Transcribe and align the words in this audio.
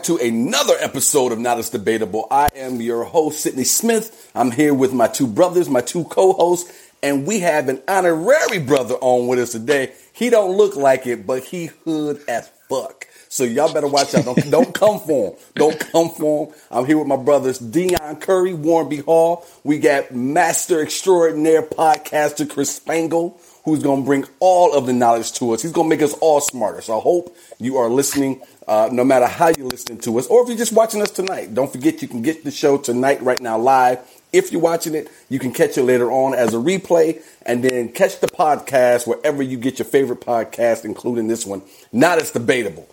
back 0.00 0.06
to 0.06 0.16
another 0.16 0.72
episode 0.80 1.30
of 1.30 1.38
Now 1.38 1.56
That's 1.56 1.68
Debatable. 1.68 2.26
I 2.30 2.48
am 2.56 2.80
your 2.80 3.04
host, 3.04 3.40
Sidney 3.40 3.64
Smith. 3.64 4.30
I'm 4.34 4.50
here 4.50 4.72
with 4.72 4.94
my 4.94 5.08
two 5.08 5.26
brothers, 5.26 5.68
my 5.68 5.82
two 5.82 6.04
co-hosts, 6.04 6.72
and 7.02 7.26
we 7.26 7.40
have 7.40 7.68
an 7.68 7.82
honorary 7.86 8.60
brother 8.60 8.94
on 8.94 9.26
with 9.26 9.38
us 9.38 9.52
today. 9.52 9.92
He 10.14 10.30
don't 10.30 10.56
look 10.56 10.74
like 10.74 11.06
it, 11.06 11.26
but 11.26 11.44
he 11.44 11.66
hood 11.84 12.22
as 12.26 12.48
fuck. 12.70 13.08
So 13.28 13.44
y'all 13.44 13.74
better 13.74 13.88
watch 13.88 14.14
out. 14.14 14.24
Don't, 14.24 14.50
don't 14.50 14.72
come 14.74 15.00
for 15.00 15.32
him. 15.32 15.38
Don't 15.54 15.78
come 15.78 16.08
for 16.08 16.46
him. 16.46 16.54
I'm 16.70 16.86
here 16.86 16.96
with 16.96 17.06
my 17.06 17.16
brothers, 17.16 17.58
Deon 17.58 18.22
Curry, 18.22 18.54
Warren 18.54 18.88
B. 18.88 18.96
Hall. 18.98 19.46
We 19.64 19.80
got 19.80 20.14
Master 20.14 20.80
Extraordinaire 20.80 21.62
podcaster 21.62 22.48
Chris 22.48 22.74
Spangle, 22.74 23.38
who's 23.70 23.82
going 23.82 24.02
to 24.02 24.06
bring 24.06 24.24
all 24.40 24.74
of 24.74 24.86
the 24.86 24.92
knowledge 24.92 25.32
to 25.32 25.52
us. 25.52 25.62
He's 25.62 25.72
going 25.72 25.88
to 25.88 25.96
make 25.96 26.02
us 26.02 26.12
all 26.14 26.40
smarter. 26.40 26.80
So 26.80 26.98
I 26.98 27.00
hope 27.00 27.36
you 27.58 27.76
are 27.78 27.88
listening, 27.88 28.42
uh, 28.66 28.88
no 28.92 29.04
matter 29.04 29.26
how 29.26 29.48
you're 29.48 29.68
listening 29.68 29.98
to 30.00 30.18
us, 30.18 30.26
or 30.26 30.42
if 30.42 30.48
you're 30.48 30.58
just 30.58 30.72
watching 30.72 31.02
us 31.02 31.10
tonight. 31.10 31.54
Don't 31.54 31.72
forget 31.72 32.02
you 32.02 32.08
can 32.08 32.22
get 32.22 32.44
the 32.44 32.50
show 32.50 32.78
tonight, 32.78 33.22
right 33.22 33.40
now, 33.40 33.58
live. 33.58 33.98
If 34.32 34.52
you're 34.52 34.60
watching 34.60 34.94
it, 34.94 35.08
you 35.28 35.38
can 35.38 35.52
catch 35.52 35.76
it 35.76 35.82
later 35.82 36.10
on 36.10 36.34
as 36.34 36.54
a 36.54 36.58
replay 36.58 37.20
and 37.42 37.64
then 37.64 37.88
catch 37.90 38.20
the 38.20 38.28
podcast 38.28 39.06
wherever 39.06 39.42
you 39.42 39.56
get 39.56 39.78
your 39.78 39.86
favorite 39.86 40.20
podcast, 40.20 40.84
including 40.84 41.26
this 41.26 41.44
one. 41.44 41.62
Now 41.92 42.14
That's 42.16 42.30
Debatable. 42.30 42.88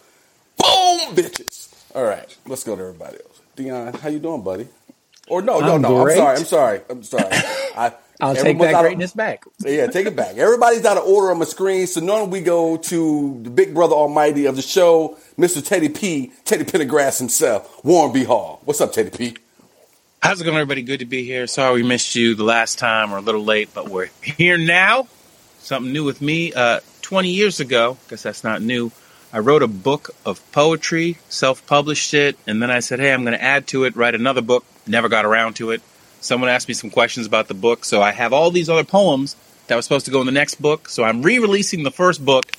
Boom, 0.58 1.16
bitches. 1.16 1.74
All 1.94 2.04
right, 2.04 2.36
let's 2.48 2.64
go 2.64 2.76
to 2.76 2.82
everybody 2.82 3.18
else. 3.18 3.42
Deon, 3.56 4.00
how 4.00 4.10
you 4.10 4.20
doing, 4.20 4.44
buddy? 4.44 4.68
Or 5.28 5.42
no, 5.42 5.60
no, 5.60 5.76
I'm 5.76 5.82
no. 5.82 6.04
great. 6.04 6.20
I'm 6.20 6.46
sorry. 6.46 6.82
I'm 6.90 7.04
sorry. 7.04 7.26
I'm 7.26 7.32
sorry. 7.32 7.32
I, 7.78 7.94
I'll 8.20 8.34
take 8.34 8.40
everyone's 8.46 8.72
that 8.72 8.76
out 8.76 8.86
of- 8.86 8.90
greatness 8.90 9.14
back. 9.14 9.44
yeah, 9.60 9.88
take 9.88 10.08
it 10.08 10.16
back. 10.16 10.38
Everybody's 10.38 10.86
out 10.86 10.98
of 10.98 11.06
order 11.06 11.32
on 11.32 11.40
my 11.40 11.46
screen, 11.46 11.86
so 11.88 12.02
normally 12.02 12.40
we 12.40 12.42
go 12.42 12.78
to 12.78 13.40
the 13.44 13.50
big 13.50 13.74
brother 13.74 13.94
almighty 13.96 14.46
of 14.46 14.56
the 14.56 14.62
show, 14.62 15.18
Mr. 15.38 15.64
Teddy 15.66 15.90
P, 15.90 16.32
Teddy 16.46 16.64
Pendergrass 16.64 17.20
himself, 17.20 17.84
Warren 17.86 18.12
B. 18.12 18.24
Hall. 18.24 18.60
What's 18.66 18.82
up, 18.82 18.92
Teddy 18.94 19.12
P? 19.12 19.38
How's 20.24 20.42
it 20.42 20.46
going, 20.46 20.58
everybody? 20.58 20.82
Good 20.82 21.00
to 21.00 21.06
be 21.06 21.24
here. 21.24 21.46
Sorry 21.46 21.82
we 21.82 21.88
missed 21.88 22.16
you 22.16 22.34
the 22.34 22.44
last 22.44 22.80
time. 22.80 23.12
We're 23.12 23.20
a 23.20 23.22
little 23.22 23.44
late, 23.44 23.70
but 23.74 23.88
we're 23.88 24.10
here 24.22 24.58
now. 24.58 25.08
Something 25.60 25.94
new 25.94 26.04
with 26.04 26.22
me. 26.22 26.52
Uh, 26.54 26.80
20 27.04 27.30
years 27.30 27.60
ago, 27.60 27.98
guess 28.10 28.24
that's 28.24 28.44
not 28.44 28.62
new, 28.62 28.92
I 29.32 29.40
wrote 29.40 29.62
a 29.62 29.68
book 29.68 30.10
of 30.26 30.42
poetry, 30.52 31.18
self 31.30 31.66
published 31.68 32.14
it, 32.14 32.38
and 32.48 32.62
then 32.62 32.72
I 32.72 32.80
said, 32.80 33.00
hey, 33.00 33.14
I'm 33.14 33.24
going 33.24 33.38
to 33.38 33.44
add 33.44 33.68
to 33.68 33.84
it, 33.84 33.96
write 33.96 34.16
another 34.16 34.42
book. 34.42 34.66
Never 34.88 35.08
got 35.08 35.24
around 35.26 35.58
to 35.58 35.72
it. 35.72 35.82
Someone 36.22 36.50
asked 36.50 36.68
me 36.68 36.74
some 36.74 36.90
questions 36.90 37.28
about 37.28 37.48
the 37.48 37.54
book, 37.54 37.86
so 37.86 38.02
I 38.02 38.12
have 38.12 38.34
all 38.34 38.52
these 38.52 38.70
other 38.70 38.84
poems 38.84 39.36
that 39.68 39.76
were 39.76 39.82
supposed 39.82 40.06
to 40.06 40.12
go 40.12 40.20
in 40.20 40.26
the 40.26 40.32
next 40.32 40.62
book. 40.62 40.90
So 40.90 41.04
I'm 41.04 41.22
re 41.22 41.40
releasing 41.40 41.84
the 41.84 41.92
first 41.92 42.24
book. 42.24 42.52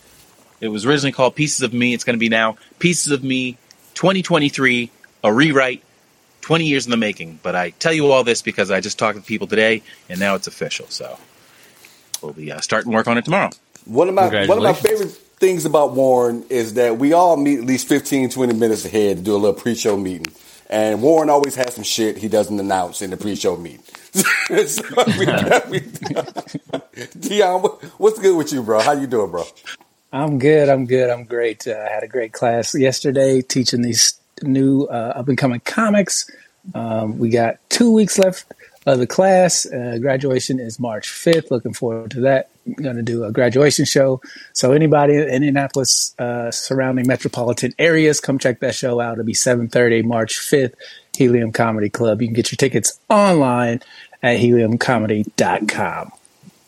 It 0.60 0.68
was 0.68 0.86
originally 0.86 1.12
called 1.12 1.34
Pieces 1.34 1.62
of 1.62 1.72
Me. 1.72 1.94
It's 1.94 2.04
going 2.04 2.14
to 2.14 2.20
be 2.20 2.28
now 2.28 2.56
Pieces 2.78 3.12
of 3.12 3.22
Me 3.22 3.56
2023, 3.94 4.90
a 5.24 5.32
rewrite 5.32 5.82
20 6.42 6.64
years 6.64 6.86
in 6.86 6.90
the 6.90 6.96
making. 6.96 7.40
But 7.42 7.54
I 7.56 7.70
tell 7.70 7.92
you 7.92 8.10
all 8.10 8.24
this 8.24 8.42
because 8.42 8.70
I 8.70 8.80
just 8.80 8.98
talked 8.98 9.18
to 9.18 9.24
people 9.24 9.46
today, 9.46 9.82
and 10.08 10.18
now 10.20 10.34
it's 10.34 10.46
official. 10.46 10.86
So 10.88 11.18
we'll 12.22 12.32
be 12.32 12.52
uh, 12.52 12.60
starting 12.60 12.92
work 12.92 13.08
on 13.08 13.18
it 13.18 13.24
tomorrow. 13.24 13.50
One 13.84 14.08
of 14.08 14.14
my 14.14 14.46
one 14.46 14.58
of 14.58 14.64
my 14.64 14.72
favorite 14.72 15.10
things 15.38 15.64
about 15.64 15.92
Warren 15.92 16.44
is 16.50 16.74
that 16.74 16.98
we 16.98 17.12
all 17.12 17.36
meet 17.36 17.60
at 17.60 17.64
least 17.64 17.88
15, 17.88 18.30
20 18.30 18.54
minutes 18.54 18.84
ahead 18.84 19.18
to 19.18 19.22
do 19.22 19.34
a 19.34 19.38
little 19.38 19.58
pre-show 19.58 19.96
meeting. 19.96 20.26
And 20.70 21.00
Warren 21.02 21.30
always 21.30 21.54
has 21.56 21.74
some 21.74 21.84
shit 21.84 22.18
he 22.18 22.28
doesn't 22.28 22.58
announce 22.60 23.00
in 23.00 23.10
the 23.10 23.16
pre-show 23.16 23.56
meeting. 23.56 23.82
so 24.12 24.82
we, 25.18 25.26
we, 25.70 25.80
Deon, 27.16 27.82
what's 27.98 28.18
good 28.18 28.36
with 28.36 28.52
you, 28.52 28.62
bro? 28.62 28.80
How 28.80 28.92
you 28.92 29.06
doing, 29.06 29.30
bro? 29.30 29.44
I'm 30.12 30.38
good. 30.38 30.68
I'm 30.68 30.86
good. 30.86 31.10
I'm 31.10 31.24
great. 31.24 31.66
Uh, 31.66 31.72
I 31.72 31.92
had 31.92 32.02
a 32.02 32.08
great 32.08 32.32
class 32.32 32.74
yesterday 32.74 33.40
teaching 33.40 33.82
these 33.82 34.18
new 34.42 34.84
uh, 34.84 35.14
up 35.16 35.28
and 35.28 35.38
coming 35.38 35.60
comics. 35.60 36.30
Um, 36.74 37.18
we 37.18 37.30
got 37.30 37.56
two 37.70 37.92
weeks 37.92 38.18
left 38.18 38.52
of 38.86 38.98
the 38.98 39.06
class. 39.06 39.66
Uh, 39.66 39.98
graduation 40.00 40.60
is 40.60 40.78
March 40.78 41.08
5th. 41.08 41.50
Looking 41.50 41.72
forward 41.72 42.10
to 42.12 42.20
that. 42.20 42.50
I'm 42.76 42.82
going 42.82 42.96
to 42.96 43.02
do 43.02 43.24
a 43.24 43.32
graduation 43.32 43.84
show. 43.84 44.20
So 44.52 44.72
anybody 44.72 45.14
in 45.14 45.28
Indianapolis 45.28 46.14
uh, 46.18 46.50
surrounding 46.50 47.06
metropolitan 47.06 47.72
areas, 47.78 48.20
come 48.20 48.38
check 48.38 48.60
that 48.60 48.74
show 48.74 49.00
out. 49.00 49.14
It'll 49.14 49.24
be 49.24 49.32
7:30 49.34 50.04
March 50.04 50.38
5th. 50.38 50.74
Helium 51.16 51.50
Comedy 51.50 51.88
Club. 51.90 52.22
You 52.22 52.28
can 52.28 52.34
get 52.34 52.52
your 52.52 52.56
tickets 52.56 53.00
online 53.10 53.80
at 54.22 54.38
heliumcomedy.com. 54.38 56.12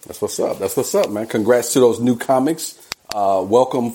That's 0.06 0.20
what's 0.20 0.40
up. 0.40 0.58
That's 0.58 0.76
what's 0.76 0.92
up, 0.94 1.08
man. 1.10 1.28
Congrats 1.28 1.72
to 1.74 1.80
those 1.80 2.00
new 2.00 2.16
comics. 2.16 2.76
Uh, 3.14 3.44
welcome 3.46 3.94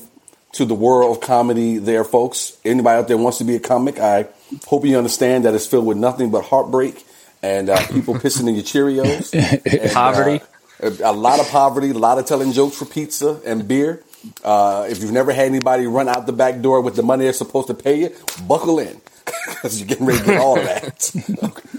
to 0.53 0.63
the 0.63 0.73
world 0.73 1.17
of 1.17 1.21
comedy 1.21 1.77
there, 1.77 2.05
folks. 2.05 2.57
Anybody 2.63 2.99
out 2.99 3.07
there 3.09 3.17
wants 3.17 3.39
to 3.39 3.43
be 3.43 3.55
a 3.55 3.59
comic, 3.59 3.99
I 3.99 4.27
hope 4.65 4.85
you 4.85 4.97
understand 4.97 5.43
that 5.43 5.53
it's 5.53 5.67
filled 5.67 5.85
with 5.85 5.97
nothing 5.97 6.31
but 6.31 6.45
heartbreak 6.45 7.05
and 7.43 7.69
uh, 7.69 7.85
people 7.87 8.13
pissing 8.15 8.47
in 8.47 8.55
your 8.55 8.63
Cheerios. 8.63 9.33
And, 9.81 9.91
Poverty. 9.91 10.39
uh, 10.41 10.45
a, 10.79 11.13
lot 11.13 11.39
of 11.39 11.47
poverty, 11.49 11.91
a 11.91 11.93
lot 11.93 12.17
of 12.17 12.25
telling 12.25 12.51
jokes 12.51 12.77
for 12.77 12.85
pizza 12.85 13.41
and 13.45 13.67
beer. 13.67 14.03
Uh, 14.43 14.87
if 14.89 15.01
you've 15.01 15.11
never 15.11 15.31
had 15.31 15.45
anybody 15.45 15.85
run 15.85 16.09
out 16.09 16.25
the 16.25 16.33
back 16.33 16.61
door 16.61 16.81
with 16.81 16.95
the 16.95 17.03
money 17.03 17.25
they're 17.25 17.33
supposed 17.33 17.67
to 17.67 17.73
pay 17.73 17.99
you, 18.01 18.15
buckle 18.47 18.79
in 18.79 18.99
because 19.47 19.79
you're 19.79 19.87
getting 19.87 20.05
ready 20.05 20.19
to 20.19 20.25
get 20.25 20.39
all 20.39 20.55
that. 20.55 21.11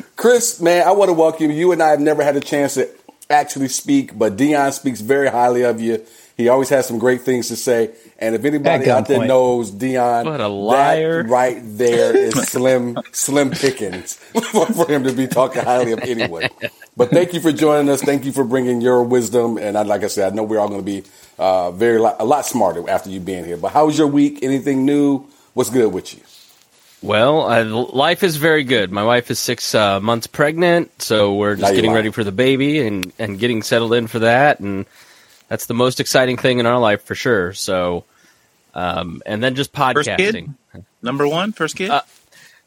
Chris, 0.17 0.61
man, 0.61 0.87
I 0.87 0.93
want 0.93 1.09
to 1.09 1.13
welcome 1.13 1.51
you. 1.51 1.57
You 1.57 1.73
and 1.73 1.83
I 1.83 1.91
have 1.91 2.01
never 2.01 2.23
had 2.23 2.37
a 2.37 2.41
chance 2.41 2.75
to 2.75 2.89
actually 3.29 3.69
speak, 3.69 4.17
but 4.17 4.37
Deon 4.37 4.73
speaks 4.73 5.01
very 5.01 5.29
highly 5.29 5.63
of 5.63 5.81
you. 5.81 6.05
He 6.37 6.49
always 6.49 6.69
has 6.69 6.87
some 6.87 6.99
great 6.99 7.23
things 7.23 7.49
to 7.49 7.57
say. 7.57 7.93
And 8.19 8.35
if 8.35 8.45
anybody 8.45 8.91
out 8.91 9.07
there 9.09 9.21
gunpoint. 9.21 9.27
knows 9.27 9.73
Deon, 9.73 10.27
What 10.27 10.41
a 10.41 10.49
liar. 10.49 11.23
that 11.23 11.31
right 11.31 11.61
there 11.63 12.15
is 12.15 12.35
slim, 12.49 12.99
slim 13.13 13.51
pickings 13.51 14.15
for, 14.15 14.67
for 14.75 14.91
him 14.91 15.05
to 15.05 15.13
be 15.13 15.27
talking 15.27 15.63
highly 15.63 15.93
of 15.93 16.01
anyone. 16.01 16.49
But 16.97 17.11
thank 17.11 17.33
you 17.33 17.41
for 17.41 17.53
joining 17.53 17.89
us. 17.91 18.03
Thank 18.03 18.25
you 18.27 18.33
for 18.33 18.45
bringing 18.45 18.81
your 18.83 19.03
wisdom. 19.03 19.57
And 19.57 19.79
I, 19.79 19.83
like 19.83 20.05
I 20.05 20.09
said, 20.09 20.33
I 20.33 20.37
know 20.37 20.43
we're 20.43 20.59
all 20.59 20.69
going 20.69 20.81
to 20.81 20.85
be 20.85 21.05
uh, 21.39 21.71
very 21.71 21.97
a 21.97 22.25
lot 22.25 22.45
smarter 22.45 22.89
after 22.89 23.09
you 23.09 23.21
being 23.21 23.45
here. 23.45 23.57
But 23.57 23.73
how 23.73 23.87
was 23.87 23.97
your 23.97 24.07
week? 24.09 24.41
Anything 24.43 24.85
new? 24.85 25.27
What's 25.55 25.71
good 25.71 25.91
with 25.93 26.15
you? 26.15 26.21
Well, 27.03 27.51
uh, 27.51 27.65
life 27.65 28.23
is 28.23 28.37
very 28.37 28.65
good. 28.65 28.91
My 28.91 29.05
wife 29.05 29.31
is 29.31 29.39
six 29.39 29.75
uh, 29.75 30.01
months 30.01 30.27
pregnant, 30.27 31.03
so 31.03 31.35
we're 31.35 31.57
just 31.57 31.75
getting 31.75 31.91
lying. 31.91 31.97
ready 31.97 32.11
for 32.11 32.25
the 32.25 32.33
baby 32.33 32.87
and, 32.87 33.13
and 33.19 33.39
getting 33.39 33.63
settled 33.63 33.93
in 33.95 34.07
for 34.07 34.21
that. 34.21 34.61
And 34.61 34.87
that's 35.49 35.67
the 35.67 35.75
most 35.75 36.01
exciting 36.01 36.37
thing 36.37 36.59
in 36.59 36.67
our 36.67 36.79
life 36.79 37.03
for 37.03 37.15
sure. 37.15 37.53
So, 37.53 38.05
um, 38.75 39.23
and 39.27 39.43
then 39.43 39.55
just 39.55 39.73
First 39.73 40.09
kid? 40.09 40.35
podcasting. 40.35 40.55
Number 41.03 41.27
one, 41.27 41.53
first 41.53 41.77
kid? 41.77 41.91
Uh, 41.91 42.03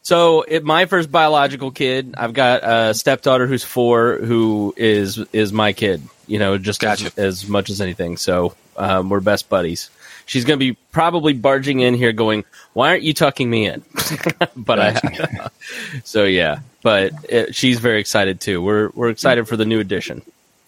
So, 0.02 0.44
it, 0.44 0.64
my 0.64 0.86
first 0.86 1.12
biological 1.12 1.72
kid, 1.72 2.16
I've 2.18 2.34
got 2.34 2.64
a 2.64 2.94
stepdaughter 2.94 3.48
who's 3.48 3.64
four, 3.64 4.18
who 4.18 4.74
is 4.78 5.18
is 5.34 5.52
my 5.52 5.74
kid. 5.74 6.02
You 6.26 6.40
know, 6.40 6.58
just 6.58 6.80
Gotcha. 6.80 7.08
as, 7.18 7.18
as 7.18 7.48
much 7.50 7.70
as 7.70 7.82
anything. 7.82 8.18
So, 8.18 8.56
um, 8.78 9.10
we're 9.10 9.20
best 9.20 9.50
buddies. 9.50 9.90
She's 10.26 10.46
going 10.46 10.58
to 10.58 10.64
be 10.64 10.78
probably 10.92 11.34
barging 11.34 11.80
in 11.82 11.96
here, 11.96 12.14
going, 12.14 12.46
"Why 12.74 12.90
aren't 12.90 13.04
you 13.04 13.14
tucking 13.14 13.50
me 13.50 13.68
in?" 13.68 13.84
but 14.56 14.80
I, 14.80 15.50
so 16.04 16.24
yeah. 16.24 16.60
But 16.82 17.12
it, 17.28 17.56
she's 17.56 17.80
very 17.80 18.00
excited 18.00 18.40
too. 18.40 18.62
We're 18.62 18.90
we're 18.94 19.10
excited 19.10 19.48
for 19.48 19.58
the 19.58 19.66
new 19.66 19.80
edition. 19.80 20.22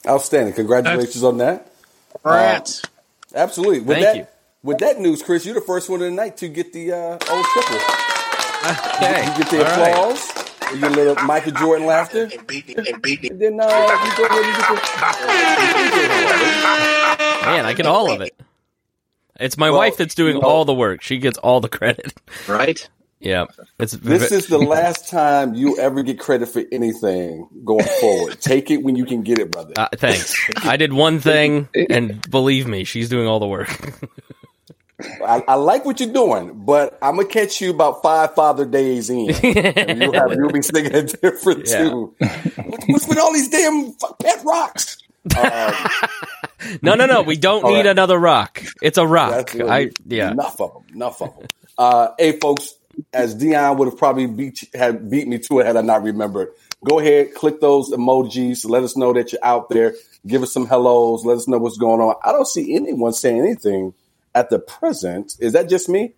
Outstanding. 0.06 0.56
Congratulations 0.56 1.24
on 1.24 1.38
that. 1.38 1.71
Rats. 2.24 2.82
Absolutely. 3.34 3.80
With 3.82 3.98
Thank 3.98 4.06
that, 4.06 4.16
you. 4.18 4.28
With 4.64 4.78
that 4.80 5.00
news, 5.00 5.24
Chris, 5.24 5.46
you're 5.46 5.56
the 5.56 5.62
first 5.62 5.90
one 5.90 6.02
of 6.02 6.06
the 6.06 6.12
night 6.12 6.38
to 6.38 6.48
get 6.48 6.72
the 6.74 6.92
uh, 6.92 7.12
old 7.14 7.46
triple. 7.46 7.78
Okay, 8.66 9.26
You 9.26 9.32
you 9.32 9.38
get 9.38 9.50
the 9.50 9.58
All 9.60 9.64
right. 9.80 9.92
applause. 9.92 10.32
You 10.74 10.80
get 10.82 10.92
a 10.92 10.96
little 10.96 11.16
Michael 11.26 11.52
Jordan 11.54 11.86
laughter. 11.88 12.24
And 12.24 12.32
then 12.32 13.60
uh, 13.60 13.66
you 14.04 14.12
go 14.18 14.26
ahead 14.26 14.46
and 14.46 14.56
get 14.58 14.68
the. 14.68 14.82
Man, 17.46 17.66
I 17.66 17.74
get 17.76 17.86
all 17.88 18.12
of 18.12 18.22
it. 18.22 18.40
It's 19.40 19.58
my 19.58 19.70
Well, 19.72 19.80
wife 19.80 19.98
that's 19.98 20.14
doing 20.16 20.36
you 20.36 20.42
know- 20.42 20.48
all 20.48 20.66
the 20.66 20.74
work. 20.74 21.02
She 21.02 21.18
gets 21.18 21.38
all 21.40 21.60
the 21.62 21.70
credit. 21.70 22.14
Right? 22.48 22.88
Yeah, 23.22 23.46
it's 23.80 23.94
This 23.94 24.32
is 24.32 24.48
the 24.48 24.58
last 24.76 25.10
time 25.10 25.54
you 25.54 25.78
ever 25.78 26.02
get 26.04 26.20
credit 26.20 26.48
for 26.50 26.64
anything 26.72 27.48
going 27.64 27.86
forward. 28.00 28.42
Take 28.42 28.72
it 28.72 28.78
when 28.84 28.96
you 28.96 29.06
can 29.06 29.22
get 29.22 29.38
it, 29.40 29.52
brother. 29.52 29.74
Uh, 29.78 29.88
thanks. 29.96 30.36
I 30.64 30.76
did 30.78 30.92
one 30.92 31.20
thing, 31.20 31.70
and 31.90 32.20
believe 32.30 32.68
me, 32.68 32.84
she's 32.84 33.10
doing 33.10 33.28
all 33.28 33.40
the 33.40 33.48
work. 33.48 33.70
I, 35.26 35.44
I 35.48 35.56
like 35.56 35.84
what 35.86 36.00
you're 36.00 36.14
doing, 36.14 36.64
but 36.66 36.98
I'm 37.02 37.16
gonna 37.16 37.28
catch 37.28 37.60
you 37.62 37.72
about 37.72 38.04
five 38.04 38.36
Father 38.36 38.66
Days 38.66 39.10
in. 39.10 39.26
You'll, 39.44 40.14
have, 40.14 40.32
you'll 40.34 40.52
be 40.52 40.62
singing 40.62 40.94
a 40.94 41.04
different 41.04 41.68
Yeah. 41.68 41.90
tune. 41.90 42.12
What- 42.20 42.84
What's 42.88 43.08
with 43.08 43.18
all 43.18 43.34
these 43.34 43.50
damn 43.50 43.94
pet 44.22 44.44
rocks? 44.46 44.98
Um, 45.38 45.74
no, 46.82 46.96
no, 46.96 47.06
no. 47.06 47.22
We 47.22 47.38
don't 47.38 47.64
need 47.66 47.78
right. 47.78 47.86
another 47.88 48.18
rock. 48.18 48.64
It's 48.82 48.98
a 48.98 49.06
rock. 49.06 49.56
I 49.60 49.92
yeah. 50.06 50.32
Enough 50.32 50.60
of 50.62 50.74
them. 50.74 50.84
Enough 50.96 51.22
of 51.22 51.38
them. 51.38 51.48
Uh, 51.78 52.10
hey, 52.20 52.34
folks, 52.40 52.76
as 53.14 53.36
Deon 53.36 53.78
would 53.78 53.88
have 53.88 53.98
probably 53.98 54.28
beat 54.28 54.70
had 54.74 55.10
beat 55.10 55.28
me 55.28 55.40
to 55.40 55.60
it 55.60 55.66
had 55.66 55.78
I 55.78 55.82
not 55.82 56.04
remembered. 56.04 56.50
Go 56.84 57.00
ahead, 57.00 57.34
click 57.36 57.62
those 57.62 57.92
emojis. 57.92 58.68
Let 58.68 58.84
us 58.84 58.98
know 58.98 59.14
that 59.14 59.32
you're 59.32 59.46
out 59.46 59.70
there. 59.70 59.96
Give 60.26 60.42
us 60.44 60.54
some 60.54 60.66
hellos. 60.66 61.26
Let 61.26 61.38
us 61.38 61.48
know 61.48 61.58
what's 61.60 61.78
going 61.78 62.02
on. 62.02 62.16
I 62.24 62.32
don't 62.32 62.48
see 62.48 62.76
anyone 62.76 63.14
saying 63.14 63.40
anything 63.40 63.94
at 64.34 64.50
the 64.50 64.60
present. 64.60 65.36
Is 65.40 65.54
that 65.54 65.70
just 65.70 65.90
me? 65.90 66.14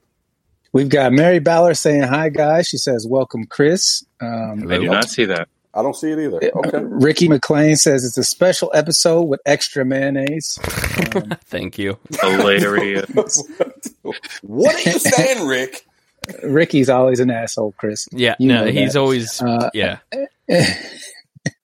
We've 0.72 0.90
got 0.90 1.14
Mary 1.14 1.40
Ballard 1.40 1.78
saying 1.78 2.04
hi, 2.04 2.30
guys. 2.30 2.68
She 2.68 2.78
says, 2.78 3.06
"Welcome, 3.08 3.46
Chris." 3.46 4.04
Um, 4.22 4.72
I 4.72 4.78
do 4.78 4.86
not 4.86 5.10
see 5.10 5.26
that. 5.26 5.48
I 5.76 5.82
don't 5.82 5.96
see 5.96 6.12
it 6.12 6.20
either. 6.20 6.40
Okay. 6.56 6.80
Ricky 6.84 7.28
McLean 7.28 7.76
says 7.76 8.06
it's 8.06 8.18
a 8.18 8.24
special 8.24 8.72
episode 8.76 9.24
with 9.24 9.42
extra 9.46 9.86
mayonnaise. 9.86 10.60
Um, 11.16 11.34
Thank 11.46 11.78
you. 11.78 11.98
Hilarious. 12.22 13.10
what 14.42 14.76
are 14.76 14.90
you 14.90 15.00
saying, 15.00 15.48
Rick? 15.48 15.86
Ricky's 16.44 16.90
always 16.90 17.20
an 17.20 17.30
asshole, 17.32 17.74
Chris. 17.78 18.08
Yeah, 18.12 18.36
You 18.40 18.48
no, 18.48 18.66
he's 18.66 18.94
that. 18.94 19.00
always 19.00 19.42
Uh, 19.42 19.70
yeah. 19.74 20.00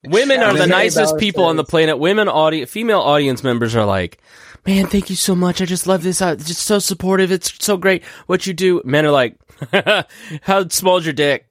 Women 0.06 0.40
are 0.42 0.54
the 0.54 0.68
nicest 0.68 1.18
people 1.18 1.44
on 1.46 1.56
the 1.56 1.64
planet. 1.64 2.00
Women 2.00 2.28
audience, 2.28 2.70
female 2.72 3.00
audience 3.00 3.44
members 3.44 3.76
are 3.76 3.86
like, 3.86 4.18
"Man, 4.66 4.88
thank 4.88 5.10
you 5.10 5.16
so 5.16 5.36
much. 5.36 5.62
I 5.62 5.66
just 5.66 5.88
love 5.88 6.04
this. 6.04 6.22
Uh, 6.22 6.36
It's 6.38 6.48
just 6.48 6.64
so 6.64 6.80
supportive. 6.80 7.32
It's 7.32 7.54
so 7.64 7.78
great 7.78 8.04
what 8.28 8.46
you 8.48 8.54
do." 8.54 8.82
Men 8.86 9.06
are 9.06 9.12
like, 9.12 9.36
"How 10.42 10.68
small's 10.70 11.06
your 11.06 11.14
dick? 11.14 11.48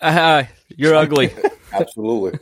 Uh, 0.00 0.44
you're 0.68 0.94
ugly." 0.94 1.32
Absolutely. 1.72 2.38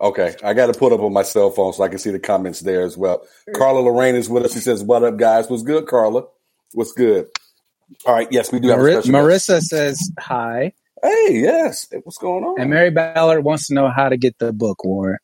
Okay, 0.00 0.34
I 0.42 0.54
got 0.54 0.72
to 0.72 0.78
put 0.78 0.92
up 0.92 1.00
on 1.00 1.12
my 1.12 1.22
cell 1.22 1.50
phone 1.50 1.72
so 1.72 1.82
I 1.82 1.88
can 1.88 1.98
see 1.98 2.10
the 2.10 2.18
comments 2.18 2.60
there 2.60 2.82
as 2.82 2.96
well. 2.96 3.22
Carla 3.54 3.80
Lorraine 3.80 4.14
is 4.14 4.28
with 4.30 4.44
us. 4.44 4.54
She 4.54 4.60
says, 4.60 4.82
"What 4.82 5.02
up, 5.04 5.16
guys? 5.18 5.48
What's 5.50 5.62
good, 5.62 5.86
Carla? 5.86 6.24
What's 6.72 6.92
good?" 6.92 7.28
All 8.06 8.14
right. 8.14 8.28
Yes, 8.30 8.52
we 8.52 8.60
do 8.60 8.68
have 8.68 8.78
a 8.78 8.82
Mari- 8.82 8.92
special 9.02 9.12
guest. 9.12 9.48
Marissa 9.48 9.60
says 9.62 10.10
hi, 10.18 10.72
Hey, 11.02 11.40
yes. 11.40 11.86
What's 12.02 12.18
going 12.18 12.44
on? 12.44 12.60
and 12.60 12.70
Mary 12.70 12.90
Ballard 12.90 13.42
wants 13.44 13.68
to 13.68 13.74
know 13.74 13.88
how 13.88 14.08
to 14.08 14.16
get 14.16 14.38
the 14.38 14.52
book, 14.52 14.84
Warren. 14.84 15.18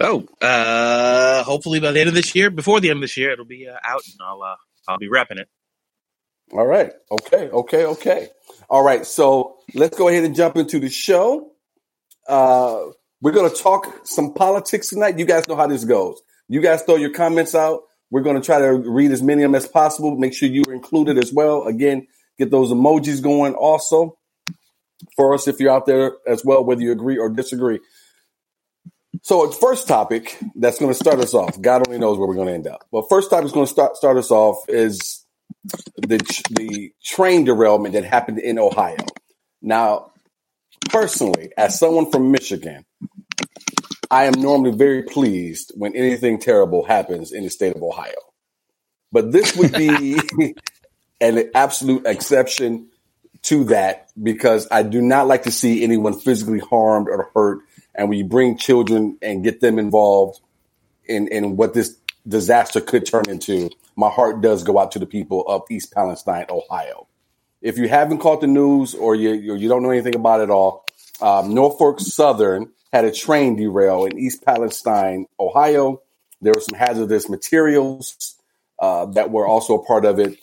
Oh, 0.00 0.26
uh, 0.42 1.42
hopefully 1.44 1.80
by 1.80 1.90
the 1.92 2.00
end 2.00 2.08
of 2.08 2.14
this 2.14 2.34
year, 2.34 2.50
before 2.50 2.80
the 2.80 2.90
end 2.90 2.98
of 2.98 3.00
this 3.02 3.16
year, 3.16 3.30
it'll 3.30 3.46
be 3.46 3.66
uh, 3.66 3.76
out, 3.84 4.02
and 4.06 4.20
I'll 4.20 4.42
uh, 4.42 4.56
I'll 4.88 4.98
be 4.98 5.08
wrapping 5.08 5.38
it. 5.38 5.48
All 6.52 6.66
right. 6.66 6.92
Okay. 7.10 7.48
Okay. 7.48 7.84
Okay. 7.86 8.28
All 8.68 8.82
right. 8.84 9.06
So 9.06 9.56
let's 9.74 9.96
go 9.96 10.08
ahead 10.08 10.24
and 10.24 10.34
jump 10.34 10.56
into 10.56 10.78
the 10.78 10.90
show. 10.90 11.50
Uh, 12.28 12.80
we're 13.22 13.32
going 13.32 13.50
to 13.50 13.56
talk 13.62 14.02
some 14.06 14.34
politics 14.34 14.90
tonight. 14.90 15.18
You 15.18 15.24
guys 15.24 15.48
know 15.48 15.56
how 15.56 15.66
this 15.66 15.84
goes. 15.84 16.20
You 16.48 16.60
guys 16.60 16.82
throw 16.82 16.96
your 16.96 17.10
comments 17.12 17.54
out. 17.54 17.80
We're 18.10 18.22
going 18.22 18.40
to 18.40 18.44
try 18.44 18.58
to 18.58 18.72
read 18.72 19.10
as 19.10 19.22
many 19.22 19.42
of 19.42 19.50
them 19.50 19.56
as 19.56 19.66
possible. 19.66 20.16
Make 20.16 20.34
sure 20.34 20.48
you're 20.48 20.72
included 20.72 21.18
as 21.18 21.32
well. 21.32 21.64
Again, 21.64 22.06
get 22.38 22.50
those 22.50 22.70
emojis 22.70 23.22
going 23.22 23.54
also 23.54 24.18
for 25.16 25.34
us 25.34 25.48
if 25.48 25.60
you're 25.60 25.72
out 25.72 25.86
there 25.86 26.12
as 26.26 26.44
well, 26.44 26.64
whether 26.64 26.80
you 26.80 26.92
agree 26.92 27.18
or 27.18 27.28
disagree. 27.28 27.80
So, 29.22 29.50
first 29.50 29.88
topic 29.88 30.38
that's 30.54 30.78
going 30.78 30.92
to 30.92 30.98
start 30.98 31.18
us 31.18 31.34
off. 31.34 31.60
God 31.60 31.86
only 31.88 31.98
knows 31.98 32.18
where 32.18 32.28
we're 32.28 32.34
going 32.34 32.48
to 32.48 32.54
end 32.54 32.66
up. 32.66 32.86
But 32.92 33.08
first 33.08 33.30
topic 33.30 33.46
is 33.46 33.52
going 33.52 33.66
to 33.66 33.72
start 33.72 33.96
start 33.96 34.16
us 34.16 34.30
off 34.30 34.58
is 34.68 35.24
the 35.96 36.18
the 36.50 36.92
train 37.02 37.44
derailment 37.44 37.94
that 37.94 38.04
happened 38.04 38.38
in 38.38 38.58
Ohio. 38.58 38.98
Now, 39.62 40.12
personally, 40.90 41.50
as 41.56 41.78
someone 41.78 42.10
from 42.10 42.30
Michigan, 42.30 42.84
I 44.10 44.24
am 44.24 44.40
normally 44.40 44.72
very 44.72 45.02
pleased 45.02 45.72
when 45.74 45.96
anything 45.96 46.38
terrible 46.38 46.84
happens 46.84 47.32
in 47.32 47.44
the 47.44 47.50
state 47.50 47.74
of 47.74 47.82
Ohio. 47.82 48.14
But 49.12 49.32
this 49.32 49.56
would 49.56 49.72
be 49.72 50.20
an 51.20 51.50
absolute 51.54 52.06
exception 52.06 52.88
to 53.42 53.64
that 53.64 54.10
because 54.20 54.66
I 54.70 54.82
do 54.82 55.00
not 55.00 55.26
like 55.26 55.44
to 55.44 55.50
see 55.50 55.82
anyone 55.82 56.18
physically 56.18 56.58
harmed 56.58 57.08
or 57.08 57.30
hurt. 57.34 57.60
And 57.94 58.08
when 58.08 58.18
you 58.18 58.24
bring 58.24 58.58
children 58.58 59.18
and 59.22 59.44
get 59.44 59.60
them 59.60 59.78
involved 59.78 60.40
in, 61.06 61.28
in 61.28 61.56
what 61.56 61.74
this 61.74 61.96
disaster 62.26 62.80
could 62.80 63.06
turn 63.06 63.28
into, 63.28 63.70
my 63.96 64.10
heart 64.10 64.40
does 64.40 64.62
go 64.62 64.78
out 64.78 64.92
to 64.92 64.98
the 64.98 65.06
people 65.06 65.42
of 65.46 65.62
East 65.70 65.92
Palestine, 65.92 66.46
Ohio. 66.50 67.06
If 67.62 67.78
you 67.78 67.88
haven't 67.88 68.18
caught 68.18 68.40
the 68.40 68.46
news 68.46 68.94
or 68.94 69.14
you, 69.14 69.32
you, 69.32 69.68
don't 69.68 69.82
know 69.82 69.90
anything 69.90 70.14
about 70.14 70.40
it 70.40 70.50
all, 70.50 70.84
um, 71.20 71.54
Norfolk 71.54 72.00
Southern 72.00 72.70
had 72.96 73.04
a 73.04 73.12
train 73.12 73.56
derail 73.56 74.06
in 74.06 74.18
East 74.18 74.42
Palestine, 74.42 75.26
Ohio. 75.38 76.00
There 76.40 76.54
were 76.54 76.62
some 76.62 76.78
hazardous 76.78 77.28
materials 77.28 78.36
uh, 78.78 79.04
that 79.12 79.30
were 79.30 79.46
also 79.46 79.74
a 79.74 79.84
part 79.84 80.06
of 80.06 80.18
it. 80.18 80.38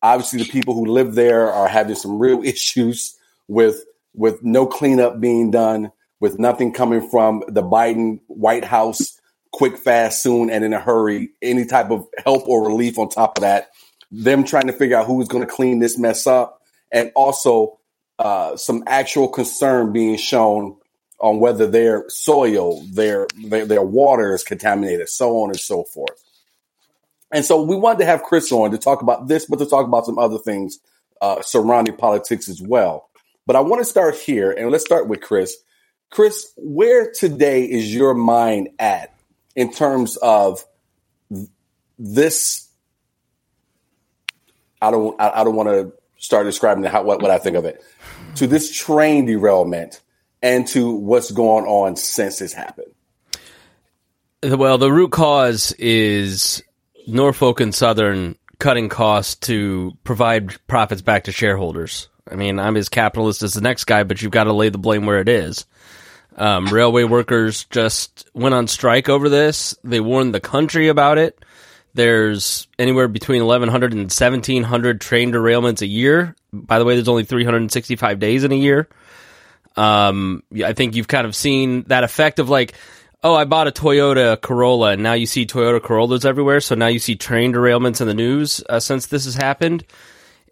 Obviously, 0.00 0.42
the 0.42 0.48
people 0.48 0.72
who 0.72 0.86
live 0.86 1.14
there 1.14 1.52
are 1.52 1.68
having 1.68 1.94
some 1.94 2.18
real 2.18 2.42
issues 2.44 3.14
with 3.46 3.84
with 4.14 4.42
no 4.42 4.66
cleanup 4.66 5.20
being 5.20 5.50
done, 5.50 5.92
with 6.18 6.38
nothing 6.38 6.72
coming 6.72 7.06
from 7.10 7.42
the 7.48 7.62
Biden 7.62 8.20
White 8.26 8.64
House 8.64 9.18
quick, 9.52 9.76
fast, 9.76 10.22
soon, 10.22 10.48
and 10.48 10.64
in 10.64 10.72
a 10.72 10.80
hurry. 10.80 11.28
Any 11.42 11.66
type 11.66 11.90
of 11.90 12.06
help 12.24 12.48
or 12.48 12.66
relief 12.66 12.98
on 12.98 13.10
top 13.10 13.36
of 13.36 13.42
that. 13.42 13.68
Them 14.10 14.44
trying 14.44 14.66
to 14.68 14.72
figure 14.72 14.96
out 14.96 15.06
who 15.06 15.20
is 15.20 15.28
going 15.28 15.46
to 15.46 15.54
clean 15.54 15.78
this 15.78 15.98
mess 15.98 16.26
up, 16.26 16.62
and 16.90 17.12
also 17.14 17.78
uh, 18.18 18.56
some 18.56 18.82
actual 18.86 19.28
concern 19.28 19.92
being 19.92 20.16
shown 20.16 20.78
on 21.22 21.38
whether 21.38 21.68
their 21.68 22.04
soil, 22.08 22.82
their, 22.92 23.28
their 23.44 23.64
their 23.64 23.82
water 23.82 24.34
is 24.34 24.42
contaminated, 24.42 25.08
so 25.08 25.38
on 25.38 25.50
and 25.50 25.60
so 25.60 25.84
forth. 25.84 26.22
And 27.30 27.44
so 27.44 27.62
we 27.62 27.76
wanted 27.76 28.00
to 28.00 28.06
have 28.06 28.24
Chris 28.24 28.52
on 28.52 28.72
to 28.72 28.78
talk 28.78 29.00
about 29.00 29.28
this, 29.28 29.46
but 29.46 29.60
to 29.60 29.66
talk 29.66 29.86
about 29.86 30.04
some 30.04 30.18
other 30.18 30.36
things 30.36 30.80
uh, 31.22 31.40
surrounding 31.40 31.96
politics 31.96 32.48
as 32.48 32.60
well. 32.60 33.08
But 33.46 33.56
I 33.56 33.60
want 33.60 33.80
to 33.80 33.84
start 33.84 34.16
here, 34.16 34.50
and 34.50 34.70
let's 34.70 34.84
start 34.84 35.08
with 35.08 35.20
Chris. 35.20 35.56
Chris, 36.10 36.52
where 36.56 37.10
today 37.10 37.64
is 37.64 37.94
your 37.94 38.14
mind 38.14 38.68
at 38.78 39.14
in 39.54 39.72
terms 39.72 40.16
of 40.16 40.64
th- 41.32 41.48
this? 41.98 42.68
I 44.82 44.90
don't. 44.90 45.18
I, 45.20 45.40
I 45.40 45.44
don't 45.44 45.56
want 45.56 45.68
to 45.68 45.92
start 46.18 46.46
describing 46.46 46.84
how 46.84 47.04
what, 47.04 47.22
what 47.22 47.30
I 47.30 47.38
think 47.38 47.56
of 47.56 47.64
it. 47.64 47.82
To 48.36 48.46
this 48.46 48.70
train 48.76 49.24
derailment 49.24 50.01
and 50.42 50.66
to 50.68 50.90
what's 50.90 51.30
going 51.30 51.64
on 51.66 51.96
since 51.96 52.38
this 52.38 52.52
happened. 52.52 52.92
Well, 54.42 54.78
the 54.78 54.92
root 54.92 55.12
cause 55.12 55.72
is 55.72 56.62
Norfolk 57.06 57.60
and 57.60 57.74
Southern 57.74 58.36
cutting 58.58 58.88
costs 58.88 59.36
to 59.46 59.92
provide 60.04 60.54
profits 60.66 61.02
back 61.02 61.24
to 61.24 61.32
shareholders. 61.32 62.08
I 62.30 62.34
mean, 62.34 62.58
I'm 62.58 62.76
as 62.76 62.88
capitalist 62.88 63.42
as 63.42 63.54
the 63.54 63.60
next 63.60 63.84
guy, 63.84 64.04
but 64.04 64.22
you've 64.22 64.32
got 64.32 64.44
to 64.44 64.52
lay 64.52 64.68
the 64.68 64.78
blame 64.78 65.06
where 65.06 65.20
it 65.20 65.28
is. 65.28 65.66
Um, 66.36 66.66
railway 66.66 67.04
workers 67.04 67.64
just 67.64 68.30
went 68.34 68.54
on 68.54 68.66
strike 68.66 69.08
over 69.08 69.28
this. 69.28 69.76
They 69.84 70.00
warned 70.00 70.34
the 70.34 70.40
country 70.40 70.88
about 70.88 71.18
it. 71.18 71.44
There's 71.94 72.68
anywhere 72.78 73.06
between 73.06 73.44
1,100 73.44 73.92
and 73.92 74.02
1,700 74.02 75.00
train 75.00 75.30
derailments 75.30 75.82
a 75.82 75.86
year. 75.86 76.34
By 76.52 76.78
the 76.78 76.84
way, 76.84 76.94
there's 76.94 77.08
only 77.08 77.24
365 77.24 78.18
days 78.18 78.44
in 78.44 78.52
a 78.52 78.56
year. 78.56 78.88
Um, 79.76 80.42
I 80.64 80.72
think 80.72 80.94
you've 80.94 81.08
kind 81.08 81.26
of 81.26 81.34
seen 81.34 81.84
that 81.84 82.04
effect 82.04 82.38
of 82.38 82.48
like, 82.48 82.74
oh, 83.22 83.34
I 83.34 83.44
bought 83.44 83.68
a 83.68 83.72
Toyota 83.72 84.40
Corolla, 84.40 84.92
and 84.92 85.02
now 85.02 85.12
you 85.12 85.26
see 85.26 85.46
Toyota 85.46 85.82
Corollas 85.82 86.24
everywhere. 86.24 86.60
So 86.60 86.74
now 86.74 86.88
you 86.88 86.98
see 86.98 87.16
train 87.16 87.52
derailments 87.52 88.00
in 88.00 88.06
the 88.06 88.14
news 88.14 88.62
uh, 88.68 88.80
since 88.80 89.06
this 89.06 89.24
has 89.24 89.34
happened. 89.34 89.84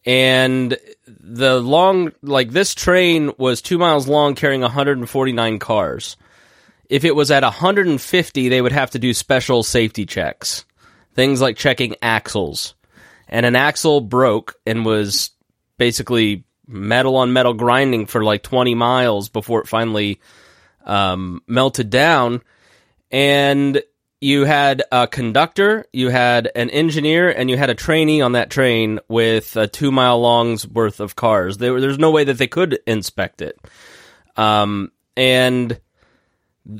And 0.06 0.78
the 1.06 1.60
long, 1.60 2.12
like 2.22 2.50
this 2.50 2.74
train 2.74 3.32
was 3.36 3.60
two 3.60 3.78
miles 3.78 4.08
long, 4.08 4.34
carrying 4.34 4.62
149 4.62 5.58
cars. 5.58 6.16
If 6.88 7.04
it 7.04 7.14
was 7.14 7.30
at 7.30 7.42
150, 7.42 8.48
they 8.48 8.62
would 8.62 8.72
have 8.72 8.90
to 8.92 8.98
do 8.98 9.14
special 9.14 9.62
safety 9.62 10.06
checks, 10.06 10.64
things 11.14 11.40
like 11.40 11.56
checking 11.56 11.96
axles. 12.02 12.74
And 13.28 13.46
an 13.46 13.54
axle 13.54 14.00
broke 14.00 14.56
and 14.66 14.84
was 14.84 15.30
basically 15.78 16.44
metal 16.70 17.16
on 17.16 17.32
metal 17.32 17.54
grinding 17.54 18.06
for 18.06 18.22
like 18.22 18.42
20 18.42 18.74
miles 18.74 19.28
before 19.28 19.60
it 19.60 19.68
finally 19.68 20.20
um, 20.84 21.42
melted 21.46 21.90
down. 21.90 22.42
And 23.10 23.82
you 24.20 24.44
had 24.44 24.82
a 24.92 25.06
conductor, 25.06 25.86
you 25.92 26.10
had 26.10 26.50
an 26.54 26.70
engineer, 26.70 27.30
and 27.30 27.50
you 27.50 27.56
had 27.56 27.70
a 27.70 27.74
trainee 27.74 28.20
on 28.20 28.32
that 28.32 28.50
train 28.50 29.00
with 29.08 29.56
a 29.56 29.66
two 29.66 29.90
mile 29.90 30.20
long's 30.20 30.66
worth 30.66 31.00
of 31.00 31.16
cars. 31.16 31.58
There, 31.58 31.80
there's 31.80 31.98
no 31.98 32.10
way 32.10 32.24
that 32.24 32.38
they 32.38 32.46
could 32.46 32.78
inspect 32.86 33.42
it. 33.42 33.58
Um, 34.36 34.92
and 35.16 35.80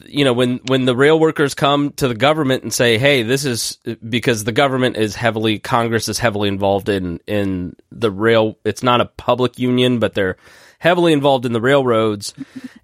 you 0.07 0.25
know 0.25 0.33
when 0.33 0.61
when 0.67 0.85
the 0.85 0.97
rail 0.97 1.19
workers 1.19 1.55
come 1.55 1.93
to 1.93 2.09
the 2.09 2.15
government 2.15 2.63
and 2.63 2.73
say, 2.73 2.99
"Hey, 2.99 3.23
this 3.23 3.45
is 3.45 3.79
because 4.07 4.45
the 4.45 4.53
government 4.53 4.97
is 4.97 5.15
heavily 5.15 5.59
Congress 5.59 6.09
is 6.09 6.19
heavily 6.19 6.49
involved 6.49 6.89
in 6.89 7.21
in 7.27 7.75
the 7.91 8.11
rail. 8.11 8.59
It's 8.65 8.83
not 8.83 9.01
a 9.01 9.07
public 9.07 9.59
union, 9.59 9.99
but 9.99 10.15
they're 10.15 10.37
heavily 10.79 11.13
involved 11.13 11.47
in 11.47 11.53
the 11.53 11.61
railroads." 11.61 12.35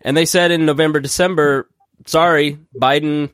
And 0.01 0.17
they 0.17 0.27
said 0.27 0.51
in 0.51 0.67
November, 0.67 1.01
December, 1.01 1.69
"Sorry, 2.07 2.59
Biden 2.81 3.31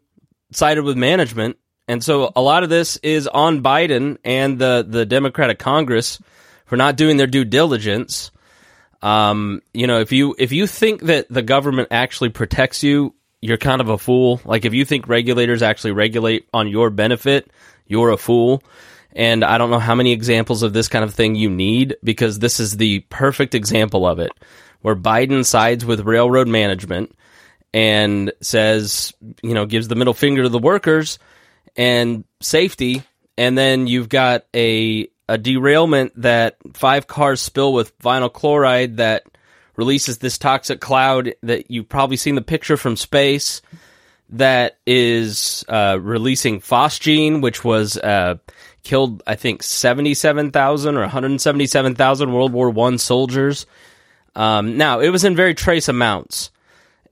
sided 0.52 0.82
with 0.82 0.96
management." 0.96 1.56
And 1.88 2.02
so 2.02 2.32
a 2.36 2.42
lot 2.42 2.62
of 2.62 2.70
this 2.70 2.96
is 2.98 3.26
on 3.26 3.62
Biden 3.62 4.18
and 4.24 4.58
the 4.58 4.84
the 4.88 5.06
Democratic 5.06 5.58
Congress 5.58 6.20
for 6.66 6.76
not 6.76 6.96
doing 6.96 7.16
their 7.16 7.26
due 7.26 7.44
diligence. 7.44 8.30
Um, 9.02 9.62
you 9.74 9.86
know, 9.86 10.00
if 10.00 10.12
you 10.12 10.34
if 10.38 10.52
you 10.52 10.66
think 10.66 11.02
that 11.02 11.26
the 11.28 11.42
government 11.42 11.88
actually 11.90 12.30
protects 12.30 12.82
you, 12.82 13.14
you're 13.42 13.58
kind 13.58 13.80
of 13.82 13.90
a 13.90 13.98
fool. 13.98 14.40
Like 14.44 14.64
if 14.64 14.72
you 14.72 14.86
think 14.86 15.08
regulators 15.08 15.62
actually 15.62 15.92
regulate 15.92 16.48
on 16.54 16.68
your 16.68 16.88
benefit, 16.88 17.50
you're 17.86 18.10
a 18.10 18.16
fool. 18.16 18.62
And 19.14 19.44
I 19.44 19.58
don't 19.58 19.70
know 19.70 19.80
how 19.80 19.94
many 19.94 20.12
examples 20.12 20.62
of 20.62 20.72
this 20.72 20.88
kind 20.88 21.04
of 21.04 21.12
thing 21.12 21.34
you 21.34 21.50
need 21.50 21.96
because 22.02 22.38
this 22.38 22.60
is 22.60 22.78
the 22.78 23.00
perfect 23.10 23.54
example 23.54 24.06
of 24.06 24.20
it, 24.20 24.32
where 24.80 24.96
Biden 24.96 25.44
sides 25.44 25.84
with 25.84 26.00
railroad 26.00 26.48
management 26.48 27.14
and 27.74 28.32
says, 28.40 29.12
you 29.42 29.52
know, 29.54 29.66
gives 29.66 29.88
the 29.88 29.96
middle 29.96 30.14
finger 30.14 30.44
to 30.44 30.48
the 30.48 30.58
workers 30.58 31.18
and 31.76 32.24
safety. 32.40 33.02
And 33.36 33.58
then 33.58 33.86
you've 33.86 34.08
got 34.08 34.46
a, 34.54 35.08
a 35.28 35.36
derailment 35.36 36.12
that 36.22 36.56
five 36.74 37.06
cars 37.06 37.40
spill 37.40 37.72
with 37.72 37.98
vinyl 37.98 38.32
chloride 38.32 38.98
that 38.98 39.24
releases 39.76 40.18
this 40.18 40.38
toxic 40.38 40.80
cloud 40.80 41.34
that 41.42 41.70
you've 41.70 41.88
probably 41.88 42.16
seen 42.16 42.34
the 42.34 42.42
picture 42.42 42.76
from 42.76 42.96
space 42.96 43.62
that 44.30 44.78
is 44.86 45.64
uh, 45.68 45.98
releasing 46.00 46.60
phosgene, 46.60 47.42
which 47.42 47.64
was 47.64 47.98
uh, 47.98 48.36
killed, 48.82 49.22
I 49.26 49.34
think, 49.34 49.62
77,000 49.62 50.96
or 50.96 51.00
177,000 51.00 52.32
World 52.32 52.52
War 52.52 52.70
One 52.70 52.98
soldiers. 52.98 53.66
Um, 54.34 54.78
now, 54.78 55.00
it 55.00 55.10
was 55.10 55.24
in 55.24 55.36
very 55.36 55.54
trace 55.54 55.88
amounts 55.88 56.50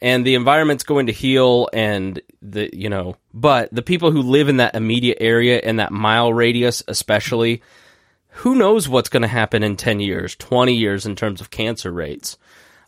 and 0.02 0.26
the 0.26 0.34
environment's 0.34 0.84
going 0.84 1.06
to 1.06 1.12
heal 1.12 1.68
and 1.72 2.20
the 2.42 2.70
you 2.72 2.88
know 2.88 3.16
but 3.34 3.68
the 3.72 3.82
people 3.82 4.10
who 4.10 4.22
live 4.22 4.48
in 4.48 4.58
that 4.58 4.74
immediate 4.74 5.18
area 5.20 5.60
and 5.62 5.78
that 5.78 5.92
mile 5.92 6.32
radius 6.32 6.82
especially 6.88 7.62
who 8.28 8.54
knows 8.54 8.88
what's 8.88 9.08
going 9.08 9.22
to 9.22 9.28
happen 9.28 9.62
in 9.62 9.76
10 9.76 10.00
years 10.00 10.34
20 10.36 10.74
years 10.74 11.06
in 11.06 11.16
terms 11.16 11.40
of 11.40 11.50
cancer 11.50 11.92
rates 11.92 12.38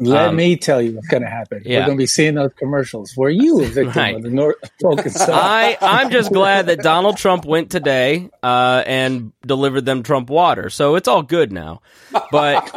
let 0.06 0.28
um, 0.28 0.37
me 0.37 0.56
tell 0.56 0.80
you 0.80 0.94
what's 0.94 1.09
going 1.09 1.23
to 1.23 1.28
happen. 1.28 1.62
Yeah. 1.64 1.80
We're 1.80 1.87
going 1.87 1.99
to 1.99 2.02
be 2.02 2.06
seeing 2.06 2.35
those 2.35 2.52
commercials. 2.54 3.16
Were 3.16 3.30
you 3.30 3.61
a 3.64 3.66
victim 3.66 3.92
right. 3.94 4.16
of 4.16 4.23
the 4.23 4.30
North 4.30 4.56
I 5.28 5.76
I'm 5.80 6.11
just 6.11 6.32
glad 6.32 6.66
that 6.66 6.80
Donald 6.80 7.16
Trump 7.16 7.44
went 7.44 7.71
today 7.71 8.30
uh, 8.42 8.82
and 8.87 9.32
delivered 9.47 9.85
them 9.85 10.02
Trump 10.02 10.30
water, 10.30 10.71
so 10.71 10.97
it's 10.97 11.09
all 11.09 11.23
good 11.23 11.52
now. 11.52 11.80
But 12.30 12.71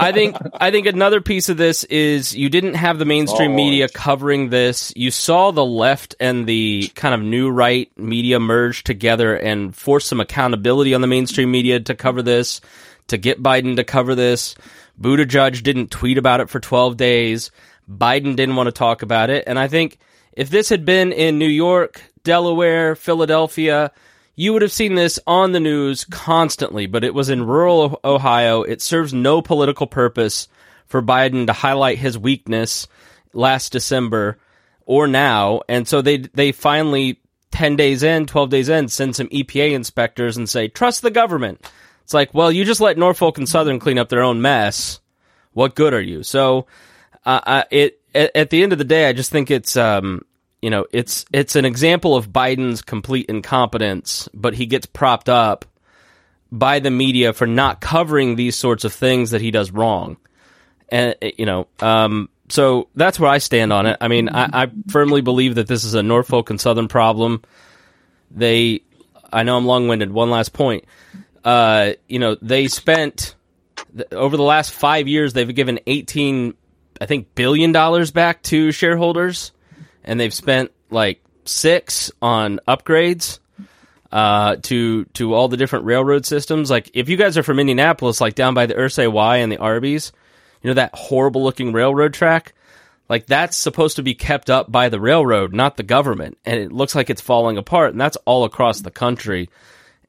I 0.00 0.12
think 0.12 0.36
I 0.60 0.70
think 0.70 0.86
another 0.86 1.20
piece 1.20 1.48
of 1.48 1.56
this 1.56 1.84
is 1.84 2.34
you 2.34 2.48
didn't 2.48 2.74
have 2.74 2.98
the 2.98 3.04
mainstream 3.04 3.52
oh. 3.52 3.56
media 3.56 3.88
covering 3.88 4.50
this. 4.50 4.92
You 4.96 5.10
saw 5.10 5.50
the 5.50 5.64
left 5.64 6.14
and 6.20 6.46
the 6.46 6.90
kind 6.94 7.14
of 7.14 7.22
new 7.22 7.50
right 7.50 7.90
media 7.98 8.40
merge 8.40 8.84
together 8.84 9.36
and 9.36 9.74
force 9.74 10.06
some 10.06 10.20
accountability 10.20 10.94
on 10.94 11.00
the 11.00 11.06
mainstream 11.06 11.50
media 11.50 11.80
to 11.80 11.94
cover 11.94 12.22
this, 12.22 12.60
to 13.08 13.18
get 13.18 13.42
Biden 13.42 13.76
to 13.76 13.84
cover 13.84 14.14
this. 14.14 14.54
Buttigieg 15.00 15.62
didn't 15.62 15.90
tweet 15.90 16.18
about 16.18 16.40
it 16.40 16.50
for 16.50 16.60
12 16.60 16.96
days. 16.96 17.50
Biden 17.90 18.36
didn't 18.36 18.56
want 18.56 18.68
to 18.68 18.72
talk 18.72 19.02
about 19.02 19.30
it. 19.30 19.44
And 19.46 19.58
I 19.58 19.68
think 19.68 19.98
if 20.32 20.50
this 20.50 20.68
had 20.68 20.84
been 20.84 21.12
in 21.12 21.38
New 21.38 21.48
York, 21.48 22.02
Delaware, 22.22 22.96
Philadelphia, 22.96 23.92
you 24.36 24.52
would 24.52 24.62
have 24.62 24.72
seen 24.72 24.94
this 24.94 25.18
on 25.26 25.52
the 25.52 25.60
news 25.60 26.04
constantly, 26.04 26.86
but 26.86 27.04
it 27.04 27.14
was 27.14 27.28
in 27.28 27.46
rural 27.46 28.00
Ohio. 28.04 28.62
It 28.62 28.82
serves 28.82 29.14
no 29.14 29.42
political 29.42 29.86
purpose 29.86 30.48
for 30.86 31.02
Biden 31.02 31.46
to 31.46 31.52
highlight 31.52 31.98
his 31.98 32.18
weakness 32.18 32.88
last 33.32 33.72
December 33.72 34.38
or 34.86 35.06
now. 35.06 35.62
And 35.68 35.86
so 35.86 36.02
they 36.02 36.18
they 36.18 36.52
finally 36.52 37.20
10 37.52 37.76
days 37.76 38.02
in, 38.02 38.26
12 38.26 38.50
days 38.50 38.68
in 38.68 38.88
send 38.88 39.14
some 39.14 39.28
EPA 39.28 39.72
inspectors 39.72 40.36
and 40.36 40.48
say, 40.48 40.68
"Trust 40.68 41.02
the 41.02 41.10
government." 41.10 41.64
It's 42.04 42.14
like, 42.14 42.34
well, 42.34 42.52
you 42.52 42.64
just 42.64 42.80
let 42.80 42.98
Norfolk 42.98 43.38
and 43.38 43.48
Southern 43.48 43.78
clean 43.78 43.98
up 43.98 44.10
their 44.10 44.22
own 44.22 44.42
mess. 44.42 45.00
What 45.52 45.74
good 45.74 45.94
are 45.94 46.00
you? 46.00 46.22
So, 46.22 46.66
uh, 47.24 47.64
it 47.70 48.00
at, 48.14 48.30
at, 48.34 48.50
the 48.50 48.62
end 48.62 48.72
of 48.72 48.78
the 48.78 48.84
day, 48.84 49.08
I 49.08 49.14
just 49.14 49.30
think 49.30 49.50
it's 49.50 49.76
um, 49.76 50.22
you 50.60 50.68
know, 50.68 50.86
it's 50.92 51.24
it's 51.32 51.56
an 51.56 51.64
example 51.64 52.14
of 52.14 52.30
Biden's 52.30 52.82
complete 52.82 53.26
incompetence, 53.26 54.28
but 54.34 54.54
he 54.54 54.66
gets 54.66 54.84
propped 54.86 55.30
up 55.30 55.64
by 56.52 56.78
the 56.78 56.90
media 56.90 57.32
for 57.32 57.46
not 57.46 57.80
covering 57.80 58.36
these 58.36 58.56
sorts 58.56 58.84
of 58.84 58.92
things 58.92 59.30
that 59.30 59.40
he 59.40 59.50
does 59.50 59.70
wrong. 59.70 60.18
And 60.90 61.14
you 61.22 61.46
know, 61.46 61.68
um, 61.80 62.28
so 62.50 62.88
that's 62.94 63.18
where 63.18 63.30
I 63.30 63.38
stand 63.38 63.72
on 63.72 63.86
it. 63.86 63.96
I 64.02 64.08
mean, 64.08 64.28
I, 64.28 64.64
I 64.64 64.70
firmly 64.88 65.22
believe 65.22 65.54
that 65.54 65.66
this 65.66 65.84
is 65.84 65.94
a 65.94 66.02
Norfolk 66.02 66.50
and 66.50 66.60
Southern 66.60 66.88
problem. 66.88 67.42
They, 68.30 68.82
I 69.32 69.44
know 69.44 69.56
I'm 69.56 69.64
long 69.64 69.88
winded. 69.88 70.12
One 70.12 70.30
last 70.30 70.52
point 70.52 70.84
uh, 71.44 71.92
you 72.08 72.18
know, 72.18 72.36
they 72.40 72.68
spent 72.68 73.34
over 74.12 74.36
the 74.36 74.42
last 74.42 74.72
five 74.72 75.06
years, 75.06 75.32
they've 75.32 75.54
given 75.54 75.78
18, 75.86 76.54
I 77.00 77.06
think, 77.06 77.34
billion 77.34 77.72
dollars 77.72 78.10
back 78.10 78.42
to 78.44 78.72
shareholders, 78.72 79.52
and 80.02 80.18
they've 80.18 80.34
spent 80.34 80.72
like 80.90 81.22
six 81.44 82.10
on 82.22 82.60
upgrades 82.66 83.40
uh, 84.10 84.56
to 84.62 85.04
to 85.06 85.34
all 85.34 85.48
the 85.48 85.56
different 85.56 85.84
railroad 85.84 86.24
systems. 86.26 86.70
Like, 86.70 86.90
if 86.94 87.08
you 87.08 87.16
guys 87.16 87.36
are 87.36 87.42
from 87.42 87.58
Indianapolis, 87.58 88.20
like 88.20 88.34
down 88.34 88.54
by 88.54 88.66
the 88.66 88.74
Ursay 88.74 89.10
Y 89.10 89.36
and 89.38 89.52
the 89.52 89.58
Arby's, 89.58 90.12
you 90.62 90.70
know 90.70 90.74
that 90.74 90.94
horrible 90.94 91.42
looking 91.42 91.72
railroad 91.72 92.14
track. 92.14 92.54
Like 93.06 93.26
that's 93.26 93.56
supposed 93.56 93.96
to 93.96 94.02
be 94.02 94.14
kept 94.14 94.48
up 94.48 94.72
by 94.72 94.88
the 94.88 94.98
railroad, 94.98 95.52
not 95.52 95.76
the 95.76 95.82
government, 95.82 96.38
and 96.46 96.58
it 96.58 96.72
looks 96.72 96.94
like 96.94 97.10
it's 97.10 97.20
falling 97.20 97.58
apart. 97.58 97.90
And 97.90 98.00
that's 98.00 98.16
all 98.24 98.44
across 98.44 98.80
the 98.80 98.90
country 98.90 99.50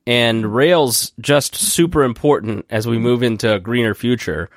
and 0.07 0.53
rails 0.53 1.11
just 1.19 1.55
super 1.55 2.03
important 2.03 2.65
as 2.69 2.87
we 2.87 2.97
move 2.97 3.23
into 3.23 3.53
a 3.53 3.59
greener 3.59 3.93
future. 3.93 4.49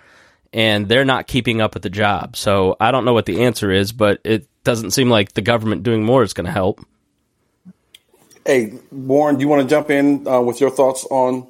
And 0.52 0.88
they're 0.88 1.04
not 1.04 1.26
keeping 1.26 1.60
up 1.60 1.74
with 1.74 1.82
the 1.82 1.90
job. 1.90 2.36
So 2.36 2.76
i 2.80 2.90
don't 2.90 3.04
know 3.04 3.12
what 3.12 3.26
the 3.26 3.44
answer 3.44 3.70
is 3.70 3.92
but 3.92 4.20
it 4.24 4.48
doesn't 4.64 4.90
seem 4.90 5.08
like 5.08 5.32
the 5.32 5.42
government 5.42 5.82
doing 5.82 6.04
more 6.04 6.22
is 6.22 6.32
going 6.32 6.46
to 6.46 6.52
help. 6.52 6.84
Hey 8.46 8.74
warren 8.90 9.36
do 9.36 9.42
you 9.42 9.48
want 9.48 9.62
to 9.62 9.68
jump 9.68 9.90
in 9.90 10.26
uh, 10.26 10.40
with 10.40 10.60
your 10.60 10.70
thoughts 10.70 11.06
on? 11.10 11.46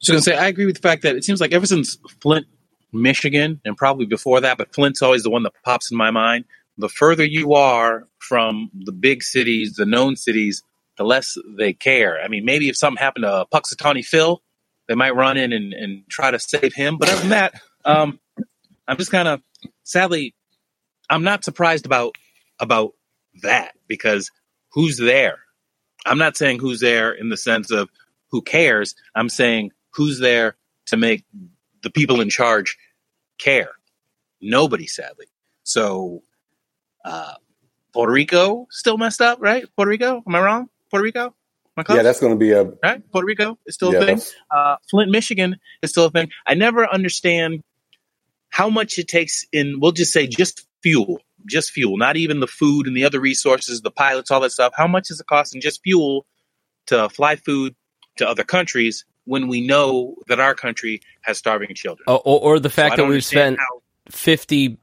So 0.00 0.12
going 0.12 0.22
to 0.22 0.30
say 0.30 0.36
i 0.36 0.46
agree 0.48 0.66
with 0.66 0.76
the 0.76 0.82
fact 0.82 1.02
that 1.02 1.16
it 1.16 1.24
seems 1.24 1.40
like 1.40 1.52
ever 1.52 1.66
since 1.66 1.96
flint 2.20 2.46
michigan 2.92 3.60
and 3.64 3.76
probably 3.76 4.06
before 4.06 4.40
that 4.40 4.56
but 4.58 4.72
flint's 4.74 5.02
always 5.02 5.22
the 5.22 5.30
one 5.30 5.42
that 5.42 5.52
pops 5.64 5.90
in 5.90 5.96
my 5.96 6.10
mind 6.10 6.44
the 6.78 6.88
further 6.88 7.24
you 7.24 7.54
are 7.54 8.06
from 8.18 8.70
the 8.74 8.92
big 8.92 9.22
cities 9.22 9.74
the 9.74 9.86
known 9.86 10.14
cities 10.14 10.62
the 10.96 11.04
less 11.04 11.36
they 11.56 11.72
care. 11.72 12.20
I 12.20 12.28
mean, 12.28 12.44
maybe 12.44 12.68
if 12.68 12.76
something 12.76 13.02
happened 13.02 13.24
to 13.24 13.46
Punxsutawney 13.52 14.04
Phil, 14.04 14.42
they 14.88 14.94
might 14.94 15.16
run 15.16 15.36
in 15.36 15.52
and, 15.52 15.72
and 15.72 16.04
try 16.08 16.30
to 16.30 16.38
save 16.38 16.74
him. 16.74 16.98
But 16.98 17.08
other 17.08 17.20
than 17.20 17.30
that, 17.30 17.60
um, 17.84 18.20
I'm 18.86 18.96
just 18.96 19.10
kind 19.10 19.28
of 19.28 19.40
sadly, 19.82 20.34
I'm 21.08 21.24
not 21.24 21.44
surprised 21.44 21.86
about 21.86 22.14
about 22.60 22.92
that 23.42 23.74
because 23.88 24.30
who's 24.72 24.98
there? 24.98 25.38
I'm 26.06 26.18
not 26.18 26.36
saying 26.36 26.58
who's 26.58 26.80
there 26.80 27.12
in 27.12 27.28
the 27.28 27.36
sense 27.36 27.70
of 27.70 27.88
who 28.30 28.42
cares. 28.42 28.94
I'm 29.14 29.28
saying 29.28 29.70
who's 29.90 30.18
there 30.18 30.56
to 30.86 30.96
make 30.96 31.24
the 31.82 31.90
people 31.90 32.20
in 32.20 32.28
charge 32.28 32.76
care. 33.38 33.70
Nobody, 34.40 34.86
sadly. 34.86 35.26
So, 35.62 36.22
uh, 37.04 37.34
Puerto 37.92 38.12
Rico 38.12 38.66
still 38.70 38.98
messed 38.98 39.20
up, 39.20 39.38
right? 39.40 39.64
Puerto 39.76 39.88
Rico, 39.88 40.22
am 40.26 40.34
I 40.34 40.40
wrong? 40.40 40.68
Puerto 40.94 41.02
Rico? 41.02 41.34
Yeah, 41.88 42.02
that's 42.04 42.20
going 42.20 42.32
to 42.32 42.38
be 42.38 42.52
a 42.52 42.62
right. 42.84 43.02
Puerto 43.10 43.26
Rico 43.26 43.58
is 43.66 43.74
still 43.74 43.92
yeah, 43.92 43.98
a 43.98 44.06
thing. 44.06 44.20
Uh, 44.48 44.76
Flint, 44.88 45.10
Michigan 45.10 45.56
is 45.82 45.90
still 45.90 46.04
a 46.04 46.10
thing. 46.10 46.30
I 46.46 46.54
never 46.54 46.86
understand 46.86 47.64
how 48.48 48.70
much 48.70 48.96
it 48.96 49.08
takes 49.08 49.44
in. 49.52 49.80
We'll 49.80 49.90
just 49.90 50.12
say 50.12 50.28
just 50.28 50.68
fuel, 50.84 51.18
just 51.46 51.72
fuel, 51.72 51.96
not 51.96 52.16
even 52.16 52.38
the 52.38 52.46
food 52.46 52.86
and 52.86 52.96
the 52.96 53.04
other 53.04 53.18
resources, 53.18 53.80
the 53.80 53.90
pilots, 53.90 54.30
all 54.30 54.38
that 54.40 54.52
stuff. 54.52 54.72
How 54.76 54.86
much 54.86 55.10
is 55.10 55.18
it 55.18 55.26
costing 55.26 55.60
just 55.60 55.82
fuel 55.82 56.26
to 56.86 57.08
fly 57.08 57.34
food 57.34 57.74
to 58.18 58.28
other 58.28 58.44
countries 58.44 59.04
when 59.24 59.48
we 59.48 59.66
know 59.66 60.14
that 60.28 60.38
our 60.38 60.54
country 60.54 61.00
has 61.22 61.38
starving 61.38 61.74
children? 61.74 62.04
or, 62.06 62.20
or, 62.24 62.60
the 62.60 62.70
fact 62.70 62.96
so 62.96 63.02
that 63.02 63.08
we've 63.08 63.24
spent 63.24 63.58
how, 63.58 63.82
fifty 64.10 64.78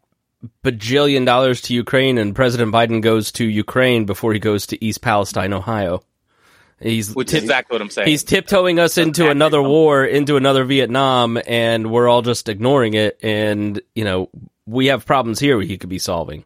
bajillion 0.63 1.25
dollars 1.25 1.61
to 1.61 1.73
Ukraine, 1.73 2.17
and 2.17 2.35
President 2.35 2.73
Biden 2.73 3.01
goes 3.01 3.31
to 3.33 3.45
Ukraine 3.45 4.05
before 4.05 4.33
he 4.33 4.39
goes 4.39 4.67
to 4.67 4.83
East 4.83 5.01
Palestine, 5.01 5.53
Ohio. 5.53 6.03
He's 6.79 7.13
which 7.13 7.33
is 7.33 7.43
exactly 7.43 7.75
what 7.75 7.81
I'm 7.81 7.89
saying. 7.89 8.07
He's 8.07 8.23
tiptoeing 8.23 8.79
us 8.79 8.97
into 8.97 9.29
another 9.29 9.61
war, 9.61 10.03
into 10.03 10.35
another 10.35 10.63
Vietnam, 10.63 11.39
and 11.45 11.91
we're 11.91 12.07
all 12.07 12.23
just 12.23 12.49
ignoring 12.49 12.95
it. 12.95 13.19
And 13.21 13.79
you 13.93 14.03
know, 14.03 14.29
we 14.65 14.87
have 14.87 15.05
problems 15.05 15.39
here 15.39 15.61
he 15.61 15.77
could 15.77 15.89
be 15.89 15.99
solving. 15.99 16.43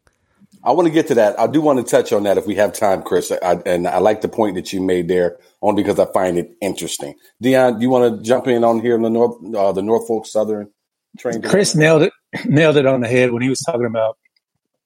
I 0.64 0.72
want 0.72 0.88
to 0.88 0.92
get 0.92 1.08
to 1.08 1.16
that. 1.16 1.40
I 1.40 1.46
do 1.46 1.62
want 1.62 1.86
to 1.86 1.90
touch 1.90 2.12
on 2.12 2.24
that 2.24 2.40
if 2.40 2.48
we 2.48 2.56
have 2.56 2.74
time, 2.74 3.04
Chris. 3.04 3.32
I, 3.32 3.62
and 3.68 3.88
I 3.88 4.00
like 4.00 4.22
the 4.22 4.28
point 4.28 4.56
that 4.56 4.74
you 4.74 4.82
made 4.82 5.08
there, 5.08 5.38
only 5.62 5.84
because 5.84 6.00
I 6.00 6.12
find 6.12 6.40
it 6.40 6.56
interesting. 6.60 7.14
Deon, 7.42 7.76
do 7.76 7.84
you 7.84 7.90
want 7.90 8.18
to 8.18 8.24
jump 8.24 8.48
in 8.48 8.64
on 8.64 8.82
here 8.82 8.96
in 8.96 9.04
the 9.04 9.12
North, 9.12 9.38
uh, 9.56 9.72
the 9.74 9.84
Norfolk 9.84 10.26
Southern 10.26 10.72
train? 11.20 11.44
Chris 11.44 11.76
nailed 11.76 12.02
it 12.02 12.14
nailed 12.46 12.78
it 12.78 12.86
on 12.86 13.02
the 13.02 13.08
head 13.08 13.32
when 13.32 13.42
he 13.42 13.50
was 13.50 13.62
talking 13.66 13.86
about 13.86 14.18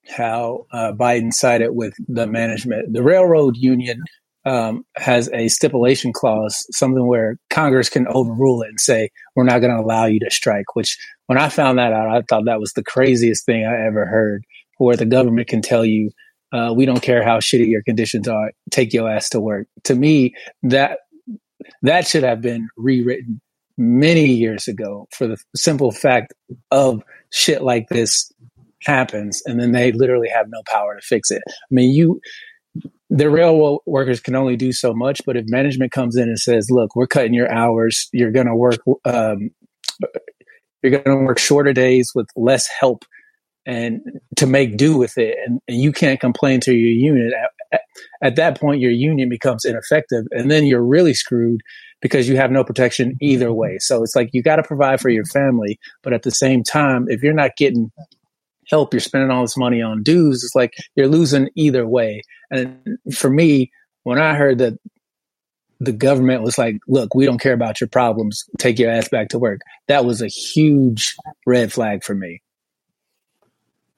how 0.08 0.66
uh, 0.72 0.92
Biden 0.92 1.32
sided 1.32 1.72
with 1.72 1.94
the 2.08 2.26
management. 2.26 2.92
The 2.92 3.02
railroad 3.02 3.56
union 3.56 4.02
um, 4.44 4.84
has 4.96 5.28
a 5.32 5.48
stipulation 5.48 6.12
clause, 6.12 6.66
something 6.70 7.06
where 7.06 7.36
Congress 7.50 7.88
can 7.88 8.06
overrule 8.08 8.62
it 8.62 8.68
and 8.68 8.80
say, 8.80 9.10
we're 9.36 9.44
not 9.44 9.60
going 9.60 9.74
to 9.74 9.82
allow 9.82 10.06
you 10.06 10.18
to 10.20 10.30
strike. 10.30 10.74
Which, 10.74 10.98
when 11.26 11.38
I 11.38 11.48
found 11.48 11.78
that 11.78 11.92
out, 11.92 12.08
I 12.08 12.22
thought 12.22 12.46
that 12.46 12.60
was 12.60 12.72
the 12.72 12.82
craziest 12.82 13.44
thing 13.44 13.66
I 13.66 13.86
ever 13.86 14.06
heard, 14.06 14.44
where 14.78 14.96
the 14.96 15.06
government 15.06 15.48
can 15.48 15.62
tell 15.62 15.84
you, 15.84 16.10
uh, 16.52 16.72
we 16.74 16.86
don't 16.86 17.02
care 17.02 17.22
how 17.22 17.38
shitty 17.38 17.68
your 17.68 17.82
conditions 17.82 18.26
are, 18.26 18.52
take 18.70 18.92
your 18.92 19.08
ass 19.08 19.28
to 19.30 19.40
work. 19.40 19.68
To 19.84 19.94
me, 19.94 20.34
that 20.62 20.98
that 21.82 22.06
should 22.06 22.24
have 22.24 22.40
been 22.40 22.68
rewritten 22.76 23.40
many 23.80 24.26
years 24.26 24.68
ago 24.68 25.08
for 25.10 25.26
the 25.26 25.38
simple 25.56 25.90
fact 25.90 26.34
of 26.70 27.02
shit 27.32 27.62
like 27.62 27.88
this 27.88 28.30
happens 28.84 29.42
and 29.46 29.58
then 29.58 29.72
they 29.72 29.90
literally 29.90 30.28
have 30.28 30.46
no 30.50 30.60
power 30.70 30.94
to 30.94 31.00
fix 31.00 31.30
it. 31.30 31.42
I 31.48 31.50
mean, 31.70 31.94
you 31.94 32.20
the 33.08 33.30
railroad 33.30 33.80
workers 33.86 34.20
can 34.20 34.36
only 34.36 34.56
do 34.56 34.70
so 34.70 34.92
much, 34.92 35.22
but 35.24 35.36
if 35.36 35.44
management 35.48 35.92
comes 35.92 36.14
in 36.14 36.28
and 36.28 36.38
says, 36.38 36.70
"Look, 36.70 36.94
we're 36.94 37.06
cutting 37.06 37.34
your 37.34 37.50
hours. 37.50 38.08
You're 38.12 38.30
going 38.30 38.46
to 38.46 38.54
work. 38.54 38.78
Um, 39.04 39.50
you're 40.82 40.92
going 40.92 41.18
to 41.18 41.24
work 41.24 41.38
shorter 41.38 41.72
days 41.72 42.12
with 42.14 42.28
less 42.36 42.68
help, 42.68 43.04
and 43.66 44.00
to 44.36 44.46
make 44.46 44.76
do 44.76 44.96
with 44.96 45.18
it, 45.18 45.36
and, 45.44 45.60
and 45.66 45.80
you 45.80 45.90
can't 45.90 46.20
complain 46.20 46.60
to 46.60 46.72
your 46.72 46.92
union." 46.92 47.32
At, 47.72 47.80
at 48.22 48.36
that 48.36 48.60
point, 48.60 48.80
your 48.80 48.92
union 48.92 49.28
becomes 49.28 49.64
ineffective, 49.64 50.26
and 50.30 50.48
then 50.48 50.64
you're 50.64 50.84
really 50.84 51.14
screwed 51.14 51.62
because 52.00 52.28
you 52.28 52.36
have 52.36 52.50
no 52.50 52.64
protection 52.64 53.16
either 53.20 53.52
way. 53.52 53.78
So 53.78 54.02
it's 54.02 54.16
like 54.16 54.30
you 54.32 54.42
got 54.42 54.56
to 54.56 54.62
provide 54.62 55.00
for 55.00 55.10
your 55.10 55.24
family, 55.26 55.78
but 56.02 56.12
at 56.12 56.22
the 56.22 56.30
same 56.30 56.62
time, 56.62 57.06
if 57.08 57.22
you're 57.22 57.32
not 57.32 57.56
getting 57.56 57.92
help, 58.68 58.94
you're 58.94 59.00
spending 59.00 59.30
all 59.30 59.42
this 59.42 59.56
money 59.56 59.82
on 59.82 60.02
dues. 60.02 60.44
It's 60.44 60.54
like 60.54 60.74
you're 60.94 61.08
losing 61.08 61.50
either 61.54 61.86
way. 61.86 62.22
And 62.50 62.98
for 63.12 63.28
me, 63.28 63.70
when 64.04 64.18
I 64.18 64.34
heard 64.34 64.58
that 64.58 64.78
the 65.80 65.92
government 65.92 66.42
was 66.42 66.58
like, 66.58 66.76
look, 66.88 67.14
we 67.14 67.24
don't 67.24 67.40
care 67.40 67.54
about 67.54 67.80
your 67.80 67.88
problems, 67.88 68.44
take 68.58 68.78
your 68.78 68.90
ass 68.90 69.08
back 69.08 69.28
to 69.30 69.38
work, 69.38 69.60
that 69.88 70.04
was 70.04 70.22
a 70.22 70.28
huge 70.28 71.16
red 71.46 71.72
flag 71.72 72.04
for 72.04 72.14
me. 72.14 72.42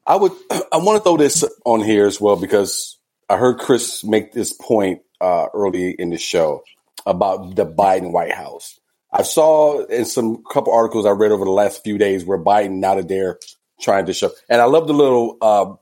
I 0.06 0.16
would, 0.16 0.32
I 0.50 0.78
want 0.78 0.98
to 0.98 1.02
throw 1.02 1.16
this 1.16 1.44
on 1.64 1.80
here 1.80 2.06
as 2.06 2.20
well 2.20 2.36
because 2.36 2.98
I 3.28 3.36
heard 3.36 3.58
Chris 3.58 4.04
make 4.04 4.32
this 4.32 4.52
point 4.52 5.02
uh, 5.20 5.46
early 5.54 5.90
in 5.90 6.10
the 6.10 6.18
show 6.18 6.62
about 7.06 7.56
the 7.56 7.66
Biden 7.66 8.12
White 8.12 8.32
House. 8.32 8.78
I 9.12 9.22
saw 9.22 9.84
in 9.84 10.04
some 10.04 10.42
couple 10.50 10.72
articles 10.72 11.04
I 11.04 11.10
read 11.10 11.32
over 11.32 11.44
the 11.44 11.50
last 11.50 11.84
few 11.84 11.98
days 11.98 12.24
where 12.24 12.38
Biden 12.38 12.78
now 12.78 12.94
that 12.94 13.08
they're 13.08 13.38
trying 13.80 14.06
to 14.06 14.12
show, 14.12 14.30
and 14.48 14.60
I 14.60 14.64
love 14.64 14.86
the 14.86 14.94
little 14.94 15.36
uh, 15.42 15.74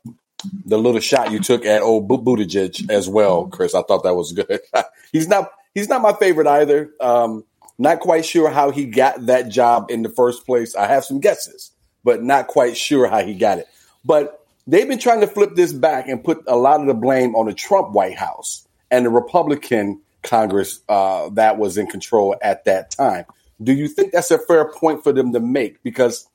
the 0.65 0.79
little 0.79 1.01
shot 1.01 1.31
you 1.31 1.39
took 1.39 1.65
at 1.65 1.83
old 1.83 2.09
Buttigieg 2.09 2.91
as 2.91 3.09
well, 3.09 3.47
Chris. 3.47 3.75
I 3.75 3.83
thought 3.83 4.03
that 4.03 4.15
was 4.15 4.33
good. 4.33 4.61
he's 5.13 5.29
not 5.29 5.51
he's 5.75 5.89
not 5.89 6.03
my 6.03 6.13
favorite 6.13 6.47
either. 6.47 6.91
Um, 7.01 7.45
not 7.79 8.01
quite 8.01 8.27
sure 8.27 8.51
how 8.51 8.71
he 8.71 8.85
got 8.85 9.27
that 9.27 9.49
job 9.49 9.91
in 9.91 10.03
the 10.03 10.11
first 10.11 10.45
place. 10.45 10.75
I 10.75 10.87
have 10.87 11.05
some 11.05 11.21
guesses, 11.21 11.73
but 12.05 12.23
not 12.23 12.47
quite 12.47 12.77
sure 12.77 13.09
how 13.09 13.25
he 13.25 13.35
got 13.35 13.59
it. 13.59 13.69
But 14.05 14.45
they've 14.67 14.89
been 14.89 14.99
trying 14.99 15.21
to 15.21 15.27
flip 15.27 15.55
this 15.55 15.73
back 15.73 16.09
and 16.09 16.23
put 16.23 16.43
a 16.47 16.57
lot 16.57 16.81
of 16.81 16.87
the 16.87 16.95
blame 16.95 17.35
on 17.35 17.47
the 17.47 17.55
Trump 17.55 17.93
White 17.93 18.19
House 18.19 18.67
and 18.91 19.07
the 19.07 19.11
Republican 19.11 20.01
Congress 20.23 20.81
uh, 20.89 21.31
that 21.31 21.59
was 21.59 21.79
in 21.79 21.87
control 21.87 22.37
at 22.43 22.65
that 22.65 22.91
time. 22.91 23.25
Do 23.63 23.73
you 23.73 23.89
think 23.89 24.13
that's 24.13 24.31
a 24.31 24.39
fair 24.39 24.71
point 24.73 25.03
for 25.03 25.13
them 25.13 25.33
to 25.33 25.41
make? 25.41 25.83
Because 25.83 26.29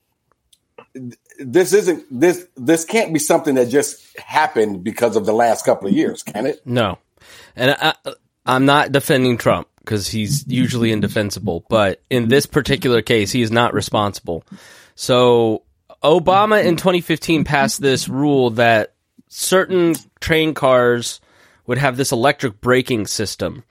this 1.40 1.74
isn't 1.74 2.06
this 2.10 2.48
this 2.56 2.86
can't 2.86 3.14
be 3.14 3.20
something 3.20 3.56
that 3.56 3.70
just 3.70 4.18
happened 4.20 4.84
because 4.84 5.16
of 5.16 5.26
the 5.26 5.34
last 5.34 5.66
couple 5.66 5.88
of 5.88 5.94
years, 5.94 6.24
can 6.24 6.46
it? 6.46 6.66
No, 6.66 6.98
and 7.56 7.72
I, 7.72 7.94
I'm 8.46 8.66
not 8.66 8.92
defending 8.92 9.38
Trump 9.38 9.68
because 9.80 10.08
he's 10.08 10.48
usually 10.48 10.92
indefensible, 10.92 11.66
but 11.70 12.02
in 12.10 12.28
this 12.28 12.46
particular 12.46 13.02
case, 13.02 13.32
he 13.32 13.42
is 13.42 13.52
not 13.52 13.74
responsible. 13.74 14.44
So 14.96 15.64
Obama 16.04 16.64
in 16.64 16.76
2015 16.76 17.44
passed 17.44 17.82
this 17.82 18.08
rule 18.08 18.52
that 18.52 18.94
certain 19.28 19.96
train 20.20 20.54
cars 20.54 21.20
would 21.68 21.78
have 21.78 21.98
this 21.98 22.12
electric 22.12 22.62
braking 22.62 23.08
system. 23.08 23.64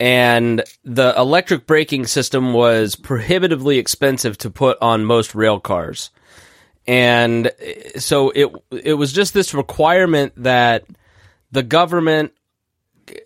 And 0.00 0.64
the 0.82 1.14
electric 1.14 1.66
braking 1.66 2.06
system 2.06 2.54
was 2.54 2.96
prohibitively 2.96 3.76
expensive 3.76 4.38
to 4.38 4.50
put 4.50 4.78
on 4.80 5.04
most 5.04 5.34
rail 5.34 5.60
cars. 5.60 6.10
And 6.86 7.52
so 7.96 8.30
it 8.30 8.50
it 8.70 8.94
was 8.94 9.12
just 9.12 9.34
this 9.34 9.52
requirement 9.52 10.32
that 10.38 10.86
the 11.52 11.62
government 11.62 12.32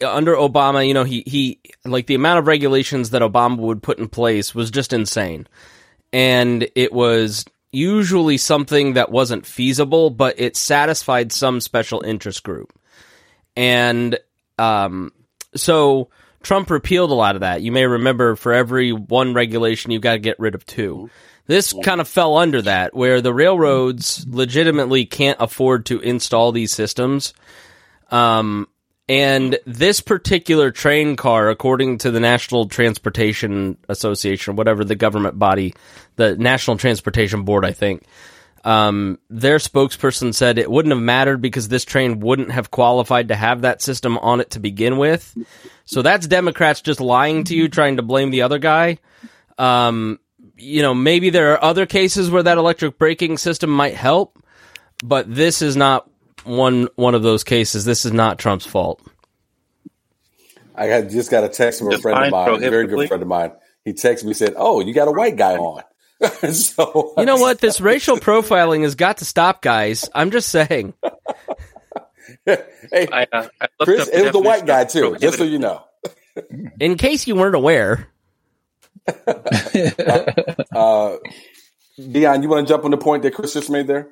under 0.05 0.35
Obama, 0.35 0.87
you 0.87 0.95
know, 0.95 1.05
he 1.05 1.23
he 1.27 1.61
like 1.85 2.07
the 2.07 2.17
amount 2.17 2.41
of 2.41 2.49
regulations 2.49 3.11
that 3.11 3.23
Obama 3.23 3.59
would 3.59 3.83
put 3.83 4.01
in 4.01 4.09
place 4.09 4.53
was 4.53 4.73
just 4.73 4.93
insane. 4.93 5.47
And 6.13 6.69
it 6.75 6.93
was 6.93 7.45
usually 7.71 8.37
something 8.37 8.95
that 8.95 9.13
wasn't 9.13 9.47
feasible, 9.47 10.11
but 10.11 10.39
it 10.39 10.57
satisfied 10.57 11.31
some 11.31 11.61
special 11.61 12.01
interest 12.03 12.43
group. 12.43 12.73
And 13.57 14.19
um, 14.59 15.13
so 15.55 16.09
Trump 16.45 16.71
repealed 16.71 17.11
a 17.11 17.15
lot 17.15 17.35
of 17.35 17.41
that. 17.41 17.63
You 17.63 17.73
may 17.73 17.87
remember 17.87 18.37
for 18.37 18.53
every 18.53 18.93
one 18.93 19.35
regulation, 19.35 19.91
you've 19.91 20.03
got 20.03 20.13
to 20.13 20.19
get 20.19 20.39
rid 20.39 20.55
of 20.55 20.65
two. 20.65 21.11
This 21.47 21.75
kind 21.83 22.01
of 22.01 22.09
fell 22.09 22.37
under 22.37 22.63
that, 22.63 22.95
where 22.95 23.21
the 23.21 23.35
railroads 23.35 24.27
legitimately 24.27 25.05
can't 25.05 25.37
afford 25.41 25.87
to 25.87 26.01
install 26.01 26.53
these 26.53 26.73
systems. 26.73 27.35
Um, 28.11 28.69
and 29.09 29.59
this 29.67 30.01
particular 30.01 30.71
train 30.71 31.17
car, 31.17 31.51
according 31.51 31.99
to 31.99 32.11
the 32.11 32.21
National 32.21 32.67
Transportation 32.67 33.77
Association, 33.91 34.57
whatever 34.57 34.85
the 34.85 34.95
government 34.95 35.39
body, 35.39 35.75
the 36.17 36.37
National 36.37 36.79
Transportation 36.79 37.43
Board, 37.43 37.67
I 37.67 37.73
think, 37.73 38.05
um, 38.65 39.19
their 39.29 39.59
spokesperson 39.59 40.35
said 40.35 40.59
it 40.59 40.71
wouldn't 40.71 40.95
have 40.95 41.03
mattered 41.03 41.43
because 41.43 41.69
this 41.69 41.85
train 41.85 42.21
wouldn't 42.21 42.51
have 42.51 42.71
qualified 42.71 43.29
to 43.29 43.37
have 43.37 43.61
that 43.61 43.83
system 43.83 44.17
on 44.19 44.41
it 44.41 44.51
to 44.53 44.59
begin 44.59 44.97
with. 44.97 45.37
So 45.85 46.01
that's 46.01 46.27
Democrats 46.27 46.81
just 46.81 47.01
lying 47.01 47.45
to 47.45 47.55
you, 47.55 47.69
trying 47.69 47.97
to 47.97 48.03
blame 48.03 48.31
the 48.31 48.43
other 48.43 48.59
guy. 48.59 48.99
Um, 49.59 50.19
you 50.57 50.81
know, 50.81 50.95
maybe 50.95 51.29
there 51.29 51.53
are 51.53 51.63
other 51.63 51.85
cases 51.85 52.31
where 52.31 52.43
that 52.43 52.57
electric 52.57 52.99
braking 52.99 53.37
system 53.37 53.69
might 53.69 53.95
help, 53.95 54.43
but 55.03 55.33
this 55.33 55.61
is 55.61 55.77
not 55.77 56.09
one 56.45 56.89
one 56.97 57.15
of 57.15 57.23
those 57.23 57.45
cases. 57.45 57.85
This 57.85 58.07
is 58.07 58.13
not 58.13 58.39
Trump's 58.39 58.67
fault. 58.67 59.03
I 60.75 60.87
had 60.87 61.11
just 61.11 61.31
got 61.31 61.45
a 61.45 61.49
text 61.49 61.81
from 61.81 61.93
a 61.93 61.99
friend 61.99 62.25
of 62.25 62.31
mine, 62.31 62.65
a 62.65 62.71
very 62.71 62.87
good 62.87 63.09
friend 63.09 63.23
of 63.23 63.29
mine. 63.29 63.53
He 63.85 63.93
texted 63.93 64.25
me 64.25 64.33
said, 64.33 64.55
"Oh, 64.57 64.81
you 64.81 64.95
got 64.95 65.09
a 65.09 65.13
white 65.13 65.37
guy 65.37 65.57
on." 65.57 65.83
so 66.53 67.15
you 67.19 67.25
know 67.25 67.37
what? 67.37 67.61
This 67.61 67.81
racial 67.81 68.17
profiling 68.17 68.83
has 68.83 68.95
got 68.95 69.19
to 69.19 69.25
stop, 69.25 69.63
guys. 69.63 70.09
I'm 70.15 70.31
just 70.31 70.49
saying. 70.49 70.95
hey, 72.47 73.09
I, 73.13 73.27
uh, 73.33 73.49
I 73.61 73.69
Chris, 73.83 74.09
it 74.09 74.23
was 74.23 74.33
the 74.33 74.41
white 74.41 74.67
guy 74.67 74.85
too. 74.85 75.17
Just 75.19 75.39
so 75.39 75.45
you 75.45 75.59
know. 75.59 75.85
In 76.81 76.97
case 76.97 77.27
you 77.27 77.37
weren't 77.37 77.55
aware. 77.55 78.09
uh, 79.09 79.13
uh, 80.73 81.17
Deon, 81.99 82.43
you 82.43 82.49
want 82.49 82.67
to 82.67 82.73
jump 82.73 82.85
on 82.85 82.91
the 82.91 82.97
point 82.97 83.23
that 83.23 83.35
Chris 83.35 83.53
just 83.53 83.71
made 83.71 83.87
there? 83.87 84.09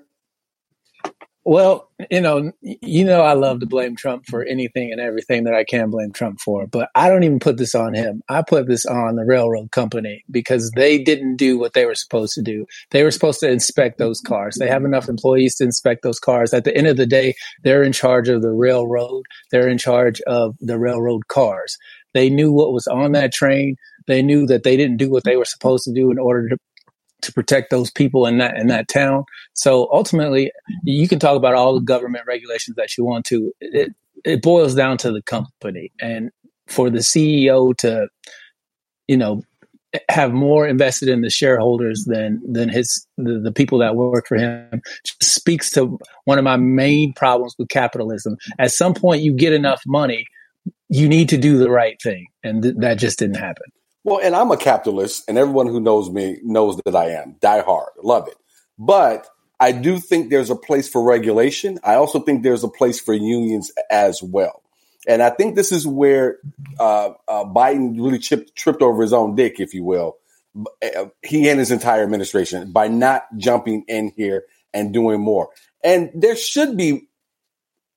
Well, 1.44 1.88
you 2.08 2.20
know, 2.20 2.52
you 2.62 3.04
know, 3.04 3.22
I 3.22 3.32
love 3.32 3.58
to 3.60 3.66
blame 3.66 3.96
Trump 3.96 4.26
for 4.26 4.44
anything 4.44 4.92
and 4.92 5.00
everything 5.00 5.42
that 5.44 5.54
I 5.54 5.64
can 5.64 5.90
blame 5.90 6.12
Trump 6.12 6.38
for, 6.40 6.68
but 6.68 6.88
I 6.94 7.08
don't 7.08 7.24
even 7.24 7.40
put 7.40 7.56
this 7.56 7.74
on 7.74 7.94
him. 7.94 8.22
I 8.28 8.42
put 8.42 8.68
this 8.68 8.86
on 8.86 9.16
the 9.16 9.24
railroad 9.24 9.72
company 9.72 10.24
because 10.30 10.70
they 10.76 11.02
didn't 11.02 11.36
do 11.36 11.58
what 11.58 11.72
they 11.72 11.84
were 11.84 11.96
supposed 11.96 12.34
to 12.34 12.42
do. 12.42 12.64
They 12.92 13.02
were 13.02 13.10
supposed 13.10 13.40
to 13.40 13.50
inspect 13.50 13.98
those 13.98 14.20
cars. 14.20 14.56
They 14.56 14.68
have 14.68 14.84
enough 14.84 15.08
employees 15.08 15.56
to 15.56 15.64
inspect 15.64 16.04
those 16.04 16.20
cars. 16.20 16.54
At 16.54 16.62
the 16.62 16.76
end 16.76 16.86
of 16.86 16.96
the 16.96 17.06
day, 17.06 17.34
they're 17.64 17.82
in 17.82 17.92
charge 17.92 18.28
of 18.28 18.42
the 18.42 18.52
railroad. 18.52 19.24
They're 19.50 19.68
in 19.68 19.78
charge 19.78 20.20
of 20.28 20.54
the 20.60 20.78
railroad 20.78 21.26
cars. 21.26 21.76
They 22.14 22.30
knew 22.30 22.52
what 22.52 22.72
was 22.72 22.86
on 22.86 23.12
that 23.12 23.32
train. 23.32 23.76
They 24.06 24.22
knew 24.22 24.46
that 24.46 24.62
they 24.62 24.76
didn't 24.76 24.98
do 24.98 25.10
what 25.10 25.24
they 25.24 25.36
were 25.36 25.44
supposed 25.44 25.84
to 25.84 25.92
do 25.92 26.10
in 26.10 26.18
order 26.18 26.48
to 26.48 26.56
to 27.22 27.32
protect 27.32 27.70
those 27.70 27.90
people 27.90 28.26
in 28.26 28.38
that 28.38 28.56
in 28.56 28.66
that 28.66 28.88
town. 28.88 29.24
So 29.54 29.88
ultimately, 29.92 30.52
you 30.84 31.08
can 31.08 31.18
talk 31.18 31.36
about 31.36 31.54
all 31.54 31.74
the 31.74 31.84
government 31.84 32.26
regulations 32.26 32.76
that 32.76 32.96
you 32.96 33.04
want 33.04 33.24
to. 33.26 33.52
It 33.60 33.92
it 34.24 34.42
boils 34.42 34.74
down 34.74 34.98
to 34.98 35.10
the 35.10 35.22
company, 35.22 35.90
and 36.00 36.30
for 36.66 36.90
the 36.90 36.98
CEO 36.98 37.76
to, 37.78 38.08
you 39.08 39.16
know, 39.16 39.42
have 40.08 40.32
more 40.32 40.66
invested 40.66 41.08
in 41.08 41.20
the 41.20 41.30
shareholders 41.30 42.04
than 42.06 42.40
than 42.50 42.68
his 42.68 43.06
the, 43.18 43.38
the 43.38 43.52
people 43.52 43.78
that 43.78 43.96
work 43.96 44.26
for 44.26 44.36
him 44.36 44.82
speaks 45.20 45.70
to 45.72 45.98
one 46.24 46.38
of 46.38 46.44
my 46.44 46.56
main 46.56 47.12
problems 47.12 47.54
with 47.58 47.68
capitalism. 47.68 48.36
At 48.58 48.72
some 48.72 48.94
point, 48.94 49.22
you 49.22 49.32
get 49.32 49.52
enough 49.52 49.82
money, 49.86 50.26
you 50.88 51.08
need 51.08 51.28
to 51.28 51.38
do 51.38 51.58
the 51.58 51.70
right 51.70 52.00
thing, 52.02 52.26
and 52.42 52.62
th- 52.62 52.74
that 52.78 52.98
just 52.98 53.18
didn't 53.18 53.36
happen. 53.36 53.66
Well, 54.04 54.20
and 54.22 54.34
I'm 54.34 54.50
a 54.50 54.56
capitalist, 54.56 55.24
and 55.28 55.38
everyone 55.38 55.68
who 55.68 55.80
knows 55.80 56.10
me 56.10 56.38
knows 56.42 56.76
that 56.84 56.96
I 56.96 57.10
am. 57.10 57.36
Die 57.40 57.62
hard, 57.62 57.90
love 58.02 58.26
it. 58.28 58.34
But 58.78 59.28
I 59.60 59.70
do 59.70 59.98
think 59.98 60.28
there's 60.30 60.50
a 60.50 60.56
place 60.56 60.88
for 60.88 61.04
regulation. 61.04 61.78
I 61.84 61.94
also 61.94 62.18
think 62.18 62.42
there's 62.42 62.64
a 62.64 62.68
place 62.68 63.00
for 63.00 63.14
unions 63.14 63.70
as 63.90 64.20
well. 64.20 64.62
And 65.06 65.22
I 65.22 65.30
think 65.30 65.54
this 65.54 65.70
is 65.70 65.86
where 65.86 66.38
uh, 66.80 67.10
uh, 67.28 67.44
Biden 67.44 67.96
really 67.96 68.18
tripped, 68.18 68.56
tripped 68.56 68.82
over 68.82 69.02
his 69.02 69.12
own 69.12 69.36
dick, 69.36 69.60
if 69.60 69.72
you 69.72 69.84
will. 69.84 70.16
Uh, 70.82 71.06
he 71.22 71.48
and 71.48 71.58
his 71.58 71.70
entire 71.70 72.02
administration 72.02 72.72
by 72.72 72.88
not 72.88 73.24
jumping 73.36 73.84
in 73.88 74.12
here 74.16 74.44
and 74.74 74.92
doing 74.92 75.20
more. 75.20 75.50
And 75.84 76.10
there 76.14 76.36
should 76.36 76.76
be 76.76 77.08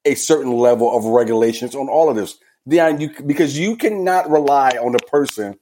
a 0.03 0.15
certain 0.15 0.51
level 0.51 0.95
of 0.95 1.05
regulations 1.05 1.75
on 1.75 1.89
all 1.89 2.09
of 2.09 2.15
this 2.15 2.37
Deon, 2.67 2.99
you 2.99 3.11
because 3.25 3.57
you 3.57 3.75
cannot 3.75 4.29
rely 4.29 4.71
on 4.71 4.95
a 4.95 4.99
person 4.99 5.55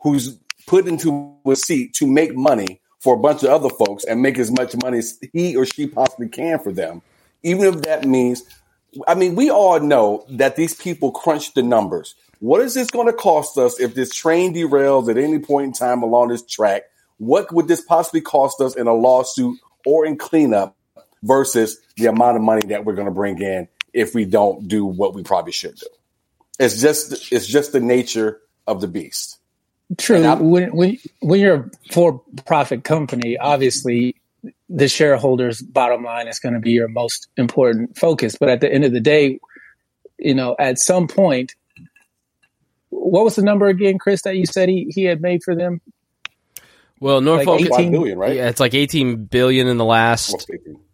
who's 0.00 0.38
put 0.66 0.86
into 0.86 1.36
a 1.46 1.56
seat 1.56 1.94
to 1.94 2.06
make 2.06 2.34
money 2.34 2.80
for 3.00 3.14
a 3.14 3.18
bunch 3.18 3.42
of 3.42 3.50
other 3.50 3.70
folks 3.70 4.04
and 4.04 4.20
make 4.20 4.38
as 4.38 4.50
much 4.50 4.74
money 4.82 4.98
as 4.98 5.18
he 5.32 5.56
or 5.56 5.64
she 5.64 5.86
possibly 5.86 6.28
can 6.28 6.58
for 6.58 6.72
them, 6.72 7.02
even 7.42 7.74
if 7.74 7.82
that 7.82 8.04
means. 8.04 8.42
I 9.06 9.14
mean, 9.14 9.34
we 9.34 9.50
all 9.50 9.78
know 9.80 10.24
that 10.30 10.56
these 10.56 10.74
people 10.74 11.12
crunch 11.12 11.54
the 11.54 11.62
numbers. 11.62 12.14
What 12.40 12.60
is 12.60 12.74
this 12.74 12.90
going 12.90 13.06
to 13.06 13.12
cost 13.12 13.58
us 13.58 13.80
if 13.80 13.94
this 13.94 14.14
train 14.14 14.54
derails 14.54 15.08
at 15.08 15.16
any 15.16 15.38
point 15.38 15.66
in 15.66 15.72
time 15.72 16.02
along 16.02 16.28
this 16.28 16.42
track? 16.42 16.82
What 17.18 17.52
would 17.52 17.68
this 17.68 17.80
possibly 17.80 18.20
cost 18.20 18.60
us 18.60 18.74
in 18.74 18.86
a 18.86 18.94
lawsuit 18.94 19.58
or 19.86 20.04
in 20.04 20.16
cleanup 20.16 20.76
versus 21.22 21.78
the 21.96 22.06
amount 22.06 22.36
of 22.36 22.42
money 22.42 22.66
that 22.68 22.84
we're 22.84 22.94
going 22.94 23.06
to 23.06 23.14
bring 23.14 23.40
in 23.40 23.68
if 23.92 24.14
we 24.14 24.24
don't 24.24 24.68
do 24.68 24.84
what 24.84 25.14
we 25.14 25.22
probably 25.22 25.52
should 25.52 25.76
do? 25.76 25.86
It's 26.58 26.80
just 26.80 27.32
it's 27.32 27.46
just 27.46 27.72
the 27.72 27.80
nature 27.80 28.40
of 28.66 28.80
the 28.80 28.88
beast. 28.88 29.38
True. 29.98 30.20
When, 30.40 30.74
when 30.74 30.98
when 31.20 31.40
you're 31.40 31.54
a 31.54 31.70
for-profit 31.92 32.82
company, 32.82 33.38
obviously 33.38 34.16
the 34.68 34.88
shareholders' 34.88 35.62
bottom 35.62 36.02
line 36.02 36.28
is 36.28 36.40
going 36.40 36.54
to 36.54 36.60
be 36.60 36.72
your 36.72 36.88
most 36.88 37.28
important 37.36 37.96
focus. 37.96 38.36
But 38.38 38.48
at 38.48 38.60
the 38.60 38.72
end 38.72 38.84
of 38.84 38.92
the 38.92 39.00
day, 39.00 39.38
you 40.18 40.34
know, 40.34 40.56
at 40.58 40.78
some 40.78 41.06
point, 41.06 41.54
what 42.88 43.24
was 43.24 43.36
the 43.36 43.42
number 43.42 43.66
again, 43.66 43.98
Chris, 43.98 44.22
that 44.22 44.36
you 44.36 44.46
said 44.46 44.68
he, 44.68 44.90
he 44.90 45.04
had 45.04 45.20
made 45.20 45.42
for 45.44 45.54
them? 45.54 45.80
Well, 46.98 47.20
Norfolk, 47.20 47.60
like 47.60 47.80
18 47.80 47.92
billion, 47.92 48.18
right? 48.18 48.36
Yeah, 48.36 48.48
it's 48.48 48.60
like 48.60 48.74
18 48.74 49.26
billion 49.26 49.68
in 49.68 49.76
the 49.76 49.84
last 49.84 50.50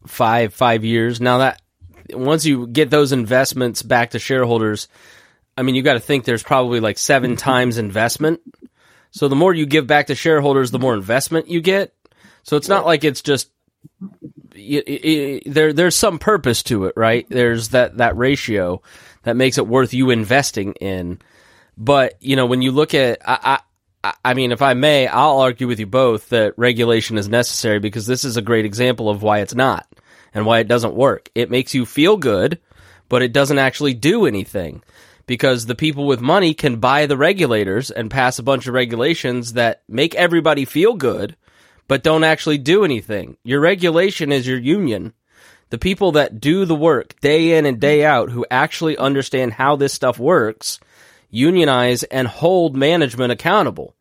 five 0.07 0.53
five 0.53 0.85
years. 0.85 1.21
Now 1.21 1.39
that 1.39 1.63
once 2.11 2.45
you 2.45 2.67
get 2.67 2.91
those 2.91 3.13
investments 3.13 3.83
back 3.83 4.11
to 4.11 4.19
shareholders, 4.19 4.89
I 5.57 5.63
mean, 5.63 5.77
you 5.77 5.83
got 5.83 5.95
to 5.95 6.01
think 6.01 6.25
there's 6.25 6.43
probably 6.43 6.81
like 6.81 6.99
seven 6.99 7.33
mm-hmm. 7.33 7.39
times 7.39 7.79
investment. 7.79 8.41
So 9.13 9.29
the 9.29 9.37
more 9.37 9.55
you 9.55 9.67
give 9.67 9.87
back 9.87 10.09
to 10.09 10.15
shareholders, 10.15 10.71
the 10.71 10.79
more 10.79 10.95
investment 10.95 11.49
you 11.49 11.61
get. 11.61 11.95
So 12.43 12.57
it's 12.57 12.69
not 12.69 12.85
like 12.85 13.05
it's 13.05 13.23
just 13.23 13.51
it, 14.55 14.89
it, 14.89 14.91
it, 14.91 15.43
there. 15.47 15.73
There's 15.73 15.95
some 15.95 16.19
purpose 16.19 16.63
to 16.65 16.87
it, 16.87 16.95
right? 16.97 17.27
There's 17.29 17.69
that 17.69 17.99
that 17.99 18.17
ratio 18.17 18.83
that 19.23 19.37
makes 19.37 19.59
it 19.59 19.67
worth 19.67 19.95
you 19.95 20.11
investing 20.11 20.73
in. 20.75 21.21
But 21.77 22.15
you 22.21 22.37
know, 22.37 22.47
when 22.47 22.63
you 22.63 22.73
look 22.73 22.95
at, 22.95 23.19
I, 23.25 23.61
I, 24.03 24.15
I 24.25 24.35
mean, 24.35 24.51
if 24.51 24.63
I 24.63 24.75
may, 24.75 25.07
I'll 25.07 25.41
argue 25.41 25.69
with 25.69 25.79
you 25.79 25.87
both 25.87 26.31
that 26.31 26.55
regulation 26.57 27.19
is 27.19 27.29
necessary 27.29 27.79
because 27.79 28.07
this 28.07 28.25
is 28.25 28.37
a 28.37 28.43
great 28.43 28.65
example 28.65 29.09
of 29.09 29.23
why 29.23 29.41
it's 29.41 29.55
not 29.55 29.87
and 30.35 30.47
why 30.47 30.59
it 30.59 30.69
doesn't 30.69 30.95
work. 30.95 31.31
It 31.35 31.51
makes 31.51 31.75
you 31.75 31.85
feel 31.87 32.17
good, 32.17 32.59
but 33.09 33.23
it 33.23 33.33
doesn't 33.33 33.59
actually 33.59 33.95
do 33.95 34.27
anything 34.27 34.83
because 35.33 35.65
the 35.65 35.75
people 35.75 36.07
with 36.07 36.21
money 36.21 36.53
can 36.53 36.77
buy 36.77 37.07
the 37.07 37.17
regulators 37.17 37.91
and 37.91 38.11
pass 38.11 38.39
a 38.39 38.43
bunch 38.43 38.67
of 38.67 38.75
regulations 38.75 39.55
that 39.55 39.83
make 39.89 40.15
everybody 40.15 40.67
feel 40.67 40.93
good, 40.93 41.35
but 41.89 42.03
don't 42.03 42.23
actually 42.23 42.59
do 42.59 42.85
anything. 42.85 43.39
Your 43.43 43.59
regulation 43.59 44.31
is 44.31 44.47
your 44.47 44.59
union. 44.59 45.15
The 45.71 45.79
people 45.79 46.13
that 46.13 46.39
do 46.39 46.67
the 46.67 46.75
work 46.75 47.19
day 47.21 47.57
in 47.57 47.65
and 47.65 47.81
day 47.81 48.05
out 48.05 48.29
who 48.29 48.45
actually 48.51 48.99
understand 48.99 49.55
how 49.55 49.75
this 49.75 49.95
stuff 49.95 50.19
works 50.19 50.79
unionize 51.31 52.03
and 52.03 52.29
hold 52.29 52.77
management 52.77 53.33
accountable. 53.33 53.97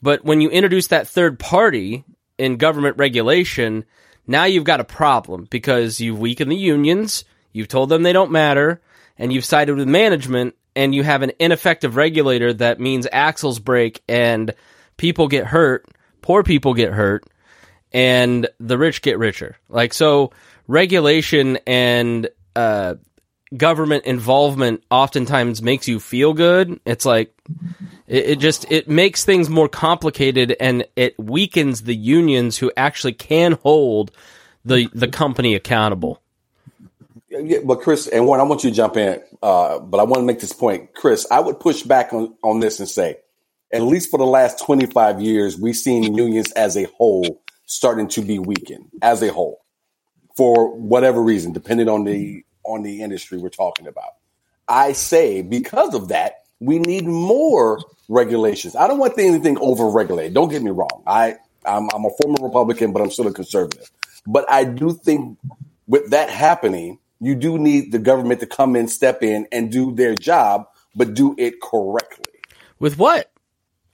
But 0.00 0.24
when 0.24 0.40
you 0.40 0.50
introduce 0.50 0.86
that 0.86 1.08
third 1.08 1.40
party 1.40 2.04
in 2.38 2.58
government 2.58 2.96
regulation, 2.96 3.86
now 4.24 4.44
you've 4.44 4.62
got 4.62 4.78
a 4.78 4.84
problem 4.84 5.48
because 5.50 6.00
you've 6.00 6.20
weakened 6.20 6.52
the 6.52 6.56
unions, 6.56 7.24
you've 7.52 7.66
told 7.66 7.88
them 7.88 8.04
they 8.04 8.12
don't 8.12 8.30
matter, 8.30 8.80
and 9.18 9.32
you've 9.32 9.44
sided 9.44 9.74
with 9.74 9.88
management, 9.88 10.54
and 10.76 10.94
you 10.94 11.02
have 11.02 11.22
an 11.22 11.32
ineffective 11.38 11.96
regulator 11.96 12.52
that 12.54 12.80
means 12.80 13.06
axles 13.10 13.58
break 13.58 14.02
and 14.08 14.54
people 14.96 15.28
get 15.28 15.46
hurt, 15.46 15.86
poor 16.22 16.42
people 16.42 16.74
get 16.74 16.92
hurt, 16.92 17.24
and 17.92 18.48
the 18.58 18.78
rich 18.78 19.02
get 19.02 19.18
richer. 19.18 19.56
Like, 19.68 19.92
so 19.92 20.32
regulation 20.66 21.58
and 21.66 22.28
uh, 22.54 22.94
government 23.56 24.04
involvement 24.04 24.84
oftentimes 24.90 25.62
makes 25.62 25.88
you 25.88 25.98
feel 25.98 26.32
good. 26.32 26.80
It's 26.84 27.04
like 27.04 27.34
it, 28.06 28.30
it, 28.30 28.38
just 28.38 28.70
it 28.70 28.88
makes 28.88 29.24
things 29.24 29.48
more 29.48 29.68
complicated 29.68 30.56
and 30.60 30.84
it 30.96 31.18
weakens 31.18 31.82
the 31.82 31.96
unions 31.96 32.58
who 32.58 32.70
actually 32.76 33.14
can 33.14 33.52
hold 33.52 34.12
the 34.64 34.88
the 34.92 35.08
company 35.08 35.54
accountable. 35.54 36.20
Yeah, 37.44 37.58
but 37.64 37.80
Chris 37.82 38.06
and 38.08 38.26
Warren, 38.26 38.40
I 38.40 38.44
want 38.44 38.64
you 38.64 38.70
to 38.70 38.76
jump 38.76 38.96
in, 38.96 39.22
uh, 39.42 39.80
but 39.80 40.00
I 40.00 40.04
want 40.04 40.16
to 40.16 40.22
make 40.22 40.40
this 40.40 40.52
point, 40.52 40.94
Chris. 40.94 41.26
I 41.30 41.40
would 41.40 41.60
push 41.60 41.82
back 41.82 42.12
on, 42.12 42.34
on 42.42 42.60
this 42.60 42.80
and 42.80 42.88
say, 42.88 43.18
at 43.72 43.82
least 43.82 44.10
for 44.10 44.18
the 44.18 44.26
last 44.26 44.64
twenty 44.64 44.86
five 44.86 45.20
years, 45.20 45.58
we've 45.58 45.76
seen 45.76 46.14
unions 46.16 46.52
as 46.52 46.76
a 46.76 46.84
whole 46.84 47.42
starting 47.66 48.08
to 48.08 48.22
be 48.22 48.38
weakened 48.38 48.90
as 49.02 49.22
a 49.22 49.32
whole 49.32 49.60
for 50.36 50.76
whatever 50.76 51.22
reason, 51.22 51.52
depending 51.52 51.88
on 51.88 52.04
the 52.04 52.44
on 52.64 52.82
the 52.82 53.02
industry 53.02 53.38
we're 53.38 53.50
talking 53.50 53.86
about. 53.86 54.12
I 54.68 54.92
say 54.92 55.42
because 55.42 55.94
of 55.94 56.08
that, 56.08 56.44
we 56.60 56.78
need 56.78 57.06
more 57.06 57.80
regulations. 58.08 58.76
I 58.76 58.88
don't 58.88 58.98
want 58.98 59.18
anything 59.18 59.58
over 59.58 59.88
regulated. 59.90 60.34
Don't 60.34 60.50
get 60.50 60.62
me 60.62 60.70
wrong. 60.70 61.02
I 61.06 61.36
I'm, 61.66 61.90
I'm 61.94 62.06
a 62.06 62.10
former 62.22 62.38
Republican, 62.42 62.92
but 62.92 63.02
I'm 63.02 63.10
still 63.10 63.26
a 63.28 63.32
conservative. 63.34 63.90
But 64.26 64.50
I 64.50 64.64
do 64.64 64.92
think 64.94 65.38
with 65.88 66.10
that 66.10 66.30
happening, 66.30 66.99
you 67.20 67.34
do 67.34 67.58
need 67.58 67.92
the 67.92 67.98
government 67.98 68.40
to 68.40 68.46
come 68.46 68.74
in, 68.76 68.88
step 68.88 69.22
in, 69.22 69.46
and 69.52 69.70
do 69.70 69.94
their 69.94 70.14
job, 70.14 70.66
but 70.94 71.14
do 71.14 71.34
it 71.38 71.60
correctly. 71.60 72.24
With 72.78 72.98
what? 72.98 73.30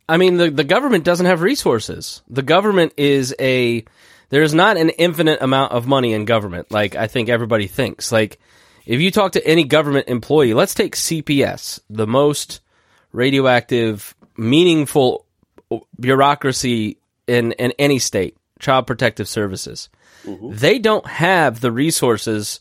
I 0.09 0.17
mean, 0.17 0.37
the, 0.37 0.51
the 0.51 0.65
government 0.65 1.05
doesn't 1.05 1.27
have 1.27 1.41
resources. 1.41 2.23
The 2.29 2.43
government 2.43 2.93
is 2.97 3.35
a, 3.41 3.85
there's 4.29 4.55
not 4.55 4.77
an 4.77 4.91
infinite 4.91 5.43
amount 5.43 5.73
of 5.73 5.87
money 5.87 6.13
in 6.13 6.25
government, 6.25 6.71
like 6.71 6.95
I 6.95 7.09
think 7.09 7.29
everybody 7.29 7.67
thinks. 7.67 8.13
Like, 8.13 8.39
if 8.87 9.01
you 9.01 9.11
talk 9.11 9.33
to 9.33 9.45
any 9.45 9.65
government 9.65 10.09
employee, 10.09 10.55
let's 10.55 10.75
take 10.75 10.95
CPS, 10.95 11.81
the 11.91 12.07
most 12.07 12.61
radioactive, 13.11 14.15
meaningful 14.37 15.27
bureaucracy 15.99 16.99
in, 17.27 17.51
in 17.53 17.73
any 17.81 17.99
state, 17.99 18.37
Child 18.61 18.87
Protective 18.87 19.27
Services. 19.27 19.89
Mm-hmm. 20.25 20.53
They 20.53 20.79
don't 20.79 21.07
have 21.07 21.61
the 21.61 21.73
resources 21.73 22.61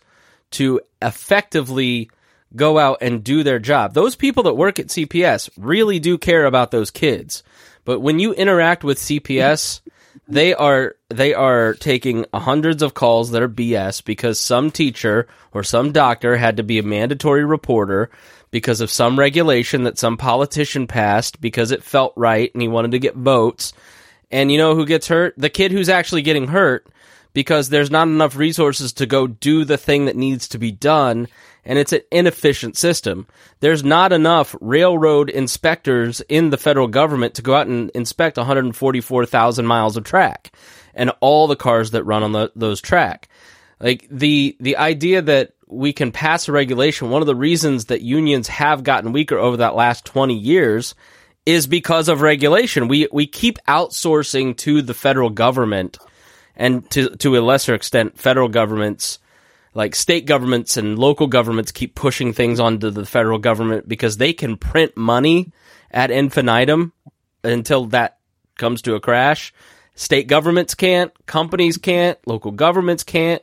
to 0.56 0.82
effectively 1.02 2.10
go 2.56 2.78
out 2.78 3.00
and 3.02 3.24
do 3.24 3.44
their 3.44 3.60
job. 3.60 3.94
Those 3.94 4.16
people 4.16 4.44
that 4.44 4.54
work 4.56 4.80
at 4.80 4.88
CPS 4.88 5.50
really 5.58 6.00
do 6.00 6.18
care 6.18 6.46
about 6.46 6.72
those 6.72 6.92
kids. 6.92 7.44
But 7.84 8.00
when 8.00 8.20
you 8.20 8.34
interact 8.34 8.84
with 8.84 8.98
CPS, 8.98 9.82
they 10.28 10.54
are 10.54 10.96
they 11.10 11.34
are 11.34 11.74
taking 11.76 12.26
hundreds 12.34 12.82
of 12.82 12.94
calls 12.94 13.32
that 13.32 13.42
are 13.42 13.50
BS 13.50 14.04
because 14.04 14.40
some 14.40 14.72
teacher 14.72 15.28
or 15.52 15.64
some 15.64 15.92
doctor 15.92 16.36
had 16.38 16.58
to 16.58 16.64
be 16.64 16.80
a 16.80 16.84
mandatory 16.84 17.46
reporter 17.46 18.10
because 18.50 18.82
of 18.82 18.90
some 18.90 19.20
regulation 19.20 19.84
that 19.84 20.00
some 20.00 20.18
politician 20.18 20.88
passed 20.88 21.42
because 21.42 21.72
it 21.72 21.84
felt 21.84 22.14
right 22.16 22.52
and 22.54 22.62
he 22.62 22.68
wanted 22.68 22.92
to 22.92 23.00
get 23.00 23.16
votes. 23.16 23.74
And 24.32 24.52
you 24.52 24.58
know 24.58 24.76
who 24.76 24.86
gets 24.86 25.08
hurt? 25.08 25.36
The 25.38 25.50
kid 25.50 25.72
who's 25.72 25.90
actually 25.90 26.24
getting 26.24 26.48
hurt 26.48 26.88
because 27.36 27.68
there's 27.68 27.92
not 27.92 28.08
enough 28.08 28.38
resources 28.38 28.94
to 28.94 29.06
go 29.06 29.28
do 29.28 29.66
the 29.66 29.78
thing 29.78 30.06
that 30.06 30.16
needs 30.16 30.48
to 30.48 30.58
be 30.58 30.72
done 30.72 31.28
and 31.66 31.78
it's 31.78 31.92
an 31.94 32.02
inefficient 32.12 32.78
system. 32.78 33.28
There's 33.60 33.84
not 33.84 34.14
enough 34.14 34.56
railroad 34.62 35.30
inspectors 35.30 36.22
in 36.30 36.50
the 36.50 36.58
federal 36.58 36.88
government 36.88 37.34
to 37.36 37.42
go 37.42 37.56
out 37.56 37.68
and 37.68 37.90
inspect 37.92 38.38
144,000 38.38 39.66
miles 39.66 39.98
of 39.98 40.04
track 40.04 40.52
and 40.94 41.12
all 41.20 41.48
the 41.48 41.56
cars 41.56 41.92
that 41.92 42.04
run 42.04 42.24
on 42.24 42.32
the, 42.32 42.52
those 42.56 42.82
track. 42.82 43.28
Like 43.82 44.08
the 44.10 44.56
the 44.62 44.78
idea 44.78 45.22
that 45.24 45.52
we 45.68 45.92
can 45.92 46.14
pass 46.14 46.48
a 46.48 46.54
regulation, 46.54 47.10
one 47.10 47.22
of 47.22 47.26
the 47.26 47.36
reasons 47.36 47.86
that 47.86 48.02
unions 48.02 48.48
have 48.48 48.84
gotten 48.84 49.12
weaker 49.12 49.38
over 49.38 49.58
that 49.58 49.76
last 49.76 50.06
20 50.06 50.36
years 50.36 50.96
is 51.46 51.68
because 51.68 52.08
of 52.08 52.22
regulation. 52.22 52.88
We 52.88 53.10
we 53.12 53.28
keep 53.28 53.58
outsourcing 53.68 54.56
to 54.58 54.82
the 54.82 54.94
federal 54.94 55.30
government 55.30 55.98
and 56.56 56.90
to 56.92 57.10
to 57.18 57.38
a 57.38 57.42
lesser 57.42 57.74
extent 57.74 58.18
federal 58.18 58.48
governments 58.48 59.20
like 59.76 59.94
state 59.94 60.26
governments 60.26 60.78
and 60.78 60.98
local 60.98 61.28
governments 61.28 61.72
keep 61.72 61.96
pushing 61.96 62.34
things 62.34 62.60
onto 62.60 62.90
the 62.90 63.06
federal 63.06 63.38
government 63.38 63.88
because 63.88 64.18
they 64.18 64.32
can 64.34 64.56
print 64.56 64.96
money 64.96 65.52
at 65.92 66.12
infinitum 66.12 66.94
until 67.44 67.86
that 67.88 68.18
comes 68.58 68.82
to 68.84 68.96
a 68.96 69.00
crash. 69.00 69.54
State 69.96 70.28
governments 70.28 70.76
can't, 70.76 71.12
companies 71.26 71.78
can't, 71.78 72.18
local 72.26 72.52
governments 72.52 73.04
can't. 73.04 73.42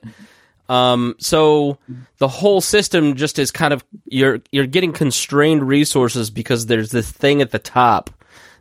Um, 0.69 1.17
so 1.19 1.79
the 2.17 2.29
whole 2.29 2.63
system 2.63 3.17
just 3.17 3.39
is 3.39 3.51
kind 3.51 3.75
of 3.75 3.85
you're 4.07 4.41
you're 4.53 4.67
getting 4.67 4.93
constrained 4.93 5.67
resources 5.67 6.31
because 6.31 6.67
there's 6.67 6.91
this 6.91 7.11
thing 7.11 7.43
at 7.43 7.51
the 7.51 7.59
top 7.59 8.11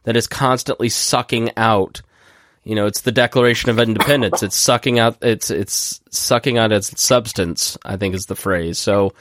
that 0.03 0.17
is 0.17 0.27
constantly 0.27 0.89
sucking 0.89 1.51
out 1.55 2.01
You 2.63 2.75
know, 2.75 2.85
it's 2.85 3.01
the 3.01 3.11
Declaration 3.11 3.71
of 3.71 3.79
Independence. 3.79 4.43
it's 4.43 4.57
sucking 4.57 4.99
out 4.99 5.17
it's 5.21 5.49
it's 5.49 5.99
sucking 6.11 6.57
out 6.57 6.71
its 6.71 7.01
substance. 7.01 7.77
I 7.83 7.97
think 7.97 8.13
is 8.13 8.27
the 8.27 8.35
phrase. 8.35 8.77
So 8.77 9.13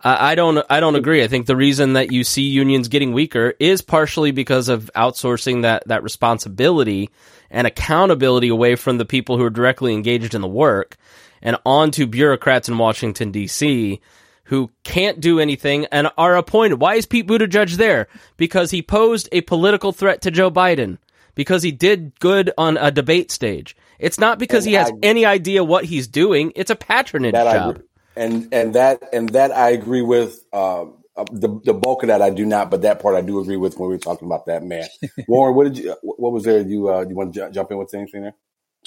I, 0.00 0.32
I 0.32 0.34
don't 0.36 0.64
I 0.70 0.78
don't 0.78 0.94
agree. 0.94 1.24
I 1.24 1.28
think 1.28 1.46
the 1.46 1.56
reason 1.56 1.94
that 1.94 2.12
you 2.12 2.22
see 2.22 2.42
unions 2.42 2.88
getting 2.88 3.12
weaker 3.12 3.54
is 3.58 3.82
partially 3.82 4.30
because 4.30 4.68
of 4.68 4.90
outsourcing 4.94 5.62
that 5.62 5.82
that 5.86 6.04
responsibility 6.04 7.10
and 7.50 7.66
accountability 7.66 8.48
away 8.48 8.76
from 8.76 8.98
the 8.98 9.04
people 9.04 9.36
who 9.36 9.44
are 9.44 9.50
directly 9.50 9.92
engaged 9.92 10.34
in 10.34 10.40
the 10.40 10.48
work 10.48 10.96
and 11.42 11.56
onto 11.66 12.06
bureaucrats 12.06 12.68
in 12.68 12.78
Washington 12.78 13.32
D.C. 13.32 14.00
who 14.44 14.70
can't 14.84 15.20
do 15.20 15.40
anything 15.40 15.86
and 15.86 16.08
are 16.16 16.36
appointed. 16.36 16.80
Why 16.80 16.94
is 16.94 17.06
Pete 17.06 17.26
Buttigieg 17.26 17.76
there? 17.76 18.06
Because 18.36 18.70
he 18.70 18.80
posed 18.80 19.28
a 19.32 19.40
political 19.40 19.92
threat 19.92 20.22
to 20.22 20.30
Joe 20.30 20.52
Biden. 20.52 20.98
Because 21.36 21.62
he 21.62 21.70
did 21.70 22.18
good 22.18 22.50
on 22.58 22.76
a 22.76 22.90
debate 22.90 23.30
stage. 23.30 23.76
It's 24.00 24.18
not 24.18 24.40
because 24.40 24.64
And 24.64 24.70
he 24.70 24.74
has 24.74 24.90
I- 24.90 24.94
any 25.04 25.24
idea 25.24 25.62
what 25.62 25.84
he's 25.84 26.08
doing. 26.08 26.52
It's 26.56 26.70
a 26.72 26.76
patronage 26.76 27.32
that 27.34 27.46
I 27.46 27.52
job. 27.54 27.70
agree- 27.76 27.84
and 28.16 28.48
and 28.52 28.74
that 28.74 29.02
and 29.12 29.28
that 29.30 29.52
I 29.52 29.70
agree 29.70 30.02
with. 30.02 30.42
Um, 30.52 30.94
uh, 31.16 31.24
the 31.32 31.60
the 31.64 31.72
bulk 31.72 32.02
of 32.02 32.08
that 32.08 32.20
I 32.20 32.28
do 32.28 32.44
not, 32.44 32.70
but 32.70 32.82
that 32.82 33.00
part 33.00 33.14
I 33.14 33.22
do 33.22 33.38
agree 33.40 33.56
with 33.56 33.78
when 33.78 33.88
we 33.88 33.94
were 33.94 33.98
talking 33.98 34.26
about 34.26 34.44
that 34.46 34.62
man. 34.62 34.86
Warren, 35.28 35.54
what 35.54 35.64
did 35.64 35.78
you? 35.78 35.94
What 36.02 36.32
was 36.32 36.44
there? 36.44 36.60
You 36.60 36.90
uh, 36.90 37.06
you 37.08 37.14
want 37.14 37.32
to 37.34 37.46
ju- 37.46 37.52
jump 37.52 37.70
in 37.70 37.78
with 37.78 37.94
anything 37.94 38.20
there? 38.22 38.34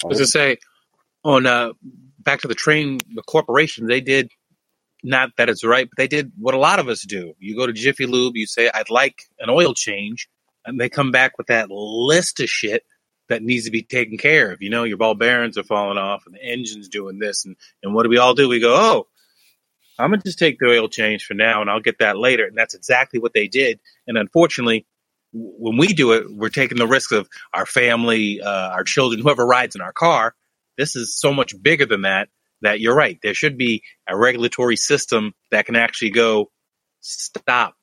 I 0.04 0.06
was 0.06 0.18
to 0.18 0.26
say 0.28 0.58
on 1.24 1.44
uh, 1.46 1.72
back 2.20 2.40
to 2.42 2.48
the 2.48 2.54
train, 2.54 2.98
the 3.14 3.22
corporation 3.22 3.86
they 3.88 4.00
did 4.00 4.30
not 5.02 5.30
that 5.38 5.48
it's 5.48 5.64
right, 5.64 5.88
but 5.90 5.96
they 5.96 6.06
did 6.06 6.30
what 6.38 6.54
a 6.54 6.58
lot 6.58 6.78
of 6.78 6.88
us 6.88 7.02
do. 7.02 7.34
You 7.40 7.56
go 7.56 7.66
to 7.66 7.72
Jiffy 7.72 8.06
Lube, 8.06 8.36
you 8.36 8.46
say 8.46 8.70
I'd 8.72 8.90
like 8.90 9.22
an 9.40 9.50
oil 9.50 9.74
change, 9.74 10.28
and 10.64 10.80
they 10.80 10.88
come 10.88 11.10
back 11.10 11.38
with 11.38 11.48
that 11.48 11.70
list 11.70 12.40
of 12.40 12.48
shit 12.48 12.84
that 13.28 13.42
needs 13.42 13.64
to 13.64 13.70
be 13.70 13.82
taken 13.82 14.18
care 14.18 14.52
of. 14.52 14.60
You 14.60 14.70
know, 14.70 14.84
your 14.84 14.96
ball 14.96 15.14
bearings 15.14 15.56
are 15.56 15.62
falling 15.62 15.98
off, 15.98 16.24
and 16.26 16.34
the 16.34 16.42
engine's 16.44 16.88
doing 16.88 17.18
this, 17.18 17.44
and 17.44 17.56
and 17.82 17.94
what 17.94 18.04
do 18.04 18.08
we 18.08 18.18
all 18.18 18.34
do? 18.34 18.48
We 18.48 18.60
go, 18.60 18.74
oh. 18.74 19.06
I'm 19.98 20.10
gonna 20.10 20.22
just 20.22 20.38
take 20.38 20.58
the 20.58 20.66
oil 20.66 20.88
change 20.88 21.26
for 21.26 21.34
now, 21.34 21.60
and 21.60 21.68
I'll 21.68 21.80
get 21.80 21.98
that 21.98 22.16
later. 22.16 22.46
And 22.46 22.56
that's 22.56 22.74
exactly 22.74 23.20
what 23.20 23.34
they 23.34 23.48
did. 23.48 23.80
And 24.06 24.16
unfortunately, 24.16 24.86
when 25.32 25.76
we 25.76 25.88
do 25.88 26.12
it, 26.12 26.24
we're 26.30 26.48
taking 26.48 26.78
the 26.78 26.86
risk 26.86 27.12
of 27.12 27.28
our 27.52 27.66
family, 27.66 28.40
uh, 28.40 28.70
our 28.70 28.84
children, 28.84 29.20
whoever 29.20 29.46
rides 29.46 29.74
in 29.74 29.82
our 29.82 29.92
car. 29.92 30.34
This 30.78 30.96
is 30.96 31.18
so 31.18 31.32
much 31.32 31.54
bigger 31.60 31.86
than 31.86 32.02
that. 32.02 32.28
That 32.62 32.80
you're 32.80 32.94
right. 32.94 33.18
There 33.22 33.34
should 33.34 33.56
be 33.56 33.82
a 34.06 34.16
regulatory 34.16 34.76
system 34.76 35.32
that 35.50 35.66
can 35.66 35.76
actually 35.76 36.10
go 36.10 36.50
stop, 37.00 37.74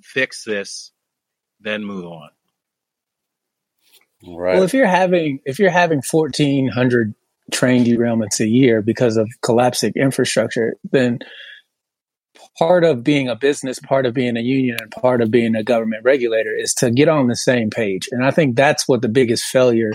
fix 0.00 0.44
this, 0.44 0.91
then 1.62 1.84
move 1.84 2.06
on. 2.06 2.30
Right. 4.26 4.54
Well, 4.54 4.62
if 4.62 4.74
you're 4.74 4.86
having 4.86 5.40
if 5.44 5.58
you're 5.58 5.70
having 5.70 6.02
fourteen 6.02 6.68
hundred 6.68 7.14
train 7.50 7.84
derailments 7.84 8.40
a 8.40 8.46
year 8.46 8.80
because 8.82 9.16
of 9.16 9.28
collapsing 9.42 9.92
infrastructure, 9.96 10.74
then 10.90 11.18
part 12.58 12.84
of 12.84 13.02
being 13.02 13.28
a 13.28 13.36
business, 13.36 13.80
part 13.80 14.06
of 14.06 14.14
being 14.14 14.36
a 14.36 14.40
union, 14.40 14.76
and 14.80 14.90
part 14.90 15.20
of 15.20 15.30
being 15.30 15.56
a 15.56 15.64
government 15.64 16.04
regulator 16.04 16.54
is 16.56 16.72
to 16.74 16.90
get 16.90 17.08
on 17.08 17.26
the 17.26 17.36
same 17.36 17.70
page. 17.70 18.08
And 18.12 18.24
I 18.24 18.30
think 18.30 18.56
that's 18.56 18.86
what 18.86 19.02
the 19.02 19.08
biggest 19.08 19.44
failure 19.44 19.90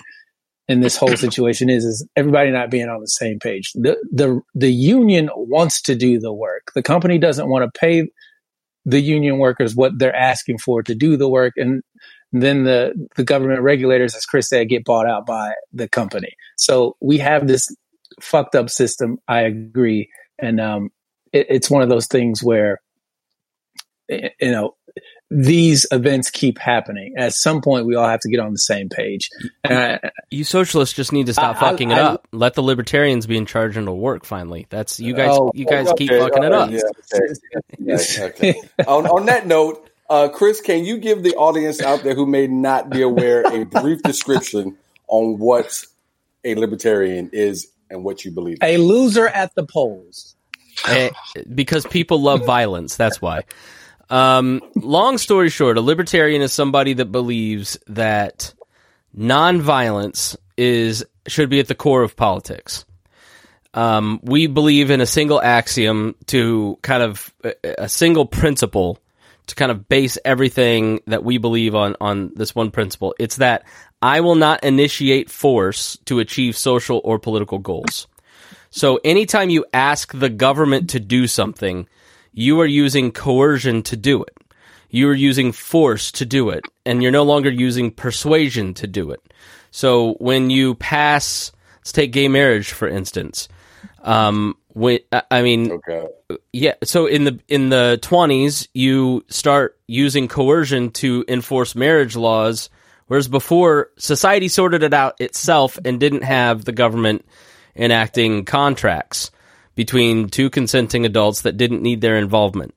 in 0.67 0.81
this 0.81 0.97
whole 0.97 1.15
situation 1.15 1.69
is: 1.69 1.85
is 1.85 2.05
everybody 2.17 2.51
not 2.51 2.69
being 2.69 2.89
on 2.89 2.99
the 2.99 3.07
same 3.07 3.39
page. 3.39 3.71
the 3.73 3.95
the 4.11 4.41
The 4.55 4.71
union 4.71 5.29
wants 5.35 5.81
to 5.83 5.95
do 5.95 6.19
the 6.19 6.33
work. 6.33 6.71
The 6.75 6.83
company 6.83 7.17
doesn't 7.17 7.47
want 7.47 7.63
to 7.63 7.79
pay 7.79 8.09
the 8.87 9.01
union 9.01 9.37
workers 9.37 9.75
what 9.75 9.99
they're 9.99 10.15
asking 10.15 10.57
for 10.59 10.81
to 10.81 10.95
do 10.95 11.17
the 11.17 11.27
work, 11.27 11.53
and 11.57 11.83
then 12.31 12.63
the 12.63 12.93
the 13.17 13.23
government 13.23 13.61
regulators, 13.61 14.15
as 14.15 14.25
Chris 14.25 14.47
said, 14.47 14.69
get 14.69 14.85
bought 14.85 15.05
out 15.05 15.25
by 15.25 15.51
the 15.73 15.89
company. 15.89 16.33
So 16.57 16.95
we 17.01 17.17
have 17.17 17.47
this 17.47 17.67
fucked 18.21 18.55
up 18.55 18.69
system. 18.69 19.17
I 19.27 19.41
agree, 19.41 20.09
and 20.39 20.61
um, 20.61 20.89
it, 21.33 21.47
it's 21.49 21.69
one 21.69 21.83
of 21.83 21.89
those 21.89 22.07
things 22.07 22.41
where 22.41 22.79
you 24.07 24.31
know 24.41 24.76
these 25.29 25.85
events 25.91 26.29
keep 26.29 26.57
happening. 26.57 27.13
At 27.17 27.33
some 27.33 27.61
point, 27.61 27.85
we 27.85 27.95
all 27.95 28.07
have 28.07 28.21
to 28.21 28.29
get 28.29 28.39
on 28.39 28.51
the 28.53 28.57
same 28.59 28.87
page. 28.87 29.29
And 29.63 29.77
I, 30.03 30.11
You 30.31 30.43
socialists 30.45 30.95
just 30.95 31.11
need 31.11 31.25
to 31.25 31.33
stop 31.33 31.55
I- 31.61 31.67
I- 31.67 31.69
fucking 31.71 31.91
it 31.91 31.97
I- 31.97 32.01
up. 32.01 32.27
Let 32.31 32.53
the 32.53 32.63
libertarians 32.63 33.27
be 33.27 33.35
in 33.37 33.45
charge 33.45 33.75
and 33.75 33.83
it'll 33.83 33.99
work 33.99 34.23
finally. 34.25 34.67
That's 34.69 34.99
you 35.01 35.13
guys. 35.13 35.31
Oh, 35.33 35.51
you 35.53 35.65
guys 35.65 35.91
keep 35.97 36.09
Okay, 36.11 36.19
fucking 36.19 36.43
it 36.43 36.51
up. 36.53 36.71
yeah, 36.71 36.79
okay, 37.13 37.93
okay, 37.93 38.23
okay. 38.23 38.61
on, 38.87 39.05
on 39.07 39.25
that 39.25 39.45
note, 39.47 39.89
uh, 40.09 40.29
Chris, 40.29 40.61
can 40.61 40.85
you 40.85 40.97
give 40.97 41.23
the 41.23 41.35
audience 41.35 41.81
out 41.81 42.03
there 42.03 42.15
who 42.15 42.25
may 42.25 42.47
not 42.47 42.89
be 42.89 43.01
aware 43.01 43.41
a 43.45 43.65
brief 43.65 44.01
description 44.03 44.77
on 45.09 45.37
what 45.39 45.83
a 46.45 46.55
libertarian 46.55 47.29
is 47.33 47.67
and 47.89 48.05
what 48.05 48.23
you 48.23 48.31
believe? 48.31 48.57
a 48.61 48.77
loser 48.77 49.27
at 49.27 49.53
the 49.55 49.65
polls. 49.65 50.35
Eh, 50.87 51.09
because 51.53 51.85
people 51.87 52.21
love 52.21 52.45
violence. 52.45 52.95
That's 52.95 53.21
why. 53.21 53.43
Um, 54.09 54.61
long 54.75 55.17
story 55.17 55.49
short, 55.49 55.77
a 55.77 55.81
libertarian 55.81 56.41
is 56.41 56.53
somebody 56.53 56.93
that 56.93 57.11
believes 57.11 57.77
that 57.87 58.53
nonviolence 59.17 60.37
is 60.55 61.05
should 61.27 61.49
be 61.49 61.59
at 61.59 61.67
the 61.67 61.75
core 61.75 62.03
of 62.03 62.15
politics. 62.15 62.85
Um, 63.73 64.19
we 64.23 64.47
believe 64.47 64.89
in 64.89 65.01
a 65.01 65.05
single 65.05 65.41
axiom 65.41 66.15
to 66.27 66.79
kind 66.81 67.03
of 67.03 67.33
a, 67.63 67.89
single 67.89 68.25
principle 68.25 68.97
to 69.47 69.55
kind 69.55 69.71
of 69.71 69.87
base 69.87 70.17
everything 70.25 71.01
that 71.07 71.23
we 71.23 71.37
believe 71.37 71.75
on 71.75 71.95
on 72.01 72.31
this 72.35 72.55
one 72.55 72.71
principle. 72.71 73.13
It's 73.19 73.37
that 73.37 73.65
I 74.01 74.21
will 74.21 74.35
not 74.35 74.63
initiate 74.63 75.29
force 75.29 75.97
to 76.05 76.19
achieve 76.19 76.57
social 76.57 77.01
or 77.03 77.19
political 77.19 77.59
goals. 77.59 78.07
So 78.69 78.99
anytime 79.03 79.49
you 79.49 79.65
ask 79.73 80.11
the 80.17 80.29
government 80.29 80.91
to 80.91 80.99
do 80.99 81.27
something, 81.27 81.87
you 82.37 82.61
are 82.61 82.67
using 82.67 83.11
coercion 83.11 83.81
to 83.81 83.97
do 83.97 84.21
it. 84.21 84.37
You 84.91 85.09
are 85.09 85.15
using 85.15 85.51
force 85.51 86.11
to 86.13 86.25
do 86.25 86.51
it, 86.51 86.63
and 86.85 87.01
you're 87.01 87.11
no 87.11 87.23
longer 87.23 87.49
using 87.49 87.89
persuasion 87.89 88.75
to 88.75 88.85
do 88.85 89.09
it. 89.09 89.19
So 89.71 90.13
when 90.19 90.51
you 90.51 90.75
pass, 90.75 91.51
let's 91.79 91.91
take 91.91 92.11
gay 92.11 92.27
marriage 92.27 92.71
for 92.71 92.87
instance. 92.87 93.49
Um, 94.03 94.55
when 94.73 94.99
I 95.11 95.23
I 95.31 95.41
mean, 95.41 95.71
Okay. 95.71 96.07
yeah. 96.53 96.75
So 96.83 97.07
in 97.07 97.23
the 97.23 97.39
in 97.47 97.69
the 97.69 97.97
twenties, 98.03 98.69
you 98.75 99.25
start 99.29 99.79
using 99.87 100.27
coercion 100.27 100.91
to 100.91 101.25
enforce 101.27 101.73
marriage 101.73 102.15
laws, 102.15 102.69
whereas 103.07 103.27
before 103.27 103.89
society 103.97 104.47
sorted 104.47 104.83
it 104.83 104.93
out 104.93 105.19
itself 105.19 105.79
and 105.83 105.99
didn't 105.99 106.23
have 106.23 106.65
the 106.65 106.71
government 106.71 107.25
enacting 107.75 108.45
contracts 108.45 109.31
between 109.77 110.27
two 110.27 110.49
consenting 110.49 111.05
adults 111.05 111.43
that 111.43 111.55
didn't 111.55 111.83
need 111.83 112.01
their 112.01 112.17
involvement. 112.17 112.75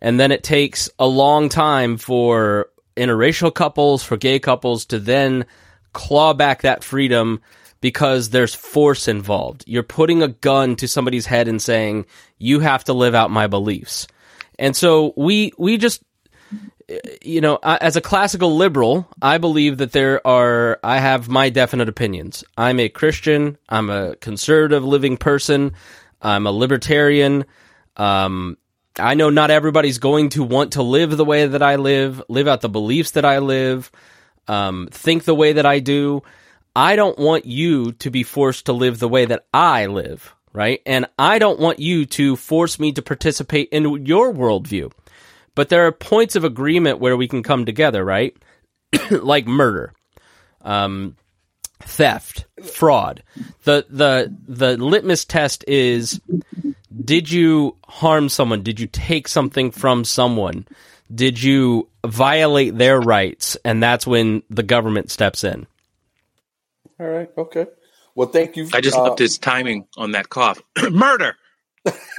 And 0.00 0.18
then 0.18 0.32
it 0.32 0.42
takes 0.42 0.88
a 0.98 1.06
long 1.06 1.50
time 1.50 1.98
for 1.98 2.70
interracial 2.96 3.54
couples, 3.54 4.02
for 4.02 4.16
gay 4.16 4.38
couples 4.38 4.86
to 4.86 4.98
then 4.98 5.44
claw 5.92 6.32
back 6.32 6.62
that 6.62 6.82
freedom 6.82 7.42
because 7.82 8.30
there's 8.30 8.54
force 8.54 9.08
involved. 9.08 9.62
You're 9.66 9.82
putting 9.82 10.22
a 10.22 10.28
gun 10.28 10.74
to 10.76 10.88
somebody's 10.88 11.26
head 11.26 11.48
and 11.48 11.60
saying, 11.60 12.06
"You 12.38 12.60
have 12.60 12.82
to 12.84 12.94
live 12.94 13.14
out 13.14 13.30
my 13.30 13.46
beliefs." 13.46 14.08
And 14.58 14.74
so 14.74 15.12
we 15.16 15.52
we 15.58 15.76
just 15.76 16.02
you 17.22 17.42
know, 17.42 17.58
as 17.62 17.96
a 17.96 18.00
classical 18.00 18.56
liberal, 18.56 19.06
I 19.20 19.36
believe 19.36 19.78
that 19.78 19.92
there 19.92 20.26
are 20.26 20.80
I 20.82 20.98
have 20.98 21.28
my 21.28 21.50
definite 21.50 21.88
opinions. 21.88 22.42
I'm 22.56 22.80
a 22.80 22.88
Christian, 22.88 23.58
I'm 23.68 23.90
a 23.90 24.16
conservative 24.16 24.84
living 24.84 25.18
person, 25.18 25.72
I'm 26.20 26.46
a 26.46 26.52
libertarian. 26.52 27.44
Um 27.96 28.56
I 28.98 29.14
know 29.14 29.30
not 29.30 29.50
everybody's 29.50 29.98
going 29.98 30.30
to 30.30 30.42
want 30.42 30.72
to 30.72 30.82
live 30.82 31.16
the 31.16 31.24
way 31.24 31.46
that 31.46 31.62
I 31.62 31.76
live, 31.76 32.22
live 32.28 32.48
out 32.48 32.60
the 32.62 32.68
beliefs 32.68 33.12
that 33.12 33.24
I 33.24 33.38
live, 33.38 33.92
um, 34.48 34.88
think 34.90 35.24
the 35.24 35.34
way 35.34 35.52
that 35.52 35.66
I 35.66 35.78
do. 35.78 36.22
I 36.74 36.96
don't 36.96 37.18
want 37.18 37.44
you 37.44 37.92
to 37.92 38.10
be 38.10 38.22
forced 38.22 38.66
to 38.66 38.72
live 38.72 38.98
the 38.98 39.08
way 39.08 39.24
that 39.24 39.46
I 39.52 39.86
live, 39.86 40.34
right? 40.52 40.80
And 40.86 41.06
I 41.18 41.38
don't 41.38 41.60
want 41.60 41.78
you 41.78 42.06
to 42.06 42.36
force 42.36 42.78
me 42.78 42.92
to 42.92 43.02
participate 43.02 43.68
in 43.70 44.06
your 44.06 44.32
worldview. 44.32 44.92
But 45.54 45.68
there 45.68 45.86
are 45.86 45.92
points 45.92 46.36
of 46.36 46.44
agreement 46.44 47.00
where 47.00 47.16
we 47.16 47.28
can 47.28 47.42
come 47.42 47.66
together, 47.66 48.04
right? 48.04 48.36
like 49.10 49.46
murder, 49.46 49.92
um, 50.62 51.16
theft, 51.80 52.46
fraud. 52.64 53.22
The 53.64 53.86
the 53.88 54.34
the 54.46 54.76
litmus 54.76 55.24
test 55.24 55.64
is 55.66 56.20
did 57.04 57.30
you 57.30 57.76
harm 57.86 58.28
someone? 58.28 58.62
Did 58.62 58.80
you 58.80 58.86
take 58.86 59.28
something 59.28 59.70
from 59.70 60.04
someone? 60.04 60.66
Did 61.14 61.42
you 61.42 61.88
violate 62.04 62.76
their 62.76 63.00
rights? 63.00 63.56
And 63.64 63.82
that's 63.82 64.06
when 64.06 64.42
the 64.50 64.62
government 64.62 65.10
steps 65.10 65.44
in. 65.44 65.66
All 67.00 67.06
right. 67.06 67.30
Okay. 67.38 67.66
Well, 68.14 68.28
thank 68.28 68.56
you. 68.56 68.68
I 68.74 68.80
just 68.80 68.96
uh, 68.96 69.04
loved 69.04 69.20
his 69.20 69.38
timing 69.38 69.86
on 69.96 70.12
that 70.12 70.28
cough. 70.28 70.60
Murder. 70.90 71.36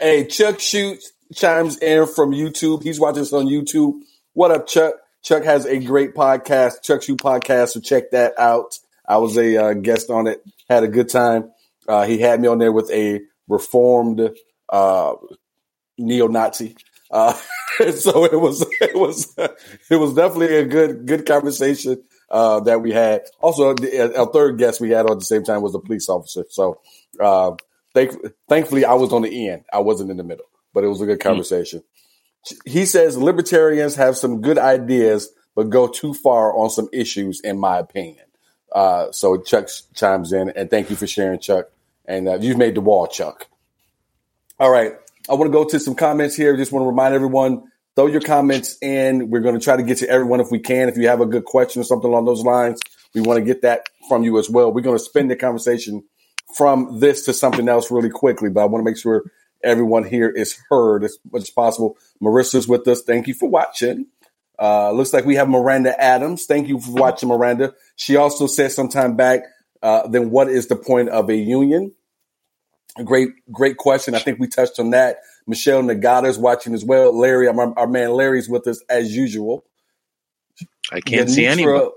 hey, 0.00 0.26
Chuck 0.30 0.60
Shoots 0.60 1.12
chimes 1.34 1.76
in 1.78 2.06
from 2.06 2.30
YouTube. 2.30 2.82
He's 2.82 3.00
watching 3.00 3.22
us 3.22 3.32
on 3.32 3.46
YouTube. 3.46 4.00
What 4.32 4.52
up, 4.52 4.66
Chuck? 4.66 4.94
Chuck 5.24 5.44
has 5.44 5.64
a 5.64 5.78
great 5.78 6.14
podcast, 6.14 6.82
Chuck 6.82 7.02
Shoe 7.02 7.16
Podcast, 7.16 7.70
so 7.70 7.80
check 7.80 8.10
that 8.10 8.38
out. 8.38 8.78
I 9.08 9.16
was 9.16 9.36
a 9.38 9.56
uh, 9.56 9.72
guest 9.72 10.10
on 10.10 10.26
it, 10.26 10.42
had 10.68 10.84
a 10.84 10.88
good 10.88 11.08
time. 11.08 11.50
Uh, 11.88 12.04
he 12.04 12.18
had 12.18 12.40
me 12.40 12.48
on 12.48 12.58
there 12.58 12.72
with 12.72 12.90
a 12.90 13.22
reformed 13.48 14.30
uh, 14.68 15.14
neo-Nazi. 15.96 16.76
Uh, 17.10 17.32
so 17.92 18.24
it 18.26 18.38
was 18.38 18.66
it 18.80 18.94
was 18.94 19.34
it 19.90 19.96
was 19.96 20.14
definitely 20.14 20.56
a 20.56 20.64
good 20.64 21.06
good 21.06 21.26
conversation 21.26 22.02
uh, 22.30 22.60
that 22.60 22.82
we 22.82 22.92
had. 22.92 23.22
Also, 23.40 23.74
the, 23.74 24.18
our 24.18 24.30
third 24.30 24.58
guest 24.58 24.80
we 24.80 24.90
had 24.90 25.08
on 25.08 25.18
the 25.18 25.24
same 25.24 25.42
time 25.42 25.62
was 25.62 25.74
a 25.74 25.78
police 25.78 26.08
officer. 26.08 26.44
So 26.50 26.80
uh, 27.18 27.52
thank, 27.94 28.12
thankfully, 28.48 28.84
I 28.84 28.94
was 28.94 29.12
on 29.12 29.22
the 29.22 29.48
end. 29.48 29.64
I 29.72 29.78
wasn't 29.78 30.10
in 30.10 30.16
the 30.18 30.24
middle, 30.24 30.46
but 30.74 30.84
it 30.84 30.88
was 30.88 31.00
a 31.00 31.06
good 31.06 31.20
conversation. 31.20 31.80
Mm. 31.80 32.03
He 32.64 32.84
says 32.86 33.16
libertarians 33.16 33.96
have 33.96 34.16
some 34.16 34.40
good 34.40 34.58
ideas, 34.58 35.30
but 35.54 35.70
go 35.70 35.86
too 35.88 36.14
far 36.14 36.56
on 36.56 36.70
some 36.70 36.88
issues, 36.92 37.40
in 37.40 37.58
my 37.58 37.78
opinion. 37.78 38.24
Uh, 38.72 39.12
so 39.12 39.40
Chuck 39.40 39.68
chimes 39.94 40.32
in, 40.32 40.50
and 40.50 40.68
thank 40.68 40.90
you 40.90 40.96
for 40.96 41.06
sharing, 41.06 41.38
Chuck. 41.38 41.66
And 42.06 42.28
uh, 42.28 42.38
you've 42.40 42.58
made 42.58 42.74
the 42.74 42.80
wall, 42.80 43.06
Chuck. 43.06 43.46
All 44.58 44.70
right. 44.70 44.92
I 45.28 45.34
want 45.34 45.50
to 45.50 45.52
go 45.52 45.64
to 45.64 45.80
some 45.80 45.94
comments 45.94 46.36
here. 46.36 46.56
Just 46.56 46.70
want 46.70 46.84
to 46.84 46.88
remind 46.88 47.14
everyone 47.14 47.70
throw 47.96 48.06
your 48.06 48.20
comments 48.20 48.76
in. 48.82 49.30
We're 49.30 49.40
going 49.40 49.58
to 49.58 49.64
try 49.64 49.76
to 49.76 49.82
get 49.82 49.98
to 49.98 50.08
everyone 50.08 50.40
if 50.40 50.50
we 50.50 50.58
can. 50.58 50.88
If 50.88 50.96
you 50.96 51.08
have 51.08 51.20
a 51.20 51.26
good 51.26 51.44
question 51.44 51.80
or 51.80 51.84
something 51.84 52.10
along 52.10 52.26
those 52.26 52.42
lines, 52.42 52.80
we 53.14 53.20
want 53.20 53.38
to 53.38 53.44
get 53.44 53.62
that 53.62 53.86
from 54.08 54.22
you 54.22 54.38
as 54.38 54.50
well. 54.50 54.72
We're 54.72 54.82
going 54.82 54.98
to 54.98 55.04
spin 55.04 55.28
the 55.28 55.36
conversation 55.36 56.04
from 56.54 57.00
this 57.00 57.24
to 57.24 57.32
something 57.32 57.68
else 57.68 57.90
really 57.90 58.10
quickly, 58.10 58.50
but 58.50 58.62
I 58.62 58.64
want 58.66 58.84
to 58.84 58.90
make 58.90 58.98
sure 58.98 59.24
everyone 59.64 60.04
here 60.04 60.28
is 60.28 60.58
heard 60.68 61.04
as 61.04 61.18
much 61.32 61.42
as 61.42 61.50
possible. 61.50 61.96
Marissa's 62.22 62.68
with 62.68 62.86
us. 62.88 63.02
Thank 63.02 63.26
you 63.26 63.34
for 63.34 63.48
watching. 63.48 64.06
Uh, 64.60 64.92
looks 64.92 65.12
like 65.12 65.24
we 65.24 65.34
have 65.34 65.48
Miranda 65.48 66.00
Adams. 66.00 66.46
Thank 66.46 66.68
you 66.68 66.78
for 66.78 66.92
watching, 66.92 67.28
Miranda. 67.28 67.74
She 67.96 68.16
also 68.16 68.46
said 68.46 68.70
sometime 68.70 69.16
back, 69.16 69.40
uh, 69.82 70.06
then 70.06 70.30
what 70.30 70.48
is 70.48 70.68
the 70.68 70.76
point 70.76 71.08
of 71.08 71.28
a 71.28 71.36
union? 71.36 71.92
A 72.96 73.02
great, 73.02 73.30
great 73.50 73.76
question. 73.76 74.14
I 74.14 74.20
think 74.20 74.38
we 74.38 74.46
touched 74.46 74.78
on 74.78 74.90
that. 74.90 75.18
Michelle 75.46 75.82
Nagata 75.82 76.26
is 76.26 76.38
watching 76.38 76.74
as 76.74 76.84
well. 76.84 77.16
Larry, 77.18 77.48
our, 77.48 77.78
our 77.78 77.88
man 77.88 78.12
Larry's 78.12 78.48
with 78.48 78.66
us 78.68 78.82
as 78.88 79.14
usual. 79.14 79.64
I 80.92 81.00
can't 81.00 81.28
see 81.28 81.46
anyone. 81.46 81.90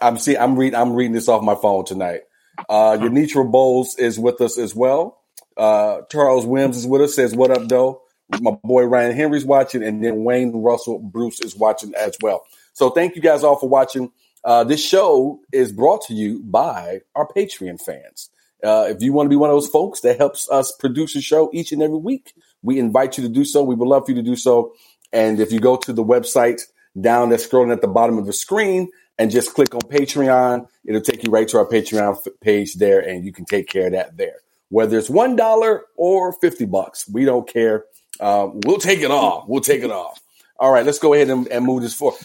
I'm 0.00 0.16
see. 0.16 0.36
I'm 0.36 0.56
reading. 0.56 0.78
I'm 0.78 0.94
reading 0.94 1.12
this 1.12 1.28
off 1.28 1.42
my 1.42 1.56
phone 1.56 1.84
tonight. 1.84 2.22
Uh, 2.68 2.96
Yanitra 2.96 3.50
Bowles 3.50 3.96
is 3.96 4.18
with 4.18 4.40
us 4.40 4.58
as 4.58 4.74
well. 4.74 5.17
Uh, 5.58 6.02
Charles 6.10 6.46
Wims 6.46 6.76
is 6.76 6.86
with 6.86 7.02
us. 7.02 7.14
Says, 7.14 7.34
"What 7.34 7.50
up, 7.50 7.68
though?" 7.68 8.02
My 8.40 8.52
boy 8.62 8.84
Ryan 8.84 9.16
Henry's 9.16 9.44
watching, 9.44 9.82
and 9.82 10.04
then 10.04 10.22
Wayne 10.24 10.52
Russell 10.52 10.98
Bruce 10.98 11.40
is 11.40 11.56
watching 11.56 11.94
as 11.94 12.16
well. 12.22 12.42
So 12.74 12.90
thank 12.90 13.16
you 13.16 13.22
guys 13.22 13.42
all 13.42 13.56
for 13.56 13.68
watching. 13.68 14.12
Uh, 14.44 14.64
this 14.64 14.84
show 14.84 15.40
is 15.52 15.72
brought 15.72 16.02
to 16.06 16.14
you 16.14 16.42
by 16.44 17.00
our 17.14 17.26
Patreon 17.26 17.80
fans. 17.80 18.30
Uh, 18.62 18.86
if 18.88 19.02
you 19.02 19.12
want 19.12 19.26
to 19.26 19.30
be 19.30 19.36
one 19.36 19.50
of 19.50 19.56
those 19.56 19.68
folks 19.68 20.00
that 20.02 20.18
helps 20.18 20.48
us 20.50 20.72
produce 20.72 21.16
a 21.16 21.20
show 21.20 21.50
each 21.52 21.72
and 21.72 21.82
every 21.82 21.96
week, 21.96 22.34
we 22.62 22.78
invite 22.78 23.16
you 23.16 23.24
to 23.24 23.28
do 23.28 23.44
so. 23.44 23.62
We 23.62 23.74
would 23.74 23.88
love 23.88 24.04
for 24.04 24.12
you 24.12 24.16
to 24.16 24.22
do 24.22 24.36
so. 24.36 24.72
And 25.12 25.40
if 25.40 25.52
you 25.52 25.60
go 25.60 25.76
to 25.76 25.92
the 25.92 26.04
website 26.04 26.62
down 27.00 27.30
there, 27.30 27.38
scrolling 27.38 27.72
at 27.72 27.80
the 27.80 27.88
bottom 27.88 28.18
of 28.18 28.26
the 28.26 28.32
screen, 28.32 28.88
and 29.18 29.30
just 29.30 29.54
click 29.54 29.74
on 29.74 29.80
Patreon, 29.82 30.66
it'll 30.84 31.00
take 31.00 31.24
you 31.24 31.30
right 31.30 31.48
to 31.48 31.58
our 31.58 31.66
Patreon 31.66 32.16
page 32.40 32.74
there, 32.74 33.00
and 33.00 33.24
you 33.24 33.32
can 33.32 33.44
take 33.44 33.68
care 33.68 33.86
of 33.86 33.92
that 33.92 34.16
there. 34.16 34.36
Whether 34.70 34.98
it's 34.98 35.10
one 35.10 35.36
dollar 35.36 35.84
or 35.96 36.32
fifty 36.32 36.66
bucks, 36.66 37.08
we 37.08 37.24
don't 37.24 37.48
care. 37.48 37.84
Uh, 38.20 38.48
we'll 38.52 38.78
take 38.78 39.00
it 39.00 39.10
off. 39.10 39.48
We'll 39.48 39.62
take 39.62 39.82
it 39.82 39.90
off. 39.90 40.20
All 40.58 40.72
right, 40.72 40.84
let's 40.84 40.98
go 40.98 41.14
ahead 41.14 41.30
and, 41.30 41.46
and 41.48 41.64
move 41.64 41.82
this 41.82 41.94
forward. 41.94 42.20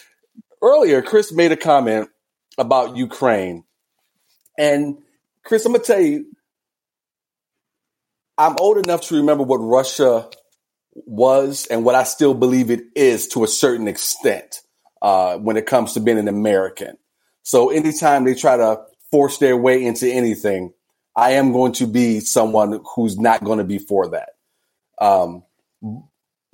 Earlier, 0.61 1.01
Chris 1.01 1.31
made 1.31 1.51
a 1.51 1.57
comment 1.57 2.09
about 2.57 2.97
Ukraine, 2.97 3.63
and 4.57 4.97
Chris, 5.43 5.65
I'm 5.65 5.73
gonna 5.73 5.83
tell 5.83 6.01
you, 6.01 6.25
I'm 8.37 8.55
old 8.59 8.77
enough 8.77 9.01
to 9.03 9.15
remember 9.17 9.43
what 9.43 9.57
Russia 9.57 10.29
was 10.95 11.65
and 11.67 11.85
what 11.85 11.95
I 11.95 12.03
still 12.03 12.33
believe 12.33 12.71
it 12.71 12.83
is 12.95 13.27
to 13.29 13.43
a 13.43 13.47
certain 13.47 13.87
extent 13.87 14.61
uh, 15.01 15.37
when 15.37 15.57
it 15.57 15.65
comes 15.65 15.93
to 15.93 15.99
being 15.99 16.17
an 16.19 16.27
American. 16.27 16.97
So 17.43 17.69
anytime 17.69 18.23
they 18.23 18.35
try 18.35 18.57
to 18.57 18.81
force 19.11 19.37
their 19.37 19.57
way 19.57 19.83
into 19.83 20.07
anything, 20.07 20.73
I 21.15 21.31
am 21.33 21.51
going 21.51 21.73
to 21.73 21.87
be 21.87 22.19
someone 22.19 22.81
who's 22.95 23.17
not 23.17 23.43
going 23.43 23.59
to 23.59 23.63
be 23.63 23.77
for 23.77 24.09
that. 24.09 24.29
Um, 24.99 25.43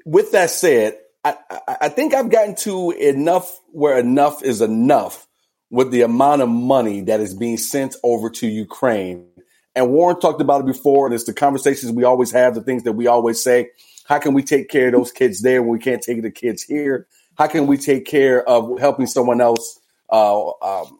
with 0.06 0.32
that 0.32 0.50
said, 0.50 0.98
I, 1.24 1.36
I, 1.82 1.90
think 1.90 2.14
I've 2.14 2.30
gotten 2.30 2.56
to 2.58 2.92
enough 2.92 3.60
where 3.72 3.98
enough 4.00 4.42
is 4.44 4.62
enough 4.62 5.28
with 5.70 5.92
the 5.92 6.02
amount 6.02 6.42
of 6.42 6.50
money 6.50 7.02
that 7.02 7.20
is 7.20 7.34
being 7.34 7.58
sent 7.58 7.96
over 8.04 8.30
to 8.30 8.48
Ukraine. 8.48 9.28
And 9.76 9.92
Warren 9.92 10.20
talked 10.20 10.42
about 10.42 10.62
it 10.62 10.68
before, 10.68 11.06
and 11.06 11.14
it's 11.14 11.26
the 11.26 11.34
conversations 11.34 11.92
we 11.92 12.04
always 12.04 12.32
have, 12.32 12.56
the 12.56 12.62
things 12.62 12.84
that 12.84 12.94
we 12.94 13.08
always 13.08 13.42
say. 13.42 13.70
How 14.06 14.18
can 14.18 14.34
we 14.34 14.42
take 14.42 14.70
care 14.70 14.88
of 14.88 14.94
those 14.94 15.12
kids 15.12 15.42
there 15.42 15.62
when 15.62 15.72
we 15.72 15.80
can't 15.80 16.02
take 16.02 16.22
the 16.22 16.32
kids 16.32 16.64
here? 16.64 17.08
How 17.38 17.48
can 17.48 17.68
we 17.68 17.78
take 17.78 18.06
care 18.06 18.48
of 18.48 18.80
helping 18.80 19.06
someone 19.06 19.40
else 19.42 19.80
uh, 20.12 20.50
um, 20.62 20.99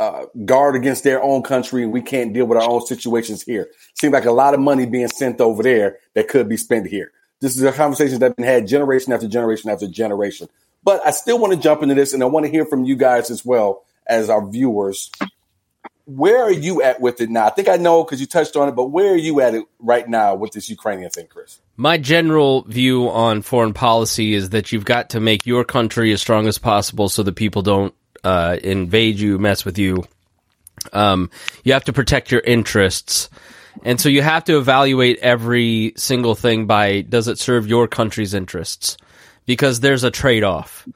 uh, 0.00 0.26
guard 0.46 0.74
against 0.74 1.04
their 1.04 1.22
own 1.22 1.42
country 1.42 1.82
and 1.82 1.92
we 1.92 2.00
can't 2.00 2.32
deal 2.32 2.46
with 2.46 2.58
our 2.58 2.68
own 2.68 2.84
situations 2.86 3.42
here? 3.42 3.68
Seems 3.94 4.12
like 4.12 4.24
a 4.24 4.32
lot 4.32 4.54
of 4.54 4.60
money 4.60 4.86
being 4.86 5.08
sent 5.08 5.40
over 5.40 5.62
there 5.62 5.98
that 6.14 6.26
could 6.26 6.48
be 6.48 6.56
spent 6.56 6.86
here. 6.86 7.12
This 7.40 7.54
is 7.56 7.62
a 7.62 7.72
conversation 7.72 8.18
that's 8.18 8.34
been 8.34 8.46
had 8.46 8.66
generation 8.66 9.12
after 9.12 9.28
generation 9.28 9.70
after 9.70 9.86
generation. 9.86 10.48
But 10.82 11.06
I 11.06 11.10
still 11.10 11.38
want 11.38 11.52
to 11.52 11.58
jump 11.58 11.82
into 11.82 11.94
this 11.94 12.14
and 12.14 12.22
I 12.22 12.26
want 12.26 12.46
to 12.46 12.50
hear 12.50 12.64
from 12.64 12.84
you 12.84 12.96
guys 12.96 13.30
as 13.30 13.44
well 13.44 13.84
as 14.06 14.30
our 14.30 14.46
viewers. 14.46 15.10
Where 16.06 16.42
are 16.42 16.52
you 16.52 16.82
at 16.82 17.00
with 17.00 17.20
it 17.20 17.30
now? 17.30 17.46
I 17.46 17.50
think 17.50 17.68
I 17.68 17.76
know 17.76 18.02
because 18.02 18.20
you 18.20 18.26
touched 18.26 18.56
on 18.56 18.68
it, 18.68 18.72
but 18.72 18.86
where 18.86 19.12
are 19.12 19.18
you 19.18 19.40
at 19.40 19.54
it 19.54 19.64
right 19.78 20.08
now 20.08 20.34
with 20.34 20.52
this 20.52 20.68
Ukrainian 20.68 21.10
thing, 21.10 21.26
Chris? 21.28 21.60
My 21.76 21.98
general 21.98 22.62
view 22.62 23.08
on 23.10 23.42
foreign 23.42 23.74
policy 23.74 24.34
is 24.34 24.50
that 24.50 24.72
you've 24.72 24.84
got 24.84 25.10
to 25.10 25.20
make 25.20 25.46
your 25.46 25.62
country 25.64 26.12
as 26.12 26.20
strong 26.20 26.48
as 26.48 26.58
possible 26.58 27.08
so 27.08 27.22
that 27.22 27.36
people 27.36 27.62
don't 27.62 27.94
uh, 28.24 28.56
invade 28.62 29.18
you, 29.18 29.38
mess 29.38 29.64
with 29.64 29.78
you. 29.78 30.04
Um, 30.92 31.30
you 31.64 31.72
have 31.72 31.84
to 31.84 31.92
protect 31.92 32.30
your 32.30 32.40
interests. 32.40 33.28
And 33.84 34.00
so 34.00 34.08
you 34.08 34.22
have 34.22 34.44
to 34.44 34.58
evaluate 34.58 35.18
every 35.18 35.92
single 35.96 36.34
thing 36.34 36.66
by 36.66 37.02
does 37.02 37.28
it 37.28 37.38
serve 37.38 37.66
your 37.66 37.88
country's 37.88 38.34
interests? 38.34 38.96
Because 39.46 39.80
there's 39.80 40.04
a 40.04 40.10
trade 40.10 40.44
off. 40.44 40.86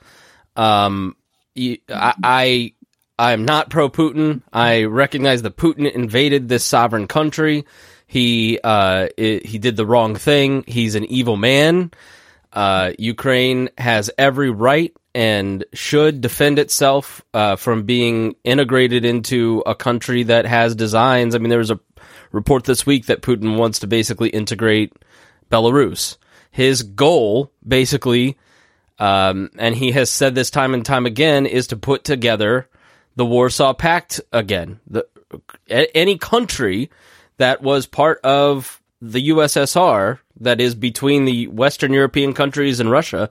Um, 0.57 1.17
I, 1.57 2.15
I 2.23 2.73
I'm 3.19 3.45
not 3.45 3.71
pro 3.71 3.89
Putin. 3.89 4.43
I 4.53 4.85
recognize 4.85 5.43
that 5.43 5.57
Putin 5.57 5.91
invaded 5.91 6.49
this 6.49 6.65
sovereign 6.65 7.07
country. 7.07 7.65
He 8.07 8.59
uh, 8.63 9.09
it, 9.17 9.47
he 9.47 9.59
did 9.59 9.77
the 9.77 9.87
wrong 9.87 10.17
thing. 10.17 10.65
He's 10.67 10.95
an 10.95 11.05
evil 11.05 11.37
man. 11.37 11.93
Uh, 12.55 12.93
Ukraine 12.99 13.69
has 13.77 14.11
every 14.17 14.51
right 14.51 14.97
and 15.15 15.65
should 15.75 16.21
defend 16.21 16.59
itself 16.59 17.23
uh, 17.35 17.57
from 17.57 17.83
being 17.83 18.37
integrated 18.45 19.05
into 19.05 19.63
a 19.67 19.75
country 19.75 20.23
that 20.23 20.47
has 20.47 20.75
designs. 20.75 21.35
I 21.35 21.39
mean, 21.39 21.51
there 21.51 21.59
was 21.59 21.73
a 21.73 21.81
report 22.33 22.65
this 22.65 22.87
week 22.87 23.07
that 23.07 23.23
Putin 23.23 23.57
wants 23.57 23.81
to 23.81 23.87
basically 23.87 24.29
integrate 24.29 24.93
Belarus. 25.51 26.17
His 26.51 26.83
goal, 26.83 27.53
basically, 27.67 28.39
um, 28.99 29.51
and 29.59 29.75
he 29.75 29.93
has 29.93 30.11
said 30.11 30.35
this 30.35 30.51
time 30.51 30.75
and 30.75 30.85
time 30.85 31.07
again, 31.07 31.47
is 31.47 31.69
to 31.69 31.77
put 31.77 32.05
together 32.05 32.69
the 33.17 33.27
Warsaw 33.27 33.75
Pact 33.75 34.21
again. 34.33 34.81
The, 34.89 35.07
any 35.69 36.19
country 36.19 36.91
that 37.39 37.63
was 37.63 37.87
part 37.87 38.21
of 38.23 38.81
the 39.11 39.29
USSR, 39.29 40.19
that 40.41 40.61
is 40.61 40.75
between 40.75 41.27
the 41.27 41.47
Western 41.49 41.93
European 41.93 42.33
countries 42.33 42.81
and 42.81 42.91
Russia, 42.91 43.31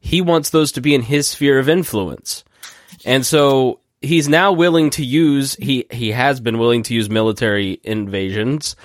he 0.00 0.22
wants 0.22 0.50
those 0.50 0.72
to 0.72 0.80
be 0.80 0.94
in 0.94 1.02
his 1.02 1.28
sphere 1.28 1.58
of 1.58 1.68
influence. 1.68 2.42
And 3.04 3.24
so 3.24 3.80
he's 4.00 4.28
now 4.28 4.52
willing 4.52 4.90
to 4.90 5.04
use, 5.04 5.56
he, 5.56 5.86
he 5.90 6.10
has 6.12 6.40
been 6.40 6.58
willing 6.58 6.82
to 6.84 6.94
use 6.94 7.10
military 7.10 7.80
invasions, 7.84 8.76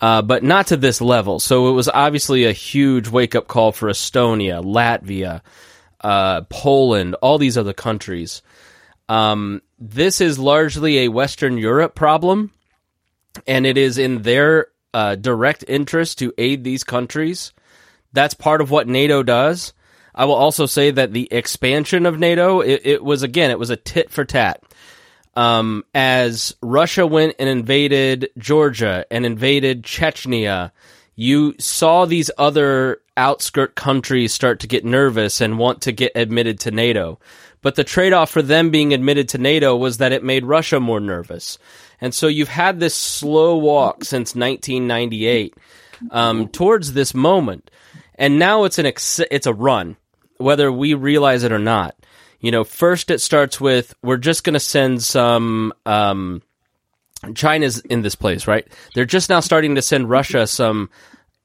uh, 0.00 0.22
but 0.22 0.44
not 0.44 0.68
to 0.68 0.76
this 0.76 1.00
level. 1.00 1.40
So 1.40 1.68
it 1.68 1.72
was 1.72 1.88
obviously 1.88 2.44
a 2.44 2.52
huge 2.52 3.08
wake 3.08 3.34
up 3.34 3.48
call 3.48 3.72
for 3.72 3.88
Estonia, 3.88 4.62
Latvia, 4.62 5.40
uh, 6.02 6.42
Poland, 6.42 7.16
all 7.16 7.38
these 7.38 7.58
other 7.58 7.74
countries. 7.74 8.42
Um, 9.08 9.60
this 9.80 10.20
is 10.20 10.38
largely 10.38 11.00
a 11.00 11.08
Western 11.08 11.58
Europe 11.58 11.96
problem, 11.96 12.52
and 13.46 13.66
it 13.66 13.76
is 13.76 13.98
in 13.98 14.22
their 14.22 14.68
uh, 14.94 15.14
direct 15.16 15.64
interest 15.68 16.18
to 16.18 16.32
aid 16.38 16.64
these 16.64 16.84
countries. 16.84 17.52
That's 18.12 18.34
part 18.34 18.60
of 18.60 18.70
what 18.70 18.88
NATO 18.88 19.22
does. 19.22 19.72
I 20.14 20.24
will 20.24 20.34
also 20.34 20.66
say 20.66 20.90
that 20.90 21.12
the 21.12 21.28
expansion 21.30 22.06
of 22.06 22.18
NATO, 22.18 22.60
it, 22.60 22.82
it 22.84 23.04
was 23.04 23.22
again, 23.22 23.50
it 23.50 23.58
was 23.58 23.70
a 23.70 23.76
tit 23.76 24.10
for 24.10 24.24
tat. 24.24 24.62
Um, 25.36 25.84
as 25.94 26.54
Russia 26.60 27.06
went 27.06 27.36
and 27.38 27.48
invaded 27.48 28.30
Georgia 28.36 29.06
and 29.10 29.24
invaded 29.24 29.84
Chechnya, 29.84 30.72
you 31.14 31.54
saw 31.58 32.04
these 32.04 32.30
other 32.36 33.00
outskirt 33.16 33.76
countries 33.76 34.32
start 34.32 34.60
to 34.60 34.66
get 34.66 34.84
nervous 34.84 35.40
and 35.40 35.58
want 35.58 35.82
to 35.82 35.92
get 35.92 36.12
admitted 36.14 36.58
to 36.60 36.70
NATO. 36.70 37.18
But 37.62 37.74
the 37.74 37.84
trade 37.84 38.12
off 38.12 38.30
for 38.30 38.42
them 38.42 38.70
being 38.70 38.94
admitted 38.94 39.28
to 39.30 39.38
NATO 39.38 39.76
was 39.76 39.98
that 39.98 40.12
it 40.12 40.24
made 40.24 40.46
Russia 40.46 40.80
more 40.80 41.00
nervous. 41.00 41.58
And 42.00 42.14
so 42.14 42.26
you've 42.26 42.48
had 42.48 42.80
this 42.80 42.94
slow 42.94 43.56
walk 43.56 44.04
since 44.04 44.34
1998 44.34 45.54
um, 46.10 46.48
towards 46.48 46.92
this 46.92 47.14
moment. 47.14 47.70
And 48.14 48.38
now 48.38 48.64
it's 48.64 48.78
an 48.78 48.86
ex- 48.86 49.20
it's 49.30 49.46
a 49.46 49.54
run, 49.54 49.96
whether 50.38 50.70
we 50.70 50.94
realize 50.94 51.42
it 51.42 51.52
or 51.52 51.58
not. 51.58 51.94
You 52.40 52.50
know, 52.50 52.64
first 52.64 53.10
it 53.10 53.20
starts 53.20 53.60
with 53.60 53.94
we're 54.02 54.16
just 54.16 54.44
going 54.44 54.54
to 54.54 54.60
send 54.60 55.02
some. 55.02 55.72
Um, 55.86 56.42
China's 57.34 57.80
in 57.80 58.00
this 58.00 58.14
place, 58.14 58.46
right? 58.46 58.66
They're 58.94 59.04
just 59.04 59.28
now 59.28 59.40
starting 59.40 59.74
to 59.74 59.82
send 59.82 60.08
Russia 60.08 60.46
some 60.46 60.88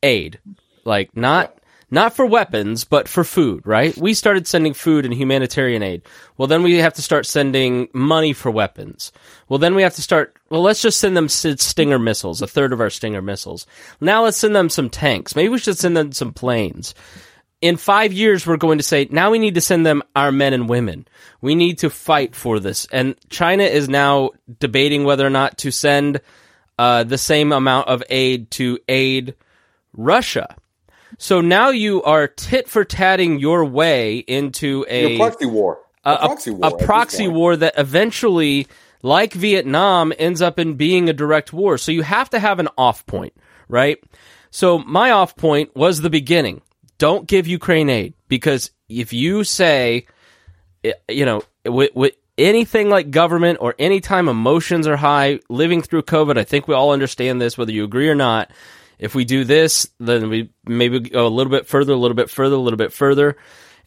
aid, 0.01 0.39
like 0.86 1.16
not 1.18 1.55
not 1.95 2.13
for 2.13 2.25
weapons, 2.25 2.83
but 2.83 3.07
for 3.07 3.23
food, 3.23 3.65
right? 3.65 3.95
We 3.97 4.13
started 4.13 4.45
sending 4.47 4.73
food 4.73 5.05
and 5.05 5.13
humanitarian 5.13 5.81
aid. 5.81 6.01
Well, 6.37 6.47
then 6.47 6.61
we 6.61 6.75
have 6.75 6.93
to 6.95 7.01
start 7.01 7.25
sending 7.25 7.87
money 7.93 8.33
for 8.33 8.51
weapons. 8.51 9.13
Well, 9.47 9.59
then 9.59 9.75
we 9.75 9.81
have 9.81 9.95
to 9.95 10.01
start, 10.01 10.35
well, 10.49 10.61
let's 10.61 10.81
just 10.81 10.99
send 10.99 11.15
them 11.15 11.29
Stinger 11.29 11.97
missiles, 11.97 12.41
a 12.41 12.47
third 12.47 12.73
of 12.73 12.81
our 12.81 12.89
Stinger 12.89 13.21
missiles. 13.21 13.65
Now 14.01 14.25
let's 14.25 14.35
send 14.35 14.53
them 14.53 14.69
some 14.69 14.89
tanks. 14.89 15.37
Maybe 15.37 15.47
we 15.47 15.57
should 15.57 15.77
send 15.77 15.95
them 15.95 16.11
some 16.11 16.33
planes. 16.33 16.93
In 17.61 17.77
five 17.77 18.11
years, 18.11 18.45
we're 18.45 18.57
going 18.57 18.77
to 18.77 18.83
say, 18.83 19.07
now 19.09 19.31
we 19.31 19.39
need 19.39 19.55
to 19.55 19.61
send 19.61 19.85
them 19.85 20.03
our 20.17 20.33
men 20.33 20.51
and 20.51 20.67
women. 20.67 21.07
We 21.39 21.55
need 21.55 21.77
to 21.79 21.89
fight 21.89 22.35
for 22.35 22.59
this. 22.59 22.85
And 22.91 23.15
China 23.29 23.63
is 23.63 23.87
now 23.87 24.31
debating 24.59 25.05
whether 25.05 25.25
or 25.25 25.29
not 25.29 25.59
to 25.59 25.71
send 25.71 26.19
uh, 26.77 27.05
the 27.05 27.17
same 27.17 27.53
amount 27.53 27.87
of 27.87 28.03
aid 28.09 28.51
to 28.51 28.79
aid 28.89 29.35
Russia. 29.93 30.57
So 31.18 31.41
now 31.41 31.70
you 31.70 32.03
are 32.03 32.28
tit 32.28 32.68
for 32.68 32.84
tatting 32.84 33.39
your 33.39 33.66
way 33.66 34.18
into 34.18 34.86
a, 34.89 35.16
a 35.16 35.18
proxy 35.18 35.45
war. 35.45 35.80
A, 36.03 36.13
a 36.13 36.18
proxy 36.18 36.51
war, 36.51 36.70
a 36.70 36.86
proxy 36.86 37.28
war 37.28 37.55
that 37.55 37.74
eventually, 37.78 38.68
like 39.01 39.34
Vietnam, 39.34 40.13
ends 40.20 40.41
up 40.41 40.59
in 40.59 40.76
being 40.76 41.09
a 41.09 41.13
direct 41.13 41.53
war. 41.53 41.78
So 41.78 41.91
you 41.91 42.03
have 42.03 42.30
to 42.32 42.39
have 42.39 42.59
an 42.59 42.70
off 42.78 43.05
point, 43.05 43.34
right? 43.68 43.97
So 44.51 44.78
my 44.80 45.11
off 45.11 45.36
point 45.36 45.76
was 45.76 46.01
the 46.01 46.09
beginning. 46.09 46.61
Don't 46.97 47.28
give 47.28 47.47
Ukraine 47.47 47.89
aid 47.89 48.13
because 48.28 48.72
if 48.88 49.11
you 49.11 49.43
say, 49.43 50.05
eh, 50.84 50.93
you 51.09 51.26
know, 51.26 51.43
with, 51.66 51.93
with 51.95 52.16
anything 52.38 52.89
like 52.89 53.11
government 53.11 53.57
or 53.61 53.76
anytime 53.80 54.30
emotions 54.30 54.88
are 54.88 54.95
high, 54.95 55.39
living 55.49 55.82
through 55.82 56.03
COVID, 56.03 56.38
I 56.38 56.43
think 56.43 56.68
we 56.68 56.76
all 56.76 56.91
understand 56.91 57.41
this, 57.41 57.57
whether 57.57 57.72
you 57.72 57.84
agree 57.84 58.09
or 58.09 58.16
not 58.16 58.51
if 58.99 59.15
we 59.15 59.25
do 59.25 59.43
this, 59.43 59.87
then 59.99 60.29
we 60.29 60.49
maybe 60.65 60.99
go 60.99 61.27
a 61.27 61.29
little 61.29 61.51
bit 61.51 61.67
further, 61.67 61.93
a 61.93 61.97
little 61.97 62.15
bit 62.15 62.29
further, 62.29 62.55
a 62.55 62.59
little 62.59 62.77
bit 62.77 62.93
further 62.93 63.37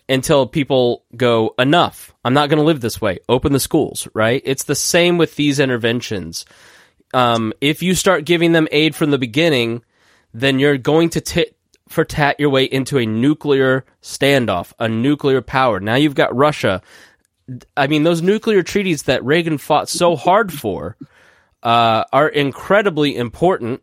until 0.09 0.47
people 0.47 1.05
go, 1.17 1.55
enough. 1.59 2.15
I'm 2.25 2.35
not 2.35 2.49
going 2.49 2.59
to 2.59 2.65
live 2.65 2.81
this 2.81 3.01
way. 3.01 3.19
Open 3.29 3.53
the 3.53 3.61
schools, 3.61 4.09
right? 4.15 4.43
It's 4.45 4.65
the 4.65 4.75
same 4.75 5.19
with 5.19 5.37
these 5.37 5.61
interventions. 5.61 6.47
Um, 7.13 7.53
if 7.61 7.83
you 7.83 7.95
start 7.95 8.25
giving 8.25 8.53
them 8.53 8.69
aid 8.71 8.95
from 8.95 9.11
the 9.11 9.19
beginning, 9.19 9.83
then 10.33 10.59
you're 10.59 10.79
going 10.79 11.11
to 11.11 11.21
tit 11.21 11.57
for 11.89 12.05
tat 12.05 12.39
your 12.39 12.51
way 12.51 12.65
into 12.65 12.99
a 12.99 13.07
nuclear 13.07 13.85
standoff, 14.03 14.73
a 14.79 14.89
nuclear 14.89 15.41
power. 15.41 15.81
Now 15.81 15.95
you've 15.95 16.15
got 16.15 16.37
Russia. 16.37 16.83
I 17.77 17.87
mean, 17.87 18.03
those 18.03 18.21
nuclear 18.21 18.63
treaties 18.63 19.05
that 19.05 19.25
Reagan 19.25 19.57
fought 19.57 19.89
so 19.89 20.17
hard 20.17 20.53
for 20.53 20.97
uh, 21.63 22.05
are 22.13 22.29
incredibly 22.29 23.17
important 23.17 23.83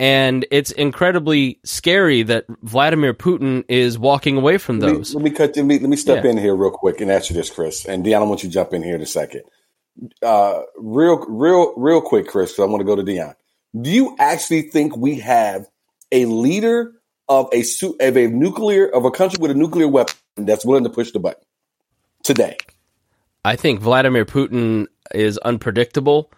and 0.00 0.46
it's 0.50 0.70
incredibly 0.70 1.58
scary 1.64 2.22
that 2.22 2.46
Vladimir 2.62 3.14
Putin 3.14 3.64
is 3.68 3.98
walking 3.98 4.36
away 4.36 4.58
from 4.58 4.78
those. 4.78 5.14
Let 5.14 5.24
me, 5.24 5.30
let 5.30 5.32
me 5.32 5.36
cut. 5.36 5.56
Let 5.56 5.66
me, 5.66 5.78
let 5.78 5.90
me 5.90 5.96
step 5.96 6.24
yeah. 6.24 6.30
in 6.30 6.38
here 6.38 6.54
real 6.54 6.70
quick 6.70 7.00
and 7.00 7.10
answer 7.10 7.34
this, 7.34 7.50
Chris. 7.50 7.84
And 7.84 8.04
Deon, 8.04 8.20
I 8.20 8.24
want 8.24 8.42
you 8.42 8.48
to 8.48 8.52
jump 8.52 8.72
in 8.72 8.82
here 8.82 8.94
in 8.94 9.02
a 9.02 9.06
second. 9.06 9.42
Uh, 10.22 10.62
real, 10.76 11.24
real, 11.28 11.74
real 11.76 12.00
quick, 12.00 12.28
Chris. 12.28 12.52
Because 12.52 12.62
I 12.62 12.66
want 12.66 12.80
to 12.80 12.84
go 12.84 12.94
to 12.94 13.02
Deon. 13.02 13.34
Do 13.80 13.90
you 13.90 14.16
actually 14.18 14.62
think 14.62 14.96
we 14.96 15.16
have 15.16 15.66
a 16.12 16.26
leader 16.26 16.92
of 17.28 17.48
a 17.52 17.64
of 18.00 18.16
a 18.16 18.28
nuclear 18.28 18.86
of 18.88 19.04
a 19.04 19.10
country 19.10 19.38
with 19.40 19.50
a 19.50 19.54
nuclear 19.54 19.88
weapon 19.88 20.14
that's 20.36 20.64
willing 20.64 20.84
to 20.84 20.90
push 20.90 21.10
the 21.10 21.18
button 21.18 21.42
today? 22.22 22.56
I 23.44 23.56
think 23.56 23.80
Vladimir 23.80 24.24
Putin 24.24 24.86
is 25.12 25.38
unpredictable. 25.38 26.30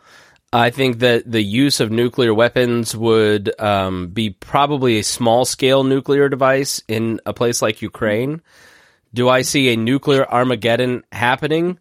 I 0.53 0.71
think 0.71 0.99
that 0.99 1.31
the 1.31 1.43
use 1.43 1.79
of 1.79 1.93
nuclear 1.93 2.35
weapons 2.35 2.97
would 2.97 3.59
um, 3.61 4.09
be 4.09 4.31
probably 4.31 4.99
a 4.99 5.05
small 5.05 5.45
scale 5.45 5.85
nuclear 5.85 6.29
device 6.29 6.83
in 6.89 7.21
a 7.25 7.33
place 7.33 7.63
like 7.63 7.83
Ukraine. 7.83 8.43
Do 9.15 9.29
I 9.29 9.43
see 9.43 9.73
a 9.73 9.77
nuclear 9.77 10.29
Armageddon 10.29 11.05
happening? 11.13 11.79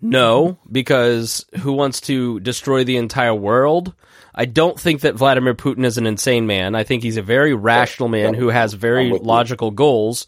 No, 0.00 0.58
because 0.70 1.44
who 1.60 1.72
wants 1.72 2.00
to 2.02 2.40
destroy 2.40 2.84
the 2.84 2.96
entire 2.96 3.34
world? 3.34 3.94
I 4.34 4.44
don't 4.44 4.78
think 4.78 5.00
that 5.00 5.14
Vladimir 5.14 5.54
Putin 5.54 5.84
is 5.84 5.98
an 5.98 6.06
insane 6.06 6.46
man. 6.46 6.74
I 6.74 6.84
think 6.84 7.02
he's 7.02 7.16
a 7.16 7.22
very 7.22 7.54
rational 7.54 8.08
man 8.08 8.34
who 8.34 8.48
has 8.48 8.74
very 8.74 9.10
logical 9.10 9.70
goals. 9.70 10.26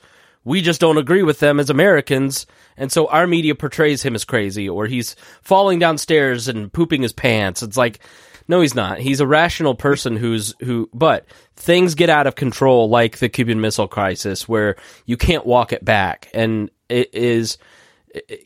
We 0.49 0.63
just 0.63 0.81
don't 0.81 0.97
agree 0.97 1.23
with 1.23 1.41
them 1.41 1.61
as 1.61 1.69
Americans, 1.69 2.47
and 2.79 2.91
so 2.91 3.07
our 3.09 3.27
media 3.27 3.55
portrays 3.55 4.03
him 4.03 4.15
as 4.15 4.25
crazy, 4.25 4.67
or 4.67 4.87
he's 4.87 5.15
falling 5.43 5.79
downstairs 5.79 6.49
and 6.49 6.73
pooping 6.73 7.03
his 7.03 7.13
pants. 7.13 7.63
It's 7.63 7.77
like, 7.77 8.01
no, 8.49 8.63
he's 8.63 8.75
not. 8.75 8.99
He's 8.99 9.21
a 9.21 9.27
rational 9.27 9.75
person 9.75 10.17
who's 10.17 10.55
who, 10.61 10.89
but 10.95 11.27
things 11.57 11.95
get 11.95 12.09
out 12.09 12.27
of 12.27 12.35
control, 12.35 12.89
like 12.89 13.19
the 13.19 13.29
Cuban 13.29 13.61
Missile 13.61 13.89
Crisis, 13.89 14.49
where 14.49 14.77
you 15.05 15.19
can't 15.19 15.45
walk 15.45 15.75
it 15.75 15.85
back, 15.85 16.31
and 16.33 16.71
it 16.89 17.15
is. 17.15 17.59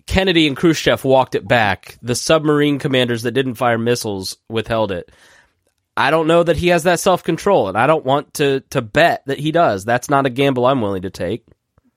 Kennedy 0.07 0.49
and 0.49 0.57
Khrushchev 0.57 1.05
walked 1.05 1.37
it 1.37 1.47
back. 1.47 1.99
The 2.03 2.17
submarine 2.17 2.81
commanders 2.81 3.23
that 3.23 3.31
didn't 3.31 3.55
fire 3.55 3.79
missiles 3.79 4.39
withheld 4.49 4.91
it. 4.91 5.13
I 5.97 6.11
don't 6.11 6.27
know 6.27 6.43
that 6.43 6.57
he 6.57 6.69
has 6.69 6.83
that 6.83 6.99
self 6.99 7.23
control, 7.23 7.69
and 7.69 7.79
I 7.79 7.87
don't 7.87 8.05
want 8.05 8.35
to 8.35 8.59
to 8.71 8.83
bet 8.83 9.23
that 9.27 9.39
he 9.39 9.53
does. 9.53 9.85
That's 9.85 10.11
not 10.11 10.27
a 10.27 10.31
gamble 10.31 10.67
I'm 10.67 10.81
willing 10.81 11.03
to 11.03 11.11
take. 11.11 11.47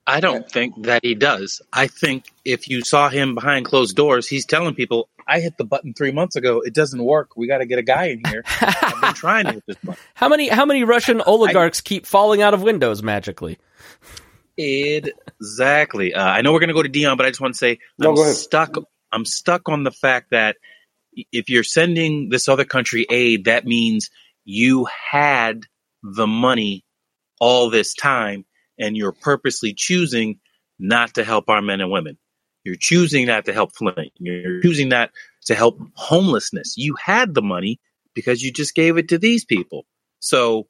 I 0.08 0.20
don't 0.20 0.50
think 0.50 0.84
that 0.84 1.04
he 1.04 1.16
does. 1.16 1.62
I 1.74 1.88
think 1.88 2.26
if 2.44 2.70
you 2.70 2.82
saw 2.82 3.10
him 3.10 3.34
behind 3.34 3.66
closed 3.66 3.96
doors, 3.96 4.28
he's 4.28 4.46
telling 4.46 4.76
people, 4.76 5.10
I 5.28 5.40
hit 5.40 5.58
the 5.58 5.66
button 5.66 5.94
three 5.94 6.12
months 6.12 6.36
ago. 6.36 6.62
It 6.62 6.74
doesn't 6.76 7.04
work. 7.04 7.36
We 7.36 7.48
got 7.48 7.58
to 7.60 7.66
get 7.66 7.80
a 7.80 7.84
guy 7.84 8.06
in 8.06 8.22
here. 8.28 8.44
I've 8.62 9.02
been 9.02 9.14
trying 9.14 9.46
to 9.46 9.52
hit 9.54 9.64
this 9.66 9.78
button. 9.84 10.02
How 10.14 10.30
many 10.30 10.48
how 10.48 10.66
many 10.66 10.84
Russian 10.84 11.22
oligarchs 11.22 11.82
I, 11.82 11.88
keep 11.88 12.06
falling 12.06 12.42
out 12.42 12.54
of 12.54 12.62
windows 12.62 13.02
magically? 13.02 13.58
Exactly. 14.58 16.14
Uh, 16.14 16.24
I 16.24 16.42
know 16.42 16.54
we're 16.54 16.60
going 16.60 16.70
to 16.70 16.76
go 16.76 16.84
to 16.84 16.90
Deon, 16.90 17.18
but 17.18 17.26
I 17.26 17.30
just 17.30 17.42
want 17.42 17.56
to 17.56 17.58
say 17.58 17.80
no, 17.98 18.12
I'm 18.12 18.34
stuck. 18.34 18.76
I'm 19.12 19.26
stuck 19.26 19.70
on 19.70 19.84
the 19.84 19.92
fact 19.92 20.32
that 20.32 20.58
if 21.32 21.50
you're 21.50 21.64
sending 21.64 22.30
this 22.30 22.48
other 22.48 22.66
country 22.66 23.06
aid, 23.10 23.46
that 23.46 23.66
means 23.66 24.10
you 24.44 24.88
had 25.12 25.64
the 26.04 26.28
money 26.28 26.86
all 27.40 27.70
this 27.70 27.94
time 27.94 28.46
and 28.80 28.98
you're 28.98 29.12
purposely 29.12 29.74
choosing 29.74 30.40
not 30.80 31.14
to 31.16 31.24
help 31.24 31.50
our 31.50 31.62
men 31.62 31.82
and 31.82 31.92
women. 31.92 32.18
You're 32.64 32.76
choosing 32.76 33.28
not 33.28 33.46
to 33.46 33.54
help 33.54 33.76
Flint. 33.76 34.12
You're 34.18 34.62
choosing 34.62 34.90
not 34.90 35.12
to 35.46 35.56
help 35.56 35.80
homelessness. 35.94 36.76
You 36.78 36.96
had 36.96 37.34
the 37.34 37.42
money 37.42 37.80
because 38.14 38.42
you 38.42 38.52
just 38.52 38.76
gave 38.76 38.98
it 38.98 39.08
to 39.10 39.18
these 39.18 39.46
people. 39.46 39.86
So 40.20 40.68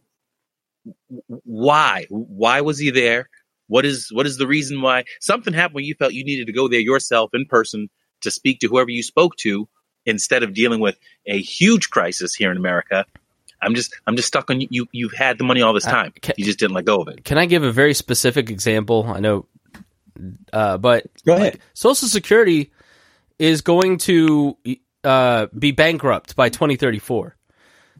why? 1.17 2.05
Why 2.09 2.61
was 2.61 2.77
he 2.77 2.91
there? 2.91 3.29
What 3.67 3.85
is 3.85 4.09
what 4.11 4.27
is 4.27 4.37
the 4.37 4.45
reason 4.45 4.81
why 4.81 5.05
something 5.21 5.53
happened 5.53 5.75
when 5.75 5.85
you 5.85 5.95
felt 5.95 6.13
you 6.13 6.23
needed 6.23 6.47
to 6.47 6.53
go 6.53 6.67
there 6.67 6.79
yourself 6.79 7.31
in 7.33 7.45
person 7.45 7.89
to 8.21 8.29
speak 8.29 8.59
to 8.59 8.67
whoever 8.67 8.91
you 8.91 9.01
spoke 9.01 9.35
to 9.37 9.67
instead 10.05 10.43
of 10.43 10.53
dealing 10.53 10.79
with 10.79 10.99
a 11.25 11.41
huge 11.41 11.89
crisis 11.89 12.35
here 12.35 12.51
in 12.51 12.57
America 12.57 13.05
I'm 13.61 13.75
just 13.75 13.93
I'm 14.05 14.15
just 14.15 14.27
stuck 14.27 14.49
on 14.49 14.61
you. 14.61 14.87
You've 14.91 15.13
had 15.13 15.37
the 15.37 15.43
money 15.43 15.61
all 15.61 15.73
this 15.73 15.87
uh, 15.87 15.91
time. 15.91 16.13
Can, 16.21 16.35
you 16.37 16.45
just 16.45 16.59
didn't 16.59 16.75
let 16.75 16.85
go 16.85 17.01
of 17.01 17.07
it. 17.07 17.23
Can 17.23 17.37
I 17.37 17.45
give 17.45 17.63
a 17.63 17.71
very 17.71 17.93
specific 17.93 18.49
example? 18.49 19.05
I 19.07 19.19
know, 19.19 19.45
uh, 20.53 20.77
but 20.77 21.05
go 21.25 21.33
ahead. 21.33 21.53
Like, 21.53 21.61
Social 21.73 22.07
Security 22.07 22.71
is 23.39 23.61
going 23.61 23.97
to 23.97 24.57
uh, 25.03 25.47
be 25.57 25.71
bankrupt 25.71 26.35
by 26.35 26.49
2034. 26.49 27.35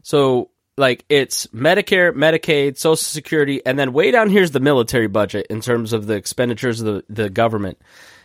So 0.02 0.50
like 0.76 1.04
it's 1.08 1.46
Medicare, 1.48 2.12
Medicaid, 2.12 2.76
Social 2.76 2.96
Security, 2.96 3.64
and 3.64 3.78
then 3.78 3.92
way 3.92 4.10
down 4.10 4.30
here's 4.30 4.50
the 4.50 4.60
military 4.60 5.06
budget 5.06 5.46
in 5.48 5.60
terms 5.60 5.92
of 5.92 6.06
the 6.06 6.14
expenditures 6.14 6.80
of 6.80 6.86
the, 6.86 7.04
the 7.08 7.30
government. 7.30 7.78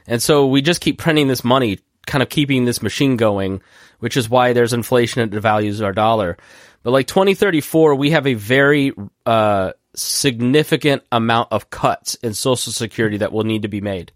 And 0.08 0.22
so 0.22 0.48
we 0.48 0.62
just 0.62 0.82
keep 0.82 0.98
printing 0.98 1.28
this 1.28 1.44
money, 1.44 1.80
kind 2.08 2.22
of 2.22 2.30
keeping 2.30 2.66
this 2.66 2.82
machine 2.82 3.16
going, 3.18 3.62
which 4.00 4.18
is 4.18 4.30
why 4.30 4.54
there's 4.54 4.74
inflation 4.74 5.30
that 5.30 5.36
devalues 5.36 5.84
our 5.84 5.94
dollar. 5.94 6.38
But 6.84 6.92
like 6.92 7.08
2034, 7.08 7.96
we 7.96 8.12
have 8.12 8.26
a 8.28 8.34
very 8.34 8.94
uh, 9.26 9.74
significant 9.96 11.04
amount 11.12 11.52
of 11.52 11.70
cuts 11.70 12.16
in 12.16 12.34
Social 12.34 12.72
Security 12.72 13.18
that 13.18 13.32
will 13.32 13.44
need 13.44 13.64
to 13.64 13.68
be 13.68 13.82
made. 13.82 14.12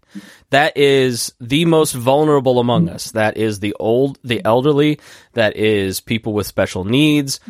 That 0.50 0.76
is 0.76 1.32
the 1.40 1.64
most 1.64 1.92
vulnerable 1.92 2.58
among 2.58 2.88
us. 2.88 3.12
That 3.12 3.36
is 3.36 3.60
the 3.60 3.74
old, 3.78 4.18
the 4.24 4.44
elderly. 4.44 5.00
That 5.34 5.56
is 5.56 6.00
people 6.00 6.32
with 6.32 6.46
special 6.46 6.84
needs. 6.84 7.40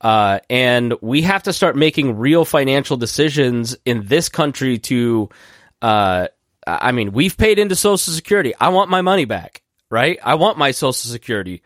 Uh, 0.00 0.40
and 0.50 0.94
we 1.00 1.22
have 1.22 1.44
to 1.44 1.52
start 1.52 1.76
making 1.76 2.18
real 2.18 2.44
financial 2.44 2.96
decisions 2.96 3.76
in 3.84 4.06
this 4.06 4.28
country 4.28 4.78
to, 4.78 5.28
uh, 5.80 6.28
I 6.66 6.92
mean, 6.92 7.12
we've 7.12 7.36
paid 7.36 7.58
into 7.58 7.76
Social 7.76 8.12
Security. 8.12 8.52
I 8.58 8.70
want 8.70 8.90
my 8.90 9.02
money 9.02 9.24
back, 9.24 9.62
right? 9.90 10.18
I 10.22 10.34
want 10.34 10.58
my 10.58 10.72
Social 10.72 10.92
Security. 10.92 11.62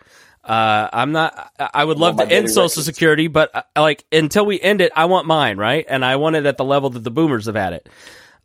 Uh, 0.46 0.88
I'm 0.92 1.12
not. 1.12 1.52
I 1.58 1.84
would 1.84 1.98
love 1.98 2.18
to 2.18 2.28
end 2.28 2.48
Social 2.48 2.62
records. 2.62 2.84
Security, 2.84 3.26
but 3.26 3.54
uh, 3.54 3.62
like 3.76 4.04
until 4.12 4.46
we 4.46 4.60
end 4.60 4.80
it, 4.80 4.92
I 4.94 5.06
want 5.06 5.26
mine, 5.26 5.58
right? 5.58 5.84
And 5.88 6.04
I 6.04 6.16
want 6.16 6.36
it 6.36 6.46
at 6.46 6.56
the 6.56 6.64
level 6.64 6.90
that 6.90 7.00
the 7.00 7.10
Boomers 7.10 7.46
have 7.46 7.56
had 7.56 7.72
it. 7.72 7.88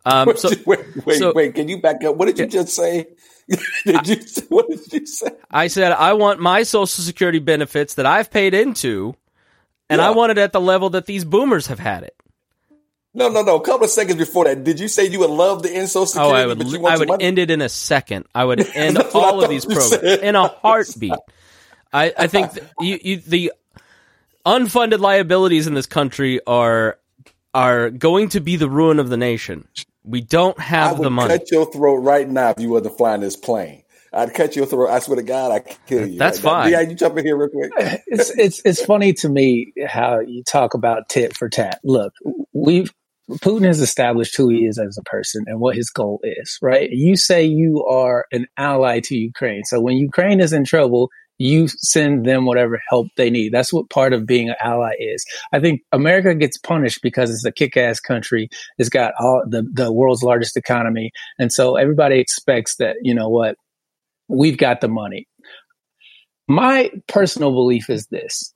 Um, 0.04 0.36
so, 0.36 0.50
wait, 0.66 0.80
wait, 1.06 1.20
so, 1.20 1.32
wait. 1.34 1.54
Can 1.54 1.70
you 1.70 1.80
back 1.80 2.04
up? 2.04 2.16
What 2.16 2.26
did 2.26 2.40
you 2.40 2.48
just 2.48 2.70
say? 2.70 3.08
did 3.86 4.08
you? 4.08 4.18
What 4.50 4.68
did 4.68 4.92
you 4.92 5.06
say? 5.06 5.30
I 5.52 5.68
said 5.68 5.92
I 5.92 6.14
want 6.14 6.40
my 6.40 6.64
Social 6.64 6.88
Security 6.88 7.40
benefits 7.40 7.94
that 7.96 8.08
I've 8.08 8.32
paid 8.32 8.56
into 8.56 9.16
and 9.92 10.00
yeah. 10.00 10.08
I 10.08 10.12
want 10.12 10.32
it 10.32 10.38
at 10.38 10.54
the 10.54 10.62
level 10.62 10.92
that 10.92 11.06
these 11.06 11.26
boomers 11.26 11.68
have 11.68 11.80
had 11.80 12.04
it. 12.04 12.16
No, 13.14 13.28
no, 13.28 13.42
no. 13.42 13.58
A 13.58 13.62
couple 13.62 13.84
of 13.84 13.92
seconds 13.92 14.18
before 14.18 14.46
that, 14.46 14.64
did 14.64 14.80
you 14.80 14.88
say 14.88 15.06
you 15.06 15.20
would 15.20 15.30
love 15.30 15.64
the 15.64 15.70
end 15.70 15.90
Social 15.90 16.06
Security? 16.06 16.34
Oh, 16.34 16.36
I 16.36 16.46
would. 16.48 16.86
I 16.86 16.98
would 16.98 17.22
end 17.22 17.40
it 17.40 17.52
in 17.52 17.62
a 17.62 17.68
second. 17.68 18.26
I 18.34 18.46
would 18.46 18.66
end 18.76 18.98
all 19.14 19.44
of 19.44 19.50
these 19.50 19.66
programs 19.66 20.22
in 20.22 20.36
a 20.36 20.48
heartbeat. 20.48 21.12
I, 21.94 22.14
I 22.18 22.28
think 22.28 22.52
you, 22.80 23.00
you, 23.02 23.18
the 23.18 23.54
unfunded 24.46 25.00
liabilities 25.00 25.68
in 25.68 25.74
this 25.74 25.86
country 25.86 26.40
are 26.46 26.98
are 27.54 27.90
going 27.90 28.30
to 28.30 28.40
be 28.40 28.56
the 28.56 28.70
ruin 28.70 29.00
of 29.00 29.10
the 29.10 29.18
nation. 29.18 29.68
We 30.04 30.22
don't 30.22 30.60
have 30.60 31.00
the 31.02 31.12
money. 31.12 31.38
Cut 31.38 31.52
your 31.52 31.72
throat 31.72 31.98
right 31.98 32.28
now 32.28 32.52
if 32.52 32.60
you 32.60 32.70
wasn't 32.70 32.98
flying 32.98 33.22
this 33.22 33.36
plane. 33.36 33.84
I'd 34.14 34.34
cut 34.34 34.56
your 34.56 34.66
throat. 34.66 34.90
I 34.90 35.00
swear 35.00 35.18
to 35.18 35.24
God, 35.24 35.52
I 35.52 35.60
could 35.60 35.78
kill 35.86 36.08
you. 36.08 36.18
That's 36.18 36.44
right 36.44 36.52
fine. 36.52 36.72
Yeah, 36.72 36.82
you 36.82 36.96
jump 36.96 37.18
in 37.18 37.26
here 37.26 37.38
real 37.38 37.50
quick. 37.50 37.72
it's 38.08 38.30
it's 38.38 38.62
it's 38.66 38.84
funny 38.84 39.14
to 39.14 39.30
me 39.30 39.74
how 39.88 40.20
you 40.20 40.44
talk 40.44 40.74
about 40.74 41.08
tit 41.08 41.36
for 41.38 41.50
tat. 41.50 41.80
Look, 41.84 42.14
we've 42.54 42.92
Putin 43.30 43.66
has 43.66 43.80
established 43.80 44.36
who 44.36 44.50
he 44.50 44.66
is 44.66 44.78
as 44.78 44.98
a 44.98 45.04
person 45.04 45.46
and 45.48 45.62
what 45.62 45.78
his 45.78 45.90
goal 45.90 46.20
is. 46.24 46.58
Right? 46.62 46.90
You 46.90 47.16
say 47.16 47.46
you 47.46 47.86
are 47.86 48.26
an 48.34 48.48
ally 48.58 49.00
to 49.06 49.16
Ukraine, 49.16 49.64
so 49.64 49.80
when 49.80 49.96
Ukraine 49.96 50.42
is 50.42 50.52
in 50.52 50.66
trouble, 50.66 51.10
you 51.42 51.68
send 51.68 52.24
them 52.24 52.46
whatever 52.46 52.80
help 52.88 53.08
they 53.18 53.32
need. 53.32 53.52
That's 53.52 53.74
what 53.74 53.90
part 53.90 54.14
of 54.14 54.28
being 54.28 54.50
an 54.50 54.56
ally 54.62 54.94
is. 55.00 55.26
I 55.52 55.60
think 55.60 55.82
America 55.92 56.36
gets 56.36 56.58
punished 56.58 57.02
because 57.02 57.32
it's 57.32 57.44
a 57.44 57.52
kick-ass 57.52 58.00
country. 58.00 58.48
It's 58.78 58.90
got 58.90 59.14
all 59.20 59.44
the, 59.48 59.68
the 59.74 59.92
world's 59.92 60.22
largest 60.22 60.56
economy. 60.56 61.12
And 61.40 61.52
so 61.52 61.78
everybody 61.78 62.20
expects 62.20 62.76
that, 62.76 62.98
you 63.02 63.16
know 63.16 63.28
what, 63.28 63.56
we've 64.28 64.58
got 64.58 64.82
the 64.82 64.88
money. 64.88 65.28
My 66.48 66.92
personal 67.08 67.52
belief 67.52 67.90
is 67.90 68.06
this 68.08 68.54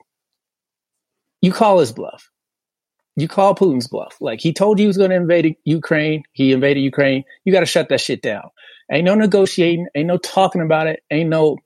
you 1.40 1.52
call 1.52 1.80
his 1.80 1.92
bluff. 1.92 2.30
You 3.16 3.26
call 3.26 3.54
Putin's 3.54 3.88
bluff. 3.88 4.16
Like 4.20 4.40
he 4.40 4.52
told 4.52 4.78
you 4.78 4.84
he 4.84 4.86
was 4.86 4.98
going 4.98 5.10
to 5.10 5.16
invade 5.16 5.56
Ukraine. 5.64 6.22
He 6.32 6.52
invaded 6.52 6.80
Ukraine. 6.80 7.24
You 7.44 7.52
got 7.52 7.60
to 7.60 7.66
shut 7.66 7.88
that 7.88 8.00
shit 8.00 8.22
down. 8.22 8.50
Ain't 8.92 9.06
no 9.06 9.14
negotiating. 9.16 9.88
Ain't 9.96 10.06
no 10.06 10.18
talking 10.18 10.60
about 10.60 10.86
it. 10.86 11.02
Ain't 11.10 11.30
no, 11.30 11.56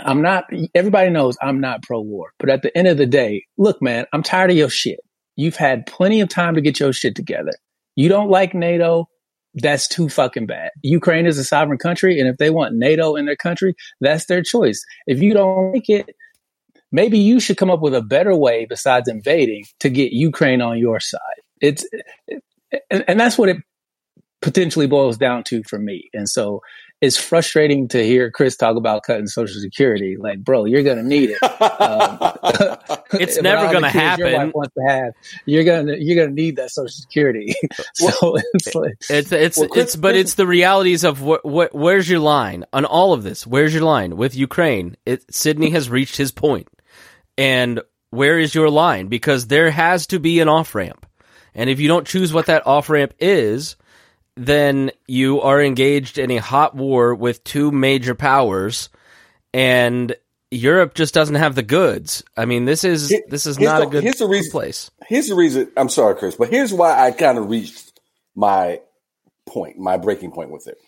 I'm 0.00 0.22
not, 0.22 0.44
everybody 0.74 1.10
knows 1.10 1.36
I'm 1.42 1.60
not 1.60 1.82
pro 1.82 2.00
war. 2.00 2.32
But 2.38 2.50
at 2.50 2.62
the 2.62 2.76
end 2.76 2.88
of 2.88 2.96
the 2.96 3.06
day, 3.06 3.46
look, 3.56 3.82
man, 3.82 4.06
I'm 4.12 4.22
tired 4.22 4.50
of 4.50 4.56
your 4.56 4.70
shit. 4.70 5.00
You've 5.36 5.56
had 5.56 5.86
plenty 5.86 6.20
of 6.20 6.28
time 6.28 6.54
to 6.54 6.60
get 6.60 6.80
your 6.80 6.92
shit 6.92 7.14
together. 7.14 7.52
You 7.96 8.08
don't 8.08 8.30
like 8.30 8.54
NATO 8.54 9.08
that's 9.54 9.88
too 9.88 10.08
fucking 10.08 10.46
bad. 10.46 10.70
Ukraine 10.82 11.26
is 11.26 11.38
a 11.38 11.44
sovereign 11.44 11.78
country, 11.78 12.20
and 12.20 12.28
if 12.28 12.36
they 12.36 12.50
want 12.50 12.74
NATO 12.74 13.16
in 13.16 13.26
their 13.26 13.36
country, 13.36 13.74
that's 14.00 14.26
their 14.26 14.42
choice. 14.42 14.84
If 15.06 15.20
you 15.20 15.34
don't 15.34 15.72
like 15.72 15.88
it, 15.88 16.14
maybe 16.92 17.18
you 17.18 17.40
should 17.40 17.56
come 17.56 17.70
up 17.70 17.80
with 17.80 17.94
a 17.94 18.02
better 18.02 18.34
way 18.34 18.66
besides 18.68 19.08
invading 19.08 19.64
to 19.80 19.90
get 19.90 20.12
Ukraine 20.12 20.60
on 20.60 20.78
your 20.78 21.00
side. 21.00 21.20
It's 21.60 21.86
and, 22.90 23.04
and 23.08 23.18
that's 23.18 23.38
what 23.38 23.48
it 23.48 23.58
potentially 24.40 24.86
boils 24.86 25.16
down 25.16 25.42
to 25.44 25.62
for 25.64 25.78
me. 25.78 26.08
And 26.14 26.28
so 26.28 26.60
it's 27.00 27.16
frustrating 27.16 27.86
to 27.88 28.04
hear 28.04 28.30
Chris 28.30 28.56
talk 28.56 28.76
about 28.76 29.04
cutting 29.04 29.28
Social 29.28 29.60
Security. 29.60 30.16
Like, 30.16 30.42
bro, 30.42 30.64
you're 30.64 30.82
going 30.82 30.96
to 30.96 31.02
need 31.02 31.30
it. 31.30 31.38
Um, 31.78 32.18
it's 33.12 33.40
never 33.40 33.70
going 33.70 33.82
to 33.82 33.88
happen. 33.88 34.26
Your 34.26 34.38
wife 34.38 34.54
wants 34.54 34.74
to 34.74 34.82
have, 34.88 35.12
you're 35.46 35.64
going 35.64 35.86
to 35.86 36.02
you're 36.02 36.16
going 36.16 36.28
to 36.28 36.34
need 36.34 36.56
that 36.56 36.70
Social 36.70 36.88
Security. 36.88 37.54
so 37.94 38.10
well, 38.22 38.42
it's 38.54 38.74
like, 38.74 38.96
it's 39.08 39.32
it's 39.32 39.58
well, 39.58 39.68
Chris, 39.68 39.84
it's 39.84 39.96
but 39.96 40.16
it's 40.16 40.34
the 40.34 40.46
realities 40.46 41.04
of 41.04 41.22
what 41.22 41.42
wh- 41.42 41.74
where's 41.74 42.08
your 42.08 42.20
line 42.20 42.64
on 42.72 42.84
all 42.84 43.12
of 43.12 43.22
this? 43.22 43.46
Where's 43.46 43.72
your 43.72 43.84
line 43.84 44.16
with 44.16 44.34
Ukraine? 44.34 44.96
It, 45.06 45.32
Sidney 45.32 45.70
has 45.70 45.88
reached 45.88 46.16
his 46.16 46.32
point, 46.32 46.68
and 47.36 47.80
where 48.10 48.38
is 48.38 48.54
your 48.54 48.70
line? 48.70 49.06
Because 49.08 49.46
there 49.46 49.70
has 49.70 50.08
to 50.08 50.18
be 50.18 50.40
an 50.40 50.48
off 50.48 50.74
ramp, 50.74 51.06
and 51.54 51.70
if 51.70 51.80
you 51.80 51.88
don't 51.88 52.06
choose 52.06 52.32
what 52.32 52.46
that 52.46 52.66
off 52.66 52.90
ramp 52.90 53.14
is 53.20 53.76
then 54.38 54.92
you 55.06 55.40
are 55.40 55.60
engaged 55.60 56.18
in 56.18 56.30
a 56.30 56.36
hot 56.36 56.74
war 56.74 57.14
with 57.14 57.42
two 57.44 57.70
major 57.70 58.14
powers, 58.14 58.88
and 59.52 60.14
Europe 60.50 60.94
just 60.94 61.12
doesn't 61.12 61.34
have 61.34 61.54
the 61.54 61.62
goods. 61.62 62.22
I 62.36 62.44
mean, 62.44 62.64
this 62.64 62.84
is 62.84 63.12
this 63.28 63.46
is 63.46 63.58
not 63.58 63.80
the, 63.80 63.86
a 63.86 63.90
good 63.90 64.04
here's 64.04 64.18
the 64.18 64.28
reason, 64.28 64.50
place. 64.50 64.90
Here's 65.06 65.28
the 65.28 65.34
reason. 65.34 65.70
I'm 65.76 65.88
sorry, 65.88 66.14
Chris, 66.14 66.36
but 66.36 66.50
here's 66.50 66.72
why 66.72 66.98
I 66.98 67.10
kind 67.10 67.36
of 67.36 67.50
reached 67.50 68.00
my 68.34 68.80
point, 69.46 69.78
my 69.78 69.96
breaking 69.96 70.30
point 70.30 70.50
with 70.50 70.68
it, 70.68 70.78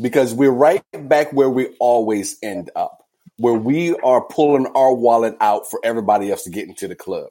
because 0.00 0.32
we're 0.32 0.50
right 0.50 0.82
back 0.92 1.32
where 1.32 1.50
we 1.50 1.68
always 1.78 2.38
end 2.42 2.70
up, 2.74 3.04
where 3.36 3.54
we 3.54 3.94
are 3.96 4.22
pulling 4.22 4.66
our 4.68 4.94
wallet 4.94 5.36
out 5.40 5.70
for 5.70 5.78
everybody 5.84 6.30
else 6.30 6.44
to 6.44 6.50
get 6.50 6.66
into 6.66 6.88
the 6.88 6.96
club. 6.96 7.28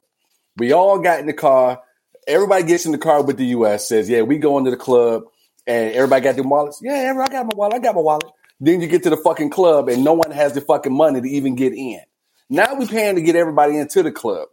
We 0.56 0.72
all 0.72 1.00
got 1.00 1.20
in 1.20 1.26
the 1.26 1.32
car. 1.32 1.82
Everybody 2.26 2.62
gets 2.62 2.86
in 2.86 2.92
the 2.92 2.98
car 2.98 3.22
with 3.22 3.36
the 3.36 3.46
U.S. 3.46 3.88
Says, 3.88 4.08
"Yeah, 4.08 4.22
we 4.22 4.38
go 4.38 4.56
into 4.56 4.70
the 4.70 4.76
club." 4.76 5.24
And 5.66 5.92
everybody 5.92 6.22
got 6.22 6.34
their 6.34 6.44
wallets. 6.44 6.80
Yeah, 6.82 7.14
I 7.16 7.28
got 7.28 7.46
my 7.46 7.54
wallet. 7.54 7.74
I 7.74 7.78
got 7.78 7.94
my 7.94 8.00
wallet. 8.00 8.26
Then 8.60 8.80
you 8.80 8.88
get 8.88 9.02
to 9.04 9.10
the 9.10 9.16
fucking 9.16 9.50
club 9.50 9.88
and 9.88 10.04
no 10.04 10.12
one 10.14 10.30
has 10.30 10.52
the 10.54 10.60
fucking 10.60 10.92
money 10.92 11.20
to 11.20 11.28
even 11.28 11.54
get 11.54 11.72
in. 11.74 12.00
Now 12.48 12.74
we 12.74 12.86
paying 12.86 13.16
to 13.16 13.22
get 13.22 13.36
everybody 13.36 13.76
into 13.76 14.02
the 14.02 14.12
club. 14.12 14.48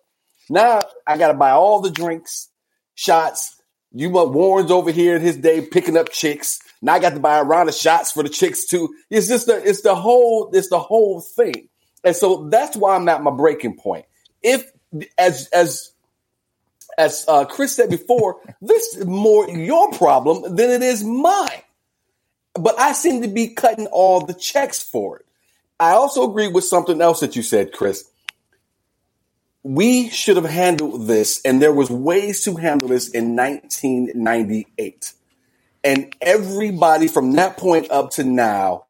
Now 0.50 0.82
I 1.06 1.18
got 1.18 1.28
to 1.28 1.34
buy 1.34 1.52
all 1.52 1.82
the 1.82 1.92
drinks, 1.92 2.50
shots. 2.96 3.56
You 3.94 4.10
want 4.10 4.32
Warren's 4.32 4.72
over 4.72 4.92
here 4.92 5.16
in 5.16 5.22
his 5.22 5.38
day 5.38 5.62
picking 5.62 5.98
up 5.98 6.12
chicks. 6.12 6.60
Now 6.82 6.94
I 6.94 7.00
got 7.00 7.14
to 7.14 7.20
buy 7.20 7.38
a 7.38 7.44
round 7.44 7.70
of 7.70 7.76
shots 7.76 8.12
for 8.12 8.24
the 8.24 8.30
chicks 8.30 8.66
too. 8.66 8.94
It's 9.10 9.28
just 9.28 9.48
the 9.48 9.62
it's 9.68 9.82
the 9.82 9.96
whole 9.96 10.50
it's 10.54 10.70
the 10.70 10.80
whole 10.80 11.22
thing. 11.22 11.70
And 12.04 12.16
so 12.16 12.50
that's 12.50 12.76
why 12.76 12.96
I'm 12.96 13.08
at 13.10 13.22
my 13.22 13.32
breaking 13.32 13.78
point. 13.78 14.06
If 14.42 14.66
as 15.18 15.48
as 15.54 15.91
as 17.02 17.26
uh, 17.28 17.46
Chris 17.46 17.76
said 17.76 17.90
before, 17.90 18.42
this 18.62 18.96
is 18.96 19.06
more 19.06 19.50
your 19.50 19.92
problem 19.92 20.56
than 20.56 20.70
it 20.70 20.82
is 20.82 21.04
mine. 21.04 21.64
But 22.54 22.80
I 22.80 22.94
seem 22.94 23.22
to 23.22 23.28
be 23.28 23.50
cutting 23.50 23.88
all 23.88 24.22
the 24.22 24.34
checks 24.34 24.82
for 24.84 25.20
it. 25.20 25.26
I 25.80 25.92
also 25.92 26.30
agree 26.30 26.48
with 26.48 26.64
something 26.64 27.02
else 27.02 27.22
that 27.22 27.36
you 27.36 27.42
said, 27.42 27.72
Chris. 27.74 28.08
We 29.64 30.10
should 30.10 30.38
have 30.38 30.46
handled 30.46 31.08
this, 31.08 31.42
and 31.44 31.62
there 31.62 31.74
was 31.74 31.90
ways 31.90 32.44
to 32.44 32.56
handle 32.56 32.88
this 32.88 33.10
in 33.10 33.36
1998. 33.36 35.14
And 35.84 36.16
everybody 36.22 37.08
from 37.08 37.34
that 37.34 37.58
point 37.58 37.90
up 37.90 38.12
to 38.12 38.24
now 38.24 38.86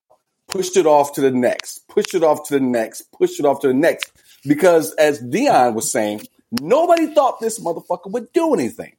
pushed 0.48 0.76
it 0.76 0.86
off 0.86 1.14
to 1.14 1.22
the 1.22 1.32
next, 1.32 1.88
pushed 1.88 2.14
it 2.14 2.24
off 2.24 2.48
to 2.48 2.56
the 2.56 2.66
next, 2.66 3.12
pushed 3.14 3.40
it 3.40 3.46
off 3.46 3.62
to 3.62 3.68
the 3.68 3.74
next. 3.74 4.12
Because 4.46 4.94
as 4.96 5.22
Deon 5.22 5.74
was 5.74 5.92
saying, 5.92 6.28
Nobody 6.52 7.14
thought 7.14 7.40
this 7.40 7.60
motherfucker 7.60 8.12
would 8.12 8.32
do 8.34 8.54
anything. 8.54 8.94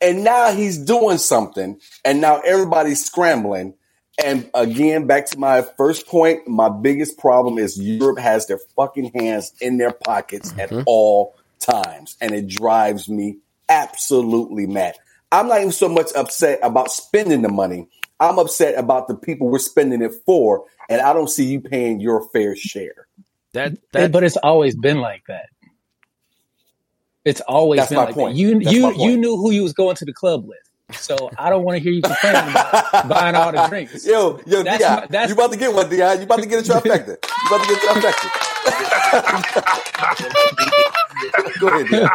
And 0.00 0.22
now 0.22 0.52
he's 0.52 0.78
doing 0.78 1.18
something, 1.18 1.80
and 2.04 2.20
now 2.20 2.40
everybody's 2.40 3.04
scrambling. 3.04 3.74
And 4.22 4.48
again, 4.54 5.06
back 5.06 5.26
to 5.26 5.38
my 5.38 5.62
first 5.76 6.06
point, 6.06 6.46
my 6.46 6.68
biggest 6.68 7.18
problem 7.18 7.58
is 7.58 7.78
Europe 7.80 8.18
has 8.18 8.46
their 8.46 8.58
fucking 8.76 9.12
hands 9.14 9.52
in 9.60 9.76
their 9.78 9.92
pockets 9.92 10.52
mm-hmm. 10.52 10.78
at 10.78 10.84
all 10.86 11.36
times. 11.58 12.16
And 12.20 12.32
it 12.32 12.48
drives 12.48 13.08
me 13.08 13.38
absolutely 13.68 14.66
mad. 14.66 14.96
I'm 15.30 15.48
not 15.48 15.58
even 15.58 15.72
so 15.72 15.88
much 15.88 16.10
upset 16.16 16.60
about 16.62 16.90
spending 16.90 17.42
the 17.42 17.48
money. 17.48 17.88
I'm 18.20 18.38
upset 18.38 18.76
about 18.76 19.08
the 19.08 19.14
people 19.14 19.48
we're 19.48 19.58
spending 19.58 20.02
it 20.02 20.12
for, 20.26 20.64
and 20.88 21.00
I 21.00 21.12
don't 21.12 21.28
see 21.28 21.44
you 21.44 21.60
paying 21.60 22.00
your 22.00 22.28
fair 22.30 22.56
share. 22.56 23.06
That, 23.52 23.78
that 23.92 24.10
but 24.10 24.24
it's 24.24 24.36
always 24.36 24.74
been 24.74 24.98
like 24.98 25.24
that. 25.28 25.50
It's 27.24 27.40
always 27.42 27.80
That's 27.80 27.90
been 27.90 27.98
like 27.98 28.14
point. 28.14 28.34
that. 28.34 28.40
You 28.40 28.60
That's 28.60 28.74
you 28.74 28.92
you 28.94 29.16
knew 29.16 29.36
who 29.36 29.50
you 29.50 29.62
was 29.62 29.72
going 29.72 29.96
to 29.96 30.04
the 30.04 30.12
club 30.12 30.46
with. 30.46 30.58
So 30.96 31.30
I 31.36 31.50
don't 31.50 31.64
want 31.64 31.76
to 31.76 31.82
hear 31.82 31.92
you 31.92 32.00
complaining 32.00 32.48
about 32.50 33.08
buying 33.08 33.34
all 33.34 33.52
the 33.52 33.66
drinks. 33.68 34.06
Yo, 34.06 34.40
yo, 34.46 34.62
that's 34.62 34.82
Di, 34.82 34.96
my, 34.96 35.06
that's 35.06 35.28
you 35.28 35.34
about 35.34 35.52
to 35.52 35.58
get 35.58 35.74
one, 35.74 35.90
Di. 35.90 35.96
You 35.96 36.22
about 36.22 36.40
to 36.40 36.46
get 36.46 36.66
a 36.66 36.70
trifecta. 36.72 37.08
You 37.08 37.18
about 37.46 37.60
to 37.62 37.68
get 37.68 37.82
a 37.82 38.00
trifecta. 38.00 38.68
Go 41.60 41.68
ahead, 41.68 41.88
Di. 41.90 42.08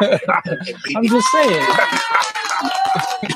I'm 0.98 1.08
just 1.08 1.28
saying. 1.32 1.68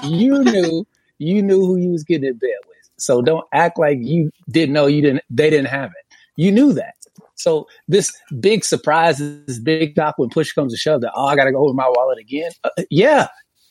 you 0.03 0.43
knew 0.43 0.85
you 1.19 1.43
knew 1.43 1.65
who 1.65 1.77
you 1.77 1.91
was 1.91 2.03
getting 2.03 2.27
in 2.29 2.37
bed 2.37 2.49
with. 2.67 2.77
So 2.97 3.21
don't 3.21 3.45
act 3.53 3.77
like 3.77 3.99
you 4.01 4.31
didn't 4.49 4.73
know 4.73 4.87
you 4.87 5.03
didn't 5.03 5.21
they 5.29 5.51
didn't 5.51 5.67
have 5.67 5.91
it. 5.91 6.05
You 6.35 6.51
knew 6.51 6.73
that. 6.73 6.95
So 7.37 7.67
this 7.87 8.11
big 8.39 8.65
surprise, 8.65 9.19
this 9.19 9.59
big 9.59 9.95
shock 9.95 10.15
when 10.17 10.29
push 10.29 10.51
comes 10.51 10.73
to 10.73 10.77
shove 10.77 11.01
that, 11.01 11.13
oh, 11.15 11.25
I 11.25 11.35
got 11.35 11.45
to 11.45 11.51
go 11.51 11.65
with 11.65 11.75
my 11.75 11.87
wallet 11.87 12.19
again. 12.19 12.51
Uh, 12.63 12.83
yeah, 12.89 13.27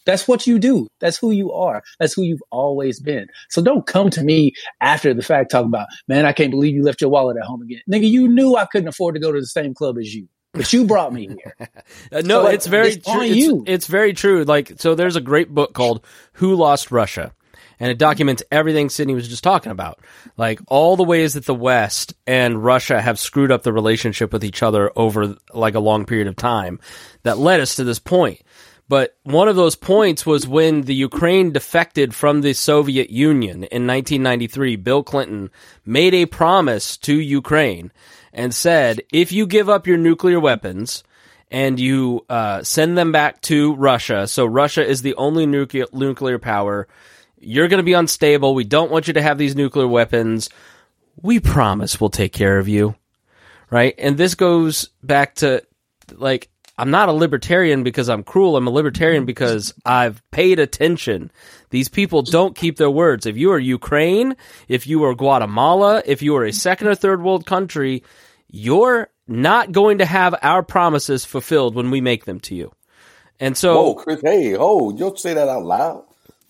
that's 0.07 0.27
what 0.27 0.47
you 0.47 0.59
do. 0.59 0.87
That's 1.01 1.19
who 1.19 1.33
you 1.33 1.53
are. 1.53 1.83
That's 1.99 2.15
who 2.15 2.23
you've 2.23 2.43
always 2.51 3.01
been. 3.01 3.27
So 3.51 3.61
don't 3.61 3.87
come 3.87 4.09
to 4.11 4.23
me 4.23 4.53
after 4.81 5.13
the 5.13 5.23
fact 5.23 5.51
talking 5.51 5.67
about, 5.67 5.89
man, 6.09 6.25
I 6.25 6.33
can't 6.33 6.53
believe 6.53 6.75
you 6.75 6.85
left 6.85 7.01
your 7.01 7.11
wallet 7.11 7.37
at 7.37 7.45
home 7.45 7.61
again. 7.61 7.81
Nigga, 7.91 8.09
you 8.09 8.29
knew 8.29 8.57
I 8.57 8.67
couldn't 8.67 8.89
afford 8.89 9.17
to 9.17 9.21
go 9.21 9.33
to 9.33 9.41
the 9.41 9.47
same 9.47 9.75
club 9.75 9.99
as 9.99 10.15
you. 10.15 10.29
But 10.53 10.73
you 10.73 10.87
brought 10.87 11.13
me 11.13 11.29
here. 11.29 11.55
Uh, 12.13 12.21
no, 12.25 12.43
So, 12.43 12.47
it's 12.49 12.67
very 12.67 12.91
it's 12.91 13.07
true. 13.07 13.23
It's, 13.23 13.71
it's 13.71 13.87
very 13.87 14.13
true. 14.13 14.45
Like, 14.45 14.73
so 14.79 14.95
there's 14.95 15.17
a 15.17 15.21
great 15.21 15.51
book 15.51 15.73
called 15.75 16.05
Who 16.35 16.55
Lost 16.55 16.91
Russia? 16.91 17.33
And 17.79 17.91
it 17.91 17.99
documents 17.99 18.43
everything 18.51 18.89
Sidney 18.89 19.15
was 19.15 19.29
just 19.29 19.45
talking 19.45 19.73
about. 19.73 20.01
Like, 20.37 20.61
all 20.69 20.97
the 20.97 21.05
ways 21.05 21.35
that 21.35 21.47
the 21.47 21.55
West 21.55 22.15
and 22.27 22.65
Russia 22.65 23.01
have 23.01 23.19
screwed 23.19 23.53
up 23.53 23.63
the 23.63 23.73
relationship 23.73 24.33
with 24.33 24.45
each 24.45 24.63
other 24.63 24.91
over, 24.97 25.37
like, 25.53 25.75
a 25.75 25.81
long 25.81 26.07
period 26.07 26.27
of 26.27 26.37
time 26.37 26.81
that 27.23 27.39
led 27.39 27.61
us 27.61 27.77
to 27.77 27.85
this 27.85 27.99
point. 27.99 28.41
But 28.89 29.17
one 29.25 29.49
of 29.49 29.57
those 29.57 29.75
points 29.75 30.25
was 30.25 30.47
when 30.47 30.83
the 30.83 30.95
Ukraine 30.95 31.51
defected 31.51 32.15
from 32.15 32.41
the 32.41 32.53
Soviet 32.53 33.11
Union 33.11 33.65
in 33.65 33.87
1993. 33.87 34.77
Bill 34.77 35.03
Clinton 35.03 35.51
made 35.85 36.15
a 36.15 36.27
promise 36.27 36.97
to 36.99 37.19
Ukraine 37.19 37.91
and 38.33 38.55
said, 38.55 39.03
if 39.13 39.33
you 39.33 39.47
give 39.47 39.69
up 39.69 39.89
your 39.89 39.97
nuclear 39.97 40.39
weapons 40.39 41.03
and 41.51 41.81
you 41.81 42.25
uh, 42.29 42.63
send 42.63 42.97
them 42.97 43.11
back 43.11 43.41
to 43.43 43.75
Russia, 43.75 44.29
so 44.29 44.47
Russia 44.47 44.87
is 44.87 45.03
the 45.03 45.15
only 45.17 45.47
nuclear 45.47 45.87
nuclear 45.93 46.39
power, 46.39 46.87
you're 47.39 47.69
going 47.69 47.79
to 47.79 47.85
be 47.85 47.93
unstable. 47.93 48.55
We 48.55 48.65
don't 48.65 48.91
want 48.91 49.07
you 49.07 49.15
to 49.15 49.23
have 49.23 49.39
these 49.39 49.57
nuclear 49.57 49.87
weapons. 49.87 50.51
We 51.21 51.41
promise 51.41 52.01
we'll 52.01 52.11
take 52.11 52.33
care 52.33 52.59
of 52.59 52.69
you 52.69 52.95
right? 53.71 53.95
And 53.99 54.17
this 54.17 54.35
goes 54.35 54.91
back 55.03 55.37
to 55.37 55.63
like 56.13 56.49
I'm 56.79 56.91
not 56.91 57.09
a 57.09 57.13
libertarian 57.13 57.85
because 57.85 58.09
I'm 58.09 58.23
cruel. 58.23 58.57
I'm 58.57 58.67
a 58.67 58.71
libertarian 58.71 59.25
because 59.25 59.73
I've 59.85 60.23
paid 60.31 60.59
attention. 60.59 61.31
These 61.71 61.89
people 61.89 62.23
don't 62.23 62.55
keep 62.55 62.77
their 62.77 62.91
words. 62.91 63.25
If 63.25 63.37
you 63.37 63.53
are 63.53 63.59
Ukraine, 63.59 64.37
if 64.69 64.87
you 64.87 65.05
are 65.05 65.15
Guatemala, 65.15 66.03
if 66.05 66.21
you 66.21 66.37
are 66.37 66.45
a 66.45 66.53
second 66.53 66.89
or 66.89 66.95
third 66.95 67.23
world 67.23 67.47
country, 67.47 68.03
you're 68.49 69.09
not 69.27 69.73
going 69.73 69.99
to 69.99 70.07
have 70.07 70.35
our 70.43 70.63
promises 70.63 71.25
fulfilled 71.25 71.75
when 71.75 71.91
we 71.91 72.01
make 72.01 72.27
them 72.27 72.41
to 72.41 72.55
you. 72.55 72.73
And 73.41 73.57
so 73.57 73.75
Whoa, 73.75 73.95
Chris. 73.95 74.21
Hey, 74.23 74.55
oh, 74.57 74.91
you 74.91 74.99
don't 74.99 75.19
say 75.19 75.35
that 75.35 75.49
out 75.49 75.65
loud. 75.65 76.05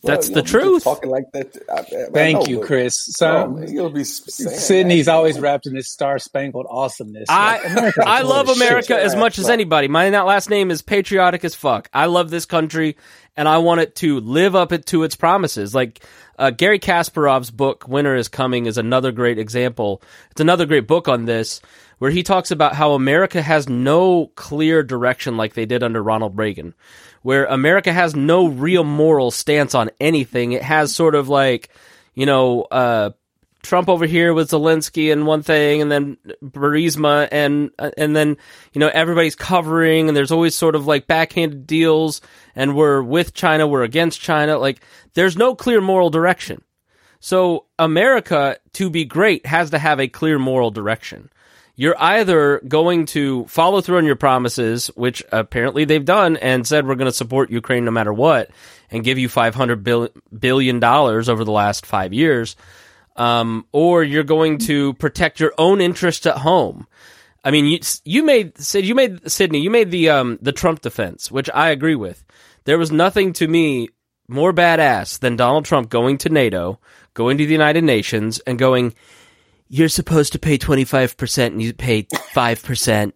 That's 0.06 0.28
you 0.28 0.34
the 0.36 0.42
truth. 0.42 0.84
Talking 0.84 1.10
like 1.10 1.30
that. 1.32 1.56
I, 1.70 1.78
I 1.80 2.10
Thank 2.12 2.40
know, 2.40 2.46
you, 2.46 2.58
but- 2.58 2.66
Chris. 2.66 2.96
So 3.16 3.26
Oh, 3.28 3.48
man, 3.50 3.72
you'll 3.72 3.90
be 3.90 4.04
saying 4.04 4.56
Sidney's 4.58 5.08
always 5.08 5.38
wrapped 5.38 5.66
in 5.66 5.74
this 5.74 5.88
star 5.88 6.18
spangled 6.18 6.66
awesomeness. 6.68 7.26
I 7.28 7.60
Like, 7.74 7.98
I 7.98 8.22
love 8.22 8.48
of 8.48 8.56
shit. 8.56 8.66
America 8.66 9.00
as 9.00 9.14
much 9.16 9.38
as 9.38 9.48
anybody. 9.50 9.88
My 9.88 10.08
na- 10.10 10.24
last 10.24 10.48
name 10.50 10.70
is 10.70 10.82
patriotic 10.82 11.44
as 11.44 11.54
fuck. 11.54 11.88
I 11.92 12.06
love 12.06 12.30
this 12.30 12.46
country, 12.46 12.96
and 13.36 13.48
I 13.48 13.58
want 13.58 13.80
it 13.80 13.94
to 13.96 14.20
live 14.20 14.54
up 14.56 14.72
to 14.86 15.02
its 15.02 15.16
promises. 15.16 15.74
Like 15.74 16.02
uh, 16.38 16.50
Garry 16.50 16.78
Kasparov's 16.78 17.50
book 17.50 17.86
"Winter 17.88 18.14
Is 18.14 18.28
Coming" 18.28 18.66
is 18.66 18.78
another 18.78 19.12
great 19.12 19.38
example. 19.38 20.02
It's 20.30 20.40
another 20.40 20.66
great 20.66 20.86
book 20.86 21.08
on 21.08 21.24
this, 21.24 21.60
where 21.98 22.10
he 22.10 22.22
talks 22.22 22.50
about 22.50 22.74
how 22.74 22.92
America 22.92 23.40
has 23.42 23.68
no 23.68 24.26
clear 24.36 24.82
direction 24.82 25.36
like 25.36 25.54
they 25.54 25.66
did 25.66 25.82
under 25.82 26.02
Ronald 26.02 26.36
Reagan, 26.38 26.74
where 27.26 27.46
America 27.46 27.92
has 27.92 28.14
no 28.14 28.46
real 28.46 28.84
moral 28.84 29.32
stance 29.32 29.74
on 29.74 29.90
anything. 29.98 30.52
It 30.52 30.62
has 30.62 30.94
sort 30.94 31.16
of 31.16 31.28
like, 31.28 31.70
you 32.14 32.24
know, 32.24 32.62
uh, 32.70 33.10
Trump 33.62 33.88
over 33.88 34.06
here 34.06 34.32
with 34.32 34.50
Zelensky 34.50 35.10
and 35.10 35.26
one 35.26 35.42
thing, 35.42 35.82
and 35.82 35.90
then 35.90 36.18
Burisma, 36.40 37.26
and 37.32 37.72
and 37.98 38.14
then 38.14 38.36
you 38.72 38.78
know 38.78 38.92
everybody's 38.94 39.34
covering, 39.34 40.06
and 40.06 40.16
there's 40.16 40.30
always 40.30 40.54
sort 40.54 40.76
of 40.76 40.86
like 40.86 41.08
backhanded 41.08 41.66
deals, 41.66 42.20
and 42.54 42.76
we're 42.76 43.02
with 43.02 43.34
China, 43.34 43.66
we're 43.66 43.82
against 43.82 44.20
China. 44.20 44.56
Like 44.56 44.80
there's 45.14 45.36
no 45.36 45.56
clear 45.56 45.80
moral 45.80 46.10
direction. 46.10 46.62
So 47.18 47.64
America, 47.76 48.56
to 48.74 48.88
be 48.88 49.04
great, 49.04 49.46
has 49.46 49.70
to 49.70 49.80
have 49.80 49.98
a 49.98 50.06
clear 50.06 50.38
moral 50.38 50.70
direction. 50.70 51.28
You're 51.78 52.00
either 52.00 52.60
going 52.66 53.04
to 53.06 53.44
follow 53.46 53.82
through 53.82 53.98
on 53.98 54.06
your 54.06 54.16
promises, 54.16 54.88
which 54.96 55.22
apparently 55.30 55.84
they've 55.84 56.04
done, 56.04 56.38
and 56.38 56.66
said 56.66 56.86
we're 56.86 56.94
going 56.94 57.10
to 57.10 57.12
support 57.12 57.50
Ukraine 57.50 57.84
no 57.84 57.90
matter 57.90 58.12
what, 58.12 58.50
and 58.90 59.04
give 59.04 59.18
you 59.18 59.28
$500 59.28 60.10
billion 60.38 60.82
over 60.82 61.44
the 61.44 61.52
last 61.52 61.84
five 61.84 62.14
years, 62.14 62.56
um, 63.16 63.66
or 63.72 64.02
you're 64.02 64.24
going 64.24 64.58
to 64.58 64.94
protect 64.94 65.38
your 65.38 65.52
own 65.58 65.82
interests 65.82 66.24
at 66.24 66.38
home. 66.38 66.86
I 67.44 67.52
mean, 67.52 67.66
you 67.66 67.78
you 68.04 68.24
made 68.24 68.58
Sid, 68.58 68.84
you 68.84 68.96
made 68.96 69.30
Sidney, 69.30 69.60
you 69.60 69.70
made 69.70 69.92
the 69.92 70.10
um 70.10 70.36
the 70.42 70.50
Trump 70.50 70.80
defense, 70.80 71.30
which 71.30 71.48
I 71.54 71.70
agree 71.70 71.94
with. 71.94 72.24
There 72.64 72.76
was 72.76 72.90
nothing 72.90 73.32
to 73.34 73.46
me 73.46 73.90
more 74.26 74.52
badass 74.52 75.20
than 75.20 75.36
Donald 75.36 75.64
Trump 75.64 75.88
going 75.88 76.18
to 76.18 76.28
NATO, 76.28 76.80
going 77.14 77.38
to 77.38 77.46
the 77.46 77.52
United 77.52 77.84
Nations, 77.84 78.40
and 78.40 78.58
going, 78.58 78.94
"You're 79.68 79.88
supposed 79.88 80.32
to 80.32 80.38
pay 80.38 80.58
twenty 80.58 80.84
five 80.84 81.16
percent, 81.16 81.52
and 81.52 81.62
you 81.62 81.72
pay 81.72 82.06
five 82.32 82.62
percent. 82.62 83.14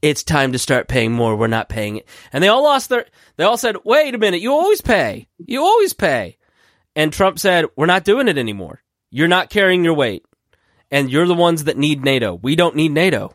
It's 0.00 0.22
time 0.22 0.52
to 0.52 0.58
start 0.58 0.88
paying 0.88 1.12
more. 1.12 1.36
We're 1.36 1.48
not 1.48 1.68
paying 1.68 1.96
it." 1.96 2.08
And 2.32 2.42
they 2.42 2.48
all 2.48 2.62
lost 2.62 2.88
their. 2.88 3.06
They 3.36 3.44
all 3.44 3.56
said, 3.56 3.76
"Wait 3.84 4.14
a 4.14 4.18
minute, 4.18 4.40
you 4.40 4.52
always 4.52 4.80
pay. 4.80 5.28
You 5.38 5.62
always 5.62 5.92
pay." 5.92 6.36
And 6.96 7.12
Trump 7.12 7.38
said, 7.38 7.66
"We're 7.76 7.86
not 7.86 8.04
doing 8.04 8.28
it 8.28 8.38
anymore. 8.38 8.82
You're 9.10 9.28
not 9.28 9.50
carrying 9.50 9.84
your 9.84 9.94
weight, 9.94 10.24
and 10.90 11.10
you're 11.10 11.26
the 11.26 11.34
ones 11.34 11.64
that 11.64 11.78
need 11.78 12.04
NATO. 12.04 12.34
We 12.34 12.56
don't 12.56 12.76
need 12.76 12.92
NATO." 12.92 13.34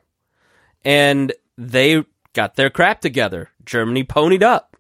and 0.86 1.34
they 1.58 2.04
got 2.34 2.56
their 2.56 2.70
crap 2.70 3.02
together. 3.02 3.50
Germany 3.66 4.04
ponied 4.04 4.44
up. 4.44 4.76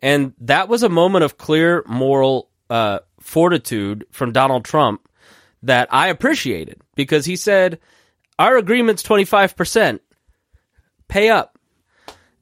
And 0.00 0.34
that 0.40 0.68
was 0.68 0.82
a 0.82 0.88
moment 0.88 1.24
of 1.24 1.38
clear 1.38 1.82
moral 1.86 2.50
uh, 2.70 3.00
fortitude 3.20 4.06
from 4.10 4.32
Donald 4.32 4.64
Trump 4.64 5.08
that 5.62 5.88
I 5.92 6.08
appreciated 6.08 6.80
because 6.94 7.24
he 7.24 7.36
said, 7.36 7.78
Our 8.38 8.56
agreement's 8.56 9.02
25%. 9.02 10.00
Pay 11.08 11.28
up. 11.28 11.58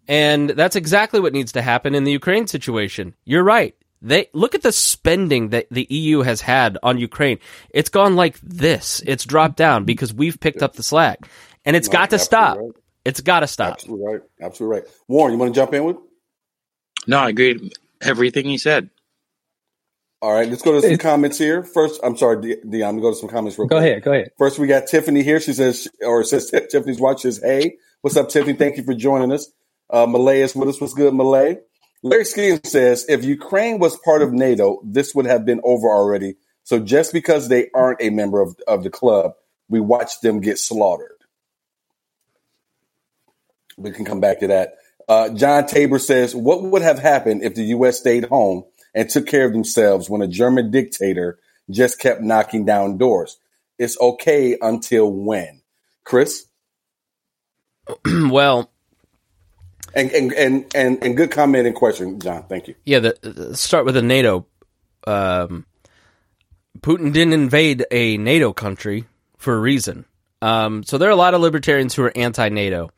And 0.08 0.50
that's 0.50 0.76
exactly 0.76 1.20
what 1.20 1.32
needs 1.32 1.52
to 1.52 1.62
happen 1.62 1.94
in 1.94 2.04
the 2.04 2.12
Ukraine 2.12 2.46
situation. 2.46 3.14
You're 3.24 3.44
right. 3.44 3.74
They 4.00 4.28
look 4.32 4.54
at 4.56 4.62
the 4.62 4.72
spending 4.72 5.50
that 5.50 5.68
the 5.70 5.86
EU 5.88 6.20
has 6.22 6.40
had 6.40 6.76
on 6.82 6.98
Ukraine. 6.98 7.38
It's 7.70 7.88
gone 7.88 8.16
like 8.16 8.38
this. 8.40 9.00
It's 9.06 9.24
dropped 9.24 9.56
down 9.56 9.84
because 9.84 10.12
we've 10.12 10.40
picked 10.40 10.62
up 10.62 10.74
the 10.74 10.82
slack. 10.82 11.20
And 11.64 11.76
it's 11.76 11.86
No, 11.88 11.92
got 11.92 12.10
to 12.10 12.18
stop. 12.18 12.58
right. 12.58 12.70
It's 13.04 13.20
got 13.20 13.40
to 13.40 13.46
stop. 13.46 13.74
Absolutely 13.74 14.06
right. 14.06 14.20
Absolutely 14.40 14.80
right. 14.80 14.88
Warren, 15.06 15.32
you 15.34 15.38
want 15.38 15.54
to 15.54 15.60
jump 15.60 15.72
in 15.74 15.84
with? 15.84 15.96
No, 17.06 17.18
I 17.18 17.28
agree 17.28 17.54
with 17.54 17.72
everything 18.00 18.46
he 18.46 18.58
said. 18.58 18.90
All 20.22 20.32
right, 20.32 20.48
let's 20.48 20.62
go 20.62 20.80
to 20.80 20.80
some 20.80 20.98
comments 20.98 21.36
here. 21.36 21.64
First, 21.64 21.98
I'm 22.04 22.16
sorry, 22.16 22.36
Deon. 22.36 23.00
Go 23.00 23.10
to 23.10 23.16
some 23.16 23.28
comments 23.28 23.58
real 23.58 23.66
Go 23.66 23.78
quick. 23.78 23.88
ahead, 23.90 24.02
go 24.04 24.12
ahead. 24.12 24.30
First, 24.38 24.56
we 24.60 24.68
got 24.68 24.86
Tiffany 24.86 25.24
here. 25.24 25.40
She 25.40 25.52
says, 25.52 25.88
or 26.00 26.22
says 26.32 26.48
Tiffany's 26.70 27.00
watch 27.00 27.22
says, 27.22 27.40
"Hey, 27.42 27.74
what's 28.02 28.16
up, 28.16 28.28
Tiffany? 28.28 28.52
Thank 28.56 28.76
you 28.76 28.84
for 28.84 28.94
joining 28.94 29.32
us." 29.32 29.50
Uh, 29.90 30.06
Malay 30.06 30.40
is 30.42 30.54
with 30.54 30.68
us. 30.68 30.80
What's 30.80 30.94
good, 30.94 31.12
Malay? 31.12 31.56
Larry 32.04 32.22
Skeens 32.22 32.64
says, 32.68 33.04
"If 33.08 33.24
Ukraine 33.24 33.80
was 33.80 33.96
part 33.96 34.22
of 34.22 34.32
NATO, 34.32 34.80
this 34.84 35.12
would 35.12 35.26
have 35.26 35.44
been 35.44 35.60
over 35.64 35.88
already. 35.88 36.36
So 36.62 36.78
just 36.78 37.12
because 37.12 37.48
they 37.48 37.68
aren't 37.74 38.00
a 38.00 38.10
member 38.10 38.40
of 38.40 38.54
of 38.68 38.84
the 38.84 38.90
club, 38.90 39.32
we 39.68 39.80
watch 39.80 40.20
them 40.20 40.38
get 40.40 40.60
slaughtered." 40.60 41.18
We 43.76 43.90
can 43.90 44.04
come 44.04 44.20
back 44.20 44.38
to 44.38 44.46
that. 44.46 44.74
Uh, 45.08 45.30
John 45.30 45.66
Tabor 45.66 45.98
says, 45.98 46.32
"What 46.32 46.62
would 46.62 46.82
have 46.82 47.00
happened 47.00 47.42
if 47.42 47.56
the 47.56 47.64
U.S. 47.64 47.98
stayed 47.98 48.26
home 48.26 48.62
and 48.94 49.08
took 49.08 49.26
care 49.26 49.46
of 49.46 49.52
themselves 49.52 50.08
when 50.10 50.22
a 50.22 50.28
German 50.28 50.70
dictator 50.70 51.38
just 51.70 51.98
kept 51.98 52.20
knocking 52.20 52.64
down 52.64 52.98
doors? 52.98 53.38
It's 53.78 53.98
okay 54.00 54.56
until 54.60 55.10
when?" 55.10 55.62
Chris, 56.04 56.46
well, 58.06 58.70
and 59.94 60.10
and 60.10 60.32
and 60.32 60.66
and, 60.74 61.02
and 61.02 61.16
good 61.16 61.30
comment 61.30 61.66
and 61.66 61.76
question, 61.76 62.20
John. 62.20 62.44
Thank 62.48 62.68
you. 62.68 62.74
yeah. 62.84 63.00
The, 63.00 63.18
the 63.22 63.56
start 63.56 63.84
with 63.84 63.94
the 63.94 64.02
NATO. 64.02 64.46
Um, 65.06 65.66
Putin 66.80 67.12
didn't 67.12 67.34
invade 67.34 67.84
a 67.90 68.16
NATO 68.16 68.52
country 68.52 69.04
for 69.36 69.54
a 69.54 69.58
reason. 69.58 70.04
Um, 70.40 70.82
so 70.82 70.98
there 70.98 71.08
are 71.08 71.12
a 71.12 71.16
lot 71.16 71.34
of 71.34 71.40
libertarians 71.40 71.94
who 71.94 72.02
are 72.02 72.12
anti-NATO. 72.16 72.90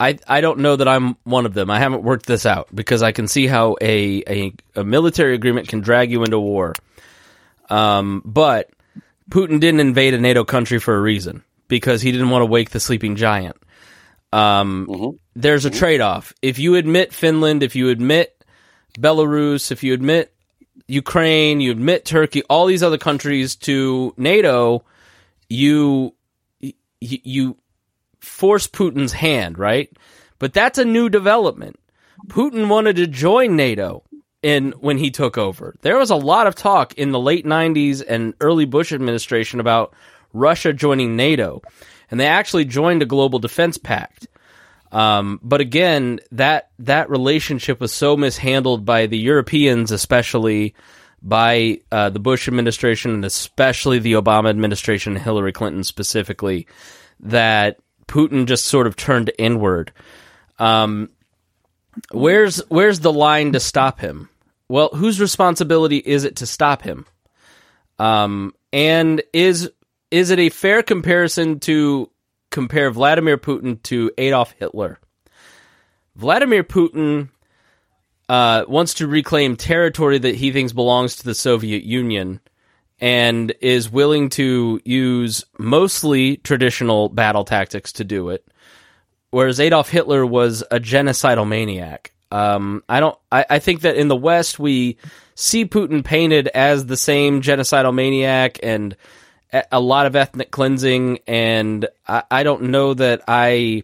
I 0.00 0.18
I 0.26 0.40
don't 0.40 0.60
know 0.60 0.76
that 0.76 0.88
I'm 0.88 1.16
one 1.24 1.44
of 1.46 1.52
them. 1.54 1.70
I 1.70 1.78
haven't 1.78 2.02
worked 2.02 2.26
this 2.26 2.46
out 2.46 2.68
because 2.74 3.02
I 3.02 3.12
can 3.12 3.28
see 3.28 3.46
how 3.46 3.76
a 3.80 4.22
a, 4.26 4.52
a 4.76 4.84
military 4.84 5.34
agreement 5.34 5.68
can 5.68 5.80
drag 5.80 6.10
you 6.10 6.24
into 6.24 6.40
war. 6.40 6.72
Um, 7.68 8.22
but 8.24 8.70
Putin 9.30 9.60
didn't 9.60 9.80
invade 9.80 10.14
a 10.14 10.18
NATO 10.18 10.44
country 10.44 10.80
for 10.80 10.96
a 10.96 11.00
reason 11.00 11.44
because 11.68 12.02
he 12.02 12.10
didn't 12.10 12.30
want 12.30 12.42
to 12.42 12.46
wake 12.46 12.70
the 12.70 12.80
sleeping 12.80 13.14
giant. 13.14 13.56
Um, 14.32 15.18
There's 15.36 15.64
a 15.64 15.70
trade 15.70 16.00
off. 16.00 16.32
If 16.42 16.58
you 16.58 16.76
admit 16.76 17.12
Finland, 17.12 17.62
if 17.62 17.76
you 17.76 17.90
admit 17.90 18.44
Belarus, 18.98 19.70
if 19.70 19.84
you 19.84 19.92
admit 19.94 20.32
Ukraine, 20.86 21.60
you 21.60 21.70
admit 21.70 22.04
Turkey, 22.04 22.42
all 22.44 22.66
these 22.66 22.82
other 22.82 22.98
countries 22.98 23.56
to 23.56 24.14
NATO, 24.16 24.84
you, 25.48 26.14
you 27.00 27.56
force 28.20 28.66
Putin's 28.66 29.12
hand, 29.12 29.58
right? 29.58 29.90
But 30.38 30.52
that's 30.52 30.78
a 30.78 30.84
new 30.84 31.08
development. 31.08 31.78
Putin 32.28 32.68
wanted 32.68 32.96
to 32.96 33.06
join 33.06 33.56
NATO 33.56 34.04
in 34.42 34.72
when 34.72 34.98
he 34.98 35.10
took 35.10 35.36
over. 35.36 35.74
There 35.82 35.98
was 35.98 36.10
a 36.10 36.16
lot 36.16 36.46
of 36.46 36.54
talk 36.54 36.94
in 36.94 37.12
the 37.12 37.20
late 37.20 37.44
90s 37.44 38.02
and 38.06 38.34
early 38.40 38.64
Bush 38.64 38.92
administration 38.92 39.60
about 39.60 39.94
Russia 40.32 40.72
joining 40.72 41.16
NATO, 41.16 41.62
and 42.10 42.18
they 42.18 42.26
actually 42.26 42.64
joined 42.64 43.02
a 43.02 43.06
global 43.06 43.38
defense 43.38 43.78
pact. 43.78 44.28
Um, 44.92 45.38
but 45.42 45.60
again, 45.60 46.20
that 46.32 46.70
that 46.80 47.10
relationship 47.10 47.80
was 47.80 47.92
so 47.92 48.16
mishandled 48.16 48.84
by 48.84 49.06
the 49.06 49.18
Europeans, 49.18 49.92
especially 49.92 50.74
by 51.22 51.80
uh, 51.92 52.10
the 52.10 52.18
Bush 52.18 52.48
administration, 52.48 53.12
and 53.12 53.24
especially 53.24 53.98
the 53.98 54.14
Obama 54.14 54.48
administration, 54.48 55.14
Hillary 55.16 55.52
Clinton 55.52 55.84
specifically, 55.84 56.66
that 57.20 57.78
Putin 58.10 58.46
just 58.46 58.66
sort 58.66 58.86
of 58.86 58.96
turned 58.96 59.32
inward. 59.38 59.92
Um, 60.58 61.10
where's 62.10 62.58
where's 62.68 63.00
the 63.00 63.12
line 63.12 63.52
to 63.52 63.60
stop 63.60 64.00
him? 64.00 64.28
Well, 64.68 64.90
whose 64.90 65.20
responsibility 65.20 65.98
is 65.98 66.24
it 66.24 66.36
to 66.36 66.46
stop 66.46 66.82
him? 66.82 67.06
Um, 67.98 68.54
and 68.72 69.22
is 69.32 69.70
is 70.10 70.30
it 70.30 70.38
a 70.38 70.50
fair 70.50 70.82
comparison 70.82 71.60
to 71.60 72.10
compare 72.50 72.90
Vladimir 72.90 73.38
Putin 73.38 73.82
to 73.84 74.10
Adolf 74.18 74.52
Hitler. 74.58 74.98
Vladimir 76.16 76.64
Putin 76.64 77.28
uh, 78.28 78.64
wants 78.68 78.94
to 78.94 79.06
reclaim 79.06 79.56
territory 79.56 80.18
that 80.18 80.34
he 80.34 80.52
thinks 80.52 80.72
belongs 80.72 81.16
to 81.16 81.24
the 81.24 81.34
Soviet 81.34 81.84
Union 81.84 82.40
and 83.00 83.54
is 83.60 83.90
willing 83.90 84.28
to 84.30 84.80
use 84.84 85.44
mostly 85.58 86.36
traditional 86.38 87.08
battle 87.08 87.44
tactics 87.44 87.92
to 87.92 88.04
do 88.04 88.30
it, 88.30 88.46
whereas 89.30 89.60
Adolf 89.60 89.88
Hitler 89.88 90.26
was 90.26 90.62
a 90.70 90.78
genocidal 90.78 91.48
maniac. 91.48 92.12
Um, 92.32 92.84
I 92.88 93.00
don't. 93.00 93.18
I, 93.32 93.44
I 93.50 93.58
think 93.58 93.80
that 93.80 93.96
in 93.96 94.08
the 94.08 94.16
West 94.16 94.58
we 94.58 94.98
see 95.34 95.64
Putin 95.64 96.04
painted 96.04 96.48
as 96.48 96.86
the 96.86 96.96
same 96.96 97.42
genocidal 97.42 97.92
maniac 97.94 98.60
and 98.62 98.96
a 99.72 99.80
lot 99.80 100.06
of 100.06 100.14
ethnic 100.14 100.50
cleansing, 100.50 101.20
and 101.26 101.88
I, 102.06 102.22
I, 102.30 102.42
don't 102.44 102.64
know 102.64 102.94
that 102.94 103.22
I 103.26 103.82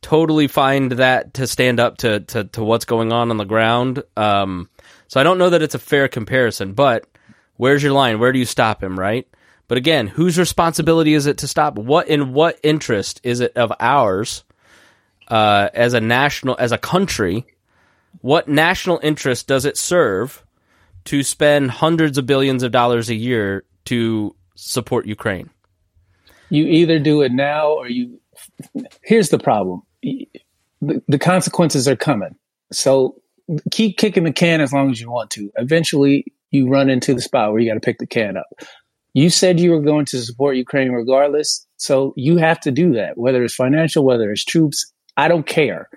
totally 0.00 0.48
find 0.48 0.92
that 0.92 1.34
to 1.34 1.46
stand 1.46 1.78
up 1.78 1.98
to, 1.98 2.20
to, 2.20 2.44
to 2.44 2.64
what's 2.64 2.84
going 2.84 3.12
on 3.12 3.30
on 3.30 3.36
the 3.36 3.44
ground. 3.44 4.02
Um, 4.16 4.68
so 5.06 5.20
I 5.20 5.22
don't 5.22 5.38
know 5.38 5.50
that 5.50 5.62
it's 5.62 5.76
a 5.76 5.78
fair 5.78 6.08
comparison, 6.08 6.72
but 6.72 7.06
where's 7.62 7.80
your 7.80 7.92
line? 7.92 8.18
Where 8.18 8.32
do 8.32 8.40
you 8.40 8.44
stop 8.44 8.82
him, 8.82 8.98
right? 8.98 9.24
But 9.68 9.78
again, 9.78 10.08
whose 10.08 10.36
responsibility 10.36 11.14
is 11.14 11.26
it 11.26 11.38
to 11.38 11.46
stop? 11.46 11.78
What 11.78 12.08
in 12.08 12.32
what 12.32 12.58
interest 12.64 13.20
is 13.22 13.38
it 13.38 13.56
of 13.56 13.72
ours 13.78 14.42
uh, 15.28 15.68
as 15.72 15.94
a 15.94 16.00
national, 16.00 16.56
as 16.58 16.72
a 16.72 16.78
country? 16.78 17.46
What 18.20 18.48
national 18.48 18.98
interest 19.04 19.46
does 19.46 19.64
it 19.64 19.76
serve 19.76 20.44
to 21.04 21.22
spend 21.22 21.70
hundreds 21.70 22.18
of 22.18 22.26
billions 22.26 22.64
of 22.64 22.72
dollars 22.72 23.08
a 23.08 23.14
year 23.14 23.62
to 23.84 24.34
support 24.56 25.06
Ukraine? 25.06 25.48
You 26.50 26.64
either 26.64 26.98
do 26.98 27.22
it 27.22 27.30
now 27.30 27.68
or 27.68 27.88
you. 27.88 28.20
Here's 29.02 29.28
the 29.28 29.38
problem 29.38 29.82
the, 30.02 30.28
the 31.06 31.18
consequences 31.18 31.86
are 31.86 31.94
coming. 31.94 32.34
So 32.72 33.22
keep 33.70 33.98
kicking 33.98 34.24
the 34.24 34.32
can 34.32 34.60
as 34.60 34.72
long 34.72 34.90
as 34.90 35.00
you 35.00 35.08
want 35.08 35.30
to. 35.30 35.52
Eventually, 35.56 36.26
you 36.52 36.68
run 36.68 36.88
into 36.88 37.14
the 37.14 37.20
spot 37.20 37.50
where 37.50 37.60
you 37.60 37.68
got 37.68 37.74
to 37.74 37.80
pick 37.80 37.98
the 37.98 38.06
can 38.06 38.36
up. 38.36 38.46
You 39.14 39.28
said 39.28 39.58
you 39.58 39.72
were 39.72 39.80
going 39.80 40.06
to 40.06 40.22
support 40.22 40.56
Ukraine 40.56 40.92
regardless. 40.92 41.66
So 41.76 42.14
you 42.16 42.36
have 42.36 42.60
to 42.60 42.70
do 42.70 42.92
that, 42.94 43.18
whether 43.18 43.42
it's 43.42 43.54
financial, 43.54 44.04
whether 44.04 44.30
it's 44.30 44.44
troops. 44.44 44.90
I 45.16 45.28
don't 45.28 45.46
care. 45.46 45.90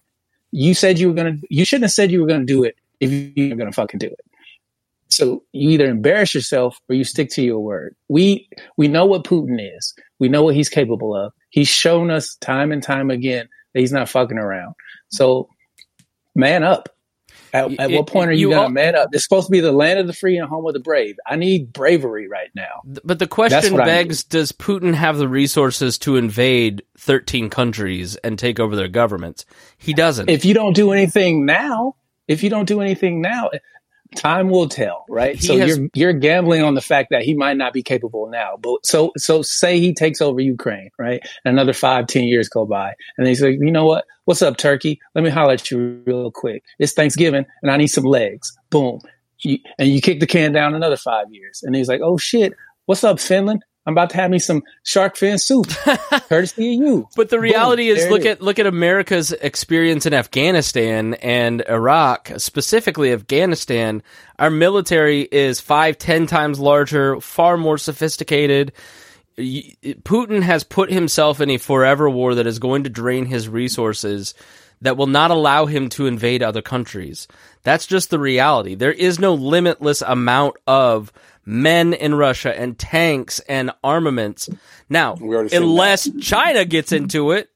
You 0.52 0.74
said 0.74 0.98
you 0.98 1.10
were 1.10 1.14
going 1.14 1.40
to, 1.40 1.48
you 1.50 1.64
shouldn't 1.66 1.86
have 1.86 1.92
said 1.92 2.12
you 2.12 2.22
were 2.22 2.28
going 2.28 2.42
to 2.42 2.46
do 2.46 2.64
it 2.64 2.76
if 3.00 3.12
you 3.12 3.50
were 3.50 3.56
going 3.56 3.70
to 3.70 3.76
fucking 3.76 4.00
do 4.00 4.08
it. 4.08 4.20
So 5.10 5.44
you 5.54 5.70
either 5.70 5.86
embarrass 5.86 6.34
yourself 6.34 6.78
or 6.90 6.96
you 6.96 7.04
stick 7.04 7.30
to 7.32 7.44
your 7.44 7.60
word. 7.60 7.96
We 8.10 8.50
we 8.76 8.88
know 8.88 9.06
what 9.06 9.24
Putin 9.24 9.60
is. 9.78 9.94
We 10.20 10.30
know 10.30 10.44
what 10.44 10.56
he's 10.56 10.68
capable 10.68 11.16
of. 11.16 11.32
He's 11.52 11.68
shown 11.68 12.10
us 12.10 12.36
time 12.42 12.72
and 12.72 12.82
time 12.82 13.12
again 13.12 13.48
that 13.74 13.80
he's 13.80 13.92
not 13.92 14.10
fucking 14.10 14.38
around. 14.38 14.74
So 15.10 15.48
man 16.34 16.64
up. 16.64 16.90
At, 17.56 17.80
at 17.80 17.92
what 17.92 18.08
point 18.08 18.30
are 18.30 18.34
you, 18.34 18.50
you 18.50 18.56
going 18.56 18.68
to 18.68 18.74
man 18.74 18.96
up? 18.96 19.10
It's 19.14 19.24
supposed 19.24 19.48
to 19.48 19.52
be 19.52 19.62
the 19.62 19.72
land 19.72 20.00
of 20.00 20.08
the 20.08 20.14
free 20.14 20.38
and 20.38 20.48
home 20.48 20.66
of 20.68 20.74
the 20.74 20.80
brave. 20.80 21.16
I 21.26 21.38
need 21.38 21.72
bravery 21.72 22.28
right 22.28 22.50
now. 22.54 22.82
But 23.04 23.20
the 23.20 23.28
question 23.28 23.76
begs 23.78 24.24
does 24.24 24.52
Putin 24.52 24.94
have 24.94 25.18
the 25.18 25.28
resources 25.28 25.98
to 26.00 26.18
invade 26.18 26.84
13 26.98 27.50
countries 27.50 28.16
and 28.18 28.38
take 28.38 28.60
over 28.60 28.76
their 28.76 28.88
governments? 28.90 29.46
He 29.78 29.94
doesn't. 29.94 30.30
If 30.30 30.44
you 30.44 30.54
don't 30.54 30.74
do 30.74 30.92
anything 30.92 31.46
now, 31.46 31.96
if 32.28 32.44
you 32.44 32.50
don't 32.50 32.66
do 32.66 32.82
anything 32.82 33.22
now, 33.22 33.50
time 34.16 34.50
will 34.50 34.68
tell, 34.68 35.06
right? 35.10 35.36
He 35.36 35.48
so 35.48 35.58
has, 35.58 35.78
you're 35.78 35.90
you're 35.94 36.14
gambling 36.14 36.64
on 36.64 36.74
the 36.74 36.82
fact 36.82 37.10
that 37.12 37.24
he 37.24 37.34
might 37.34 37.58
not 37.58 37.74
be 37.74 37.84
capable 37.84 38.28
now. 38.28 38.58
But 38.60 38.86
so 38.86 39.12
so 39.18 39.42
say 39.42 39.80
he 39.80 39.94
takes 39.94 40.22
over 40.22 40.40
Ukraine, 40.40 40.90
right? 40.98 41.22
And 41.44 41.54
another 41.54 41.74
five, 41.74 42.08
ten 42.08 42.24
years 42.24 42.50
go 42.50 42.66
by, 42.66 42.94
and 43.18 43.28
he's 43.28 43.42
like, 43.42 43.58
you 43.60 43.72
know 43.72 43.86
what? 43.86 44.06
What's 44.26 44.42
up, 44.42 44.58
Turkey? 44.58 45.00
Let 45.14 45.24
me 45.24 45.30
holler 45.30 45.54
at 45.54 45.70
you 45.70 46.02
real 46.06 46.32
quick. 46.32 46.64
It's 46.80 46.94
Thanksgiving, 46.94 47.46
and 47.62 47.72
I 47.72 47.78
need 47.78 47.88
some 47.88 48.06
legs. 48.06 48.58
Boom. 48.70 49.00
You, 49.40 49.60
and 49.78 49.90
you 49.90 50.02
kick 50.02 50.20
the 50.20 50.28
can 50.28 50.54
down 50.54 50.74
another 50.74 50.98
five 50.98 51.28
years, 51.32 51.62
and 51.64 51.76
he's 51.76 51.88
like, 51.88 52.02
oh 52.02 52.18
shit. 52.18 52.54
What's 52.88 53.04
up, 53.04 53.20
Finland? 53.20 53.66
I'm 53.86 53.94
about 53.94 54.10
to 54.12 54.18
have 54.18 54.32
me 54.32 54.40
some 54.40 54.64
shark 54.84 55.16
fin 55.16 55.38
soup, 55.38 55.68
courtesy 56.28 56.74
of 56.74 56.82
you. 56.82 57.10
But 57.16 57.30
the 57.30 57.40
reality 57.40 57.90
Boom, 57.90 57.98
is, 57.98 58.10
look 58.10 58.26
at 58.26 58.42
look 58.42 58.58
at 58.58 58.66
America's 58.66 59.32
experience 59.32 60.06
in 60.06 60.14
Afghanistan 60.14 61.14
and 61.16 61.64
Iraq, 61.70 62.32
specifically 62.38 63.14
Afghanistan. 63.14 64.02
Our 64.40 64.50
military 64.50 65.22
is 65.22 65.60
five, 65.60 66.00
ten 66.00 66.26
times 66.26 66.60
larger, 66.60 67.22
far 67.22 67.58
more 67.58 67.78
sophisticated. 67.78 68.72
Putin 69.38 70.42
has 70.42 70.64
put 70.64 70.92
himself 70.92 71.40
in 71.42 71.50
a 71.52 71.58
forever 71.58 72.10
war 72.10 72.36
that 72.36 72.48
is 72.48 72.58
going 72.58 72.86
to 72.86 72.90
drain 72.90 73.26
his 73.26 73.50
resources 73.50 74.34
that 74.82 74.98
will 74.98 75.08
not 75.08 75.32
allow 75.32 75.66
him 75.66 75.90
to 75.90 76.08
invade 76.08 76.42
other 76.42 76.62
countries. 76.62 77.28
That's 77.64 77.88
just 77.88 78.10
the 78.10 78.20
reality. 78.20 78.76
There 78.76 78.92
is 78.92 79.20
no 79.20 79.34
limitless 79.34 80.02
amount 80.02 80.56
of 80.68 81.12
men 81.46 81.94
in 81.94 82.16
Russia 82.16 82.58
and 82.58 82.78
tanks 82.78 83.40
and 83.42 83.72
armaments. 83.84 84.50
Now, 84.90 85.16
unless 85.16 86.10
China 86.20 86.66
gets 86.66 86.92
into 86.92 87.32
it, 87.32 87.50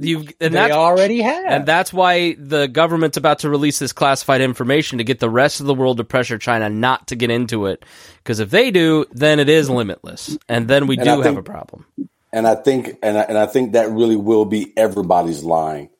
you 0.00 0.26
and 0.40 0.54
they 0.54 0.70
already 0.70 1.20
have, 1.22 1.44
and 1.46 1.66
that's 1.66 1.92
why 1.92 2.34
the 2.34 2.68
government's 2.68 3.16
about 3.16 3.40
to 3.40 3.50
release 3.50 3.78
this 3.78 3.92
classified 3.92 4.40
information 4.40 4.98
to 4.98 5.04
get 5.04 5.18
the 5.18 5.30
rest 5.30 5.60
of 5.60 5.66
the 5.66 5.74
world 5.74 5.96
to 5.96 6.04
pressure 6.04 6.38
China 6.38 6.70
not 6.70 7.08
to 7.08 7.16
get 7.16 7.30
into 7.30 7.66
it. 7.66 7.84
Because 8.18 8.40
if 8.40 8.50
they 8.50 8.70
do, 8.70 9.06
then 9.12 9.40
it 9.40 9.48
is 9.48 9.68
limitless, 9.68 10.38
and 10.48 10.68
then 10.68 10.86
we 10.86 10.96
and 10.96 11.04
do 11.04 11.10
think, 11.14 11.24
have 11.24 11.36
a 11.36 11.42
problem. 11.42 11.86
And 12.32 12.46
I 12.46 12.54
think, 12.54 12.98
and 13.02 13.18
I, 13.18 13.22
and 13.22 13.38
I 13.38 13.46
think 13.46 13.72
that 13.72 13.90
really 13.90 14.16
will 14.16 14.44
be 14.44 14.72
everybody's 14.76 15.42
line 15.42 15.90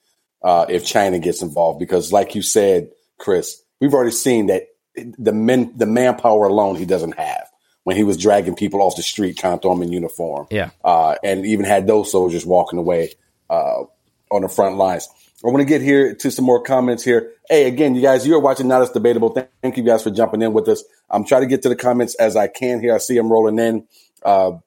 uh, 0.42 0.66
if 0.68 0.84
China 0.84 1.18
gets 1.18 1.42
involved. 1.42 1.78
Because, 1.78 2.12
like 2.12 2.34
you 2.34 2.42
said, 2.42 2.90
Chris, 3.18 3.60
we've 3.80 3.94
already 3.94 4.12
seen 4.12 4.46
that 4.46 4.68
the 5.18 5.32
men 5.32 5.72
the 5.76 5.86
manpower 5.86 6.46
alone 6.46 6.76
he 6.76 6.84
doesn't 6.84 7.18
have 7.18 7.48
when 7.84 7.96
he 7.96 8.04
was 8.04 8.16
dragging 8.16 8.54
people 8.54 8.82
off 8.82 8.96
the 8.96 9.02
street 9.02 9.36
trying 9.36 9.56
to 9.58 9.62
throw 9.62 9.74
them 9.74 9.82
in 9.82 9.92
uniform. 9.92 10.46
Yeah, 10.50 10.70
uh, 10.84 11.16
and 11.22 11.46
even 11.46 11.64
had 11.64 11.86
those 11.86 12.10
soldiers 12.10 12.44
walking 12.44 12.78
away 12.78 13.12
uh, 13.50 13.84
on 14.30 14.42
the 14.42 14.48
front 14.48 14.76
lines. 14.76 15.08
I 15.44 15.48
want 15.48 15.60
to 15.60 15.64
get 15.64 15.82
here 15.82 16.16
to 16.16 16.30
some 16.32 16.44
more 16.44 16.60
comments 16.60 17.04
here. 17.04 17.30
Hey, 17.48 17.68
again, 17.68 17.94
you 17.94 18.02
guys, 18.02 18.26
you're 18.26 18.40
watching 18.40 18.66
Now 18.66 18.80
That's 18.80 18.90
Debatable. 18.90 19.28
Thank 19.62 19.76
you 19.76 19.84
guys 19.84 20.02
for 20.02 20.10
jumping 20.10 20.42
in 20.42 20.52
with 20.52 20.68
us. 20.68 20.82
I'm 21.08 21.24
trying 21.24 21.42
to 21.42 21.46
get 21.46 21.62
to 21.62 21.68
the 21.68 21.76
comments 21.76 22.16
as 22.16 22.34
I 22.34 22.48
can 22.48 22.80
here. 22.80 22.92
I 22.92 22.98
see 22.98 23.14
them 23.14 23.30
rolling 23.30 23.56
in. 23.60 23.86
Uh, 24.24 24.58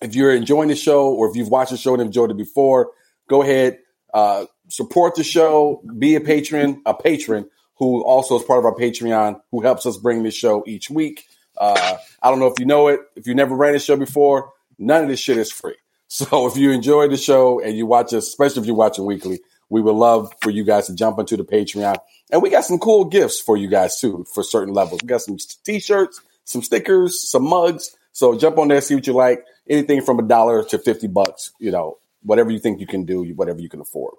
if 0.00 0.14
you're 0.14 0.34
enjoying 0.34 0.68
the 0.68 0.74
show 0.74 1.12
or 1.12 1.28
if 1.28 1.36
you've 1.36 1.50
watched 1.50 1.72
the 1.72 1.76
show 1.76 1.92
and 1.92 2.02
enjoyed 2.02 2.30
it 2.30 2.38
before, 2.38 2.92
go 3.28 3.42
ahead, 3.42 3.78
uh, 4.14 4.46
support 4.68 5.16
the 5.16 5.24
show, 5.24 5.82
be 5.98 6.14
a 6.14 6.20
patron, 6.20 6.80
a 6.86 6.94
patron 6.94 7.50
who 7.80 8.04
also 8.04 8.38
is 8.38 8.44
part 8.44 8.58
of 8.58 8.66
our 8.66 8.74
Patreon, 8.74 9.40
who 9.50 9.62
helps 9.62 9.86
us 9.86 9.96
bring 9.96 10.22
this 10.22 10.34
show 10.34 10.62
each 10.66 10.90
week. 10.90 11.26
Uh, 11.56 11.96
I 12.22 12.28
don't 12.28 12.38
know 12.38 12.46
if 12.46 12.60
you 12.60 12.66
know 12.66 12.88
it. 12.88 13.00
If 13.16 13.26
you 13.26 13.34
never 13.34 13.56
ran 13.56 13.74
a 13.74 13.78
show 13.78 13.96
before, 13.96 14.52
none 14.78 15.02
of 15.02 15.08
this 15.08 15.18
shit 15.18 15.38
is 15.38 15.50
free. 15.50 15.74
So 16.12 16.48
if 16.48 16.56
you 16.56 16.72
enjoy 16.72 17.06
the 17.06 17.16
show 17.16 17.60
and 17.60 17.76
you 17.76 17.86
watch 17.86 18.12
us, 18.12 18.26
especially 18.26 18.62
if 18.62 18.66
you're 18.66 18.74
watching 18.74 19.04
weekly, 19.04 19.38
we 19.68 19.80
would 19.80 19.94
love 19.94 20.32
for 20.42 20.50
you 20.50 20.64
guys 20.64 20.88
to 20.88 20.94
jump 20.96 21.20
into 21.20 21.36
the 21.36 21.44
Patreon. 21.44 21.98
And 22.32 22.42
we 22.42 22.50
got 22.50 22.64
some 22.64 22.80
cool 22.80 23.04
gifts 23.04 23.38
for 23.40 23.56
you 23.56 23.68
guys 23.68 24.00
too, 24.00 24.26
for 24.34 24.42
certain 24.42 24.74
levels. 24.74 25.02
We 25.02 25.06
got 25.06 25.20
some 25.20 25.38
t-shirts, 25.64 26.20
some 26.42 26.62
stickers, 26.62 27.30
some 27.30 27.48
mugs. 27.48 27.96
So 28.10 28.36
jump 28.36 28.58
on 28.58 28.66
there, 28.66 28.80
see 28.80 28.96
what 28.96 29.06
you 29.06 29.12
like. 29.12 29.44
Anything 29.68 30.02
from 30.02 30.18
a 30.18 30.22
dollar 30.22 30.64
to 30.64 30.78
50 30.78 31.06
bucks, 31.06 31.52
you 31.60 31.70
know, 31.70 31.98
whatever 32.24 32.50
you 32.50 32.58
think 32.58 32.80
you 32.80 32.88
can 32.88 33.04
do, 33.04 33.22
whatever 33.34 33.60
you 33.60 33.68
can 33.68 33.80
afford. 33.80 34.14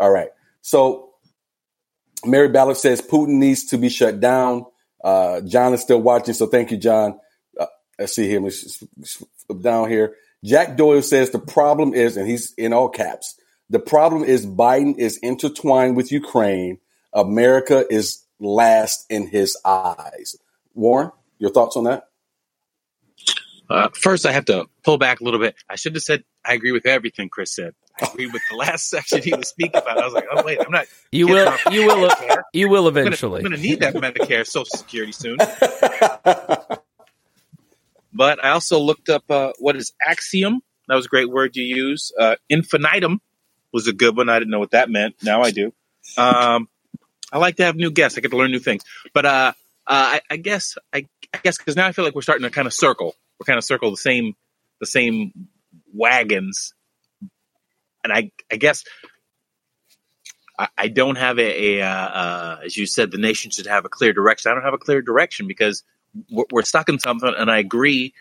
All 0.00 0.10
right. 0.10 0.30
So 0.62 1.07
Mary 2.24 2.48
Ballard 2.48 2.76
says 2.76 3.00
Putin 3.00 3.38
needs 3.38 3.66
to 3.66 3.78
be 3.78 3.88
shut 3.88 4.20
down. 4.20 4.66
Uh, 5.02 5.40
John 5.42 5.74
is 5.74 5.80
still 5.80 6.00
watching, 6.00 6.34
so 6.34 6.46
thank 6.46 6.70
you, 6.70 6.76
John. 6.76 7.18
Uh, 7.58 7.66
let's 7.98 8.14
see 8.14 8.28
here. 8.28 8.42
Down 9.60 9.88
here. 9.88 10.14
Jack 10.44 10.76
Doyle 10.76 11.02
says 11.02 11.30
the 11.30 11.38
problem 11.38 11.94
is, 11.94 12.16
and 12.16 12.28
he's 12.28 12.52
in 12.54 12.72
all 12.72 12.88
caps, 12.88 13.34
the 13.70 13.78
problem 13.78 14.24
is 14.24 14.46
Biden 14.46 14.96
is 14.98 15.18
intertwined 15.18 15.96
with 15.96 16.12
Ukraine. 16.12 16.78
America 17.12 17.84
is 17.90 18.24
last 18.38 19.04
in 19.10 19.26
his 19.26 19.56
eyes. 19.64 20.36
Warren, 20.74 21.10
your 21.38 21.50
thoughts 21.50 21.76
on 21.76 21.84
that? 21.84 22.04
Uh, 23.68 23.88
first, 23.94 24.24
I 24.24 24.32
have 24.32 24.46
to 24.46 24.66
pull 24.82 24.96
back 24.96 25.20
a 25.20 25.24
little 25.24 25.40
bit. 25.40 25.54
I 25.68 25.76
should 25.76 25.94
have 25.94 26.02
said 26.02 26.24
I 26.44 26.54
agree 26.54 26.72
with 26.72 26.86
everything 26.86 27.28
Chris 27.28 27.54
said. 27.54 27.74
Agree 28.02 28.26
with 28.26 28.42
the 28.50 28.56
last 28.56 28.88
section 28.88 29.22
he 29.22 29.34
was 29.34 29.48
speaking 29.48 29.80
about. 29.80 29.98
I 29.98 30.04
was 30.04 30.14
like, 30.14 30.26
oh 30.30 30.42
wait, 30.44 30.58
I'm 30.60 30.70
not. 30.70 30.86
You 31.12 31.28
will. 31.28 31.52
You 31.70 31.86
will. 31.86 32.10
You 32.52 32.68
will 32.68 32.88
eventually. 32.88 33.40
I'm 33.40 33.48
going 33.48 33.60
to 33.60 33.68
need 33.68 33.80
that 33.80 33.94
Medicare 33.94 34.46
Social 34.46 34.76
Security 34.76 35.12
soon. 35.12 35.38
But 38.18 38.44
I 38.44 38.50
also 38.50 38.80
looked 38.80 39.08
up 39.08 39.30
uh, 39.30 39.52
what 39.60 39.76
is 39.76 39.92
axiom. 40.04 40.60
That 40.88 40.96
was 40.96 41.06
a 41.06 41.08
great 41.08 41.30
word 41.30 41.54
you 41.54 41.62
use. 41.62 42.10
Uh, 42.18 42.34
infinitum 42.48 43.20
was 43.72 43.86
a 43.86 43.92
good 43.92 44.16
one. 44.16 44.28
I 44.28 44.40
didn't 44.40 44.50
know 44.50 44.58
what 44.58 44.72
that 44.72 44.90
meant. 44.90 45.14
Now 45.22 45.42
I 45.42 45.52
do. 45.52 45.72
Um, 46.16 46.68
I 47.32 47.38
like 47.38 47.56
to 47.56 47.64
have 47.64 47.76
new 47.76 47.92
guests. 47.92 48.18
I 48.18 48.20
get 48.20 48.32
to 48.32 48.36
learn 48.36 48.50
new 48.50 48.58
things. 48.58 48.82
But 49.14 49.26
uh, 49.26 49.52
uh, 49.86 50.18
I, 50.18 50.20
I 50.30 50.36
guess 50.36 50.76
I, 50.92 51.06
I 51.32 51.38
guess 51.44 51.58
because 51.58 51.76
now 51.76 51.86
I 51.86 51.92
feel 51.92 52.04
like 52.04 52.16
we're 52.16 52.22
starting 52.22 52.42
to 52.42 52.50
kind 52.50 52.66
of 52.66 52.72
circle. 52.72 53.14
We're 53.38 53.44
kind 53.44 53.58
of 53.58 53.64
circle 53.64 53.90
the 53.90 53.96
same 53.96 54.34
the 54.80 54.86
same 54.86 55.32
wagons. 55.94 56.74
And 58.08 58.16
I 58.16 58.30
I 58.52 58.56
guess 58.56 58.84
I, 60.58 60.68
I 60.76 60.88
don't 60.88 61.16
have 61.16 61.38
a, 61.38 61.78
a 61.78 61.82
uh, 61.82 61.88
uh, 61.88 62.60
as 62.64 62.76
you 62.76 62.86
said, 62.86 63.10
the 63.10 63.18
nation 63.18 63.50
should 63.50 63.66
have 63.66 63.84
a 63.84 63.88
clear 63.88 64.12
direction. 64.12 64.50
I 64.50 64.54
don't 64.54 64.64
have 64.64 64.74
a 64.74 64.78
clear 64.78 65.02
direction 65.02 65.46
because 65.46 65.82
we're, 66.30 66.44
we're 66.50 66.62
stuck 66.62 66.88
in 66.88 66.98
something, 66.98 67.32
and 67.36 67.50
I 67.50 67.58
agree 67.58 68.14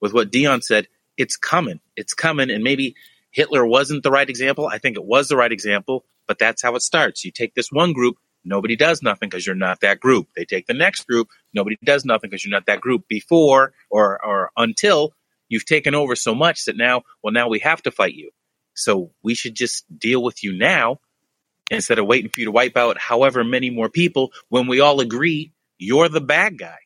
with 0.00 0.12
what 0.12 0.30
Deon 0.30 0.62
said. 0.62 0.88
It's 1.16 1.36
coming. 1.36 1.80
It's 1.96 2.14
coming, 2.14 2.50
and 2.50 2.64
maybe 2.64 2.96
Hitler 3.30 3.64
wasn't 3.64 4.02
the 4.02 4.10
right 4.10 4.28
example. 4.28 4.66
I 4.66 4.78
think 4.78 4.96
it 4.96 5.04
was 5.04 5.28
the 5.28 5.36
right 5.36 5.52
example, 5.52 6.04
but 6.26 6.38
that's 6.38 6.62
how 6.62 6.74
it 6.74 6.82
starts. 6.82 7.24
You 7.24 7.30
take 7.30 7.54
this 7.54 7.70
one 7.70 7.92
group, 7.92 8.16
nobody 8.44 8.74
does 8.74 9.02
nothing 9.02 9.28
because 9.28 9.46
you're 9.46 9.54
not 9.54 9.80
that 9.80 10.00
group. 10.00 10.28
They 10.34 10.44
take 10.44 10.66
the 10.66 10.74
next 10.74 11.06
group, 11.06 11.28
nobody 11.52 11.76
does 11.84 12.04
nothing 12.04 12.30
because 12.30 12.44
you're 12.44 12.50
not 12.50 12.66
that 12.66 12.80
group. 12.80 13.06
Before 13.08 13.72
or 13.90 14.24
or 14.24 14.50
until 14.56 15.12
you've 15.48 15.66
taken 15.66 15.94
over 15.94 16.16
so 16.16 16.34
much 16.34 16.64
that 16.64 16.76
now, 16.76 17.02
well, 17.22 17.32
now 17.32 17.48
we 17.48 17.60
have 17.60 17.82
to 17.82 17.92
fight 17.92 18.14
you. 18.14 18.30
So 18.74 19.12
we 19.22 19.34
should 19.34 19.54
just 19.54 19.84
deal 19.98 20.22
with 20.22 20.42
you 20.44 20.52
now 20.56 20.98
instead 21.70 21.98
of 21.98 22.06
waiting 22.06 22.30
for 22.30 22.40
you 22.40 22.46
to 22.46 22.52
wipe 22.52 22.76
out 22.76 22.98
however 22.98 23.42
many 23.44 23.70
more 23.70 23.88
people 23.88 24.32
when 24.48 24.66
we 24.66 24.80
all 24.80 25.00
agree 25.00 25.52
you're 25.78 26.08
the 26.08 26.20
bad 26.20 26.58
guy. 26.58 26.76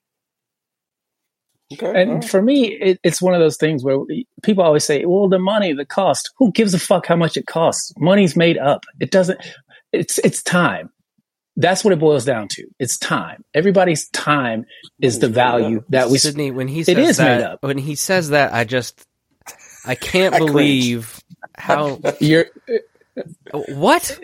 Okay. 1.73 2.01
And 2.03 2.11
right. 2.15 2.25
for 2.25 2.41
me, 2.41 2.69
it, 2.73 2.99
it's 3.05 3.21
one 3.21 3.35
of 3.35 3.41
those 3.41 3.59
things 3.59 3.85
where 3.85 3.99
people 4.43 4.65
always 4.65 4.85
say, 4.85 5.05
"Well, 5.05 5.29
the 5.29 5.39
money, 5.39 5.75
the 5.75 5.85
cost. 5.85 6.31
Who 6.39 6.51
gives 6.53 6.73
a 6.73 6.79
fuck 6.79 7.07
how 7.07 7.17
much 7.17 7.37
it 7.37 7.47
costs? 7.47 7.93
Money's 7.99 8.35
made 8.37 8.57
up. 8.57 8.85
It 9.01 9.11
doesn't. 9.11 9.39
It's 9.93 10.19
it's 10.19 10.43
time. 10.43 10.89
That's 11.57 11.85
what 11.85 11.93
it 11.93 11.99
boils 11.99 12.25
down 12.25 12.49
to. 12.53 12.67
It's 12.79 12.97
time. 12.97 13.45
Everybody's 13.53 14.09
time 14.11 14.65
is 15.03 15.19
the 15.19 15.29
value 15.29 15.85
that 15.91 16.09
we. 16.09 16.17
Sidney, 16.17 16.53
when 16.53 16.69
he 16.69 16.81
It 16.81 16.87
says 16.87 16.99
is 17.11 17.19
made 17.19 17.27
that, 17.27 17.51
up. 17.51 17.63
when 17.63 17.77
he 17.77 17.97
says 17.97 18.31
that, 18.31 18.55
I 18.55 18.65
just, 18.65 19.05
I 19.85 19.95
can't 19.95 20.35
I 20.35 20.39
cringe. 20.39 20.53
believe 20.53 21.21
how. 21.59 22.01
You're 22.21 22.47
What 23.53 24.21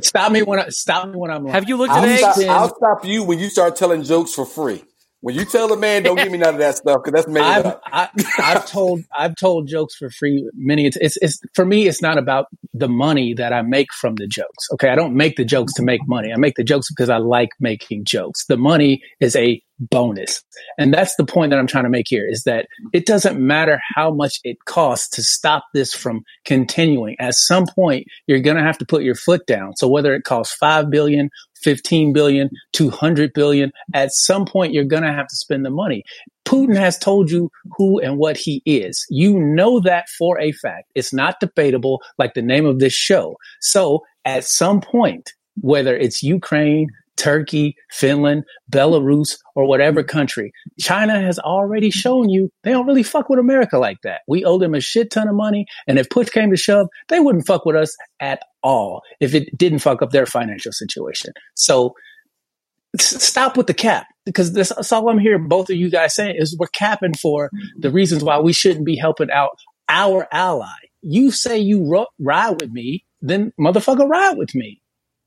stop 0.00 0.32
me 0.32 0.42
when 0.42 0.60
I 0.60 0.68
stop 0.70 1.08
me 1.08 1.16
when 1.16 1.30
I'm. 1.30 1.46
have 1.46 1.68
you 1.68 1.76
looked 1.76 1.92
I'll 1.92 2.04
at 2.04 2.18
stop. 2.18 2.38
I'll 2.48 2.76
stop 2.76 3.04
you 3.04 3.24
when 3.24 3.38
you 3.38 3.48
start 3.50 3.76
telling 3.76 4.02
jokes 4.04 4.34
for 4.34 4.46
free. 4.46 4.84
When 5.22 5.36
you 5.36 5.44
tell 5.44 5.68
the 5.68 5.76
man, 5.76 6.02
don't 6.02 6.16
give 6.16 6.32
me 6.32 6.38
none 6.38 6.54
of 6.54 6.60
that 6.60 6.76
stuff 6.76 6.98
because 7.02 7.12
that's 7.12 7.32
made 7.32 7.44
I've 7.44 7.64
up. 7.64 7.82
I, 7.86 8.08
I've 8.40 8.66
told 8.66 9.04
I've 9.16 9.36
told 9.36 9.68
jokes 9.68 9.94
for 9.94 10.10
free 10.10 10.50
many. 10.54 10.84
It's, 10.84 10.96
it's 10.96 11.16
it's 11.22 11.40
for 11.54 11.64
me. 11.64 11.86
It's 11.86 12.02
not 12.02 12.18
about 12.18 12.46
the 12.74 12.88
money 12.88 13.32
that 13.34 13.52
I 13.52 13.62
make 13.62 13.92
from 13.92 14.16
the 14.16 14.26
jokes. 14.26 14.68
Okay, 14.72 14.88
I 14.88 14.96
don't 14.96 15.14
make 15.14 15.36
the 15.36 15.44
jokes 15.44 15.74
to 15.74 15.82
make 15.82 16.00
money. 16.08 16.32
I 16.32 16.36
make 16.38 16.56
the 16.56 16.64
jokes 16.64 16.88
because 16.90 17.08
I 17.08 17.18
like 17.18 17.50
making 17.60 18.04
jokes. 18.04 18.46
The 18.46 18.56
money 18.56 19.00
is 19.20 19.36
a 19.36 19.62
bonus, 19.78 20.42
and 20.76 20.92
that's 20.92 21.14
the 21.14 21.24
point 21.24 21.50
that 21.50 21.60
I'm 21.60 21.68
trying 21.68 21.84
to 21.84 21.90
make 21.90 22.06
here. 22.08 22.26
Is 22.28 22.42
that 22.42 22.66
it 22.92 23.06
doesn't 23.06 23.38
matter 23.38 23.80
how 23.94 24.10
much 24.10 24.40
it 24.42 24.64
costs 24.64 25.08
to 25.10 25.22
stop 25.22 25.66
this 25.72 25.94
from 25.94 26.24
continuing. 26.44 27.14
At 27.20 27.34
some 27.34 27.66
point, 27.72 28.08
you're 28.26 28.40
going 28.40 28.56
to 28.56 28.64
have 28.64 28.78
to 28.78 28.86
put 28.86 29.04
your 29.04 29.14
foot 29.14 29.46
down. 29.46 29.76
So 29.76 29.86
whether 29.86 30.14
it 30.14 30.24
costs 30.24 30.52
five 30.52 30.90
billion, 30.90 31.30
15 31.62 32.12
billion, 32.12 32.50
200 32.72 33.32
billion, 33.32 33.72
at 33.94 34.12
some 34.12 34.44
point 34.44 34.72
you're 34.72 34.84
going 34.84 35.02
to 35.02 35.12
have 35.12 35.28
to 35.28 35.36
spend 35.36 35.64
the 35.64 35.70
money. 35.70 36.04
Putin 36.44 36.76
has 36.76 36.98
told 36.98 37.30
you 37.30 37.50
who 37.76 38.00
and 38.00 38.18
what 38.18 38.36
he 38.36 38.62
is. 38.66 39.06
You 39.08 39.38
know 39.38 39.80
that 39.80 40.08
for 40.18 40.40
a 40.40 40.52
fact. 40.52 40.90
It's 40.94 41.12
not 41.12 41.40
debatable 41.40 42.02
like 42.18 42.34
the 42.34 42.42
name 42.42 42.66
of 42.66 42.78
this 42.78 42.92
show. 42.92 43.36
So 43.60 44.02
at 44.24 44.44
some 44.44 44.80
point, 44.80 45.32
whether 45.60 45.96
it's 45.96 46.22
Ukraine, 46.22 46.88
Turkey, 47.16 47.74
Finland, 47.90 48.44
Belarus, 48.70 49.36
or 49.54 49.66
whatever 49.66 50.02
mm. 50.02 50.08
country, 50.08 50.52
China 50.80 51.20
has 51.20 51.38
already 51.38 51.90
shown 51.90 52.28
you 52.28 52.50
they 52.64 52.70
don't 52.70 52.86
really 52.86 53.02
fuck 53.02 53.28
with 53.28 53.38
America 53.38 53.78
like 53.78 53.98
that. 54.02 54.22
We 54.26 54.44
owe 54.44 54.58
them 54.58 54.74
a 54.74 54.80
shit 54.80 55.10
ton 55.10 55.28
of 55.28 55.34
money. 55.34 55.66
And 55.86 55.98
if 55.98 56.08
push 56.10 56.28
came 56.30 56.50
to 56.50 56.56
shove, 56.56 56.88
they 57.08 57.20
wouldn't 57.20 57.46
fuck 57.46 57.64
with 57.64 57.76
us 57.76 57.94
at 58.20 58.42
all 58.62 59.02
if 59.20 59.34
it 59.34 59.56
didn't 59.56 59.80
fuck 59.80 60.02
up 60.02 60.10
their 60.10 60.26
financial 60.26 60.72
situation. 60.72 61.32
So 61.54 61.94
stop 62.98 63.56
with 63.56 63.66
the 63.66 63.74
cap 63.74 64.06
because 64.24 64.52
that's, 64.52 64.74
that's 64.74 64.92
all 64.92 65.08
I'm 65.08 65.18
hearing 65.18 65.48
both 65.48 65.70
of 65.70 65.76
you 65.76 65.90
guys 65.90 66.14
saying 66.14 66.36
is 66.38 66.56
we're 66.58 66.66
capping 66.68 67.14
for 67.14 67.50
the 67.78 67.88
mm-hmm. 67.88 67.96
reasons 67.96 68.22
why 68.22 68.38
we 68.38 68.52
shouldn't 68.52 68.86
be 68.86 68.96
helping 68.96 69.30
out 69.30 69.58
our 69.88 70.26
ally. 70.32 70.68
You 71.02 71.30
say 71.30 71.58
you 71.58 71.84
ro- 71.84 72.06
ride 72.18 72.60
with 72.60 72.70
me, 72.70 73.04
then 73.20 73.52
motherfucker 73.58 74.08
ride 74.08 74.36
with 74.36 74.54
me. 74.54 74.81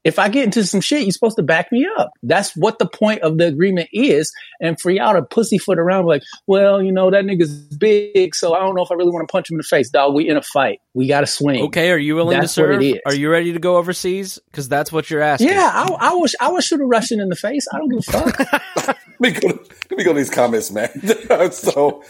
If 0.06 0.20
I 0.20 0.30
get 0.30 0.46
into 0.46 0.64
some 0.64 0.82
shit, 0.82 1.02
you're 1.02 1.12
supposed 1.12 1.36
to 1.38 1.44
back 1.44 1.72
me 1.72 1.88
up. 1.98 2.12
That's 2.22 2.56
what 2.56 2.78
the 2.78 2.86
point 2.86 3.22
of 3.22 3.40
the 3.40 3.48
agreement 3.48 3.90
is. 3.92 4.32
And 4.62 4.80
for 4.80 4.92
y'all 4.92 5.16
to 5.16 5.24
pussyfoot 5.24 5.80
around 5.80 6.06
like, 6.06 6.22
well, 6.46 6.82
you 6.82 6.92
know, 6.92 7.10
that 7.10 7.26
nigga's 7.26 7.52
big, 7.76 8.36
so 8.36 8.54
I 8.54 8.60
don't 8.60 8.76
know 8.76 8.84
if 8.84 8.92
I 8.92 8.94
really 8.94 9.10
want 9.10 9.28
to 9.28 9.32
punch 9.32 9.50
him 9.50 9.56
in 9.56 9.58
the 9.58 9.64
face. 9.64 9.90
Dog, 9.90 10.14
we 10.14 10.30
in 10.30 10.38
a 10.38 10.44
fight. 10.44 10.80
We 10.94 11.08
got 11.08 11.22
to 11.22 11.28
swing. 11.28 11.64
Okay, 11.64 11.92
are 11.92 11.98
you 11.98 12.16
willing 12.16 12.40
That's 12.40 12.54
to 12.54 12.62
what 12.62 12.84
it 12.84 12.94
serve? 12.94 13.02
Are 13.08 13.16
you 13.16 13.32
ready 13.32 13.52
to 13.54 13.60
go 13.60 13.78
overseas? 13.78 14.40
Because 14.52 14.70
that's 14.70 14.92
what 14.92 15.10
you're 15.10 15.22
asking. 15.22 15.50
Yeah, 15.50 15.72
I, 15.74 16.10
I 16.10 16.14
will. 16.14 16.28
I 16.40 16.50
will 16.50 16.62
shoot 16.62 16.80
a 16.80 16.86
Russian 16.86 17.20
in 17.20 17.30
the 17.30 17.36
face. 17.36 17.66
I 17.74 17.80
don't 17.80 17.90
give 17.90 18.00
a 18.00 18.12
fuck. 18.12 18.98
Let 19.20 19.20
me 19.20 19.32
go. 19.32 19.48
Let 19.48 19.98
me 19.98 20.04
go 20.04 20.14
to 20.14 20.18
these 20.18 20.30
comments, 20.30 20.72
man. 20.72 20.90
so, 21.52 22.04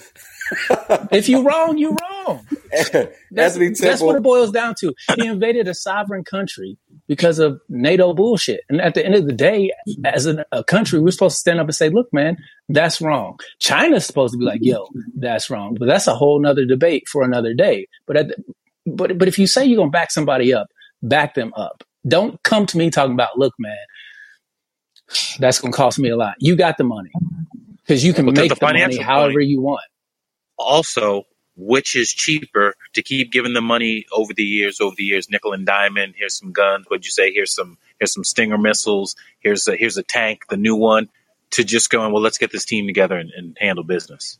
if 1.11 1.29
you're 1.29 1.43
wrong, 1.43 1.77
you're 1.77 1.95
wrong. 2.01 2.45
That's, 3.31 3.57
that's 3.79 4.01
what 4.01 4.15
it 4.15 4.23
boils 4.23 4.51
down 4.51 4.75
to. 4.79 4.93
He 5.15 5.27
invaded 5.27 5.67
a 5.67 5.73
sovereign 5.73 6.23
country 6.23 6.77
because 7.07 7.39
of 7.39 7.59
NATO 7.69 8.13
bullshit. 8.13 8.61
And 8.69 8.81
at 8.81 8.95
the 8.95 9.05
end 9.05 9.15
of 9.15 9.25
the 9.27 9.33
day, 9.33 9.71
as 10.03 10.25
an, 10.25 10.43
a 10.51 10.63
country, 10.63 10.99
we're 10.99 11.11
supposed 11.11 11.35
to 11.35 11.39
stand 11.39 11.59
up 11.59 11.67
and 11.67 11.75
say, 11.75 11.89
look, 11.89 12.07
man, 12.13 12.37
that's 12.69 13.01
wrong. 13.01 13.39
China's 13.59 14.05
supposed 14.05 14.33
to 14.33 14.37
be 14.37 14.45
like, 14.45 14.61
yo, 14.63 14.87
that's 15.15 15.49
wrong. 15.49 15.75
But 15.79 15.87
that's 15.87 16.07
a 16.07 16.15
whole 16.15 16.39
nother 16.39 16.65
debate 16.65 17.07
for 17.07 17.23
another 17.23 17.53
day. 17.53 17.87
But 18.07 18.17
at 18.17 18.27
the, 18.29 18.43
but 18.85 19.17
but 19.17 19.27
if 19.27 19.37
you 19.39 19.47
say 19.47 19.65
you're 19.65 19.77
gonna 19.77 19.91
back 19.91 20.11
somebody 20.11 20.53
up, 20.53 20.67
back 21.03 21.33
them 21.35 21.53
up. 21.55 21.83
Don't 22.07 22.41
come 22.43 22.65
to 22.67 22.77
me 22.77 22.89
talking 22.89 23.13
about, 23.13 23.37
look, 23.37 23.53
man, 23.59 23.75
that's 25.39 25.59
gonna 25.59 25.73
cost 25.73 25.99
me 25.99 26.09
a 26.09 26.17
lot. 26.17 26.35
You 26.39 26.55
got 26.55 26.77
the 26.77 26.83
money. 26.83 27.11
Because 27.85 28.03
you 28.03 28.13
can 28.13 28.25
Look 28.25 28.35
make 28.35 28.49
the 28.49 28.55
the, 28.55 28.65
money 28.65 28.79
however 28.97 29.33
money. 29.33 29.45
you 29.45 29.61
want. 29.61 29.83
Also, 30.57 31.23
which 31.57 31.95
is 31.95 32.11
cheaper 32.11 32.75
to 32.93 33.01
keep 33.01 33.31
giving 33.31 33.53
them 33.53 33.65
money 33.65 34.05
over 34.11 34.33
the 34.33 34.43
years, 34.43 34.81
over 34.81 34.95
the 34.97 35.03
years, 35.03 35.29
nickel 35.29 35.53
and 35.53 35.65
diamond. 35.65 36.15
Here's 36.17 36.37
some 36.37 36.51
guns. 36.51 36.85
What'd 36.87 37.05
you 37.05 37.11
say? 37.11 37.31
Here's 37.31 37.53
some 37.53 37.77
here's 37.99 38.13
some 38.13 38.23
Stinger 38.23 38.57
missiles. 38.57 39.15
Here's 39.39 39.67
a 39.67 39.75
here's 39.75 39.97
a 39.97 40.03
tank, 40.03 40.43
the 40.49 40.57
new 40.57 40.75
one. 40.75 41.09
To 41.51 41.63
just 41.63 41.89
going, 41.89 42.11
well, 42.11 42.21
let's 42.21 42.37
get 42.37 42.51
this 42.51 42.65
team 42.65 42.85
together 42.85 43.17
and, 43.17 43.31
and 43.31 43.57
handle 43.57 43.85
business. 43.85 44.39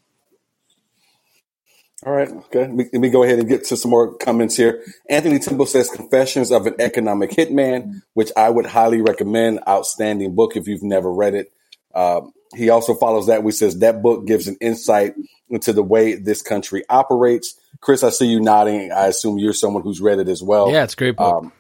All 2.06 2.12
right. 2.12 2.30
Okay. 2.30 2.62
Let 2.62 2.74
me, 2.74 2.86
let 2.92 3.02
me 3.02 3.10
go 3.10 3.24
ahead 3.24 3.40
and 3.40 3.48
get 3.48 3.64
to 3.66 3.78
some 3.78 3.92
more 3.92 4.16
comments 4.16 4.58
here. 4.58 4.84
Anthony 5.10 5.40
Temple 5.40 5.66
says 5.66 5.90
Confessions 5.90 6.52
of 6.52 6.68
an 6.68 6.76
Economic 6.78 7.32
Hitman, 7.32 8.02
which 8.14 8.32
I 8.36 8.50
would 8.50 8.66
highly 8.66 9.02
recommend. 9.02 9.62
Outstanding 9.68 10.36
book 10.36 10.58
if 10.58 10.68
you've 10.68 10.84
never 10.84 11.12
read 11.12 11.36
it. 11.36 11.54
Um, 11.94 12.34
he 12.54 12.70
also 12.70 12.94
follows 12.96 13.28
that. 13.28 13.44
We 13.44 13.52
says 13.52 13.80
that 13.80 14.02
book 14.02 14.26
gives 14.28 14.48
an 14.48 14.58
insight 14.62 15.14
into 15.50 15.74
the 15.74 15.84
way 15.84 16.16
this 16.16 16.42
country 16.42 16.84
operates. 16.90 17.60
Chris, 17.82 18.04
I 18.04 18.10
see 18.10 18.28
you 18.28 18.40
nodding. 18.40 18.92
I 18.92 19.08
assume 19.08 19.38
you're 19.38 19.54
someone 19.54 19.84
who's 19.84 20.02
read 20.02 20.20
it 20.20 20.30
as 20.30 20.42
well. 20.44 20.72
Yeah, 20.72 20.84
it's 20.84 20.94
a 20.94 20.98
great 20.98 21.16
book. 21.18 21.44
Um, 21.44 21.52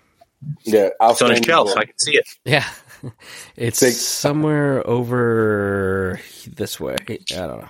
yeah. 0.64 0.90
It's 1.02 1.22
on 1.22 1.32
his 1.32 1.40
outstanding 1.40 1.44
shelf. 1.44 1.68
book. 1.70 1.78
I 1.78 1.86
can 1.86 1.98
see 2.00 2.18
it. 2.18 2.28
yeah, 2.46 2.68
it's 3.56 3.80
Take- 3.80 3.94
somewhere 3.94 4.88
over 4.88 6.20
this 6.48 6.80
way. 6.80 6.96
I 7.10 7.18
don't 7.30 7.60
know. 7.62 7.70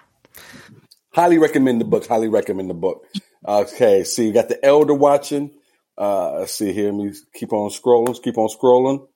highly 1.14 1.38
recommend 1.38 1.80
the 1.82 1.86
book. 1.86 2.06
Highly 2.08 2.28
recommend 2.28 2.70
the 2.70 2.74
book. 2.76 3.06
Okay, 3.48 4.04
so 4.04 4.22
you 4.22 4.34
got 4.34 4.50
the 4.50 4.64
elder 4.66 4.94
watching. 4.94 5.52
Uh, 5.98 6.40
let's 6.40 6.54
see 6.54 6.74
here. 6.74 6.92
Let 6.92 6.96
me 7.06 7.14
keep 7.34 7.54
on 7.54 7.70
scrolling. 7.70 8.22
Keep 8.22 8.38
on 8.38 8.50
scrolling. 8.50 9.08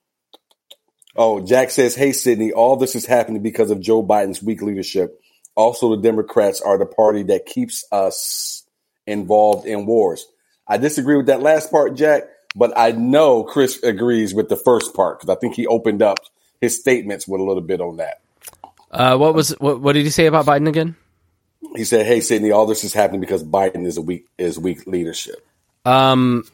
Oh, 1.16 1.40
Jack 1.40 1.72
says, 1.72 1.96
"Hey 1.96 2.12
Sidney, 2.12 2.52
all 2.52 2.76
this 2.76 2.96
is 2.96 3.06
happening 3.06 3.42
because 3.42 3.72
of 3.72 3.82
Joe 3.82 4.04
Biden's 4.04 4.44
weak 4.44 4.62
leadership. 4.62 5.20
Also, 5.56 5.96
the 5.96 6.02
Democrats 6.02 6.62
are 6.62 6.78
the 6.78 6.86
party 6.86 7.24
that 7.24 7.46
keeps 7.46 7.84
us 7.92 8.64
involved 9.08 9.68
in 9.68 9.86
wars. 9.86 10.26
I 10.68 10.78
disagree 10.78 11.18
with 11.18 11.26
that 11.26 11.42
last 11.42 11.72
part, 11.72 11.96
Jack, 11.96 12.24
but 12.56 12.72
I 12.78 12.92
know 12.92 13.44
Chris 13.44 13.82
agrees 13.84 14.34
with 14.34 14.50
the 14.50 14.56
first 14.56 14.94
part 14.94 15.20
because 15.20 15.36
I 15.36 15.40
think 15.40 15.56
he 15.56 15.66
opened 15.68 16.02
up 16.02 16.20
his 16.62 16.80
statements 16.80 17.28
with 17.28 17.42
a 17.42 17.44
little 17.44 17.64
bit 17.64 17.82
on 17.82 17.98
that. 17.98 18.22
Uh, 18.92 19.18
what 19.18 19.34
was 19.34 19.50
what, 19.60 19.82
what 19.82 19.94
did 19.94 20.04
he 20.04 20.10
say 20.10 20.28
about 20.28 20.46
Biden 20.46 20.68
again? 20.68 20.96
He 21.76 21.84
said, 21.84 22.06
"Hey, 22.06 22.22
Sidney, 22.22 22.52
all 22.52 22.66
this 22.66 22.84
is 22.84 22.94
happening 22.94 23.22
because 23.22 23.44
Biden 23.44 23.86
is 23.86 23.98
a 23.98 24.02
weak 24.02 24.28
is 24.38 24.58
weak 24.58 24.88
leadership." 24.88 25.46
Um, 25.86 26.46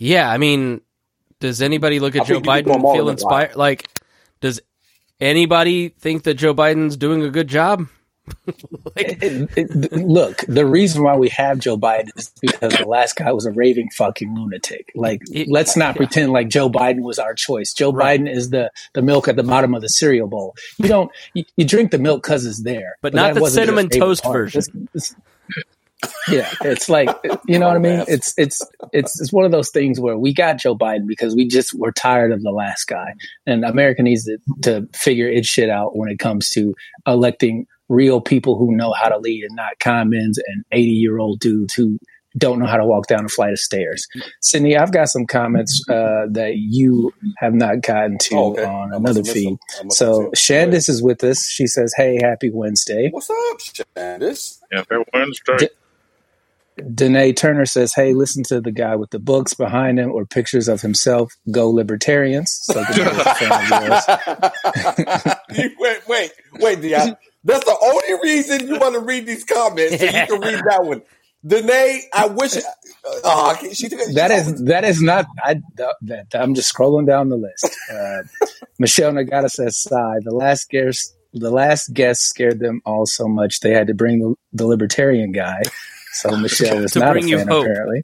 yeah, 0.00 0.30
I 0.30 0.38
mean, 0.38 0.80
does 1.40 1.60
anybody 1.62 2.00
look 2.00 2.16
I 2.16 2.20
at 2.20 2.26
Joe 2.26 2.40
can 2.40 2.42
put 2.42 2.64
Biden 2.66 2.74
and 2.74 2.82
feel 2.96 3.08
inspired? 3.08 3.54
Like, 3.56 3.88
does 4.40 4.60
anybody 5.20 5.90
think 5.90 6.22
that 6.24 6.34
Joe 6.34 6.54
Biden's 6.54 6.96
doing 6.96 7.22
a 7.22 7.30
good 7.30 7.48
job? 7.48 7.86
It- 8.96 9.48
it- 9.56 9.92
look, 9.92 10.44
the 10.46 10.64
reason 10.66 11.02
why 11.02 11.16
we 11.16 11.28
have 11.30 11.58
Joe 11.58 11.76
Biden 11.76 12.08
is 12.16 12.30
because 12.40 12.72
the 12.74 12.86
last 12.86 13.16
guy 13.16 13.32
was 13.32 13.44
a 13.46 13.50
raving 13.52 13.88
fucking 13.96 14.34
lunatic. 14.34 14.90
Like, 14.94 15.20
It- 15.32 15.48
let's 15.48 15.76
not 15.76 15.96
pretend 15.96 16.32
like 16.32 16.48
Joe 16.48 16.68
Biden 16.70 17.02
was 17.02 17.18
our 17.18 17.34
choice. 17.34 17.72
Joe 17.72 17.92
Right. 17.92 18.20
Biden 18.20 18.30
is 18.32 18.50
the 18.50 18.70
the 18.94 19.02
milk 19.02 19.28
at 19.28 19.36
the 19.36 19.42
bottom 19.42 19.74
of 19.74 19.82
the 19.82 19.88
cereal 19.88 20.28
bowl. 20.28 20.54
You 20.78 20.88
don't 20.88 21.10
you, 21.34 21.44
you 21.56 21.64
drink 21.64 21.90
the 21.90 21.98
milk 21.98 22.22
because 22.22 22.46
it's 22.46 22.62
there, 22.62 22.96
But 23.02 23.14
not 23.14 23.34
the 23.34 23.46
cinnamon 23.46 23.88
toast 23.88 24.24
version. 24.24 24.60
It's- 24.94 25.10
it's- 25.10 25.14
yeah, 26.28 26.50
it's 26.62 26.88
like 26.88 27.08
you 27.46 27.58
know 27.58 27.66
what 27.68 27.76
I 27.76 27.78
mean. 27.80 28.04
It's 28.08 28.34
it's 28.38 28.62
it's 28.92 29.20
it's 29.20 29.32
one 29.32 29.44
of 29.44 29.50
those 29.52 29.70
things 29.70 30.00
where 30.00 30.16
we 30.18 30.32
got 30.34 30.58
Joe 30.58 30.76
Biden 30.76 31.06
because 31.06 31.34
we 31.34 31.46
just 31.48 31.74
were 31.78 31.92
tired 31.92 32.32
of 32.32 32.42
the 32.42 32.50
last 32.50 32.84
guy, 32.86 33.14
and 33.46 33.64
America 33.64 34.02
needs 34.02 34.24
to, 34.24 34.38
to 34.62 34.88
figure 34.94 35.28
its 35.28 35.48
shit 35.48 35.70
out 35.70 35.96
when 35.96 36.08
it 36.10 36.18
comes 36.18 36.50
to 36.50 36.74
electing 37.06 37.66
real 37.88 38.20
people 38.20 38.56
who 38.56 38.76
know 38.76 38.92
how 38.92 39.08
to 39.08 39.18
lead 39.18 39.44
and 39.44 39.56
not 39.56 39.78
commons 39.80 40.38
and 40.46 40.64
eighty 40.72 40.90
year 40.92 41.18
old 41.18 41.40
dudes 41.40 41.74
who 41.74 41.98
don't 42.38 42.60
know 42.60 42.66
how 42.66 42.76
to 42.76 42.86
walk 42.86 43.08
down 43.08 43.24
a 43.24 43.28
flight 43.28 43.50
of 43.52 43.58
stairs. 43.58 44.06
Sidney, 44.40 44.76
I've 44.76 44.92
got 44.92 45.08
some 45.08 45.26
comments 45.26 45.82
uh, 45.90 46.26
that 46.30 46.52
you 46.58 47.12
have 47.38 47.54
not 47.54 47.82
gotten 47.82 48.18
to 48.18 48.36
Oh, 48.36 48.52
okay. 48.52 48.64
on 48.64 48.94
I 48.94 48.96
another 48.98 49.24
feed. 49.24 49.48
them. 49.48 49.58
I 49.80 49.82
must 49.82 49.98
So 49.98 50.06
have 50.06 50.38
seen 50.38 50.70
them. 50.70 50.70
Shandis 50.70 50.88
is 50.88 51.02
with 51.02 51.24
us. 51.24 51.44
She 51.44 51.66
says, 51.66 51.92
"Hey, 51.96 52.20
happy 52.22 52.50
Wednesday." 52.52 53.08
What's 53.10 53.28
up, 53.30 53.58
Shandis? 53.96 54.60
Yeah, 54.70 54.82
fair 54.84 55.02
Wednesday. 55.12 55.56
D- 55.58 55.68
Danae 56.94 57.32
Turner 57.32 57.66
says, 57.66 57.94
"Hey, 57.94 58.14
listen 58.14 58.42
to 58.44 58.60
the 58.60 58.72
guy 58.72 58.96
with 58.96 59.10
the 59.10 59.18
books 59.18 59.54
behind 59.54 59.98
him 59.98 60.10
or 60.12 60.24
pictures 60.24 60.68
of 60.68 60.80
himself. 60.80 61.32
Go 61.50 61.68
libertarians." 61.70 62.50
So 62.62 62.80
a 62.80 62.84
fan 62.84 63.72
of 63.72 63.88
yours. 63.88 64.04
You- 65.52 65.70
wait, 65.78 66.08
wait, 66.08 66.32
wait, 66.54 66.78
Deon. 66.80 67.16
That's 67.44 67.64
the 67.64 67.76
only 67.82 68.20
reason 68.22 68.66
you 68.68 68.78
want 68.78 68.94
to 68.94 69.00
read 69.00 69.26
these 69.26 69.44
comments, 69.44 69.98
so 69.98 70.04
you 70.04 70.10
can 70.10 70.40
read 70.40 70.60
that 70.68 70.84
one. 70.84 71.02
Danae, 71.46 72.02
I 72.12 72.26
wish. 72.26 72.56
Uh, 72.56 72.60
oh, 73.24 73.56
she, 73.60 73.74
she, 73.74 73.88
That 73.88 74.30
is 74.30 74.62
that 74.64 74.84
is 74.84 75.00
not. 75.02 75.26
I 75.42 75.56
that 76.02 76.26
I'm 76.34 76.54
just 76.54 76.72
scrolling 76.74 77.06
down 77.06 77.30
the 77.30 77.36
list. 77.36 77.70
Uh, 77.92 78.22
Michelle 78.78 79.12
Nagata 79.12 79.48
says, 79.50 79.78
"Sigh." 79.78 80.16
The 80.22 80.34
last 80.34 80.68
guest, 80.68 81.16
the 81.32 81.50
last 81.50 81.92
guest 81.94 82.22
scared 82.22 82.60
them 82.60 82.82
all 82.84 83.06
so 83.06 83.26
much 83.26 83.60
they 83.60 83.72
had 83.72 83.86
to 83.86 83.94
bring 83.94 84.20
the, 84.20 84.34
the 84.52 84.66
libertarian 84.66 85.32
guy. 85.32 85.62
So 86.12 86.36
Michelle 86.36 86.84
is 86.84 86.96
not 86.96 87.16
a 87.16 87.20
fan 87.22 87.48
apparently. 87.48 88.02